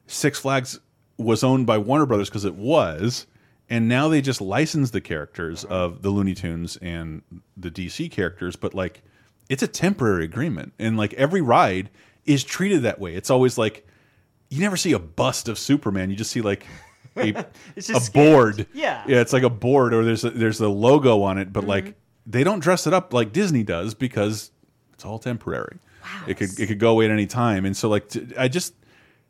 Six 0.07 0.39
Flags 0.39 0.79
was 1.17 1.43
owned 1.43 1.65
by 1.65 1.77
Warner 1.77 2.05
Brothers 2.05 2.29
because 2.29 2.45
it 2.45 2.55
was, 2.55 3.25
and 3.69 3.87
now 3.87 4.07
they 4.09 4.21
just 4.21 4.41
license 4.41 4.91
the 4.91 5.01
characters 5.01 5.63
of 5.63 6.01
the 6.01 6.09
Looney 6.09 6.33
Tunes 6.35 6.77
and 6.81 7.21
the 7.55 7.71
DC 7.71 8.11
characters. 8.11 8.55
But 8.57 8.73
like, 8.73 9.03
it's 9.49 9.63
a 9.63 9.67
temporary 9.67 10.23
agreement, 10.23 10.73
and 10.79 10.95
like 10.97 11.13
every 11.15 11.41
ride 11.41 11.89
is 12.25 12.43
treated 12.43 12.83
that 12.83 12.99
way. 12.99 13.15
It's 13.15 13.29
always 13.29 13.57
like 13.57 13.85
you 14.49 14.61
never 14.61 14.77
see 14.77 14.93
a 14.93 14.99
bust 14.99 15.47
of 15.49 15.59
Superman. 15.59 16.09
You 16.09 16.15
just 16.15 16.31
see 16.31 16.41
like 16.41 16.65
a, 17.17 17.29
a 17.93 18.01
board. 18.13 18.67
Yeah. 18.73 19.03
yeah, 19.07 19.21
it's 19.21 19.33
like 19.33 19.43
a 19.43 19.49
board, 19.49 19.93
or 19.93 20.03
there's 20.05 20.23
a, 20.23 20.29
there's 20.29 20.59
a 20.61 20.69
logo 20.69 21.21
on 21.23 21.37
it, 21.37 21.51
but 21.51 21.61
Mm-hmm. 21.61 21.69
like 21.69 21.95
they 22.25 22.43
don't 22.43 22.59
dress 22.59 22.85
it 22.85 22.93
up 22.93 23.11
like 23.13 23.31
Disney 23.33 23.63
does 23.63 23.95
because 23.95 24.51
it's 24.93 25.03
all 25.05 25.17
temporary. 25.19 25.79
Wow. 26.03 26.23
It 26.27 26.37
could 26.37 26.59
it 26.59 26.67
could 26.67 26.79
go 26.79 26.91
away 26.91 27.05
at 27.05 27.11
any 27.11 27.25
time, 27.25 27.65
and 27.65 27.75
so 27.75 27.89
like 27.89 28.11
I 28.37 28.47
just 28.47 28.73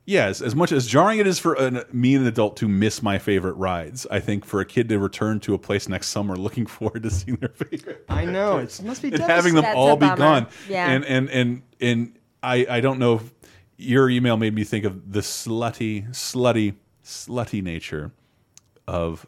yes, 0.09 0.41
as 0.41 0.55
much 0.55 0.71
as 0.71 0.87
jarring 0.87 1.19
it 1.19 1.27
is 1.27 1.37
for 1.39 1.53
an, 1.53 1.83
me 1.93 2.15
an 2.15 2.25
adult 2.25 2.57
to 2.57 2.67
miss 2.67 3.01
my 3.03 3.19
favorite 3.19 3.53
rides, 3.53 4.07
I 4.09 4.19
think 4.19 4.43
for 4.45 4.59
a 4.59 4.65
kid 4.65 4.89
to 4.89 4.97
return 4.99 5.39
to 5.41 5.53
a 5.53 5.57
place 5.57 5.87
next 5.87 6.07
summer 6.07 6.35
looking 6.35 6.65
forward 6.75 7.03
to 7.03 7.11
seeing 7.11 7.37
their 7.37 7.49
favorite, 7.49 8.05
I 8.09 8.25
know 8.25 8.57
it 8.57 8.81
must 8.83 9.01
be 9.01 9.09
and 9.09 9.19
having 9.19 9.53
them 9.53 9.63
devastating. 9.63 9.77
all 9.77 9.95
be 9.97 10.09
gone, 10.15 10.47
Yeah. 10.67 10.89
and 10.91 11.05
and 11.05 11.29
and 11.29 11.61
and 11.79 12.19
I 12.41 12.65
I 12.69 12.81
don't 12.81 12.99
know 12.99 13.15
if 13.15 13.33
your 13.77 14.09
email 14.09 14.35
made 14.37 14.53
me 14.53 14.63
think 14.63 14.83
of 14.85 15.11
the 15.13 15.19
slutty 15.21 16.09
slutty 16.09 16.75
slutty 17.03 17.63
nature 17.63 18.11
of 18.87 19.25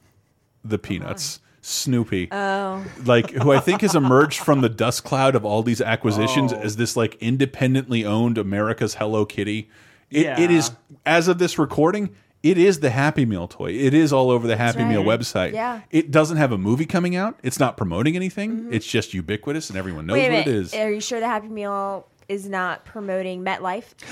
the 0.64 0.78
Peanuts. 0.78 1.40
Snoopy, 1.64 2.28
Oh. 2.32 2.84
like 3.06 3.30
who 3.30 3.52
I 3.52 3.60
think 3.60 3.82
has 3.82 3.94
emerged 3.94 4.40
from 4.40 4.62
the 4.62 4.68
dust 4.70 5.04
cloud 5.04 5.36
of 5.36 5.46
all 5.46 5.62
these 5.62 5.80
acquisitions 5.94 6.52
Oh. 6.52 6.58
as 6.58 6.76
this 6.78 6.98
like 6.98 7.16
independently 7.22 8.04
owned 8.04 8.40
America's 8.40 8.96
Hello 8.96 9.26
Kitty. 9.26 9.70
It, 10.12 10.28
it 10.40 10.52
is 10.52 10.72
as 11.06 11.28
of 11.28 11.38
this 11.40 11.58
recording, 11.58 12.16
it 12.44 12.58
is 12.58 12.80
the 12.80 12.90
Happy 12.90 13.26
Meal 13.26 13.48
toy. 13.48 13.72
It 13.72 13.94
is 13.94 14.12
all 14.12 14.30
over 14.32 14.48
the 14.48 14.58
Happy 14.58 14.84
Meal 14.84 15.04
website. 15.04 15.54
Yeah. 15.54 15.82
It 15.92 16.12
doesn't 16.12 16.38
have 16.38 16.52
a 16.52 16.58
movie 16.58 16.86
coming 16.86 17.16
out. 17.16 17.40
It's 17.44 17.60
not 17.60 17.78
promoting 17.78 18.16
anything. 18.16 18.68
It's 18.72 18.86
just 18.86 19.14
ubiquitous 19.14 19.70
and 19.70 19.78
everyone 19.78 20.06
knows. 20.08 20.16
Wait 20.16 20.28
a 20.28 20.30
what 20.32 20.46
minute. 20.46 20.48
it 20.48 20.56
is. 20.56 20.74
Are 20.74 20.92
you 20.92 21.02
sure 21.02 21.20
the 21.20 21.28
Happy 21.28 21.48
Meal 21.50 22.08
is 22.28 22.48
not 22.48 22.86
promoting 22.86 23.44
MetLife 23.44 23.62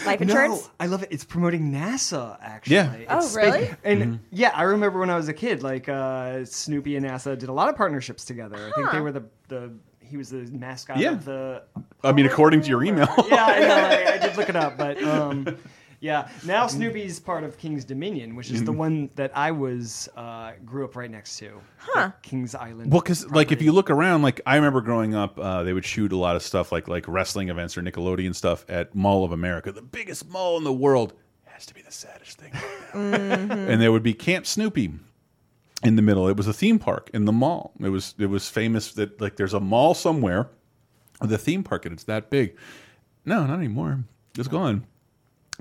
life 0.06 0.20
No, 0.20 0.24
insurance? 0.24 0.70
I 0.80 0.88
love 0.88 1.04
it. 1.04 1.10
It's 1.12 1.24
promoting 1.24 1.72
NASA 1.72 2.38
actually. 2.42 2.76
Yeah. 2.76 2.94
Oh, 3.10 3.18
It's- 3.18 3.36
really? 3.36 3.70
And 3.84 4.02
Mm-hmm. 4.02 4.16
yeah, 4.32 4.52
I 4.54 4.64
remember 4.64 5.00
when 5.00 5.10
I 5.10 5.16
was 5.16 5.28
a 5.30 5.34
kid, 5.34 5.64
like 5.64 5.88
uh, 5.90 6.44
Snoopy 6.46 6.98
and 6.98 7.06
NASA 7.06 7.38
did 7.38 7.50
a 7.50 7.54
lot 7.54 7.70
of 7.70 7.76
partnerships 7.76 8.26
together. 8.26 8.58
Huh. 8.58 8.70
I 8.70 8.76
think 8.76 8.92
they 8.92 9.02
were 9.02 9.12
the 9.12 9.24
the 9.48 9.74
he 10.02 10.18
was 10.18 10.30
the 10.32 10.38
mascot 10.52 10.98
Yeah. 10.98 11.12
of 11.12 11.24
the. 11.26 11.64
I 12.04 12.12
mean, 12.12 12.26
according 12.26 12.62
to 12.62 12.68
your 12.68 12.84
email. 12.84 13.08
Yeah, 13.30 13.46
I 13.46 13.60
know. 13.60 13.76
I, 13.76 14.14
I 14.14 14.18
did 14.18 14.36
look 14.38 14.50
it 14.50 14.56
up, 14.56 14.76
but 14.78 15.02
um, 15.04 15.56
yeah. 16.00 16.30
Now 16.46 16.68
Snoopy's 16.68 17.20
part 17.20 17.44
of 17.44 17.58
King's 17.58 17.84
Dominion, 17.86 18.36
which 18.36 18.52
is 18.52 18.64
the 18.64 18.72
Mhm. 18.74 18.78
one 18.78 19.10
that 19.16 19.32
I 19.36 19.52
was 19.52 20.08
uh, 20.16 20.54
grew 20.66 20.86
up 20.86 20.96
right 20.96 21.10
next 21.12 21.38
to. 21.40 21.60
Huh. 21.78 22.12
King's 22.22 22.56
Island. 22.56 22.92
Well, 22.92 23.02
because 23.02 23.30
like 23.32 23.52
if 23.52 23.62
you 23.62 23.72
look 23.72 23.90
around, 23.90 24.22
like 24.22 24.42
I 24.46 24.56
remember 24.56 24.82
growing 24.82 25.14
up, 25.16 25.38
uh, 25.40 25.64
they 25.64 25.74
would 25.74 25.86
shoot 25.86 26.12
a 26.12 26.18
lot 26.18 26.36
of 26.36 26.42
stuff 26.44 26.72
like 26.72 26.88
like 26.88 27.08
wrestling 27.08 27.50
events 27.50 27.78
or 27.78 27.82
Nickelodeon 27.82 28.34
stuff 28.36 28.66
at 28.70 28.96
Mall 28.96 29.24
of 29.26 29.32
America, 29.32 29.72
the 29.72 29.82
biggest 29.82 30.30
mall 30.30 30.58
in 30.58 30.64
the 30.64 30.74
world. 30.74 31.14
Has 31.46 31.66
to 31.66 31.74
be 31.74 31.82
the 31.82 31.92
saddest 31.92 32.38
thing. 32.40 32.54
Mm-hmm. 32.54 33.52
and 33.52 33.82
there 33.82 33.92
would 33.92 34.04
be 34.04 34.14
Camp 34.14 34.46
Snoopy 34.48 34.94
in 35.84 35.96
the 35.98 36.02
middle. 36.02 36.28
It 36.30 36.38
was 36.38 36.48
a 36.48 36.54
theme 36.54 36.80
park 36.80 37.10
in 37.14 37.26
the 37.26 37.34
mall. 37.34 37.74
It 37.82 37.90
was 37.90 38.16
it 38.18 38.28
was 38.28 38.48
famous 38.48 38.94
that 38.94 39.20
like 39.20 39.36
there's 39.36 39.54
a 39.54 39.60
mall 39.60 39.94
somewhere 39.94 40.50
with 41.20 41.34
a 41.34 41.38
theme 41.38 41.64
park 41.64 41.86
and 41.86 41.92
it's 41.94 42.06
that 42.06 42.30
big. 42.30 42.56
No, 43.26 43.46
not 43.46 43.58
anymore. 43.60 44.06
It's 44.38 44.48
gone. 44.48 44.86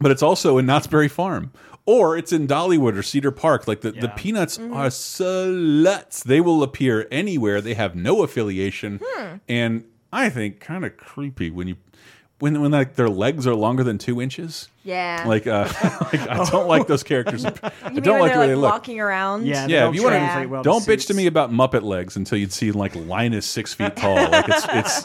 But 0.00 0.10
it's 0.10 0.22
also 0.22 0.58
in 0.58 0.66
Knott's 0.66 0.86
Berry 0.86 1.08
Farm. 1.08 1.52
Or 1.86 2.16
it's 2.18 2.32
in 2.32 2.46
Dollywood 2.46 2.96
or 2.96 3.02
Cedar 3.02 3.30
Park. 3.30 3.66
Like 3.66 3.80
the, 3.80 3.92
the 3.92 4.08
peanuts 4.08 4.58
Mm-hmm. 4.58 4.74
are 4.74 4.88
sluts. 4.88 6.22
They 6.22 6.40
will 6.40 6.62
appear 6.62 7.08
anywhere. 7.10 7.60
They 7.60 7.74
have 7.74 7.94
no 7.96 8.22
affiliation. 8.22 9.00
Hmm. 9.04 9.36
And 9.48 9.84
I 10.12 10.28
think, 10.30 10.60
kind 10.60 10.84
of 10.84 10.96
creepy 10.96 11.50
when 11.50 11.66
you 11.68 11.76
when 12.40 12.60
when 12.60 12.70
like 12.70 12.94
their 12.94 13.08
legs 13.08 13.46
are 13.46 13.54
longer 13.54 13.82
than 13.82 13.98
two 13.98 14.20
inches. 14.22 14.68
Yeah. 14.84 15.24
Like, 15.26 15.46
uh, 15.46 15.64
like 16.12 16.20
I 16.28 16.44
don't 16.50 16.66
like 16.66 16.86
those 16.86 17.02
characters. 17.02 17.44
I 17.44 17.50
You 17.92 18.00
don't 18.00 18.20
like 18.20 18.32
the 18.32 18.38
they're 18.38 18.38
way 18.38 18.38
like 18.38 18.48
they 18.48 18.54
look. 18.54 18.72
walking 18.72 19.00
around? 19.00 19.46
Yeah, 19.46 19.66
Yeah, 19.66 19.88
if 19.88 19.94
you 19.94 20.02
want 20.02 20.14
translate 20.14 20.44
to, 20.44 20.48
well 20.48 20.62
don't 20.62 20.82
bitch 20.86 21.08
to 21.08 21.14
me 21.14 21.26
about 21.26 21.50
Muppet 21.50 21.82
legs 21.82 22.16
until 22.16 22.38
you'd 22.38 22.52
see 22.52 22.70
like 22.72 22.94
Linus 22.94 23.44
six 23.44 23.74
feet 23.74 23.96
tall. 23.96 24.14
Like 24.14 24.46
it's 24.48 24.66
it's 24.70 25.04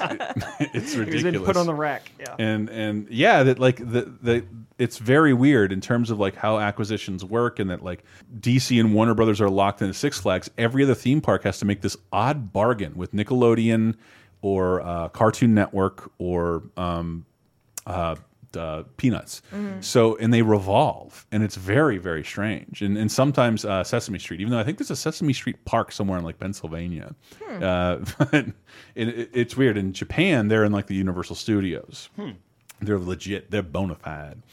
it's 0.74 0.96
ridiculous. 0.96 1.14
He's 1.14 1.24
been 1.24 1.44
put 1.44 1.58
on 1.58 1.66
the 1.66 1.74
rack. 1.74 2.12
Yeah. 2.20 2.36
and 2.40 2.70
and 2.70 3.10
yeah, 3.10 3.44
that 3.44 3.60
like 3.60 3.78
the 3.78 4.14
the 4.22 4.46
it's 4.78 4.98
very 4.98 5.34
weird 5.34 5.72
in 5.72 5.82
terms 5.82 6.12
of 6.12 6.20
like 6.20 6.36
how 6.36 6.60
acquisitions 6.60 7.26
work, 7.26 7.60
and 7.60 7.70
that 7.70 7.84
like 7.84 8.04
DC 8.40 8.80
and 8.80 8.94
Warner 8.94 9.14
Brothers 9.16 9.42
are 9.42 9.50
locked 9.50 9.82
into 9.82 9.94
Six 9.94 10.20
Flags. 10.20 10.50
Every 10.58 10.84
other 10.84 10.96
theme 10.96 11.20
park 11.20 11.44
has 11.44 11.58
to 11.60 11.66
make 11.66 11.82
this 11.82 11.98
odd 12.12 12.54
bargain 12.54 12.96
with 12.96 13.14
Nickelodeon 13.14 13.96
or 14.44 14.82
uh, 14.82 15.08
Cartoon 15.08 15.56
Network 15.56 16.12
or 16.20 16.64
um, 16.78 17.26
uh, 17.88 18.16
uh, 18.56 18.84
Peanuts. 18.98 19.42
So 19.80 20.16
and 20.18 20.32
they 20.32 20.44
revolve, 20.44 21.26
and 21.32 21.42
it's 21.44 21.56
very 21.56 21.98
very 21.98 22.24
strange. 22.24 22.84
And 22.84 22.98
and 22.98 23.12
sometimes 23.12 23.66
uh, 23.66 23.84
Sesame 23.84 24.20
Street, 24.20 24.42
even 24.42 24.52
though 24.52 24.60
I 24.60 24.64
think 24.64 24.78
there's 24.78 24.92
a 24.92 24.96
Sesame 24.96 25.34
Street 25.34 25.66
park 25.66 25.92
somewhere 25.92 26.20
in 26.20 26.24
like 26.26 26.40
Pennsylvania, 26.40 27.16
uh, 27.50 27.98
but 28.20 28.34
it, 28.94 29.08
it, 29.10 29.30
it's 29.34 29.58
weird. 29.58 29.78
In 29.78 29.94
Japan, 29.94 30.50
they're 30.50 30.66
in 30.66 30.72
like 30.72 30.86
the 30.86 30.96
Universal 30.96 31.38
Studios. 31.38 32.10
They're 32.82 33.00
legit. 33.00 33.50
They're 33.50 33.64
bona 33.64 33.96
fide. 33.96 34.44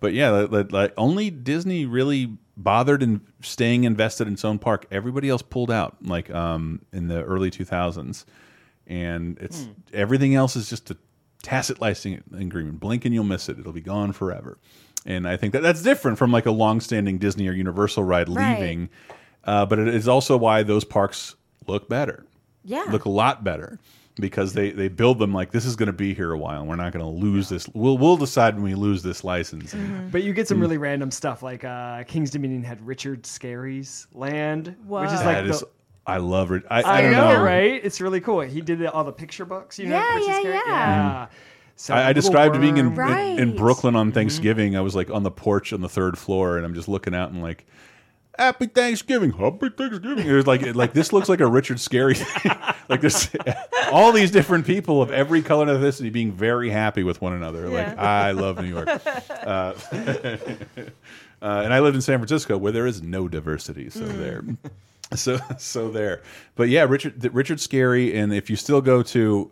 But 0.00 0.12
yeah, 0.12 0.30
like, 0.30 0.50
like, 0.52 0.72
like 0.72 0.94
only 0.96 1.30
Disney 1.30 1.84
really 1.84 2.36
bothered 2.56 3.02
in 3.02 3.20
staying 3.40 3.84
invested 3.84 4.26
in 4.28 4.34
its 4.34 4.44
own 4.44 4.58
park. 4.58 4.86
Everybody 4.90 5.28
else 5.28 5.42
pulled 5.42 5.70
out, 5.70 5.96
like 6.02 6.30
um, 6.30 6.82
in 6.92 7.08
the 7.08 7.22
early 7.24 7.50
2000s, 7.50 8.24
and 8.88 9.38
it's 9.40 9.64
Hmm. 9.64 9.70
everything 9.92 10.34
else 10.34 10.56
is 10.56 10.68
just 10.68 10.90
a 10.90 10.96
tacit 11.42 11.80
licensing 11.80 12.22
agreement. 12.36 12.80
Blink 12.80 13.04
and 13.04 13.14
you'll 13.14 13.22
miss 13.24 13.48
it. 13.48 13.58
It'll 13.58 13.72
be 13.72 13.80
gone 13.80 14.12
forever. 14.12 14.58
And 15.06 15.28
I 15.28 15.36
think 15.36 15.52
that 15.52 15.62
that's 15.62 15.82
different 15.82 16.18
from 16.18 16.32
like 16.32 16.46
a 16.46 16.50
long-standing 16.50 17.18
Disney 17.18 17.46
or 17.48 17.52
Universal 17.52 18.02
ride 18.04 18.28
Right. 18.28 18.58
leaving. 18.58 18.88
Uh, 19.44 19.64
but 19.64 19.78
it 19.78 19.88
is 19.88 20.08
also 20.08 20.36
why 20.36 20.62
those 20.64 20.84
parks 20.84 21.36
look 21.66 21.88
better. 21.88 22.24
Yeah. 22.64 22.84
look 22.90 23.04
a 23.06 23.08
lot 23.10 23.44
better 23.44 23.78
because 24.20 24.52
they 24.52 24.72
they 24.72 24.88
build 24.88 25.18
them 25.20 25.32
like 25.32 25.52
this 25.52 25.64
is 25.64 25.74
going 25.76 25.86
to 25.86 25.92
be 25.92 26.12
here 26.12 26.32
a 26.32 26.38
while. 26.38 26.60
and 26.60 26.68
We're 26.68 26.76
not 26.76 26.92
going 26.92 27.04
to 27.04 27.10
lose 27.10 27.48
this. 27.48 27.66
We'll 27.72 27.96
we'll 27.96 28.16
decide 28.18 28.54
when 28.56 28.64
we 28.64 28.74
lose 28.74 29.02
this 29.02 29.22
license. 29.24 29.74
But 30.10 30.22
you 30.24 30.32
get 30.34 30.46
Mm. 30.46 30.48
some 30.48 30.60
really 30.60 30.76
random 30.76 31.10
stuff 31.10 31.42
like 31.42 31.64
uh, 31.64 32.02
King's 32.04 32.30
Dominion 32.30 32.62
had 32.64 32.84
Richard 32.86 33.24
Scarry's 33.24 34.06
land, 34.12 34.74
which 34.86 35.04
is 35.12 35.20
That 35.20 35.44
like 35.44 35.50
is- 35.54 35.60
the, 35.60 35.68
I 36.08 36.16
love 36.18 36.52
it. 36.52 36.64
I, 36.70 36.82
I, 36.82 36.98
I 36.98 37.02
don't 37.02 37.12
know, 37.12 37.34
know. 37.34 37.42
right? 37.42 37.80
It's 37.84 38.00
really 38.00 38.20
cool. 38.20 38.40
He 38.40 38.60
did 38.60 38.84
all 38.86 39.04
the 39.04 39.12
picture 39.12 39.44
books, 39.44 39.78
you 39.78 39.86
know. 39.86 39.96
Yeah, 39.96 40.14
Richard 40.14 40.26
yeah, 40.28 40.40
Scarry? 40.40 40.66
yeah. 40.66 41.26
So 41.76 41.94
I, 41.94 41.98
I 41.98 42.06
Little 42.08 42.22
described 42.22 42.60
being 42.60 42.76
in, 42.76 42.94
Worm. 42.96 43.12
in 43.12 43.38
in 43.38 43.56
Brooklyn 43.56 43.94
on 43.94 44.10
Thanksgiving. 44.10 44.76
I 44.76 44.80
was 44.80 44.96
like 44.96 45.10
on 45.10 45.22
the 45.22 45.30
porch 45.30 45.72
on 45.72 45.80
the 45.80 45.88
third 45.88 46.18
floor, 46.18 46.56
and 46.56 46.66
I'm 46.66 46.74
just 46.74 46.88
looking 46.88 47.14
out 47.14 47.30
and 47.30 47.40
like, 47.40 47.66
"Happy 48.36 48.66
Thanksgiving, 48.66 49.30
Happy 49.30 49.68
Thanksgiving." 49.68 50.26
It 50.26 50.32
was 50.32 50.46
like 50.46 50.74
like 50.74 50.92
this 50.92 51.12
looks 51.12 51.28
like 51.28 51.38
a 51.40 51.46
Richard 51.46 51.76
Scarry 51.76 52.16
thing. 52.42 52.52
like 52.88 53.00
this, 53.00 53.30
all 53.92 54.10
these 54.10 54.32
different 54.32 54.66
people 54.66 55.00
of 55.00 55.12
every 55.12 55.40
color 55.40 55.68
and 55.68 55.80
ethnicity 55.80 56.10
being 56.10 56.32
very 56.32 56.68
happy 56.70 57.04
with 57.04 57.20
one 57.20 57.32
another. 57.34 57.68
Like 57.68 57.96
I 57.96 58.32
love 58.32 58.60
New 58.60 58.68
York, 58.68 58.88
uh, 59.30 59.74
uh, 59.92 60.32
and 61.42 61.72
I 61.72 61.78
lived 61.78 61.94
in 61.94 62.02
San 62.02 62.18
Francisco 62.18 62.58
where 62.58 62.72
there 62.72 62.86
is 62.86 63.02
no 63.02 63.28
diversity. 63.28 63.88
So 63.88 64.00
there. 64.00 64.42
So 65.14 65.38
so 65.58 65.90
there, 65.90 66.22
but 66.54 66.68
yeah, 66.68 66.84
Richard 66.84 67.20
the- 67.20 67.30
Richard 67.30 67.58
Scarry, 67.58 68.14
and 68.14 68.32
if 68.32 68.50
you 68.50 68.56
still 68.56 68.80
go 68.82 69.02
to 69.04 69.50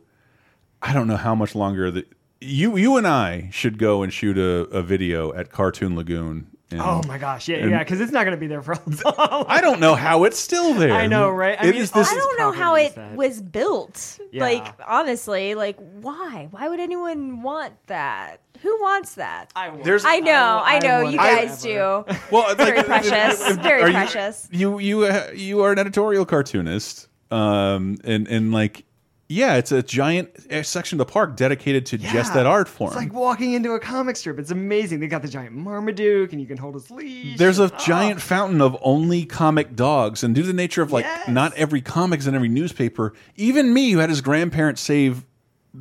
I 0.82 0.92
don't 0.92 1.09
know 1.09 1.16
how 1.16 1.34
much 1.34 1.54
longer 1.54 1.90
that 1.90 2.07
you 2.40 2.76
you 2.76 2.96
and 2.98 3.07
I 3.07 3.48
should 3.52 3.78
go 3.78 4.02
and 4.02 4.12
shoot 4.12 4.36
a, 4.36 4.68
a 4.68 4.82
video 4.82 5.32
at 5.32 5.50
Cartoon 5.50 5.96
Lagoon. 5.96 6.48
In- 6.71 6.81
Oh 6.81 7.01
my 7.07 7.17
gosh, 7.19 7.49
yeah, 7.49 7.59
and 7.59 7.71
yeah, 7.71 7.79
because 7.79 8.01
it's 8.01 8.11
not 8.12 8.25
going 8.25 8.37
to 8.37 8.41
be 8.41 8.47
there 8.49 8.61
for 8.62 8.73
a 8.73 8.81
long. 9.05 9.45
I 9.49 9.61
don't 9.61 9.79
know 9.81 9.95
how 9.95 10.25
it's 10.25 10.39
still 10.39 10.75
there. 10.75 10.93
I 10.93 11.07
know, 11.07 11.31
right? 11.31 11.57
I 11.61 11.67
It 11.69 11.73
mean, 11.73 11.83
is 11.83 11.91
this- 11.93 12.11
I 12.11 12.14
don't 12.14 12.39
know 12.39 12.51
how 12.53 12.75
it 12.75 12.95
that- 12.97 13.14
was 13.17 13.41
built. 13.41 14.19
Yeah. 14.33 14.43
Like 14.43 14.67
honestly, 14.87 15.55
like 15.55 15.77
why? 16.01 16.49
Why 16.51 16.69
would 16.69 16.81
anyone 16.81 17.43
want 17.43 17.75
that? 17.87 18.41
Who 18.62 18.77
wants 18.81 19.14
that? 19.14 19.53
I, 19.55 19.71
There's- 19.71 20.05
I 20.05 20.19
know, 20.21 20.33
I, 20.64 20.77
I 20.77 20.79
know, 20.81 21.03
want 21.03 21.12
you 21.12 21.19
guys 21.19 21.62
forever. 21.62 22.05
do. 22.09 22.17
well, 22.33 22.51
it's 22.51 22.62
Very 22.64 22.83
precious, 22.85 23.57
very 23.59 23.83
are 23.83 23.87
you- 23.89 23.93
precious. 23.93 24.49
You 24.51 24.79
you 24.79 25.05
uh, 25.05 25.31
you 25.35 25.61
are 25.62 25.73
an 25.73 25.79
editorial 25.79 26.25
cartoonist, 26.27 27.09
um, 27.31 27.99
and 28.05 28.27
and 28.29 28.53
like 28.53 28.85
yeah, 29.29 29.57
it's 29.57 29.72
a 29.72 29.83
giant 29.83 30.31
uh, 30.53 30.62
section 30.62 31.01
of 31.01 31.07
the 31.07 31.12
park 31.12 31.37
dedicated 31.37 31.87
to 31.87 31.99
just 31.99 32.33
that 32.35 32.47
art 32.47 32.68
form. 32.68 32.89
It's 32.93 32.97
like 32.97 33.12
walking 33.12 33.55
into 33.55 33.72
a 33.72 33.81
comic 33.81 34.16
strip. 34.16 34.39
It's 34.39 34.51
amazing. 34.53 35.01
They 35.01 35.09
got 35.09 35.22
the 35.22 35.29
giant 35.29 35.55
Marmaduke, 35.55 36.33
and 36.33 36.41
you 36.41 36.47
can 36.47 36.57
hold 36.57 36.74
his 36.74 36.91
leash. 36.91 37.37
There's 37.37 37.59
a 37.59 37.64
Oh. 37.64 37.77
giant 37.79 38.20
fountain 38.20 38.61
of 38.61 38.77
only 38.83 39.24
comic 39.24 39.74
dogs, 39.74 40.22
and 40.22 40.35
due 40.35 40.43
to 40.43 40.47
the 40.47 40.53
nature 40.55 40.83
of 40.83 40.93
like 40.93 41.07
not 41.29 41.53
every 41.55 41.81
comics 41.81 42.27
in 42.27 42.35
every 42.35 42.49
newspaper, 42.49 43.12
even 43.37 43.74
me 43.74 43.91
who 43.93 43.99
had 43.99 44.11
his 44.11 44.20
grandparents 44.20 44.81
save 44.81 45.24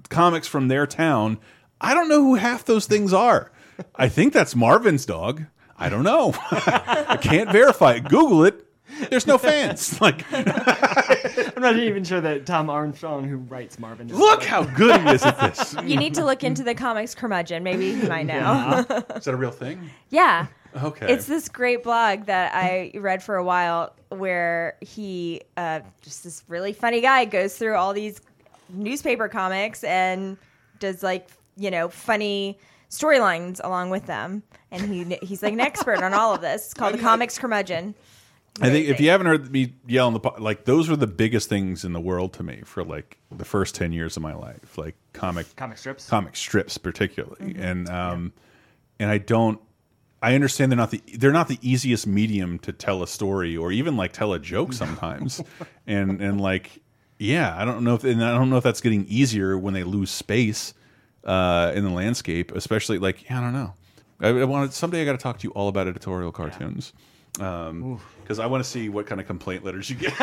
comics 0.09 0.47
from 0.47 0.67
their 0.67 0.87
town, 0.87 1.37
I 1.79 1.93
don't 1.93 2.09
know 2.09 2.21
who 2.21 2.35
half 2.35 2.65
those 2.65 2.85
things 2.87 3.13
are. 3.13 3.51
I 3.95 4.09
think 4.09 4.33
that's 4.33 4.55
Marvin's 4.55 5.05
dog. 5.05 5.43
I 5.77 5.89
don't 5.89 6.03
know. 6.03 6.33
I 6.51 7.17
can't 7.21 7.51
verify 7.51 7.93
it. 7.95 8.05
Google 8.09 8.45
it. 8.45 8.64
There's 9.09 9.27
no 9.27 9.37
fans. 9.37 9.99
Like, 10.05 10.25
I'm 10.31 11.61
not 11.61 11.77
even 11.77 12.03
sure 12.03 12.21
that 12.21 12.45
Tom 12.45 12.69
Armstrong, 12.69 13.27
who 13.27 13.37
writes 13.37 13.79
Marvin, 13.79 14.09
is 14.09 14.15
look 14.15 14.43
how 14.43 14.63
good 14.63 15.01
he 15.01 15.09
is 15.09 15.23
at 15.23 15.39
this. 15.39 15.75
You 15.83 15.97
need 15.97 16.13
to 16.15 16.25
look 16.25 16.43
into 16.43 16.63
the 16.63 16.75
comics 16.75 17.15
curmudgeon. 17.15 17.63
Maybe 17.63 17.95
he 17.95 18.07
might 18.07 18.25
know. 18.25 18.85
Is 19.15 19.25
that 19.25 19.33
a 19.33 19.37
real 19.37 19.51
thing? 19.51 19.89
Yeah. 20.09 20.47
Okay. 20.83 21.11
It's 21.11 21.25
this 21.25 21.49
great 21.49 21.83
blog 21.83 22.25
that 22.25 22.53
I 22.53 22.91
read 22.95 23.23
for 23.23 23.37
a 23.37 23.43
while 23.43 23.95
where 24.09 24.75
he, 24.81 25.41
uh, 25.57 25.79
just 26.01 26.23
this 26.23 26.43
really 26.47 26.73
funny 26.73 27.01
guy, 27.01 27.25
goes 27.25 27.57
through 27.57 27.75
all 27.75 27.93
these 27.93 28.19
newspaper 28.69 29.27
comics 29.27 29.83
and 29.83 30.37
does 30.79 31.01
like, 31.01 31.29
you 31.57 31.71
know, 31.71 31.87
funny 31.87 32.59
storylines 32.89 33.59
along 33.63 33.89
with 33.89 34.05
them. 34.05 34.43
And 34.71 34.81
he 34.81 35.17
he's 35.25 35.41
like 35.41 35.53
an 35.53 35.59
expert 35.61 36.03
on 36.03 36.13
all 36.13 36.33
of 36.35 36.41
this. 36.41 36.65
It's 36.65 36.73
called 36.73 36.93
the 36.93 36.99
Comics 36.99 37.37
Curmudgeon. 37.39 37.95
I 38.61 38.69
think 38.69 38.87
if 38.87 39.01
you 39.01 39.09
haven't 39.09 39.27
heard 39.27 39.51
me 39.51 39.73
yell 39.85 40.07
in 40.07 40.13
the 40.13 40.31
like 40.39 40.63
those 40.63 40.87
were 40.87 40.95
the 40.95 41.07
biggest 41.07 41.49
things 41.49 41.83
in 41.83 41.91
the 41.91 41.99
world 41.99 42.33
to 42.33 42.43
me 42.43 42.61
for 42.63 42.83
like 42.85 43.17
the 43.29 43.43
first 43.43 43.75
ten 43.75 43.91
years 43.91 44.15
of 44.15 44.23
my 44.23 44.33
life, 44.33 44.77
like 44.77 44.95
comic 45.11 45.53
Comic 45.57 45.77
strips? 45.77 46.07
comic 46.07 46.35
strips 46.37 46.77
particularly, 46.77 47.55
and 47.57 47.89
um, 47.89 48.31
and 48.99 49.09
I 49.11 49.17
don't. 49.17 49.59
I 50.21 50.33
understand 50.35 50.71
they're 50.71 50.77
not 50.77 50.91
the 50.91 51.01
they're 51.17 51.33
not 51.33 51.49
the 51.49 51.59
easiest 51.61 52.07
medium 52.07 52.57
to 52.59 52.71
tell 52.71 53.03
a 53.03 53.07
story 53.07 53.57
or 53.57 53.71
even 53.73 53.97
like 53.97 54.13
tell 54.13 54.31
a 54.33 54.39
joke 54.39 54.71
sometimes, 54.73 55.43
and 55.85 56.21
and 56.21 56.39
like 56.39 56.81
yeah, 57.19 57.55
I 57.57 57.65
don't 57.65 57.83
know 57.83 57.95
if 57.95 58.05
and 58.05 58.23
I 58.23 58.33
don't 58.33 58.49
know 58.49 58.57
if 58.57 58.63
that's 58.63 58.81
getting 58.81 59.05
easier 59.07 59.57
when 59.57 59.73
they 59.73 59.83
lose 59.83 60.11
space 60.11 60.73
uh, 61.25 61.73
in 61.75 61.83
the 61.83 61.89
landscape, 61.89 62.53
especially 62.53 62.99
like 62.99 63.29
yeah, 63.29 63.39
I 63.39 63.41
don't 63.41 63.53
know. 63.53 63.73
I, 64.21 64.29
I 64.29 64.43
wanted 64.45 64.71
someday 64.71 65.01
I 65.01 65.05
got 65.05 65.11
to 65.11 65.17
talk 65.17 65.39
to 65.39 65.43
you 65.43 65.51
all 65.51 65.67
about 65.67 65.87
editorial 65.87 66.31
cartoons. 66.31 66.93
Um, 67.39 67.99
because 68.21 68.39
I 68.39 68.45
want 68.47 68.63
to 68.63 68.69
see 68.69 68.89
what 68.89 69.05
kind 69.07 69.19
of 69.21 69.27
complaint 69.27 69.63
letters 69.63 69.89
you 69.89 69.95
get. 69.97 70.13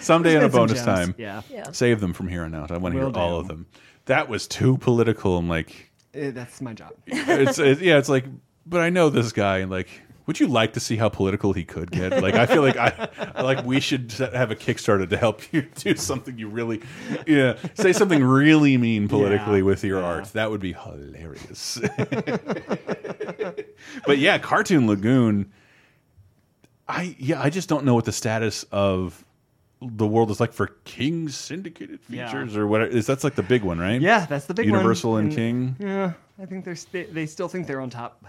Someday 0.00 0.30
in 0.30 0.36
a 0.38 0.48
There's 0.48 0.52
been 0.52 0.52
some 0.52 0.60
bonus 0.68 0.84
gems. 0.84 0.86
time, 0.86 1.14
Yeah. 1.18 1.42
Yeah. 1.50 1.70
save 1.72 2.00
them 2.00 2.12
from 2.14 2.28
here 2.28 2.42
on 2.44 2.54
out. 2.54 2.70
I 2.70 2.78
want 2.78 2.94
to 2.94 2.98
hear 3.00 3.08
Will 3.08 3.18
all 3.18 3.38
of 3.38 3.48
them. 3.48 3.66
That 4.06 4.28
was 4.28 4.46
too 4.48 4.78
political. 4.78 5.36
I'm 5.36 5.48
like, 5.48 5.90
Eh, 6.14 6.30
that's 6.30 6.62
my 6.62 6.72
job. 6.72 6.92
it's 7.06 7.58
it, 7.58 7.80
yeah, 7.82 7.98
it's 7.98 8.08
like, 8.08 8.24
but 8.64 8.80
I 8.80 8.88
know 8.88 9.10
this 9.10 9.32
guy, 9.32 9.58
and 9.58 9.70
like, 9.70 9.88
would 10.28 10.38
you 10.38 10.46
like 10.46 10.74
to 10.74 10.80
see 10.80 10.96
how 10.96 11.08
political 11.08 11.54
he 11.54 11.64
could 11.64 11.90
get? 11.90 12.22
Like, 12.22 12.34
I 12.34 12.44
feel 12.44 12.60
like 12.62 12.76
I, 12.76 13.08
like 13.42 13.64
we 13.64 13.80
should 13.80 14.12
have 14.12 14.50
a 14.50 14.54
Kickstarter 14.54 15.08
to 15.08 15.16
help 15.16 15.40
you 15.52 15.62
do 15.76 15.96
something 15.96 16.38
you 16.38 16.48
really, 16.48 16.82
yeah, 17.26 17.56
say 17.74 17.92
something 17.94 18.22
really 18.22 18.76
mean 18.76 19.08
politically 19.08 19.58
Yeah. 19.58 19.64
with 19.64 19.82
your 19.84 20.04
art. 20.04 20.26
That 20.34 20.50
would 20.50 20.60
be 20.60 20.74
hilarious. 20.74 21.80
but 24.06 24.18
yeah, 24.18 24.38
Cartoon 24.38 24.86
Lagoon. 24.86 25.50
I 26.86 27.16
yeah, 27.18 27.40
I 27.42 27.50
just 27.50 27.68
don't 27.68 27.84
know 27.84 27.94
what 27.94 28.04
the 28.04 28.12
status 28.12 28.64
of 28.70 29.24
the 29.80 30.06
world 30.06 30.30
is 30.30 30.40
like 30.40 30.52
for 30.52 30.68
King's 30.84 31.36
syndicated 31.36 32.00
Yeah. 32.08 32.26
features 32.26 32.56
or 32.56 32.66
what 32.66 32.82
is 32.82 33.06
that's 33.06 33.24
like 33.24 33.34
the 33.34 33.42
big 33.42 33.62
one, 33.62 33.78
right? 33.78 34.00
Yeah, 34.00 34.26
that's 34.26 34.46
the 34.46 34.54
big 34.54 34.66
Universal 34.66 35.12
one. 35.12 35.24
and 35.24 35.32
King. 35.34 35.76
Yeah, 35.78 36.12
I 36.38 36.46
think 36.46 36.64
they're 36.64 36.76
st 36.76 37.14
they 37.14 37.26
still 37.26 37.48
think 37.48 37.66
they're 37.66 37.80
on 37.80 37.90
top. 37.90 38.24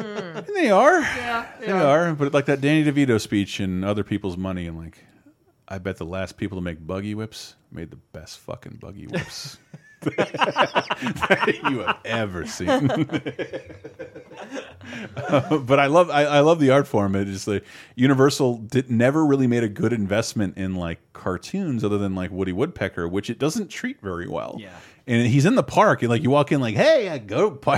And 0.00 0.46
they 0.54 0.70
are. 0.70 1.00
Yeah, 1.00 1.46
They 1.60 1.66
yeah. 1.66 1.86
are. 1.86 2.14
But 2.14 2.32
like 2.32 2.46
that 2.46 2.60
Danny 2.60 2.84
DeVito 2.84 3.20
speech 3.20 3.60
and 3.60 3.84
other 3.84 4.04
people's 4.04 4.36
money, 4.36 4.66
and 4.66 4.76
like, 4.78 5.04
I 5.68 5.78
bet 5.78 5.96
the 5.96 6.06
last 6.06 6.36
people 6.36 6.58
to 6.58 6.62
make 6.62 6.84
buggy 6.86 7.14
whips 7.14 7.54
made 7.70 7.90
the 7.90 7.96
best 8.12 8.38
fucking 8.40 8.78
buggy 8.80 9.06
whips. 9.06 9.58
that 10.00 11.60
you 11.70 11.80
have 11.80 11.98
ever 12.06 12.46
seen. 12.46 12.90
Uh, 15.16 15.58
but 15.58 15.78
I 15.78 15.86
love 15.86 16.08
I, 16.10 16.24
I 16.24 16.40
love 16.40 16.58
the 16.58 16.70
art 16.70 16.86
form. 16.86 17.14
It 17.14 17.28
is 17.28 17.46
like 17.46 17.64
Universal 17.96 18.56
did, 18.58 18.90
never 18.90 19.24
really 19.26 19.46
made 19.46 19.62
a 19.62 19.68
good 19.68 19.92
investment 19.92 20.56
in 20.56 20.74
like 20.74 21.00
cartoons 21.12 21.84
other 21.84 21.98
than 21.98 22.14
like 22.14 22.30
Woody 22.30 22.52
Woodpecker, 22.52 23.06
which 23.08 23.28
it 23.28 23.38
doesn't 23.38 23.68
treat 23.68 24.00
very 24.00 24.26
well. 24.26 24.56
Yeah. 24.58 24.70
And 25.06 25.26
he's 25.26 25.44
in 25.44 25.54
the 25.54 25.62
park, 25.62 26.00
and 26.02 26.08
like 26.10 26.22
you 26.22 26.30
walk 26.30 26.50
in, 26.52 26.60
like, 26.60 26.76
hey, 26.76 27.08
I 27.10 27.18
go. 27.18 27.58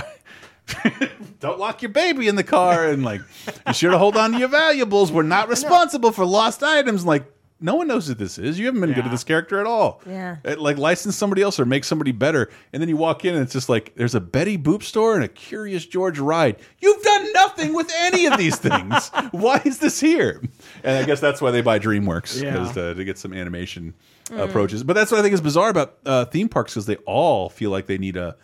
Don't 1.39 1.59
lock 1.59 1.81
your 1.81 1.91
baby 1.91 2.27
in 2.27 2.35
the 2.35 2.43
car, 2.43 2.87
and 2.87 3.03
like, 3.03 3.21
be 3.67 3.73
sure 3.73 3.91
to 3.91 3.97
hold 3.97 4.15
on 4.15 4.31
to 4.33 4.39
your 4.39 4.47
valuables. 4.47 5.11
We're 5.11 5.23
not 5.23 5.49
responsible 5.49 6.11
for 6.11 6.25
lost 6.25 6.63
items. 6.63 7.05
Like, 7.05 7.25
no 7.59 7.75
one 7.75 7.87
knows 7.87 8.07
who 8.07 8.13
this 8.13 8.37
is. 8.37 8.59
You 8.59 8.65
haven't 8.65 8.81
been 8.81 8.91
good 8.93 9.03
to 9.05 9.09
this 9.09 9.23
character 9.23 9.59
at 9.59 9.65
all. 9.65 10.01
Yeah. 10.05 10.37
Uh, 10.43 10.55
Like 10.57 10.77
license 10.77 11.15
somebody 11.15 11.41
else 11.41 11.59
or 11.59 11.65
make 11.65 11.83
somebody 11.85 12.11
better. 12.11 12.49
And 12.73 12.81
then 12.81 12.89
you 12.89 12.97
walk 12.97 13.23
in 13.23 13.35
and 13.35 13.43
it's 13.43 13.53
just 13.53 13.69
like 13.69 13.93
there's 13.95 14.15
a 14.15 14.19
Betty 14.19 14.57
Boop 14.57 14.83
store 14.83 15.15
and 15.15 15.23
a 15.23 15.29
Curious 15.29 15.85
George 15.85 16.19
ride. 16.19 16.57
You've 16.79 17.01
done 17.01 17.31
nothing 17.33 17.73
with 17.73 17.89
any 17.99 18.25
of 18.25 18.37
these 18.37 18.57
things. 18.57 19.09
why 19.31 19.61
is 19.63 19.79
this 19.79 19.99
here? 20.01 20.41
And 20.83 20.97
I 20.97 21.03
guess 21.05 21.21
that's 21.21 21.41
why 21.41 21.51
they 21.51 21.61
buy 21.61 21.79
DreamWorks 21.79 22.41
Yeah. 22.41 22.51
because 22.51 22.75
uh, 22.77 22.93
to 22.95 23.03
get 23.05 23.17
some 23.17 23.33
animation 23.33 23.93
Mm. 24.29 24.39
approaches. 24.41 24.83
But 24.85 24.93
that's 24.93 25.11
what 25.11 25.19
I 25.19 25.21
think 25.21 25.33
is 25.33 25.41
bizarre 25.41 25.67
about 25.69 25.97
uh, 26.05 26.23
theme 26.23 26.47
parks 26.47 26.73
because 26.73 26.85
they 26.85 26.95
all 27.05 27.49
feel 27.49 27.71
like 27.71 27.87
they 27.87 27.97
need 27.97 28.15
a 28.15 28.37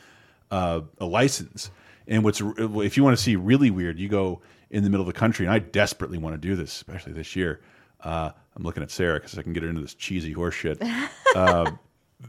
uh, 0.52 0.82
a 1.00 1.06
license. 1.06 1.72
And 2.10 2.24
what's 2.24 2.42
if 2.42 2.98
you 2.98 3.04
want 3.04 3.16
to 3.16 3.24
see 3.24 3.38
really 3.38 3.72
weird, 3.72 4.00
you 4.00 4.10
go 4.10 4.42
in 4.70 4.84
the 4.84 4.90
middle 4.90 5.08
of 5.08 5.14
the 5.14 5.18
country, 5.18 5.46
and 5.46 5.54
I 5.54 5.60
desperately 5.60 6.18
want 6.18 6.34
to 6.34 6.40
do 6.40 6.56
this, 6.56 6.76
especially 6.76 7.14
this 7.14 7.36
year. 7.36 7.62
Uh, 8.02 8.32
I'm 8.56 8.64
looking 8.64 8.84
at 8.84 8.92
Sarah 8.92 9.20
because 9.20 9.38
I 9.38 9.44
can 9.44 9.54
get 9.54 9.64
her 9.64 9.70
into 9.70 9.82
this 9.82 9.94
cheesy 9.94 10.34
horse 10.34 10.56
shit. 10.56 10.82
uh, 11.36 11.72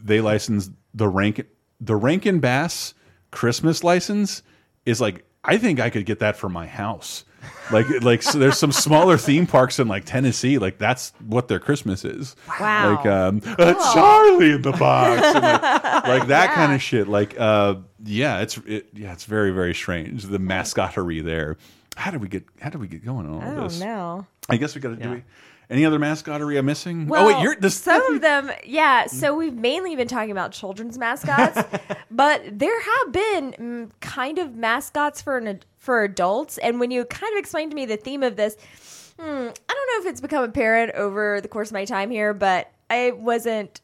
they 0.04 0.20
license 0.20 0.70
the 0.94 1.08
Rankin 1.08 1.46
the 1.80 1.96
Rankin 1.96 2.40
Bass 2.40 2.94
Christmas 3.30 3.82
license 3.82 4.42
is 4.84 5.00
like 5.00 5.24
I 5.42 5.56
think 5.56 5.80
I 5.80 5.90
could 5.90 6.04
get 6.04 6.18
that 6.18 6.36
for 6.36 6.48
my 6.48 6.66
house. 6.66 7.24
Like 7.72 7.86
like 8.02 8.22
so 8.22 8.38
there's 8.38 8.58
some 8.58 8.72
smaller 8.72 9.16
theme 9.16 9.46
parks 9.46 9.78
in 9.78 9.88
like 9.88 10.04
Tennessee, 10.04 10.58
like 10.58 10.76
that's 10.76 11.12
what 11.26 11.48
their 11.48 11.58
Christmas 11.58 12.04
is. 12.04 12.36
Wow. 12.60 12.96
Like 12.96 13.06
um, 13.06 13.40
uh, 13.58 13.74
Charlie 13.94 14.52
in 14.52 14.62
the 14.62 14.72
box, 14.72 15.22
and 15.22 15.42
like, 15.42 16.04
like 16.04 16.26
that 16.28 16.50
kind 16.54 16.74
of 16.74 16.82
shit. 16.82 17.08
Like 17.08 17.38
uh, 17.38 17.76
yeah, 18.04 18.40
it's 18.40 18.58
it, 18.58 18.88
yeah, 18.92 19.12
it's 19.12 19.24
very 19.24 19.50
very 19.50 19.74
strange. 19.74 20.24
The 20.24 20.38
mascottery 20.38 21.20
there. 21.24 21.56
How 21.96 22.10
did 22.10 22.20
we 22.20 22.28
get 22.28 22.44
How 22.60 22.70
did 22.70 22.80
we 22.80 22.88
get 22.88 23.04
going 23.04 23.26
on 23.26 23.34
all 23.34 23.42
I 23.42 23.54
don't 23.54 23.64
this? 23.64 23.80
know. 23.80 24.26
I 24.48 24.56
guess 24.56 24.74
we 24.74 24.80
got 24.80 24.90
to 24.90 24.96
do 24.96 25.12
it. 25.14 25.24
Any 25.70 25.84
other 25.84 26.00
mascottery 26.00 26.58
I'm 26.58 26.66
missing? 26.66 27.06
Well, 27.06 27.24
oh 27.24 27.26
wait, 27.28 27.42
you're 27.42 27.54
this. 27.54 27.76
some 27.76 28.14
of 28.14 28.20
them, 28.20 28.50
yeah. 28.66 29.06
So 29.06 29.36
we've 29.36 29.54
mainly 29.54 29.94
been 29.94 30.08
talking 30.08 30.32
about 30.32 30.50
children's 30.50 30.98
mascots, 30.98 31.62
but 32.10 32.42
there 32.58 32.80
have 32.80 33.12
been 33.12 33.52
mm, 33.52 33.90
kind 34.00 34.38
of 34.38 34.56
mascots 34.56 35.22
for 35.22 35.38
an 35.38 35.60
for 35.78 36.02
adults. 36.02 36.58
And 36.58 36.80
when 36.80 36.90
you 36.90 37.04
kind 37.04 37.32
of 37.34 37.38
explained 37.38 37.70
to 37.70 37.76
me 37.76 37.86
the 37.86 37.96
theme 37.96 38.24
of 38.24 38.34
this, 38.34 38.56
hmm, 39.16 39.24
I 39.24 39.28
don't 39.36 39.48
know 39.54 40.00
if 40.00 40.06
it's 40.06 40.20
become 40.20 40.42
apparent 40.42 40.92
over 40.96 41.40
the 41.40 41.48
course 41.48 41.68
of 41.68 41.74
my 41.74 41.84
time 41.84 42.10
here, 42.10 42.34
but 42.34 42.72
I 42.90 43.12
wasn't 43.12 43.80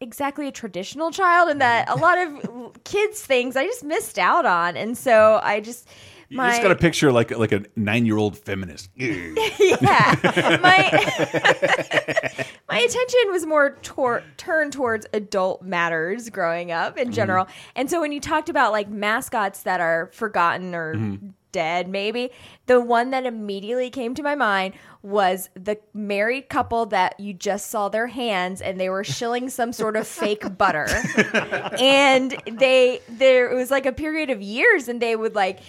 exactly 0.00 0.48
a 0.48 0.52
traditional 0.52 1.10
child, 1.10 1.48
and 1.50 1.60
that 1.60 1.88
a 1.88 1.96
lot 1.96 2.18
of 2.18 2.72
kids 2.84 3.20
things 3.24 3.56
I 3.56 3.64
just 3.66 3.84
missed 3.84 4.18
out 4.18 4.46
on, 4.46 4.76
and 4.76 4.96
so 4.96 5.40
I 5.42 5.60
just. 5.60 5.88
You 6.28 6.36
My, 6.36 6.50
just 6.50 6.62
got 6.62 6.68
to 6.68 6.76
picture 6.76 7.10
like 7.10 7.36
like 7.36 7.50
a 7.50 7.64
nine 7.74 8.06
year 8.06 8.16
old 8.16 8.38
feminist. 8.38 8.88
yeah, 8.94 10.14
my 10.62 10.88
my 12.68 12.78
attention 12.78 13.20
was 13.32 13.44
more 13.46 13.70
tor- 13.82 14.22
turned 14.36 14.72
towards 14.72 15.06
adult 15.12 15.62
matters 15.62 16.28
growing 16.30 16.70
up 16.70 16.96
in 16.96 17.10
general. 17.10 17.48
And 17.74 17.90
so 17.90 18.00
when 18.00 18.12
you 18.12 18.20
talked 18.20 18.48
about 18.48 18.70
like 18.70 18.88
mascots 18.88 19.64
that 19.64 19.80
are 19.80 20.08
forgotten 20.12 20.72
or 20.72 20.94
Mhm. 20.94 21.32
Dead, 21.52 21.88
maybe 21.88 22.30
the 22.66 22.80
one 22.80 23.10
that 23.10 23.26
immediately 23.26 23.90
came 23.90 24.14
to 24.14 24.22
my 24.22 24.34
mind 24.34 24.74
was 25.02 25.48
the 25.54 25.78
married 25.94 26.48
couple 26.48 26.86
that 26.86 27.18
you 27.18 27.32
just 27.32 27.70
saw 27.70 27.88
their 27.88 28.06
hands 28.06 28.60
and 28.60 28.78
they 28.78 28.88
were 28.88 29.04
shilling 29.18 29.48
some 29.48 29.72
sort 29.72 29.96
of 29.96 30.06
fake 30.06 30.56
butter. 30.56 30.86
and 31.78 32.36
they 32.46 33.00
there 33.08 33.50
it 33.50 33.54
was 33.54 33.70
like 33.70 33.86
a 33.86 33.92
period 33.92 34.30
of 34.30 34.40
years 34.42 34.88
and 34.88 35.00
they 35.00 35.16
would 35.16 35.34
like 35.34 35.60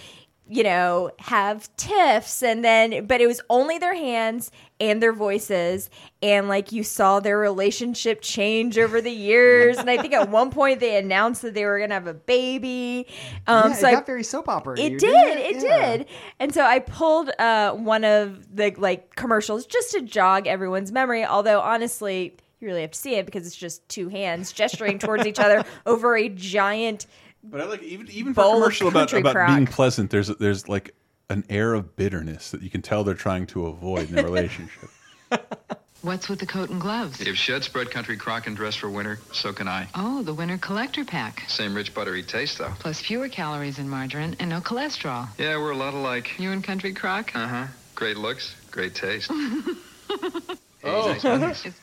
you 0.48 0.62
know, 0.62 1.10
have 1.18 1.74
tiffs 1.76 2.42
and 2.42 2.64
then 2.64 3.06
but 3.06 3.20
it 3.20 3.26
was 3.26 3.40
only 3.48 3.78
their 3.78 3.94
hands 3.94 4.50
and 4.80 5.00
their 5.02 5.12
voices 5.12 5.88
and 6.20 6.48
like 6.48 6.72
you 6.72 6.82
saw 6.82 7.20
their 7.20 7.38
relationship 7.38 8.20
change 8.20 8.76
over 8.76 9.00
the 9.00 9.10
years 9.10 9.78
and 9.78 9.88
I 9.88 9.96
think 9.98 10.12
at 10.12 10.28
one 10.28 10.50
point 10.50 10.80
they 10.80 10.96
announced 10.98 11.42
that 11.42 11.54
they 11.54 11.64
were 11.64 11.78
going 11.78 11.90
to 11.90 11.94
have 11.94 12.08
a 12.08 12.14
baby. 12.14 13.06
Um 13.46 13.70
yeah, 13.70 13.76
so 13.76 13.86
it 13.86 13.90
I 13.90 13.94
got 13.94 14.06
very 14.06 14.24
soap 14.24 14.48
opera. 14.48 14.78
it 14.78 14.98
did. 14.98 15.38
It 15.38 15.60
did. 15.60 16.06
And 16.38 16.52
so 16.52 16.64
I 16.64 16.80
pulled 16.80 17.30
uh, 17.38 17.72
one 17.72 18.04
of 18.04 18.54
the 18.54 18.74
like 18.76 19.14
commercials 19.14 19.64
just 19.64 19.92
to 19.92 20.02
jog 20.02 20.46
everyone's 20.46 20.92
memory. 20.92 21.24
Although 21.24 21.60
honestly, 21.60 22.36
you 22.60 22.68
really 22.68 22.82
have 22.82 22.92
to 22.92 22.98
see 22.98 23.14
it 23.14 23.26
because 23.26 23.46
it's 23.46 23.56
just 23.56 23.88
two 23.88 24.08
hands 24.08 24.52
gesturing 24.52 24.98
towards 24.98 25.26
each 25.26 25.38
other 25.38 25.64
over 25.86 26.16
a 26.16 26.28
giant. 26.28 27.06
But 27.44 27.60
I 27.60 27.64
like 27.64 27.82
even 27.82 28.08
even 28.10 28.34
for 28.34 28.42
bowl 28.42 28.52
a 28.52 28.56
of 28.56 28.62
commercial 28.62 28.88
about 28.88 29.00
country 29.10 29.20
about 29.20 29.34
crock. 29.34 29.48
being 29.48 29.66
pleasant. 29.66 30.10
There's 30.10 30.28
there's 30.28 30.68
like 30.68 30.94
an 31.28 31.44
air 31.50 31.74
of 31.74 31.96
bitterness 31.96 32.50
that 32.50 32.62
you 32.62 32.70
can 32.70 32.82
tell 32.82 33.04
they're 33.04 33.14
trying 33.14 33.46
to 33.46 33.66
avoid 33.66 34.08
in 34.10 34.14
their 34.16 34.24
relationship. 34.24 34.90
What's 36.02 36.28
with 36.28 36.40
the 36.40 36.46
coat 36.46 36.68
and 36.68 36.80
gloves? 36.80 37.20
If 37.20 37.36
Shedd's 37.36 37.66
spread 37.66 37.90
country 37.92 38.16
crock 38.16 38.48
and 38.48 38.56
dress 38.56 38.74
for 38.74 38.90
winter, 38.90 39.20
so 39.32 39.52
can 39.52 39.68
I. 39.68 39.86
Oh, 39.94 40.22
the 40.22 40.34
winter 40.34 40.58
collector 40.58 41.04
pack. 41.04 41.44
Same 41.48 41.74
rich 41.74 41.94
buttery 41.94 42.24
taste 42.24 42.58
though. 42.58 42.72
Plus 42.80 43.00
fewer 43.00 43.28
calories 43.28 43.78
in 43.78 43.88
margarine 43.88 44.36
and 44.40 44.50
no 44.50 44.60
cholesterol. 44.60 45.28
Yeah, 45.38 45.56
we're 45.58 45.70
a 45.70 45.76
lot 45.76 45.94
alike. 45.94 46.38
You 46.38 46.50
and 46.50 46.62
country 46.62 46.92
crock? 46.92 47.34
Uh 47.34 47.46
huh. 47.46 47.66
Great 47.94 48.16
looks, 48.16 48.54
great 48.70 48.94
taste. 48.94 49.30
Oh, 50.84 51.16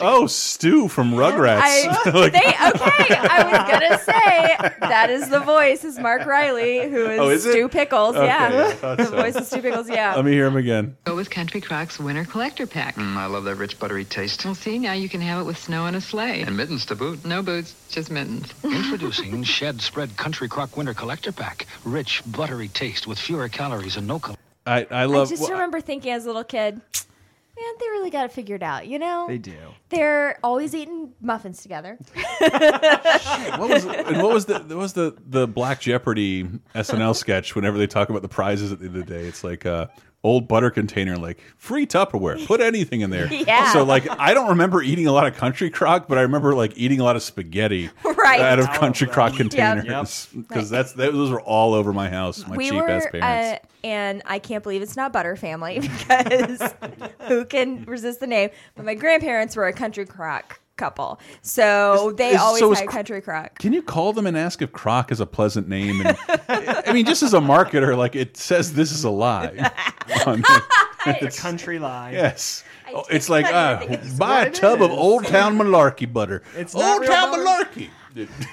oh, 0.01 0.27
Stu 0.27 0.87
from 0.89 1.11
Rugrats. 1.11 1.61
I, 1.63 2.11
Like- 2.11 2.33
they 2.33 2.39
okay. 2.39 3.15
I 3.17 3.43
was 3.43 3.71
gonna 3.71 3.97
say 3.99 4.75
that 4.81 5.09
is 5.09 5.29
the 5.29 5.39
voice 5.39 5.83
is 5.85 5.97
Mark 5.99 6.25
Riley, 6.25 6.89
who 6.89 7.05
is, 7.09 7.19
Oh, 7.19 7.29
is 7.29 7.45
it? 7.45 7.51
Stu 7.51 7.69
Pickles. 7.69 8.15
Okay, 8.15 8.29
I 8.29 8.49
yeah, 8.49 8.95
the 8.95 9.05
so. 9.05 9.11
voice 9.15 9.35
is 9.35 9.47
Stu 9.47 9.61
Pickles. 9.61 9.89
Yeah. 9.89 10.15
Let 10.15 10.25
me 10.25 10.31
hear 10.31 10.47
him 10.47 10.57
again. 10.57 10.97
Go 11.05 11.15
with 11.15 11.29
Country 11.29 11.61
Crock's 11.61 11.97
winter 11.99 12.25
collector 12.25 12.67
pack. 12.67 12.95
Mm, 12.95 13.15
I 13.15 13.25
love 13.27 13.45
that 13.45 13.55
rich 13.55 13.79
buttery 13.79 14.05
taste. 14.05 14.43
Well, 14.43 14.55
see, 14.55 14.77
now 14.79 14.93
you 14.93 15.07
can 15.07 15.21
have 15.21 15.39
it 15.41 15.45
with 15.45 15.57
snow 15.57 15.85
and 15.85 15.95
a 15.95 16.01
sleigh. 16.01 16.41
And 16.41 16.57
mittens 16.57 16.85
to 16.87 16.95
boot. 16.95 17.23
No 17.25 17.41
boots, 17.41 17.73
just 17.89 18.11
mittens. 18.11 18.53
Introducing 18.63 19.43
Shedd's 19.43 19.85
Spread 19.85 20.17
Country 20.17 20.49
Crock 20.49 20.75
Winter 20.75 20.93
Collector 20.93 21.31
Pack. 21.31 21.65
Rich, 21.85 22.23
buttery 22.27 22.67
taste 22.67 23.07
with 23.07 23.17
fewer 23.19 23.47
calories 23.49 23.95
and 23.97 24.07
no. 24.07 24.19
Cal- 24.19 24.37
I 24.65 24.85
I 24.91 25.05
I 25.05 25.25
just 25.25 25.41
well, 25.41 25.51
remember 25.51 25.79
thinking 25.81 26.11
as 26.11 26.25
a 26.25 26.27
little 26.27 26.43
kid, 26.43 26.81
man, 27.59 27.73
they 27.79 27.89
really 27.89 28.09
got 28.09 28.25
it 28.25 28.31
figured 28.31 28.63
out. 28.63 28.87
You 28.87 28.99
know, 28.99 29.25
They 29.27 29.37
do. 29.37 29.57
They're 29.89 30.39
always 30.43 30.73
eating 30.75 31.11
muffins 31.21 31.61
together. 31.61 31.97
what 32.39 33.69
was 33.69 33.85
and 33.85 34.21
what 34.21 34.33
was 34.33 34.45
the 34.45 34.59
what 34.59 34.77
was 34.77 34.93
the 34.93 35.15
the 35.27 35.47
Black 35.47 35.79
Jeopardy 35.81 36.43
SNL 36.75 37.15
sketch? 37.15 37.55
Whenever 37.55 37.77
they 37.77 37.87
talk 37.87 38.09
about 38.09 38.21
the 38.21 38.29
prizes 38.29 38.71
at 38.71 38.79
the 38.79 38.85
end 38.85 38.95
of 38.95 39.05
the 39.05 39.13
day, 39.13 39.25
it's 39.25 39.43
like 39.43 39.65
uh, 39.65 39.87
old 40.23 40.47
butter 40.47 40.69
container, 40.69 41.15
like 41.15 41.39
free 41.57 41.85
Tupperware. 41.85 42.45
Put 42.45 42.59
anything 42.61 43.01
in 43.01 43.09
there. 43.09 43.27
Yeah. 43.49 43.71
So 43.73 43.83
like, 43.83 44.07
I 44.19 44.33
don't 44.33 44.49
remember 44.49 44.81
eating 44.83 45.07
a 45.07 45.11
lot 45.13 45.25
of 45.25 45.35
Country 45.35 45.69
Crock, 45.69 46.07
but 46.07 46.17
I 46.17 46.21
remember 46.21 46.53
like 46.55 46.77
eating 46.77 46.99
a 46.99 47.03
lot 47.03 47.15
of 47.15 47.23
spaghetti 47.23 47.89
Right. 48.03 48.41
out 48.41 48.59
of 48.59 48.67
All 48.67 48.75
Country 48.75 49.05
them. 49.07 49.13
Crock 49.13 49.35
containers 49.35 50.27
because 50.27 50.69
that's 50.69 50.93
that, 50.93 51.13
those 51.13 51.31
were 51.31 51.41
all 51.41 51.73
over 51.73 51.93
my 51.93 52.09
house. 52.09 52.45
My 52.45 52.57
we 52.57 52.69
cheap 52.69 52.83
ass 52.83 53.07
parents. 53.11 53.63
uh, 53.63 53.67
and 53.87 54.21
I 54.25 54.39
can't 54.39 54.61
believe 54.61 54.81
it's 54.81 54.97
not 54.97 55.13
Butter 55.13 55.35
Family 55.37 55.79
because 56.07 56.73
who 57.27 57.45
can 57.45 57.85
resist 57.85 58.19
the 58.19 58.27
name? 58.27 58.49
But 58.75 58.85
my 58.85 58.95
grandparents 58.95 59.55
were 59.55 59.67
a 59.67 59.73
country 59.73 60.05
crock 60.05 60.59
couple, 60.79 61.19
so 61.41 62.13
they 62.17 62.31
is- 62.31 62.41
always 62.41 62.59
so 62.59 62.73
had 62.73 62.87
country 62.87 63.21
crock. 63.21 63.59
Can 63.59 63.73
you 63.73 63.81
call 63.83 64.13
them 64.13 64.25
and 64.25 64.37
ask 64.37 64.61
if 64.61 64.71
Crock 64.71 65.11
is 65.11 65.19
a 65.19 65.25
pleasant 65.25 65.67
name? 65.67 66.01
And 66.01 66.17
I 66.49 66.93
mean, 66.93 67.05
just 67.05 67.21
as 67.21 67.33
a 67.33 67.39
marketer, 67.39 67.95
like 67.97 68.15
it 68.15 68.37
says 68.37 68.73
this 68.73 68.91
is 68.91 69.03
a 69.03 69.09
lie. 69.09 69.71
on 70.25 70.39
it. 70.39 70.63
It's 71.05 71.37
a 71.37 71.41
country 71.41 71.79
lie. 71.79 72.11
Yes. 72.11 72.65
Oh, 72.93 73.05
it's 73.09 73.29
like 73.29 73.45
uh, 73.45 73.97
buy 74.17 74.43
a 74.43 74.47
it 74.47 74.53
tub 74.53 74.81
of. 74.81 74.91
Old 74.91 75.25
Town 75.25 75.57
Malarkey 75.57 76.11
butter. 76.11 76.43
It's 76.57 76.75
Old 76.75 77.05
Town 77.05 77.31
butter. 77.31 77.43
Malarkey. 77.43 77.89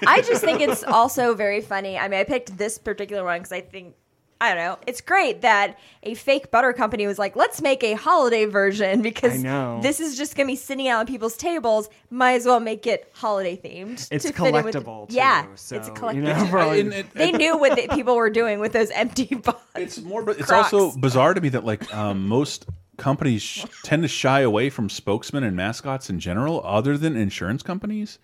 I 0.06 0.22
just 0.22 0.44
think 0.44 0.60
it's 0.60 0.84
also 0.84 1.34
very 1.34 1.60
funny. 1.60 1.98
I 1.98 2.06
mean, 2.06 2.20
I 2.20 2.24
picked 2.24 2.56
this 2.56 2.78
particular 2.78 3.24
one 3.24 3.40
because 3.40 3.52
I 3.52 3.62
think. 3.62 3.96
I 4.40 4.48
don't 4.54 4.62
know. 4.62 4.78
It's 4.86 5.00
great 5.00 5.40
that 5.42 5.78
a 6.02 6.12
fake 6.14 6.50
butter 6.50 6.74
company 6.74 7.06
was 7.06 7.18
like, 7.18 7.36
let's 7.36 7.62
make 7.62 7.82
a 7.82 7.94
holiday 7.94 8.44
version 8.44 9.00
because 9.00 9.32
I 9.32 9.36
know. 9.38 9.80
this 9.82 9.98
is 9.98 10.16
just 10.18 10.36
going 10.36 10.46
to 10.46 10.52
be 10.52 10.56
sitting 10.56 10.88
out 10.88 11.00
on 11.00 11.06
people's 11.06 11.36
tables. 11.38 11.88
Might 12.10 12.32
as 12.34 12.44
well 12.44 12.60
make 12.60 12.86
it 12.86 13.10
holiday 13.14 13.56
themed. 13.56 14.06
It's 14.10 14.26
to 14.26 14.32
fit 14.34 14.52
with 14.52 14.74
collectible, 14.74 15.08
too, 15.08 15.14
yeah, 15.16 15.46
so, 15.54 15.76
it's 15.76 15.88
a 15.88 15.90
you 15.90 15.96
collectible. 15.96 16.22
know, 16.22 16.46
probably- 16.50 16.80
And 16.80 16.92
it- 16.92 17.14
they 17.14 17.32
knew 17.32 17.56
what 17.56 17.76
the, 17.76 17.88
people 17.94 18.14
were 18.14 18.28
doing 18.30 18.60
with 18.60 18.72
those 18.74 18.90
empty 18.90 19.24
bottles. 19.36 19.62
It's 19.74 20.00
more, 20.02 20.22
but 20.22 20.38
it's 20.38 20.50
also 20.50 20.92
bizarre 20.92 21.32
to 21.32 21.40
me 21.40 21.48
that 21.50 21.64
like 21.64 21.92
um, 21.94 22.28
most 22.28 22.66
companies 22.98 23.40
sh 23.42 23.64
tend 23.84 24.02
to 24.02 24.08
shy 24.08 24.40
away 24.40 24.68
from 24.70 24.90
spokesmen 24.90 25.44
and 25.44 25.56
mascots 25.56 26.10
in 26.10 26.20
general, 26.20 26.60
other 26.64 26.98
than 26.98 27.16
insurance 27.16 27.62
companies. 27.62 28.18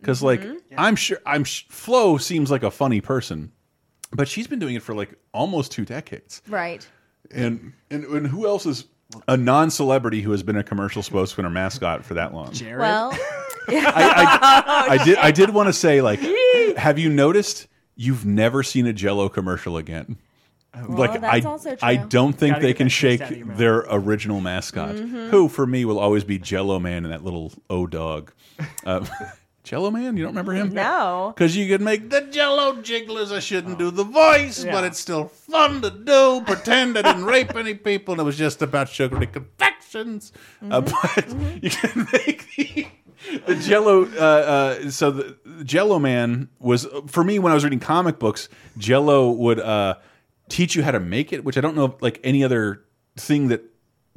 because 0.00 0.22
like 0.22 0.42
I'm 0.78 0.96
sure 0.96 1.18
I'm 1.26 1.44
sh 1.44 1.64
Flo 1.68 2.16
seems 2.16 2.50
like 2.50 2.62
a 2.62 2.70
funny 2.70 3.00
person, 3.00 3.52
but 4.12 4.28
she's 4.28 4.46
been 4.46 4.58
doing 4.58 4.74
it 4.74 4.82
for 4.82 4.94
like 4.94 5.14
almost 5.32 5.72
two 5.72 5.84
decades. 5.84 6.42
Right. 6.48 6.86
And 7.30 7.72
and, 7.90 8.04
and 8.04 8.26
who 8.26 8.46
else 8.46 8.66
is 8.66 8.84
a 9.28 9.36
non-celebrity 9.36 10.22
who 10.22 10.30
has 10.32 10.42
been 10.42 10.56
a 10.56 10.62
commercial 10.64 11.02
spokesman 11.02 11.46
or 11.46 11.50
mascot 11.50 12.04
for 12.04 12.14
that 12.14 12.32
long? 12.34 12.52
Jared. 12.52 12.80
Well, 12.80 13.10
I, 13.68 14.86
I 15.00 15.04
did 15.04 15.18
I 15.18 15.30
did 15.30 15.50
want 15.50 15.68
to 15.68 15.72
say 15.72 16.00
like, 16.00 16.20
have 16.76 16.98
you 16.98 17.08
noticed 17.08 17.66
you've 17.96 18.24
never 18.26 18.62
seen 18.62 18.86
a 18.86 18.92
Jello 18.92 19.28
commercial 19.28 19.76
again? 19.76 20.16
like 20.88 21.20
that's 21.20 21.44
I 21.44 21.48
also 21.48 21.76
I 21.82 21.96
don't 21.96 22.32
think 22.32 22.60
they 22.60 22.72
can 22.74 22.88
shake 22.88 23.20
out 23.20 23.32
of 23.32 23.36
your 23.38 23.46
mouth. 23.48 23.58
their 23.58 23.78
original 23.90 24.40
mascot, 24.40 24.94
Mm-hmm. 24.94 25.28
who 25.30 25.48
for 25.48 25.66
me 25.66 25.84
will 25.84 25.98
always 25.98 26.22
be 26.22 26.38
Jello 26.38 26.78
Man 26.78 27.04
and 27.04 27.12
that 27.12 27.24
little 27.24 27.52
O 27.68 27.86
dog. 27.86 28.32
Uh, 28.84 29.04
Jello 29.62 29.90
Man, 29.90 30.16
you 30.16 30.22
don't 30.24 30.32
remember 30.32 30.52
him? 30.54 30.72
no. 30.72 31.32
Because 31.34 31.56
you 31.56 31.68
could 31.68 31.80
make 31.82 32.08
the 32.10 32.22
Jello 32.22 32.80
jigglers. 32.80 33.30
I 33.30 33.40
shouldn't 33.40 33.78
do 33.78 33.90
the 33.90 34.04
voice, 34.04 34.64
but 34.64 34.84
it's 34.84 34.98
still 34.98 35.28
fun 35.28 35.82
to 35.82 35.90
do. 35.90 36.42
Pretend 36.46 36.96
I 36.98 37.02
didn't 37.02 37.24
rape 37.26 37.54
any 37.54 37.74
people, 37.74 38.12
and 38.12 38.20
it 38.20 38.24
was 38.24 38.38
just 38.38 38.62
about 38.62 38.88
sugary 38.88 39.26
confections. 39.26 40.32
Uh, 40.70 40.80
but 40.80 41.26
you 41.62 41.70
can 41.70 42.08
make 42.12 42.46
the, 42.56 42.86
the 43.46 43.56
Jello. 43.56 44.04
Uh, 44.06 44.18
uh, 44.86 44.90
so 44.90 45.10
the, 45.10 45.36
the 45.44 45.64
Jello 45.64 45.98
Man 45.98 46.48
was 46.58 46.86
for 47.06 47.22
me 47.22 47.38
when 47.38 47.52
I 47.52 47.54
was 47.54 47.62
reading 47.64 47.80
comic 47.80 48.18
books. 48.18 48.48
Jello 48.78 49.30
would 49.30 49.60
uh, 49.60 49.96
teach 50.48 50.74
you 50.74 50.82
how 50.82 50.90
to 50.90 51.00
make 51.00 51.32
it, 51.34 51.44
which 51.44 51.58
I 51.58 51.60
don't 51.60 51.76
know 51.76 51.96
like 52.00 52.18
any 52.24 52.42
other 52.42 52.82
thing 53.16 53.48
that 53.48 53.62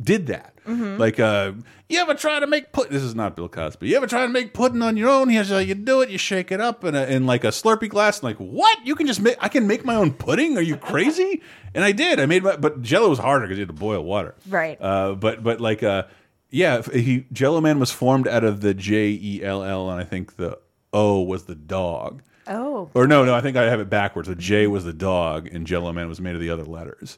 did 0.01 0.27
that. 0.27 0.53
Like, 0.65 1.19
uh, 1.19 1.53
you 1.89 1.99
ever 1.99 2.13
try 2.13 2.39
to 2.39 2.47
make 2.47 2.71
put? 2.71 2.89
This 2.89 3.03
is 3.03 3.15
not 3.15 3.35
Bill 3.35 3.49
Cosby. 3.49 3.87
You 3.87 3.97
ever 3.97 4.07
try 4.07 4.21
to 4.21 4.29
make 4.29 4.53
pudding 4.53 4.81
on 4.81 4.95
your 4.95 5.09
own? 5.09 5.29
Here's 5.29 5.49
how 5.49 5.57
you 5.57 5.75
do 5.75 6.01
it. 6.01 6.09
You 6.09 6.17
shake 6.17 6.51
it 6.51 6.61
up 6.61 6.83
in, 6.85 6.95
a, 6.95 7.03
in 7.03 7.25
like 7.25 7.43
a 7.43 7.49
Slurpee 7.49 7.89
glass. 7.89 8.19
And 8.19 8.23
like, 8.23 8.37
what? 8.37 8.85
You 8.85 8.95
can 8.95 9.05
just 9.05 9.21
make? 9.21 9.35
I 9.41 9.49
can 9.49 9.67
make 9.67 9.83
my 9.83 9.95
own 9.95 10.13
pudding? 10.13 10.57
Are 10.57 10.61
you 10.61 10.77
crazy? 10.77 11.41
and 11.73 11.83
I 11.83 11.91
did. 11.91 12.19
I 12.19 12.25
made 12.25 12.43
my, 12.43 12.55
but 12.55 12.81
Jello 12.81 13.09
was 13.09 13.19
harder 13.19 13.45
because 13.45 13.57
you 13.57 13.63
had 13.63 13.75
to 13.75 13.79
boil 13.79 14.03
water. 14.03 14.35
Right. 14.47 14.81
Uh, 14.81 15.15
but 15.15 15.43
but 15.43 15.59
like, 15.59 15.83
uh, 15.83 16.03
yeah, 16.49 16.81
he 16.81 17.25
Jello 17.33 17.61
Man 17.61 17.79
was 17.79 17.91
formed 17.91 18.27
out 18.27 18.43
of 18.43 18.61
the 18.61 18.73
J 18.73 19.09
E 19.21 19.43
L 19.43 19.63
L, 19.63 19.89
and 19.89 19.99
I 19.99 20.03
think 20.03 20.37
the 20.37 20.59
O 20.93 21.21
was 21.21 21.43
the 21.43 21.55
dog. 21.55 22.23
Oh. 22.47 22.89
Or 22.93 23.07
no, 23.07 23.23
no, 23.23 23.33
I 23.33 23.41
think 23.41 23.55
I 23.55 23.63
have 23.63 23.79
it 23.79 23.89
backwards. 23.89 24.27
The 24.27 24.35
J 24.35 24.67
was 24.67 24.83
the 24.83 24.93
dog, 24.93 25.47
and 25.47 25.65
Jello 25.65 25.91
Man 25.93 26.09
was 26.09 26.19
made 26.19 26.35
of 26.35 26.41
the 26.41 26.49
other 26.49 26.65
letters. 26.65 27.17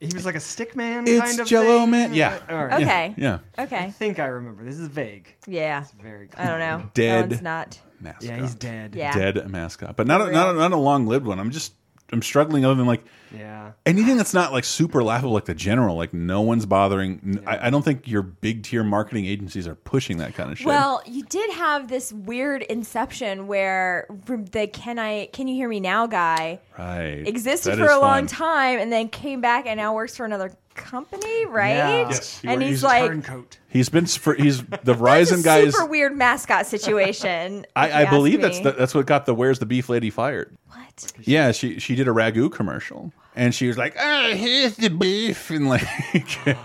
He 0.00 0.10
was 0.12 0.26
like 0.26 0.34
a 0.34 0.40
stick 0.40 0.76
man 0.76 1.06
It's 1.06 1.20
kind 1.24 1.40
of 1.40 1.46
Jell-O 1.46 1.80
thing? 1.80 1.90
Man, 1.90 2.14
yeah. 2.14 2.38
All 2.50 2.66
right. 2.66 2.82
Okay. 2.82 3.14
Yeah. 3.16 3.38
I 3.56 3.62
Okay. 3.62 3.90
think 3.92 4.18
I 4.18 4.26
remember. 4.26 4.64
This 4.64 4.78
is 4.78 4.88
vague. 4.88 5.34
Yeah. 5.46 5.84
Very 6.02 6.28
I 6.36 6.46
don't 6.46 6.58
know. 6.58 6.90
Dead. 6.94 7.24
That 7.24 7.30
one's 7.30 7.42
not. 7.42 7.80
Mascot. 8.00 8.22
Yeah, 8.22 8.40
he's 8.40 8.54
dead. 8.54 8.94
Yeah. 8.94 9.14
dead 9.14 9.48
mascot, 9.50 9.96
but 9.96 10.06
not 10.06 10.20
a, 10.20 10.30
not 10.30 10.54
a, 10.54 10.58
not 10.58 10.72
a 10.72 10.76
long 10.76 11.06
lived 11.06 11.24
one. 11.26 11.40
I'm 11.40 11.50
just 11.50 11.72
I'm 12.12 12.20
struggling 12.22 12.64
other 12.64 12.74
than 12.74 12.86
like 12.86 13.04
Yeah. 13.36 13.72
anything 13.86 14.16
that's 14.16 14.34
not 14.34 14.52
like 14.52 14.64
super 14.64 15.02
laughable, 15.02 15.32
like 15.32 15.44
the 15.46 15.54
general. 15.54 15.96
Like 15.96 16.14
no 16.14 16.40
one's 16.40 16.66
bothering. 16.66 17.42
I 17.46 17.70
don't 17.70 17.82
think 17.82 18.06
your 18.08 18.22
big 18.22 18.62
tier 18.62 18.84
marketing 18.84 19.26
agencies 19.26 19.66
are 19.66 19.74
pushing 19.74 20.18
that 20.18 20.34
kind 20.34 20.50
of 20.52 20.58
shit. 20.58 20.66
Well, 20.66 21.02
you 21.06 21.24
did 21.24 21.50
have 21.52 21.88
this 21.88 22.12
weird 22.12 22.62
inception 22.62 23.46
where 23.46 24.06
the 24.26 24.66
"Can 24.66 24.98
I 24.98 25.26
Can 25.32 25.48
you 25.48 25.54
hear 25.54 25.68
me 25.68 25.80
now?" 25.80 26.06
guy 26.06 26.60
right, 26.78 27.26
existed 27.26 27.72
That 27.72 27.78
for 27.78 27.84
is 27.86 27.92
a 27.92 27.98
long 27.98 28.26
time 28.26 28.78
and 28.78 28.92
then 28.92 29.08
came 29.08 29.40
back 29.40 29.66
and 29.66 29.78
now 29.78 29.94
works 29.94 30.16
for 30.16 30.24
another 30.24 30.52
company, 30.74 31.46
right? 31.46 31.74
Yeah. 31.74 32.08
Yes, 32.08 32.40
he 32.40 32.48
and 32.48 32.60
he's, 32.62 32.70
he's 32.70 32.84
like, 32.84 33.04
Turncoat. 33.10 33.58
He's 33.68 33.88
been 33.88 34.06
for 34.06 34.34
he's 34.34 34.58
the 34.82 34.94
Verizon 34.94 35.42
guy 35.44 35.58
is. 35.58 35.74
super 35.74 35.86
weird 35.88 36.16
mascot 36.16 36.66
situation. 36.66 37.66
I, 37.76 38.02
I 38.04 38.10
believe 38.10 38.40
that's 38.40 38.60
the, 38.60 38.72
that's 38.72 38.94
what 38.94 39.06
got 39.06 39.26
the 39.26 39.34
"Where's 39.34 39.58
the 39.58 39.66
Beef 39.66 39.88
Lady" 39.88 40.10
fired. 40.10 40.56
what. 40.68 41.12
Yeah, 41.22 41.52
she 41.52 41.78
she 41.78 41.94
did 41.94 42.08
a 42.08 42.12
ragu 42.12 42.50
commercial, 42.50 43.12
and 43.34 43.54
she 43.54 43.66
was 43.66 43.76
like, 43.76 43.96
"Ah, 43.98 44.32
here's 44.34 44.76
the 44.76 44.90
beef," 44.90 45.50
and 45.50 45.68
like, 45.68 45.82
uh, 46.46 46.56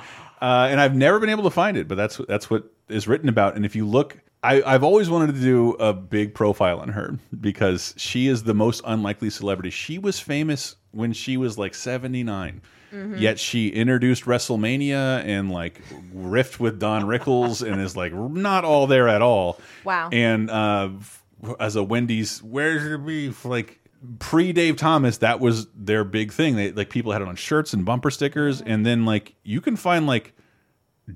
and 0.41 0.79
I've 0.79 0.95
never 0.95 1.19
been 1.19 1.29
able 1.29 1.43
to 1.43 1.49
find 1.49 1.77
it, 1.77 1.87
but 1.87 1.95
that's 1.95 2.17
that's 2.27 2.49
what 2.49 2.71
is 2.87 3.07
written 3.07 3.29
about. 3.29 3.55
And 3.55 3.65
if 3.65 3.75
you 3.75 3.87
look, 3.87 4.17
I, 4.43 4.61
I've 4.63 4.83
always 4.83 5.09
wanted 5.09 5.35
to 5.35 5.41
do 5.41 5.71
a 5.73 5.93
big 5.93 6.33
profile 6.33 6.79
on 6.79 6.89
her 6.89 7.17
because 7.39 7.93
she 7.97 8.27
is 8.27 8.43
the 8.43 8.53
most 8.53 8.81
unlikely 8.85 9.29
celebrity. 9.29 9.69
She 9.69 9.97
was 9.97 10.19
famous 10.19 10.75
when 10.91 11.13
she 11.13 11.37
was 11.37 11.57
like 11.57 11.75
seventy 11.75 12.23
Yet 13.19 13.39
she 13.39 13.69
introduced 13.69 14.23
WrestleMania 14.23 15.23
and 15.23 15.51
like 15.51 15.81
riffed 16.15 16.59
with 16.59 16.79
Don 16.79 17.03
Rickles 17.03 17.61
and 17.61 17.79
is 17.81 17.95
like 17.95 18.13
not 18.13 18.65
all 18.65 18.87
there 18.87 19.07
at 19.07 19.21
all. 19.21 19.59
Wow. 19.83 20.09
And 20.11 20.49
uh, 20.49 20.89
as 21.59 21.75
a 21.75 21.83
Wendy's, 21.83 22.41
where's 22.41 22.83
your 22.83 22.97
beef? 22.97 23.45
Like 23.45 23.78
pre 24.19 24.51
Dave 24.53 24.75
Thomas, 24.77 25.17
that 25.17 25.39
was 25.39 25.67
their 25.75 26.03
big 26.03 26.31
thing. 26.31 26.55
They 26.55 26.71
like 26.71 26.89
people 26.89 27.11
had 27.11 27.21
it 27.21 27.27
on 27.27 27.35
shirts 27.35 27.73
and 27.73 27.85
bumper 27.85 28.09
stickers, 28.11 28.61
and 28.61 28.85
then 28.85 29.05
like 29.05 29.35
you 29.43 29.61
can 29.61 29.75
find 29.75 30.05
like 30.07 30.33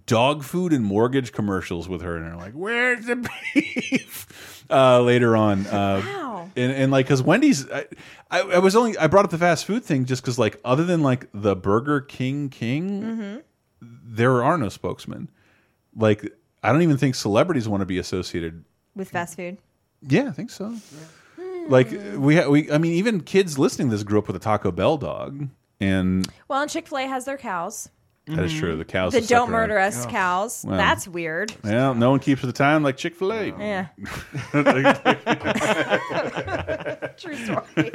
dog 0.05 0.43
food 0.43 0.73
and 0.73 0.83
mortgage 0.83 1.31
commercials 1.31 1.87
with 1.87 2.01
her, 2.01 2.17
and 2.17 2.25
they're 2.25 2.35
like, 2.35 2.53
"Where's 2.53 3.05
the 3.05 3.27
beef?" 3.53 4.65
uh, 4.69 5.01
later 5.01 5.35
on, 5.37 5.65
uh, 5.67 6.01
Wow. 6.05 6.49
and 6.55 6.71
and 6.71 6.91
like 6.91 7.05
because 7.05 7.21
Wendy's, 7.21 7.69
I, 7.69 7.85
I, 8.31 8.41
I 8.41 8.57
was 8.59 8.75
only 8.75 8.97
I 8.97 9.07
brought 9.07 9.25
up 9.25 9.31
the 9.31 9.37
fast 9.37 9.65
food 9.65 9.83
thing 9.83 10.05
just 10.05 10.21
because 10.23 10.39
like 10.39 10.59
other 10.65 10.83
than 10.83 11.01
like 11.03 11.27
the 11.33 11.55
Burger 11.55 12.01
King 12.01 12.49
King, 12.49 13.01
Mm-hmm. 13.01 13.37
there 13.81 14.43
are 14.43 14.57
no 14.57 14.69
spokesmen. 14.69 15.29
Like 15.95 16.27
I 16.63 16.71
don't 16.71 16.81
even 16.81 16.97
think 16.97 17.15
celebrities 17.15 17.67
want 17.69 17.81
to 17.81 17.85
be 17.85 17.97
associated 17.99 18.63
with 18.95 19.09
fast 19.09 19.35
food. 19.35 19.57
yeah, 20.07 20.27
I 20.27 20.31
think 20.31 20.49
so. 20.49 20.75
Like 21.67 21.91
we, 21.91 22.35
ha 22.37 22.47
we, 22.49 22.71
I 22.71 22.77
mean, 22.77 22.93
even 22.93 23.21
kids 23.21 23.57
listening 23.57 23.89
to 23.89 23.95
this 23.95 24.03
grew 24.03 24.19
up 24.19 24.27
with 24.27 24.35
a 24.35 24.39
Taco 24.39 24.71
Bell 24.71 24.97
dog, 24.97 25.47
and 25.79 26.27
Well, 26.47 26.61
and 26.61 26.69
Chick 26.71 26.87
Fil 26.87 26.99
A 26.99 27.07
has 27.07 27.25
their 27.25 27.37
cows. 27.37 27.89
that 28.27 28.43
is 28.45 28.53
true. 28.53 28.75
The 28.77 28.85
cows. 28.85 29.13
The 29.13 29.19
are 29.19 29.21
don't 29.21 29.49
around. 29.49 29.51
murder 29.51 29.79
us 29.79 30.05
cows. 30.05 30.63
Well. 30.67 30.77
That's 30.77 31.07
weird. 31.07 31.53
Yeah, 31.63 31.93
no 31.93 32.11
one 32.11 32.19
keeps 32.19 32.41
to 32.41 32.47
the 32.47 32.53
time 32.53 32.83
like 32.83 32.97
Chick 32.97 33.15
Fil 33.15 33.33
A. 33.33 33.47
Yeah. 33.47 33.87
True 37.17 37.35
story. 37.35 37.91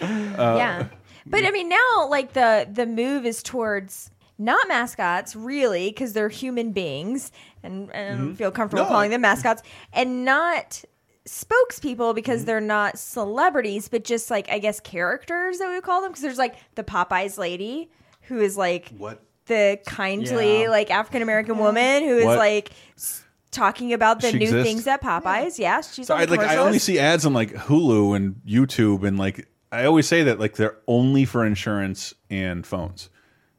Uh, 0.00 0.54
yeah. 0.58 0.88
But 1.26 1.44
I 1.44 1.50
mean 1.50 1.68
now 1.68 2.08
like 2.08 2.32
the 2.34 2.68
the 2.70 2.86
move 2.86 3.24
is 3.24 3.42
towards 3.42 4.10
not 4.38 4.66
mascots 4.68 5.36
really 5.36 5.90
because 5.90 6.12
they're 6.12 6.28
human 6.28 6.72
beings 6.72 7.30
and, 7.62 7.90
and 7.92 8.14
I 8.14 8.18
don't 8.18 8.36
feel 8.36 8.50
comfortable 8.50 8.84
Mm-hmm. 8.84 8.92
No, 8.92 8.94
calling 8.94 9.10
them 9.10 9.20
mascots 9.20 9.62
and 9.92 10.24
not 10.24 10.84
spokespeople 11.26 12.14
because 12.14 12.40
Mm-hmm. 12.40 12.46
they're 12.46 12.60
not 12.60 12.98
celebrities 12.98 13.88
but 13.88 14.04
just 14.04 14.30
like 14.30 14.48
I 14.50 14.58
guess 14.58 14.80
characters 14.80 15.58
that 15.58 15.68
we 15.68 15.74
would 15.74 15.84
call 15.84 16.02
them 16.02 16.10
because 16.10 16.22
there's 16.22 16.38
like 16.38 16.56
the 16.74 16.84
Popeyes 16.84 17.38
lady 17.38 17.90
who 18.22 18.40
is 18.40 18.56
like 18.56 18.90
What? 18.98 19.22
the 19.46 19.78
kindly 19.86 20.62
Yeah. 20.62 20.68
like 20.70 20.90
African 20.90 21.22
American 21.22 21.58
woman 21.58 22.02
who 22.02 22.18
is 22.18 22.24
What? 22.26 22.38
like 22.38 22.70
s- 22.96 23.24
talking 23.50 23.92
about 23.92 24.20
the 24.20 24.30
She 24.32 24.38
new 24.38 24.44
exists? 24.46 24.68
things 24.68 24.86
at 24.86 25.00
Popeyes. 25.02 25.58
Yeah, 25.58 25.80
she's 25.80 26.06
So 26.08 26.14
on 26.14 26.20
I 26.20 26.24
like 26.24 26.40
I 26.40 26.56
only 26.56 26.78
see 26.78 26.98
ads 26.98 27.24
on 27.24 27.32
like 27.32 27.52
Hulu 27.52 28.16
and 28.16 28.34
YouTube, 28.46 29.06
and 29.06 29.16
like 29.18 29.46
I 29.72 29.84
always 29.86 30.06
say 30.08 30.24
that 30.24 30.38
like 30.40 30.56
they're 30.56 30.78
only 30.88 31.24
for 31.24 31.44
insurance 31.44 32.14
and 32.30 32.66
phones. 32.66 33.10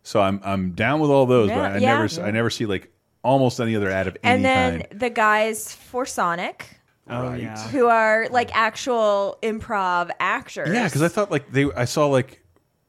So 0.04 0.22
I'm 0.22 0.40
I'm 0.44 0.72
down 0.72 1.00
with 1.00 1.10
all 1.10 1.26
those, 1.26 1.50
Yeah, 1.50 1.56
but 1.56 1.72
I 1.72 1.78
yeah. 1.78 1.94
never 1.94 2.04
s- 2.06 2.18
I 2.20 2.30
never 2.32 2.50
see 2.50 2.66
like 2.66 2.92
almost 3.24 3.60
any 3.60 3.76
other 3.76 3.90
ad 3.90 4.08
of 4.08 4.18
any 4.22 4.36
and 4.36 4.46
then 4.46 4.82
kind. 4.84 5.00
the 5.00 5.10
guys 5.10 5.74
for 5.74 6.06
Sonic 6.06 6.68
Oh 7.10 7.22
Right. 7.30 7.41
yeah. 7.44 7.68
who 7.69 7.86
are 7.88 8.27
like 8.32 8.49
actual 8.56 9.38
improv 9.44 10.10
actors. 10.19 10.69
Yeah, 10.73 10.86
because 10.86 11.02
I 11.03 11.07
thought 11.07 11.30
like 11.32 11.52
they 11.52 11.65
I 11.76 11.86
saw 11.86 12.07
like 12.07 12.41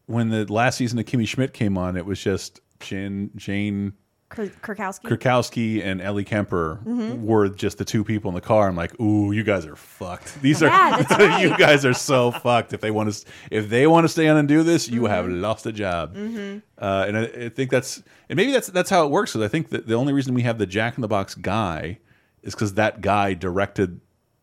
when 0.06 0.30
the 0.30 0.50
last 0.52 0.76
season 0.78 0.98
of 0.98 1.04
Kimmy 1.04 1.26
Schmidt 1.28 1.52
came 1.52 1.76
on, 1.76 1.96
it 1.96 2.06
was 2.06 2.20
just 2.22 2.60
Jane 2.80 3.30
Jane 3.36 3.92
Kr- 4.28 4.44
Krakowski. 4.62 5.02
Krakowski 5.02 5.84
and 5.84 6.00
Ellie 6.00 6.24
Kemper 6.24 6.80
Mhm. 6.84 7.20
were 7.22 7.48
just 7.48 7.78
the 7.78 7.84
two 7.84 8.02
people 8.02 8.28
in 8.30 8.34
the 8.34 8.40
car. 8.40 8.68
I'm 8.68 8.74
like, 8.74 8.98
ooh, 9.00 9.30
you 9.32 9.44
guys 9.44 9.64
are 9.66 9.76
fucked. 9.76 10.40
These 10.42 10.62
are 10.62 10.66
Yeah, 10.66 10.96
that's 11.02 11.10
right. 11.20 11.42
you 11.42 11.56
guys 11.56 11.84
are 11.84 11.92
so 11.94 12.30
fucked. 12.32 12.72
If 12.72 12.80
they 12.80 12.90
want 12.90 13.12
to, 13.12 13.24
if 13.50 13.68
they 13.68 13.86
want 13.86 14.04
to 14.04 14.08
stay 14.08 14.26
on 14.28 14.36
and 14.36 14.48
do 14.48 14.62
this, 14.64 14.88
you 14.88 15.04
have 15.06 15.28
lost 15.28 15.64
a 15.66 15.72
job. 15.72 16.16
Mhm. 16.16 16.62
Uh, 16.78 17.04
and 17.06 17.18
I, 17.18 17.22
I 17.22 17.48
think 17.50 17.70
that's 17.70 18.02
and 18.28 18.36
maybe 18.36 18.50
that's 18.50 18.68
that's 18.68 18.90
how 18.90 19.04
it 19.04 19.10
works. 19.10 19.32
Because 19.34 19.44
I 19.44 19.48
think 19.48 19.68
that 19.68 19.86
the 19.86 19.94
only 19.94 20.12
reason 20.12 20.34
we 20.34 20.42
have 20.42 20.58
the 20.58 20.66
Jack 20.66 20.96
in 20.96 21.02
the 21.02 21.08
Box 21.08 21.34
guy 21.34 21.98
is 22.42 22.54
because 22.54 22.74
that 22.74 23.00
guy 23.02 23.34
directed 23.34 24.00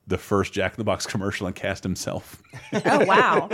the 0.07 0.17
first 0.17 0.53
Jack 0.53 0.73
in 0.73 0.77
the 0.77 0.83
Box 0.83 1.05
commercial 1.13 1.47
and 1.47 1.55
cast 1.55 1.83
himself. 1.83 2.41
oh 2.73 3.05
wow. 3.05 3.49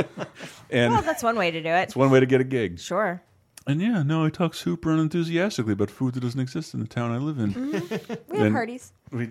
and 0.70 0.94
well, 0.94 1.02
that's 1.02 1.24
one 1.24 1.36
way 1.38 1.52
to 1.52 1.62
do 1.62 1.70
it. 1.70 1.82
it's 1.84 1.96
one 1.96 2.10
way 2.10 2.20
to 2.20 2.26
get 2.26 2.42
a 2.42 2.46
gig. 2.46 2.80
Sure. 2.80 3.22
And 3.68 3.82
yeah, 3.82 4.02
no, 4.04 4.26
I 4.26 4.30
talk 4.30 4.56
super 4.56 4.92
unenthusiastically 4.92 5.74
about 5.74 5.92
food 5.92 6.16
that 6.16 6.22
doesn't 6.22 6.40
exist 6.40 6.74
in 6.74 6.80
the 6.80 6.88
town 6.88 7.12
I 7.12 7.18
live 7.18 7.38
in. 7.38 7.54
Mm-hmm. 7.54 8.14
We 8.34 8.40
have 8.40 8.52
parties. 8.54 8.92
we- 9.12 9.30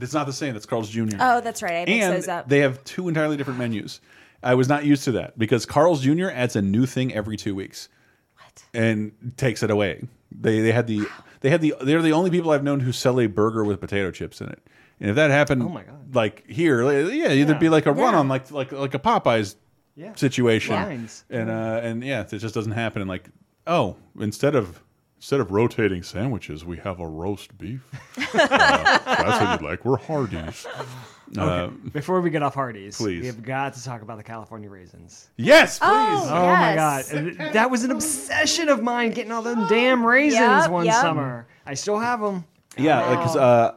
it's 0.00 0.14
not 0.14 0.26
the 0.26 0.32
same. 0.32 0.52
That's 0.52 0.66
Carl's 0.66 0.90
Jr. 0.90 1.16
Oh, 1.18 1.40
that's 1.40 1.62
right. 1.62 1.74
I 1.74 1.84
mix 1.90 2.04
and 2.04 2.14
those 2.16 2.28
up. 2.28 2.48
they 2.48 2.60
have 2.60 2.82
two 2.84 3.08
entirely 3.08 3.36
different 3.36 3.58
menus. 3.58 4.00
I 4.42 4.54
was 4.54 4.68
not 4.68 4.84
used 4.84 5.04
to 5.04 5.12
that 5.12 5.36
because 5.38 5.66
Carl's 5.66 6.02
Jr. 6.02 6.28
adds 6.28 6.54
a 6.54 6.62
new 6.62 6.86
thing 6.86 7.12
every 7.12 7.36
two 7.36 7.54
weeks. 7.54 7.88
What? 8.36 8.64
And 8.72 9.12
takes 9.36 9.62
it 9.64 9.70
away. 9.70 10.06
They 10.30 10.60
they 10.60 10.70
had 10.72 10.86
the 10.86 11.06
they 11.40 11.50
had 11.50 11.60
the 11.60 11.74
they're 11.80 12.02
the 12.02 12.12
only 12.12 12.30
people 12.30 12.50
I've 12.52 12.62
known 12.62 12.80
who 12.80 12.92
sell 12.92 13.18
a 13.18 13.26
burger 13.26 13.64
with 13.64 13.80
potato 13.80 14.10
chips 14.12 14.40
in 14.40 14.48
it. 14.48 14.62
And 15.00 15.10
if 15.10 15.16
that 15.16 15.30
happened, 15.30 15.62
Oh 15.62 15.68
my 15.68 15.82
God. 15.82 16.14
like 16.14 16.46
here, 16.48 16.82
like, 16.84 17.12
yeah, 17.14 17.28
there'd 17.44 17.58
be 17.60 17.68
like 17.68 17.86
a 17.86 17.92
run 17.92 18.14
on 18.14 18.28
like 18.28 18.50
like 18.50 18.72
like 18.72 18.94
a 18.94 18.98
Popeyes 18.98 19.54
Yeah. 19.96 20.14
situation, 20.14 20.74
Lines. 20.74 21.24
and 21.30 21.50
uh, 21.50 21.80
and 21.82 22.02
yeah, 22.04 22.22
it 22.30 22.38
just 22.38 22.54
doesn't 22.54 22.72
happen. 22.72 23.02
And 23.02 23.08
like, 23.08 23.28
oh, 23.66 23.96
instead 24.20 24.54
of 24.54 24.82
instead 25.16 25.40
of 25.40 25.50
rotating 25.50 26.02
sandwiches, 26.02 26.64
we 26.64 26.76
have 26.78 27.00
a 27.00 27.06
roast 27.06 27.56
beef. 27.58 27.82
uh, 28.34 28.46
that's 29.04 29.40
what 29.40 29.60
you'd 29.60 29.68
like. 29.68 29.84
We're 29.84 29.98
Hardee's. 29.98 30.66
Uh, 30.66 30.84
Okay. 31.36 31.74
Before 31.92 32.22
we 32.22 32.30
get 32.30 32.42
off 32.42 32.54
Hardee's, 32.54 32.96
please. 32.96 33.20
we 33.20 33.26
have 33.26 33.42
got 33.42 33.74
to 33.74 33.84
talk 33.84 34.00
about 34.00 34.16
the 34.16 34.22
California 34.22 34.70
raisins. 34.70 35.28
Yes, 35.36 35.78
please. 35.78 35.86
Oh, 35.90 36.26
Oh 36.30 36.46
my 36.46 36.72
yes. 36.72 37.12
god, 37.12 37.52
that 37.52 37.70
was 37.70 37.84
an 37.84 37.90
obsession 37.90 38.70
of 38.70 38.82
mine 38.82 39.10
getting 39.10 39.30
all 39.30 39.42
them 39.42 39.66
damn 39.68 40.02
raisins 40.06 40.40
Yep, 40.40 40.70
one 40.70 40.86
yep. 40.86 40.94
summer. 40.94 41.46
I 41.66 41.74
still 41.74 41.98
have 41.98 42.20
them. 42.22 42.46
Yeah, 42.78 43.10
because 43.10 43.36
uh, 43.36 43.74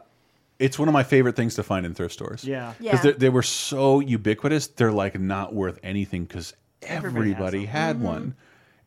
it's 0.62 0.78
one 0.78 0.88
of 0.88 0.94
my 0.94 1.02
favorite 1.02 1.36
things 1.36 1.56
to 1.56 1.62
find 1.62 1.84
in 1.84 1.94
thrift 1.94 2.14
stores. 2.14 2.44
Yeah. 2.44 2.74
because 2.78 3.04
Yeah. 3.04 3.12
they 3.18 3.28
were 3.28 3.42
so 3.42 4.00
ubiquitous. 4.00 4.68
They're 4.68 4.92
like 4.92 5.18
not 5.18 5.54
worth 5.54 5.78
anything 5.82 6.24
because 6.24 6.54
Everybody 6.82 7.32
everybody, 7.32 7.64
has 7.66 7.68
had 7.68 7.96
mm-hmm. 7.96 8.04
one, 8.04 8.34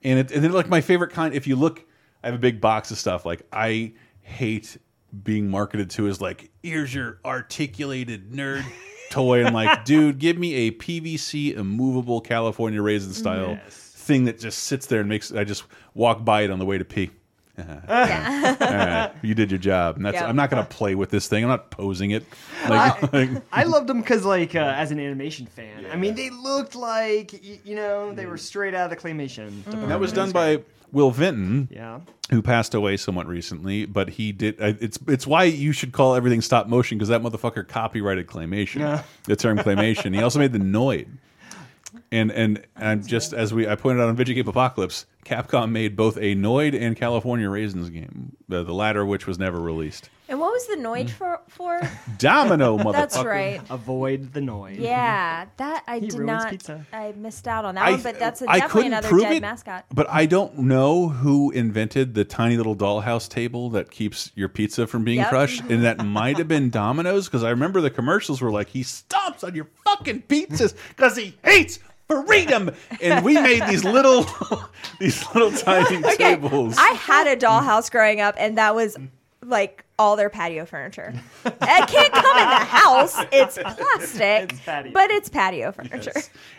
and 0.04 0.20
it, 0.20 0.32
and 0.32 0.44
they're 0.44 0.52
like 0.52 0.68
my 0.68 0.82
favorite 0.82 1.12
kind. 1.12 1.34
If 1.34 1.48
you 1.48 1.56
look, 1.56 1.86
I 2.24 2.28
have 2.28 2.36
a 2.36 2.40
big 2.40 2.60
box 2.60 2.92
of 2.92 2.98
stuff. 2.98 3.26
Like 3.26 3.44
I 3.54 3.94
hate 4.22 4.78
being 5.24 5.50
marketed 5.50 5.90
to 5.92 6.08
as 6.08 6.20
like 6.20 6.50
here's 6.62 6.94
your 6.94 7.20
articulated 7.24 8.32
nerd 8.32 8.66
toy. 9.12 9.46
I'm 9.46 9.54
like, 9.54 9.86
dude, 9.86 10.20
give 10.20 10.38
me 10.38 10.54
a 10.68 10.72
PVC 10.72 11.56
immovable 11.56 12.20
California 12.20 12.82
raisin 12.82 13.14
style 13.14 13.58
thing 13.70 14.26
that 14.26 14.40
just 14.40 14.60
sits 14.64 14.88
there 14.88 15.00
and 15.00 15.10
makes. 15.10 15.32
I 15.32 15.44
just 15.46 15.64
walk 15.94 16.26
by 16.26 16.42
it 16.42 16.52
on 16.52 16.60
the 16.60 16.66
way 16.66 16.78
to 16.78 16.86
pee. 16.86 17.12
Uh-huh. 17.58 17.80
All 17.88 18.68
right, 18.68 19.12
you 19.22 19.34
did 19.34 19.52
your 19.52 19.58
job. 19.58 19.96
And 19.96 20.06
that's, 20.06 20.16
Yep. 20.16 20.28
I'm 20.28 20.36
not 20.36 20.50
going 20.50 20.64
to 20.64 20.70
play 20.70 20.96
with 20.96 21.10
this 21.10 21.28
thing. 21.28 21.44
I'm 21.44 21.50
not 21.50 21.72
posing 21.72 22.12
it. 22.12 22.26
Like, 22.68 23.14
like- 23.14 23.30
I 23.52 23.64
loved 23.64 23.88
them 23.88 24.02
because, 24.02 24.26
like, 24.26 24.56
uh, 24.56 24.60
as 24.60 24.92
an 24.92 25.00
animation 25.00 25.46
fan, 25.46 25.86
I 25.92 25.96
mean, 25.96 26.16
they 26.16 26.30
looked 26.30 26.76
like 26.76 27.44
you 27.66 27.76
know 27.76 28.14
they 28.14 28.26
mm. 28.26 28.30
were 28.30 28.38
straight 28.38 28.74
out 28.74 28.92
of 28.92 28.98
the 28.98 29.08
claymation. 29.08 29.50
Mm. 29.50 29.58
department. 29.58 29.90
that 29.90 30.00
was 30.00 30.12
done 30.12 30.32
by 30.32 30.64
Will 30.92 31.12
Vinton, 31.12 31.68
Yeah. 31.72 32.00
who 32.30 32.42
passed 32.42 32.74
away 32.74 32.98
somewhat 32.98 33.28
recently. 33.28 33.86
But 33.86 34.10
he 34.10 34.32
did. 34.32 34.56
It's 34.60 34.98
it's 35.08 35.28
why 35.28 35.44
you 35.44 35.72
should 35.72 35.92
call 35.92 36.16
everything 36.16 36.42
stop 36.42 36.68
motion 36.68 36.98
because 36.98 37.10
that 37.10 37.22
motherfucker 37.22 37.68
copyrighted 37.68 38.28
claymation. 38.28 38.80
Yeah. 38.80 39.04
The 39.26 39.36
term 39.36 39.58
claymation. 39.58 40.16
he 40.16 40.22
also 40.24 40.40
made 40.40 40.54
the 40.54 40.60
Noid. 40.60 41.08
And 42.12 42.32
and 42.32 42.66
and 42.76 43.08
just 43.08 43.34
as 43.34 43.54
we 43.54 43.68
I 43.68 43.76
pointed 43.76 44.02
out 44.02 44.10
on 44.10 44.16
Video 44.16 44.36
Game 44.36 44.48
Apocalypse, 44.48 45.06
Capcom 45.26 45.72
made 45.72 45.96
both 45.96 46.18
a 46.18 46.36
Noid 46.36 46.80
and 46.80 46.96
California 46.96 47.50
Raisins 47.50 47.90
game. 47.90 48.36
The, 48.48 48.64
the 48.64 48.74
latter 48.74 49.02
of 49.02 49.08
which 49.08 49.26
was 49.26 49.40
never 49.40 49.60
released. 49.60 50.10
And 50.30 50.40
what 50.40 50.52
was 50.52 50.68
the 50.68 50.76
Noid 50.76 51.06
mm. 51.06 51.10
for? 51.10 51.42
for? 51.48 51.82
Domino, 52.18 52.78
motherfucker. 52.78 52.92
That's 52.94 53.24
right. 53.24 53.62
Avoid 53.70 54.34
the 54.34 54.40
Noid. 54.40 54.80
Yeah, 54.80 55.46
that 55.58 55.84
I 55.88 55.96
He 56.00 56.08
did 56.08 56.14
ruins 56.20 56.28
not. 56.44 56.50
pizza. 56.52 56.86
I 56.94 57.14
missed 57.18 57.48
out 57.48 57.66
on 57.66 57.76
that 57.76 57.86
I- 57.86 57.92
one, 57.92 58.02
but 58.04 58.20
that's 58.20 58.42
a, 58.44 58.50
I 58.50 58.60
definitely 58.60 58.70
couldn't 58.70 58.94
another 58.94 59.10
prove 59.10 59.22
dead 59.24 59.32
it, 59.34 59.42
mascot. 59.42 59.86
But 59.92 60.08
I 60.10 60.26
don't 60.28 60.60
know 60.60 61.10
who 61.10 61.52
invented 61.52 62.14
the 62.14 62.24
tiny 62.24 62.58
little 62.58 62.76
dollhouse 62.76 63.28
table 63.28 63.72
that 63.72 63.90
keeps 63.92 64.32
your 64.36 64.50
pizza 64.50 64.86
from 64.88 65.04
being 65.04 65.20
Yep. 65.20 65.30
crushed, 65.30 65.62
and 65.70 65.84
that 65.84 66.06
might 66.06 66.38
have 66.38 66.48
been 66.48 66.70
Domino's 66.70 67.26
because 67.28 67.44
I 67.44 67.50
remember 67.50 67.82
the 67.82 67.90
commercials 67.92 68.42
were 68.42 68.52
like, 68.52 68.70
"He 68.70 68.82
stomps 68.82 69.44
on 69.44 69.56
your 69.56 69.68
fucking 69.86 70.24
pizzas 70.24 70.76
because 70.90 71.18
he 71.18 71.36
hates 71.44 71.80
freedom," 72.08 72.72
and 73.02 73.24
we 73.26 73.34
made 73.36 73.64
these 73.68 73.84
little, 73.84 74.26
these 75.00 75.24
little 75.34 75.52
tiny 75.52 76.02
tables. 76.16 76.76
I 76.78 76.90
had 76.92 77.28
a 77.28 77.36
dollhouse 77.36 77.92
growing 77.92 78.22
up, 78.22 78.36
and 78.38 78.58
that 78.58 78.76
was 78.76 78.98
like 79.44 79.84
all 79.98 80.16
their 80.16 80.30
patio 80.30 80.66
furniture. 80.66 81.14
it 81.46 81.88
can't 81.88 82.14
come 82.14 82.38
in 82.38 82.50
the 82.50 82.66
house; 82.66 83.16
it's 83.32 83.58
plastic, 83.58 84.54
but 84.94 85.12
it's 85.12 85.30
patio 85.30 85.72
furniture. 85.72 86.12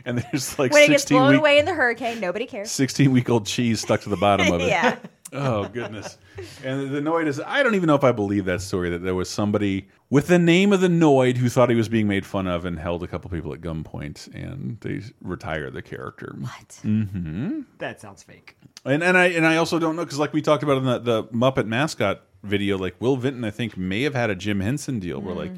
and 0.05 0.19
there's 0.19 0.59
like 0.59 0.73
when 0.73 0.85
it 0.85 0.89
gets 0.89 1.03
16 1.03 1.19
blown 1.19 1.31
week, 1.33 1.41
away 1.41 1.59
in 1.59 1.65
the 1.65 1.75
hurricane, 1.75 2.21
nobody 2.21 2.47
cares. 2.47 2.71
16 2.71 3.11
week 3.13 3.29
old 3.29 3.47
cheese 3.47 3.81
stuck 3.81 4.01
to 4.03 4.09
the 4.09 4.17
bottom 4.17 4.53
of 4.53 4.61
it. 4.61 4.69
Yeah. 4.77 4.97
Oh 5.33 5.69
goodness. 5.69 6.19
And 6.65 6.91
the 6.91 7.01
Noid 7.01 7.27
is 7.27 7.41
I 7.41 7.63
don't 7.63 7.75
even 7.75 7.89
know 7.89 7.95
if 7.95 8.05
I 8.05 8.13
believe 8.13 8.45
that 8.45 8.61
story 8.61 8.91
that 8.91 9.03
there 9.03 9.15
was 9.15 9.29
somebody 9.29 9.89
with 10.09 10.29
the 10.29 10.39
name 10.39 10.73
of 10.73 10.81
the 10.81 10.89
Noid 10.89 11.37
who 11.37 11.49
thought 11.49 11.69
he 11.69 11.75
was 11.75 11.89
being 11.89 12.07
made 12.07 12.25
fun 12.25 12.47
of 12.47 12.65
and 12.65 12.79
held 12.79 13.03
a 13.03 13.07
couple 13.07 13.31
people 13.31 13.53
at 13.53 13.61
gunpoint 13.61 14.33
and 14.35 14.79
they 14.81 15.03
retired 15.21 15.75
the 15.75 15.83
character. 15.83 16.35
What? 16.39 16.81
Mm-hmm. 16.85 17.63
That 17.79 18.01
sounds 18.01 18.23
fake. 18.23 18.57
And 18.85 19.03
and 19.03 19.17
I 19.17 19.27
and 19.27 19.47
I 19.47 19.57
also 19.57 19.79
don't 19.79 19.97
know 19.97 20.05
because 20.05 20.19
like 20.19 20.33
we 20.33 20.43
talked 20.43 20.63
about 20.63 20.79
in 20.79 20.85
the, 20.85 20.99
the 20.99 21.25
Muppet 21.25 21.67
mascot 21.67 22.23
video, 22.43 22.79
like 22.79 22.95
Will 23.01 23.17
Vinton 23.17 23.45
I 23.45 23.51
think 23.51 23.77
may 23.77 24.03
have 24.03 24.15
had 24.15 24.31
a 24.31 24.35
Jim 24.37 24.61
Henson 24.61 25.01
deal 25.01 25.21
where 25.21 25.35
like 25.35 25.53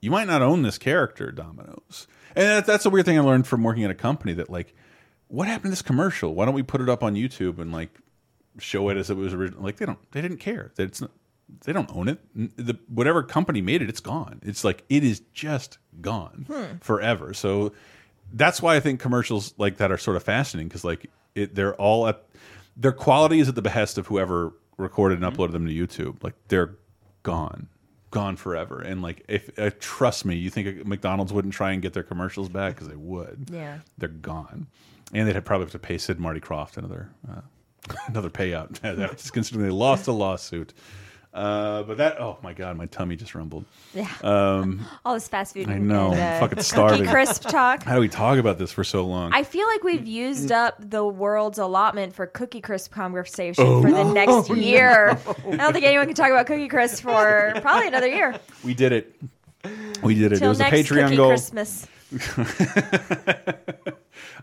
you 0.00 0.10
might 0.10 0.26
not 0.26 0.42
own 0.42 0.62
this 0.62 0.78
character, 0.78 1.30
Domino's. 1.30 2.06
And 2.36 2.46
that, 2.46 2.66
that's 2.66 2.86
a 2.86 2.90
weird 2.90 3.06
thing 3.06 3.18
I 3.18 3.22
learned 3.22 3.46
from 3.46 3.62
working 3.62 3.84
at 3.84 3.90
a 3.90 3.94
company 3.94 4.32
that 4.34 4.50
like, 4.50 4.74
what 5.28 5.48
happened 5.48 5.64
to 5.64 5.70
this 5.70 5.82
commercial? 5.82 6.34
Why 6.34 6.44
don't 6.44 6.54
we 6.54 6.62
put 6.62 6.80
it 6.80 6.88
up 6.88 7.02
on 7.02 7.14
YouTube 7.14 7.58
and 7.58 7.72
like 7.72 7.90
show 8.58 8.88
it 8.88 8.96
as 8.96 9.10
it 9.10 9.16
was 9.16 9.32
originally. 9.34 9.62
Like 9.64 9.76
they 9.76 9.86
don't, 9.86 9.98
they 10.12 10.20
didn't 10.20 10.38
care. 10.38 10.72
That 10.76 10.84
it's 10.84 11.00
not, 11.00 11.10
they 11.64 11.72
don't 11.72 11.90
own 11.94 12.08
it. 12.08 12.18
The 12.56 12.78
whatever 12.88 13.22
company 13.22 13.60
made 13.60 13.82
it, 13.82 13.88
it's 13.88 14.00
gone. 14.00 14.40
It's 14.44 14.64
like 14.64 14.84
it 14.88 15.04
is 15.04 15.20
just 15.32 15.78
gone 16.00 16.46
Hmm. 16.48 16.76
forever. 16.80 17.34
So 17.34 17.72
that's 18.32 18.62
why 18.62 18.76
I 18.76 18.80
think 18.80 19.00
commercials 19.00 19.54
like 19.58 19.78
that 19.78 19.90
are 19.90 19.98
sort 19.98 20.16
of 20.16 20.22
fascinating 20.22 20.68
because 20.68 20.84
like 20.84 21.10
it, 21.34 21.54
they're 21.54 21.74
all 21.74 22.06
at 22.06 22.24
their 22.76 22.92
quality 22.92 23.40
is 23.40 23.48
at 23.48 23.54
the 23.56 23.62
behest 23.62 23.98
of 23.98 24.06
whoever 24.06 24.52
recorded 24.76 25.22
and 25.22 25.36
uploaded 25.36 25.52
them 25.52 25.66
to 25.66 25.72
YouTube. 25.72 26.22
Like 26.22 26.34
they're 26.48 26.76
gone, 27.24 27.68
gone 28.12 28.36
forever. 28.36 28.80
And 28.80 29.02
like 29.02 29.24
if 29.28 29.50
uh, 29.58 29.70
trust 29.80 30.24
me, 30.24 30.36
you 30.36 30.50
think 30.50 30.86
McDonald's 30.86 31.32
wouldn't 31.32 31.52
try 31.54 31.72
and 31.72 31.82
get 31.82 31.92
their 31.92 32.02
commercials 32.04 32.48
back 32.48 32.74
because 32.74 32.88
they 32.88 32.96
would. 32.96 33.48
Yeah. 33.52 33.78
they're 33.98 34.08
gone, 34.08 34.68
and 35.12 35.26
they'd 35.26 35.34
have 35.34 35.44
probably 35.44 35.64
have 35.66 35.72
to 35.72 35.78
pay 35.80 35.98
Sid 35.98 36.20
Marty 36.20 36.40
Krofft 36.40 36.76
another 36.76 37.10
uh, 37.28 37.40
another 38.08 38.30
payout. 38.30 38.80
Considering 39.32 39.64
they 39.66 39.72
lost 39.72 40.06
a 40.08 40.12
lawsuit. 40.12 40.72
Uh, 41.32 41.84
but 41.84 41.96
that 41.98 42.20
oh 42.20 42.36
my 42.42 42.52
god, 42.52 42.76
my 42.76 42.86
tummy 42.86 43.14
just 43.14 43.36
rumbled. 43.36 43.64
Yeah. 43.94 44.08
Um, 44.22 44.84
All 45.04 45.14
this 45.14 45.28
fast 45.28 45.54
food. 45.54 45.68
I 45.70 45.78
know, 45.78 46.10
and, 46.10 46.20
I'm 46.20 46.36
uh, 46.36 46.40
fucking 46.40 46.48
Cookie 46.56 46.62
starving. 46.62 47.06
crisp 47.06 47.42
talk. 47.44 47.84
How 47.84 47.94
do 47.94 48.00
we 48.00 48.08
talk 48.08 48.38
about 48.38 48.58
this 48.58 48.72
for 48.72 48.82
so 48.82 49.06
long? 49.06 49.32
I 49.32 49.44
feel 49.44 49.64
like 49.68 49.84
we've 49.84 50.04
used 50.08 50.50
up 50.50 50.74
the 50.80 51.06
world's 51.06 51.58
allotment 51.60 52.14
for 52.16 52.26
Cookie 52.26 52.60
Crisp 52.60 52.90
conversation 52.90 53.64
Oh. 53.64 53.80
for 53.80 53.92
the 53.92 54.02
next 54.12 54.32
Oh, 54.50 54.54
year. 54.54 55.16
no. 55.46 55.52
I 55.52 55.56
don't 55.56 55.72
think 55.72 55.84
anyone 55.84 56.06
can 56.06 56.16
talk 56.16 56.30
about 56.32 56.46
Cookie 56.48 56.66
Crisp 56.66 57.04
for 57.04 57.52
probably 57.60 57.86
another 57.86 58.08
year. 58.08 58.34
we 58.64 58.74
did 58.74 58.90
it. 58.90 59.14
We 60.02 60.16
did 60.16 60.32
it. 60.32 60.38
Till 60.38 60.46
it 60.46 60.48
was 60.48 60.58
next 60.58 60.90
a 60.90 60.94
Patreon 60.94 61.16
goal. 61.16 61.28
Christmas. 61.28 61.86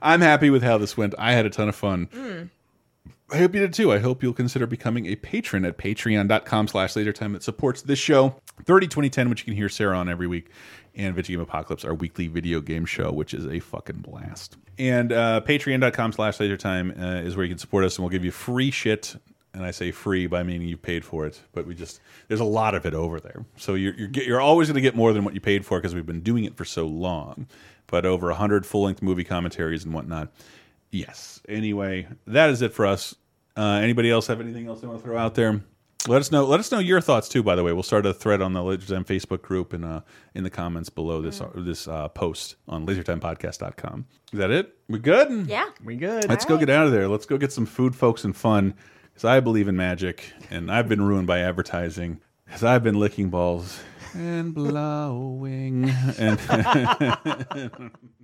I'm 0.01 0.21
happy 0.21 0.49
with 0.49 0.63
how 0.63 0.77
this 0.77 0.95
went. 0.95 1.15
I 1.17 1.33
had 1.33 1.45
a 1.45 1.49
ton 1.49 1.67
of 1.67 1.75
fun. 1.75 2.07
Mm. 2.13 2.49
I 3.29 3.39
hope 3.39 3.53
you 3.53 3.59
did 3.59 3.73
too. 3.73 3.91
I 3.91 3.99
hope 3.99 4.23
you'll 4.23 4.33
consider 4.33 4.65
becoming 4.65 5.05
a 5.07 5.15
patron 5.17 5.65
at 5.65 5.77
patreon.com 5.77 6.69
slash 6.69 6.93
lasertime 6.93 7.33
that 7.33 7.43
supports 7.43 7.81
this 7.81 7.99
show. 7.99 8.39
30 8.63 8.87
2010, 8.87 9.29
which 9.29 9.41
you 9.41 9.45
can 9.45 9.53
hear 9.53 9.67
Sarah 9.67 9.97
on 9.97 10.07
every 10.07 10.27
week, 10.27 10.49
and 10.95 11.13
Video 11.13 11.37
Game 11.37 11.43
Apocalypse, 11.43 11.83
our 11.83 11.93
weekly 11.93 12.27
video 12.27 12.61
game 12.61 12.85
show, 12.85 13.11
which 13.11 13.33
is 13.33 13.45
a 13.45 13.59
fucking 13.59 13.97
blast. 13.97 14.55
And 14.79 15.11
uh, 15.11 15.41
patreon.com 15.45 16.13
slash 16.13 16.37
lasertime 16.37 16.97
uh, 16.97 17.27
is 17.27 17.35
where 17.35 17.43
you 17.45 17.51
can 17.51 17.57
support 17.57 17.83
us, 17.83 17.97
and 17.97 18.03
we'll 18.03 18.11
give 18.11 18.23
you 18.23 18.31
free 18.31 18.71
shit. 18.71 19.17
And 19.53 19.65
I 19.65 19.71
say 19.71 19.91
free 19.91 20.27
by 20.27 20.43
meaning 20.43 20.67
you 20.69 20.77
paid 20.77 21.03
for 21.03 21.25
it, 21.25 21.41
but 21.51 21.65
we 21.65 21.75
just 21.75 21.99
there's 22.27 22.39
a 22.39 22.45
lot 22.45 22.75
of 22.75 22.85
it 22.85 22.93
over 22.93 23.19
there. 23.19 23.43
So 23.57 23.73
you're 23.73 23.93
you're, 23.95 24.09
you're 24.23 24.41
always 24.41 24.69
going 24.69 24.75
to 24.75 24.81
get 24.81 24.95
more 24.95 25.11
than 25.11 25.25
what 25.25 25.33
you 25.33 25.41
paid 25.41 25.65
for 25.65 25.79
because 25.79 25.95
we've 25.95 26.05
been 26.05 26.21
doing 26.21 26.45
it 26.45 26.55
for 26.55 26.63
so 26.63 26.85
long. 26.85 27.47
But 27.87 28.05
over 28.05 28.31
hundred 28.31 28.65
full 28.65 28.83
length 28.83 29.01
movie 29.01 29.23
commentaries 29.23 29.83
and 29.83 29.93
whatnot. 29.93 30.31
Yes. 30.91 31.41
Anyway, 31.47 32.07
that 32.25 32.49
is 32.49 32.61
it 32.61 32.73
for 32.73 32.85
us. 32.85 33.15
Uh, 33.55 33.79
anybody 33.81 34.09
else 34.11 34.27
have 34.27 34.39
anything 34.39 34.67
else 34.67 34.81
they 34.81 34.87
want 34.87 34.99
to 34.99 35.05
throw 35.05 35.17
out 35.17 35.35
there? 35.35 35.61
Let 36.07 36.21
us 36.21 36.31
know. 36.31 36.45
Let 36.45 36.59
us 36.59 36.71
know 36.71 36.79
your 36.79 37.01
thoughts 37.01 37.27
too. 37.27 37.43
By 37.43 37.55
the 37.55 37.63
way, 37.63 37.73
we'll 37.73 37.83
start 37.83 38.05
a 38.05 38.13
thread 38.13 38.41
on 38.41 38.53
the 38.53 38.61
LaserTime 38.61 39.05
Facebook 39.05 39.41
group 39.41 39.73
and 39.73 39.83
uh, 39.83 40.01
in 40.35 40.43
the 40.43 40.49
comments 40.49 40.89
below 40.89 41.21
this 41.21 41.41
uh, 41.41 41.49
this 41.55 41.87
uh, 41.87 42.07
post 42.09 42.55
on 42.67 42.85
LaserTimePodcast.com. 42.85 44.05
Is 44.31 44.39
that 44.39 44.51
it? 44.51 44.77
We 44.87 44.99
good? 44.99 45.47
Yeah. 45.47 45.69
We 45.83 45.97
good. 45.97 46.29
Let's 46.29 46.45
go 46.45 46.57
get 46.57 46.69
out 46.69 46.85
of 46.85 46.93
there. 46.93 47.07
Let's 47.07 47.25
go 47.25 47.37
get 47.37 47.51
some 47.51 47.65
food, 47.65 47.95
folks, 47.95 48.23
and 48.23 48.35
fun. 48.35 48.75
Because 49.09 49.25
I 49.25 49.39
believe 49.39 49.67
in 49.67 49.75
magic, 49.75 50.31
and 50.51 50.71
I've 50.71 50.87
been 50.87 51.01
ruined 51.01 51.27
by 51.27 51.39
advertising. 51.39 52.21
Because 52.45 52.63
I've 52.63 52.83
been 52.83 52.99
licking 52.99 53.29
balls 53.29 53.81
and 54.13 54.53
blowing. 54.53 55.89
And 56.17 56.39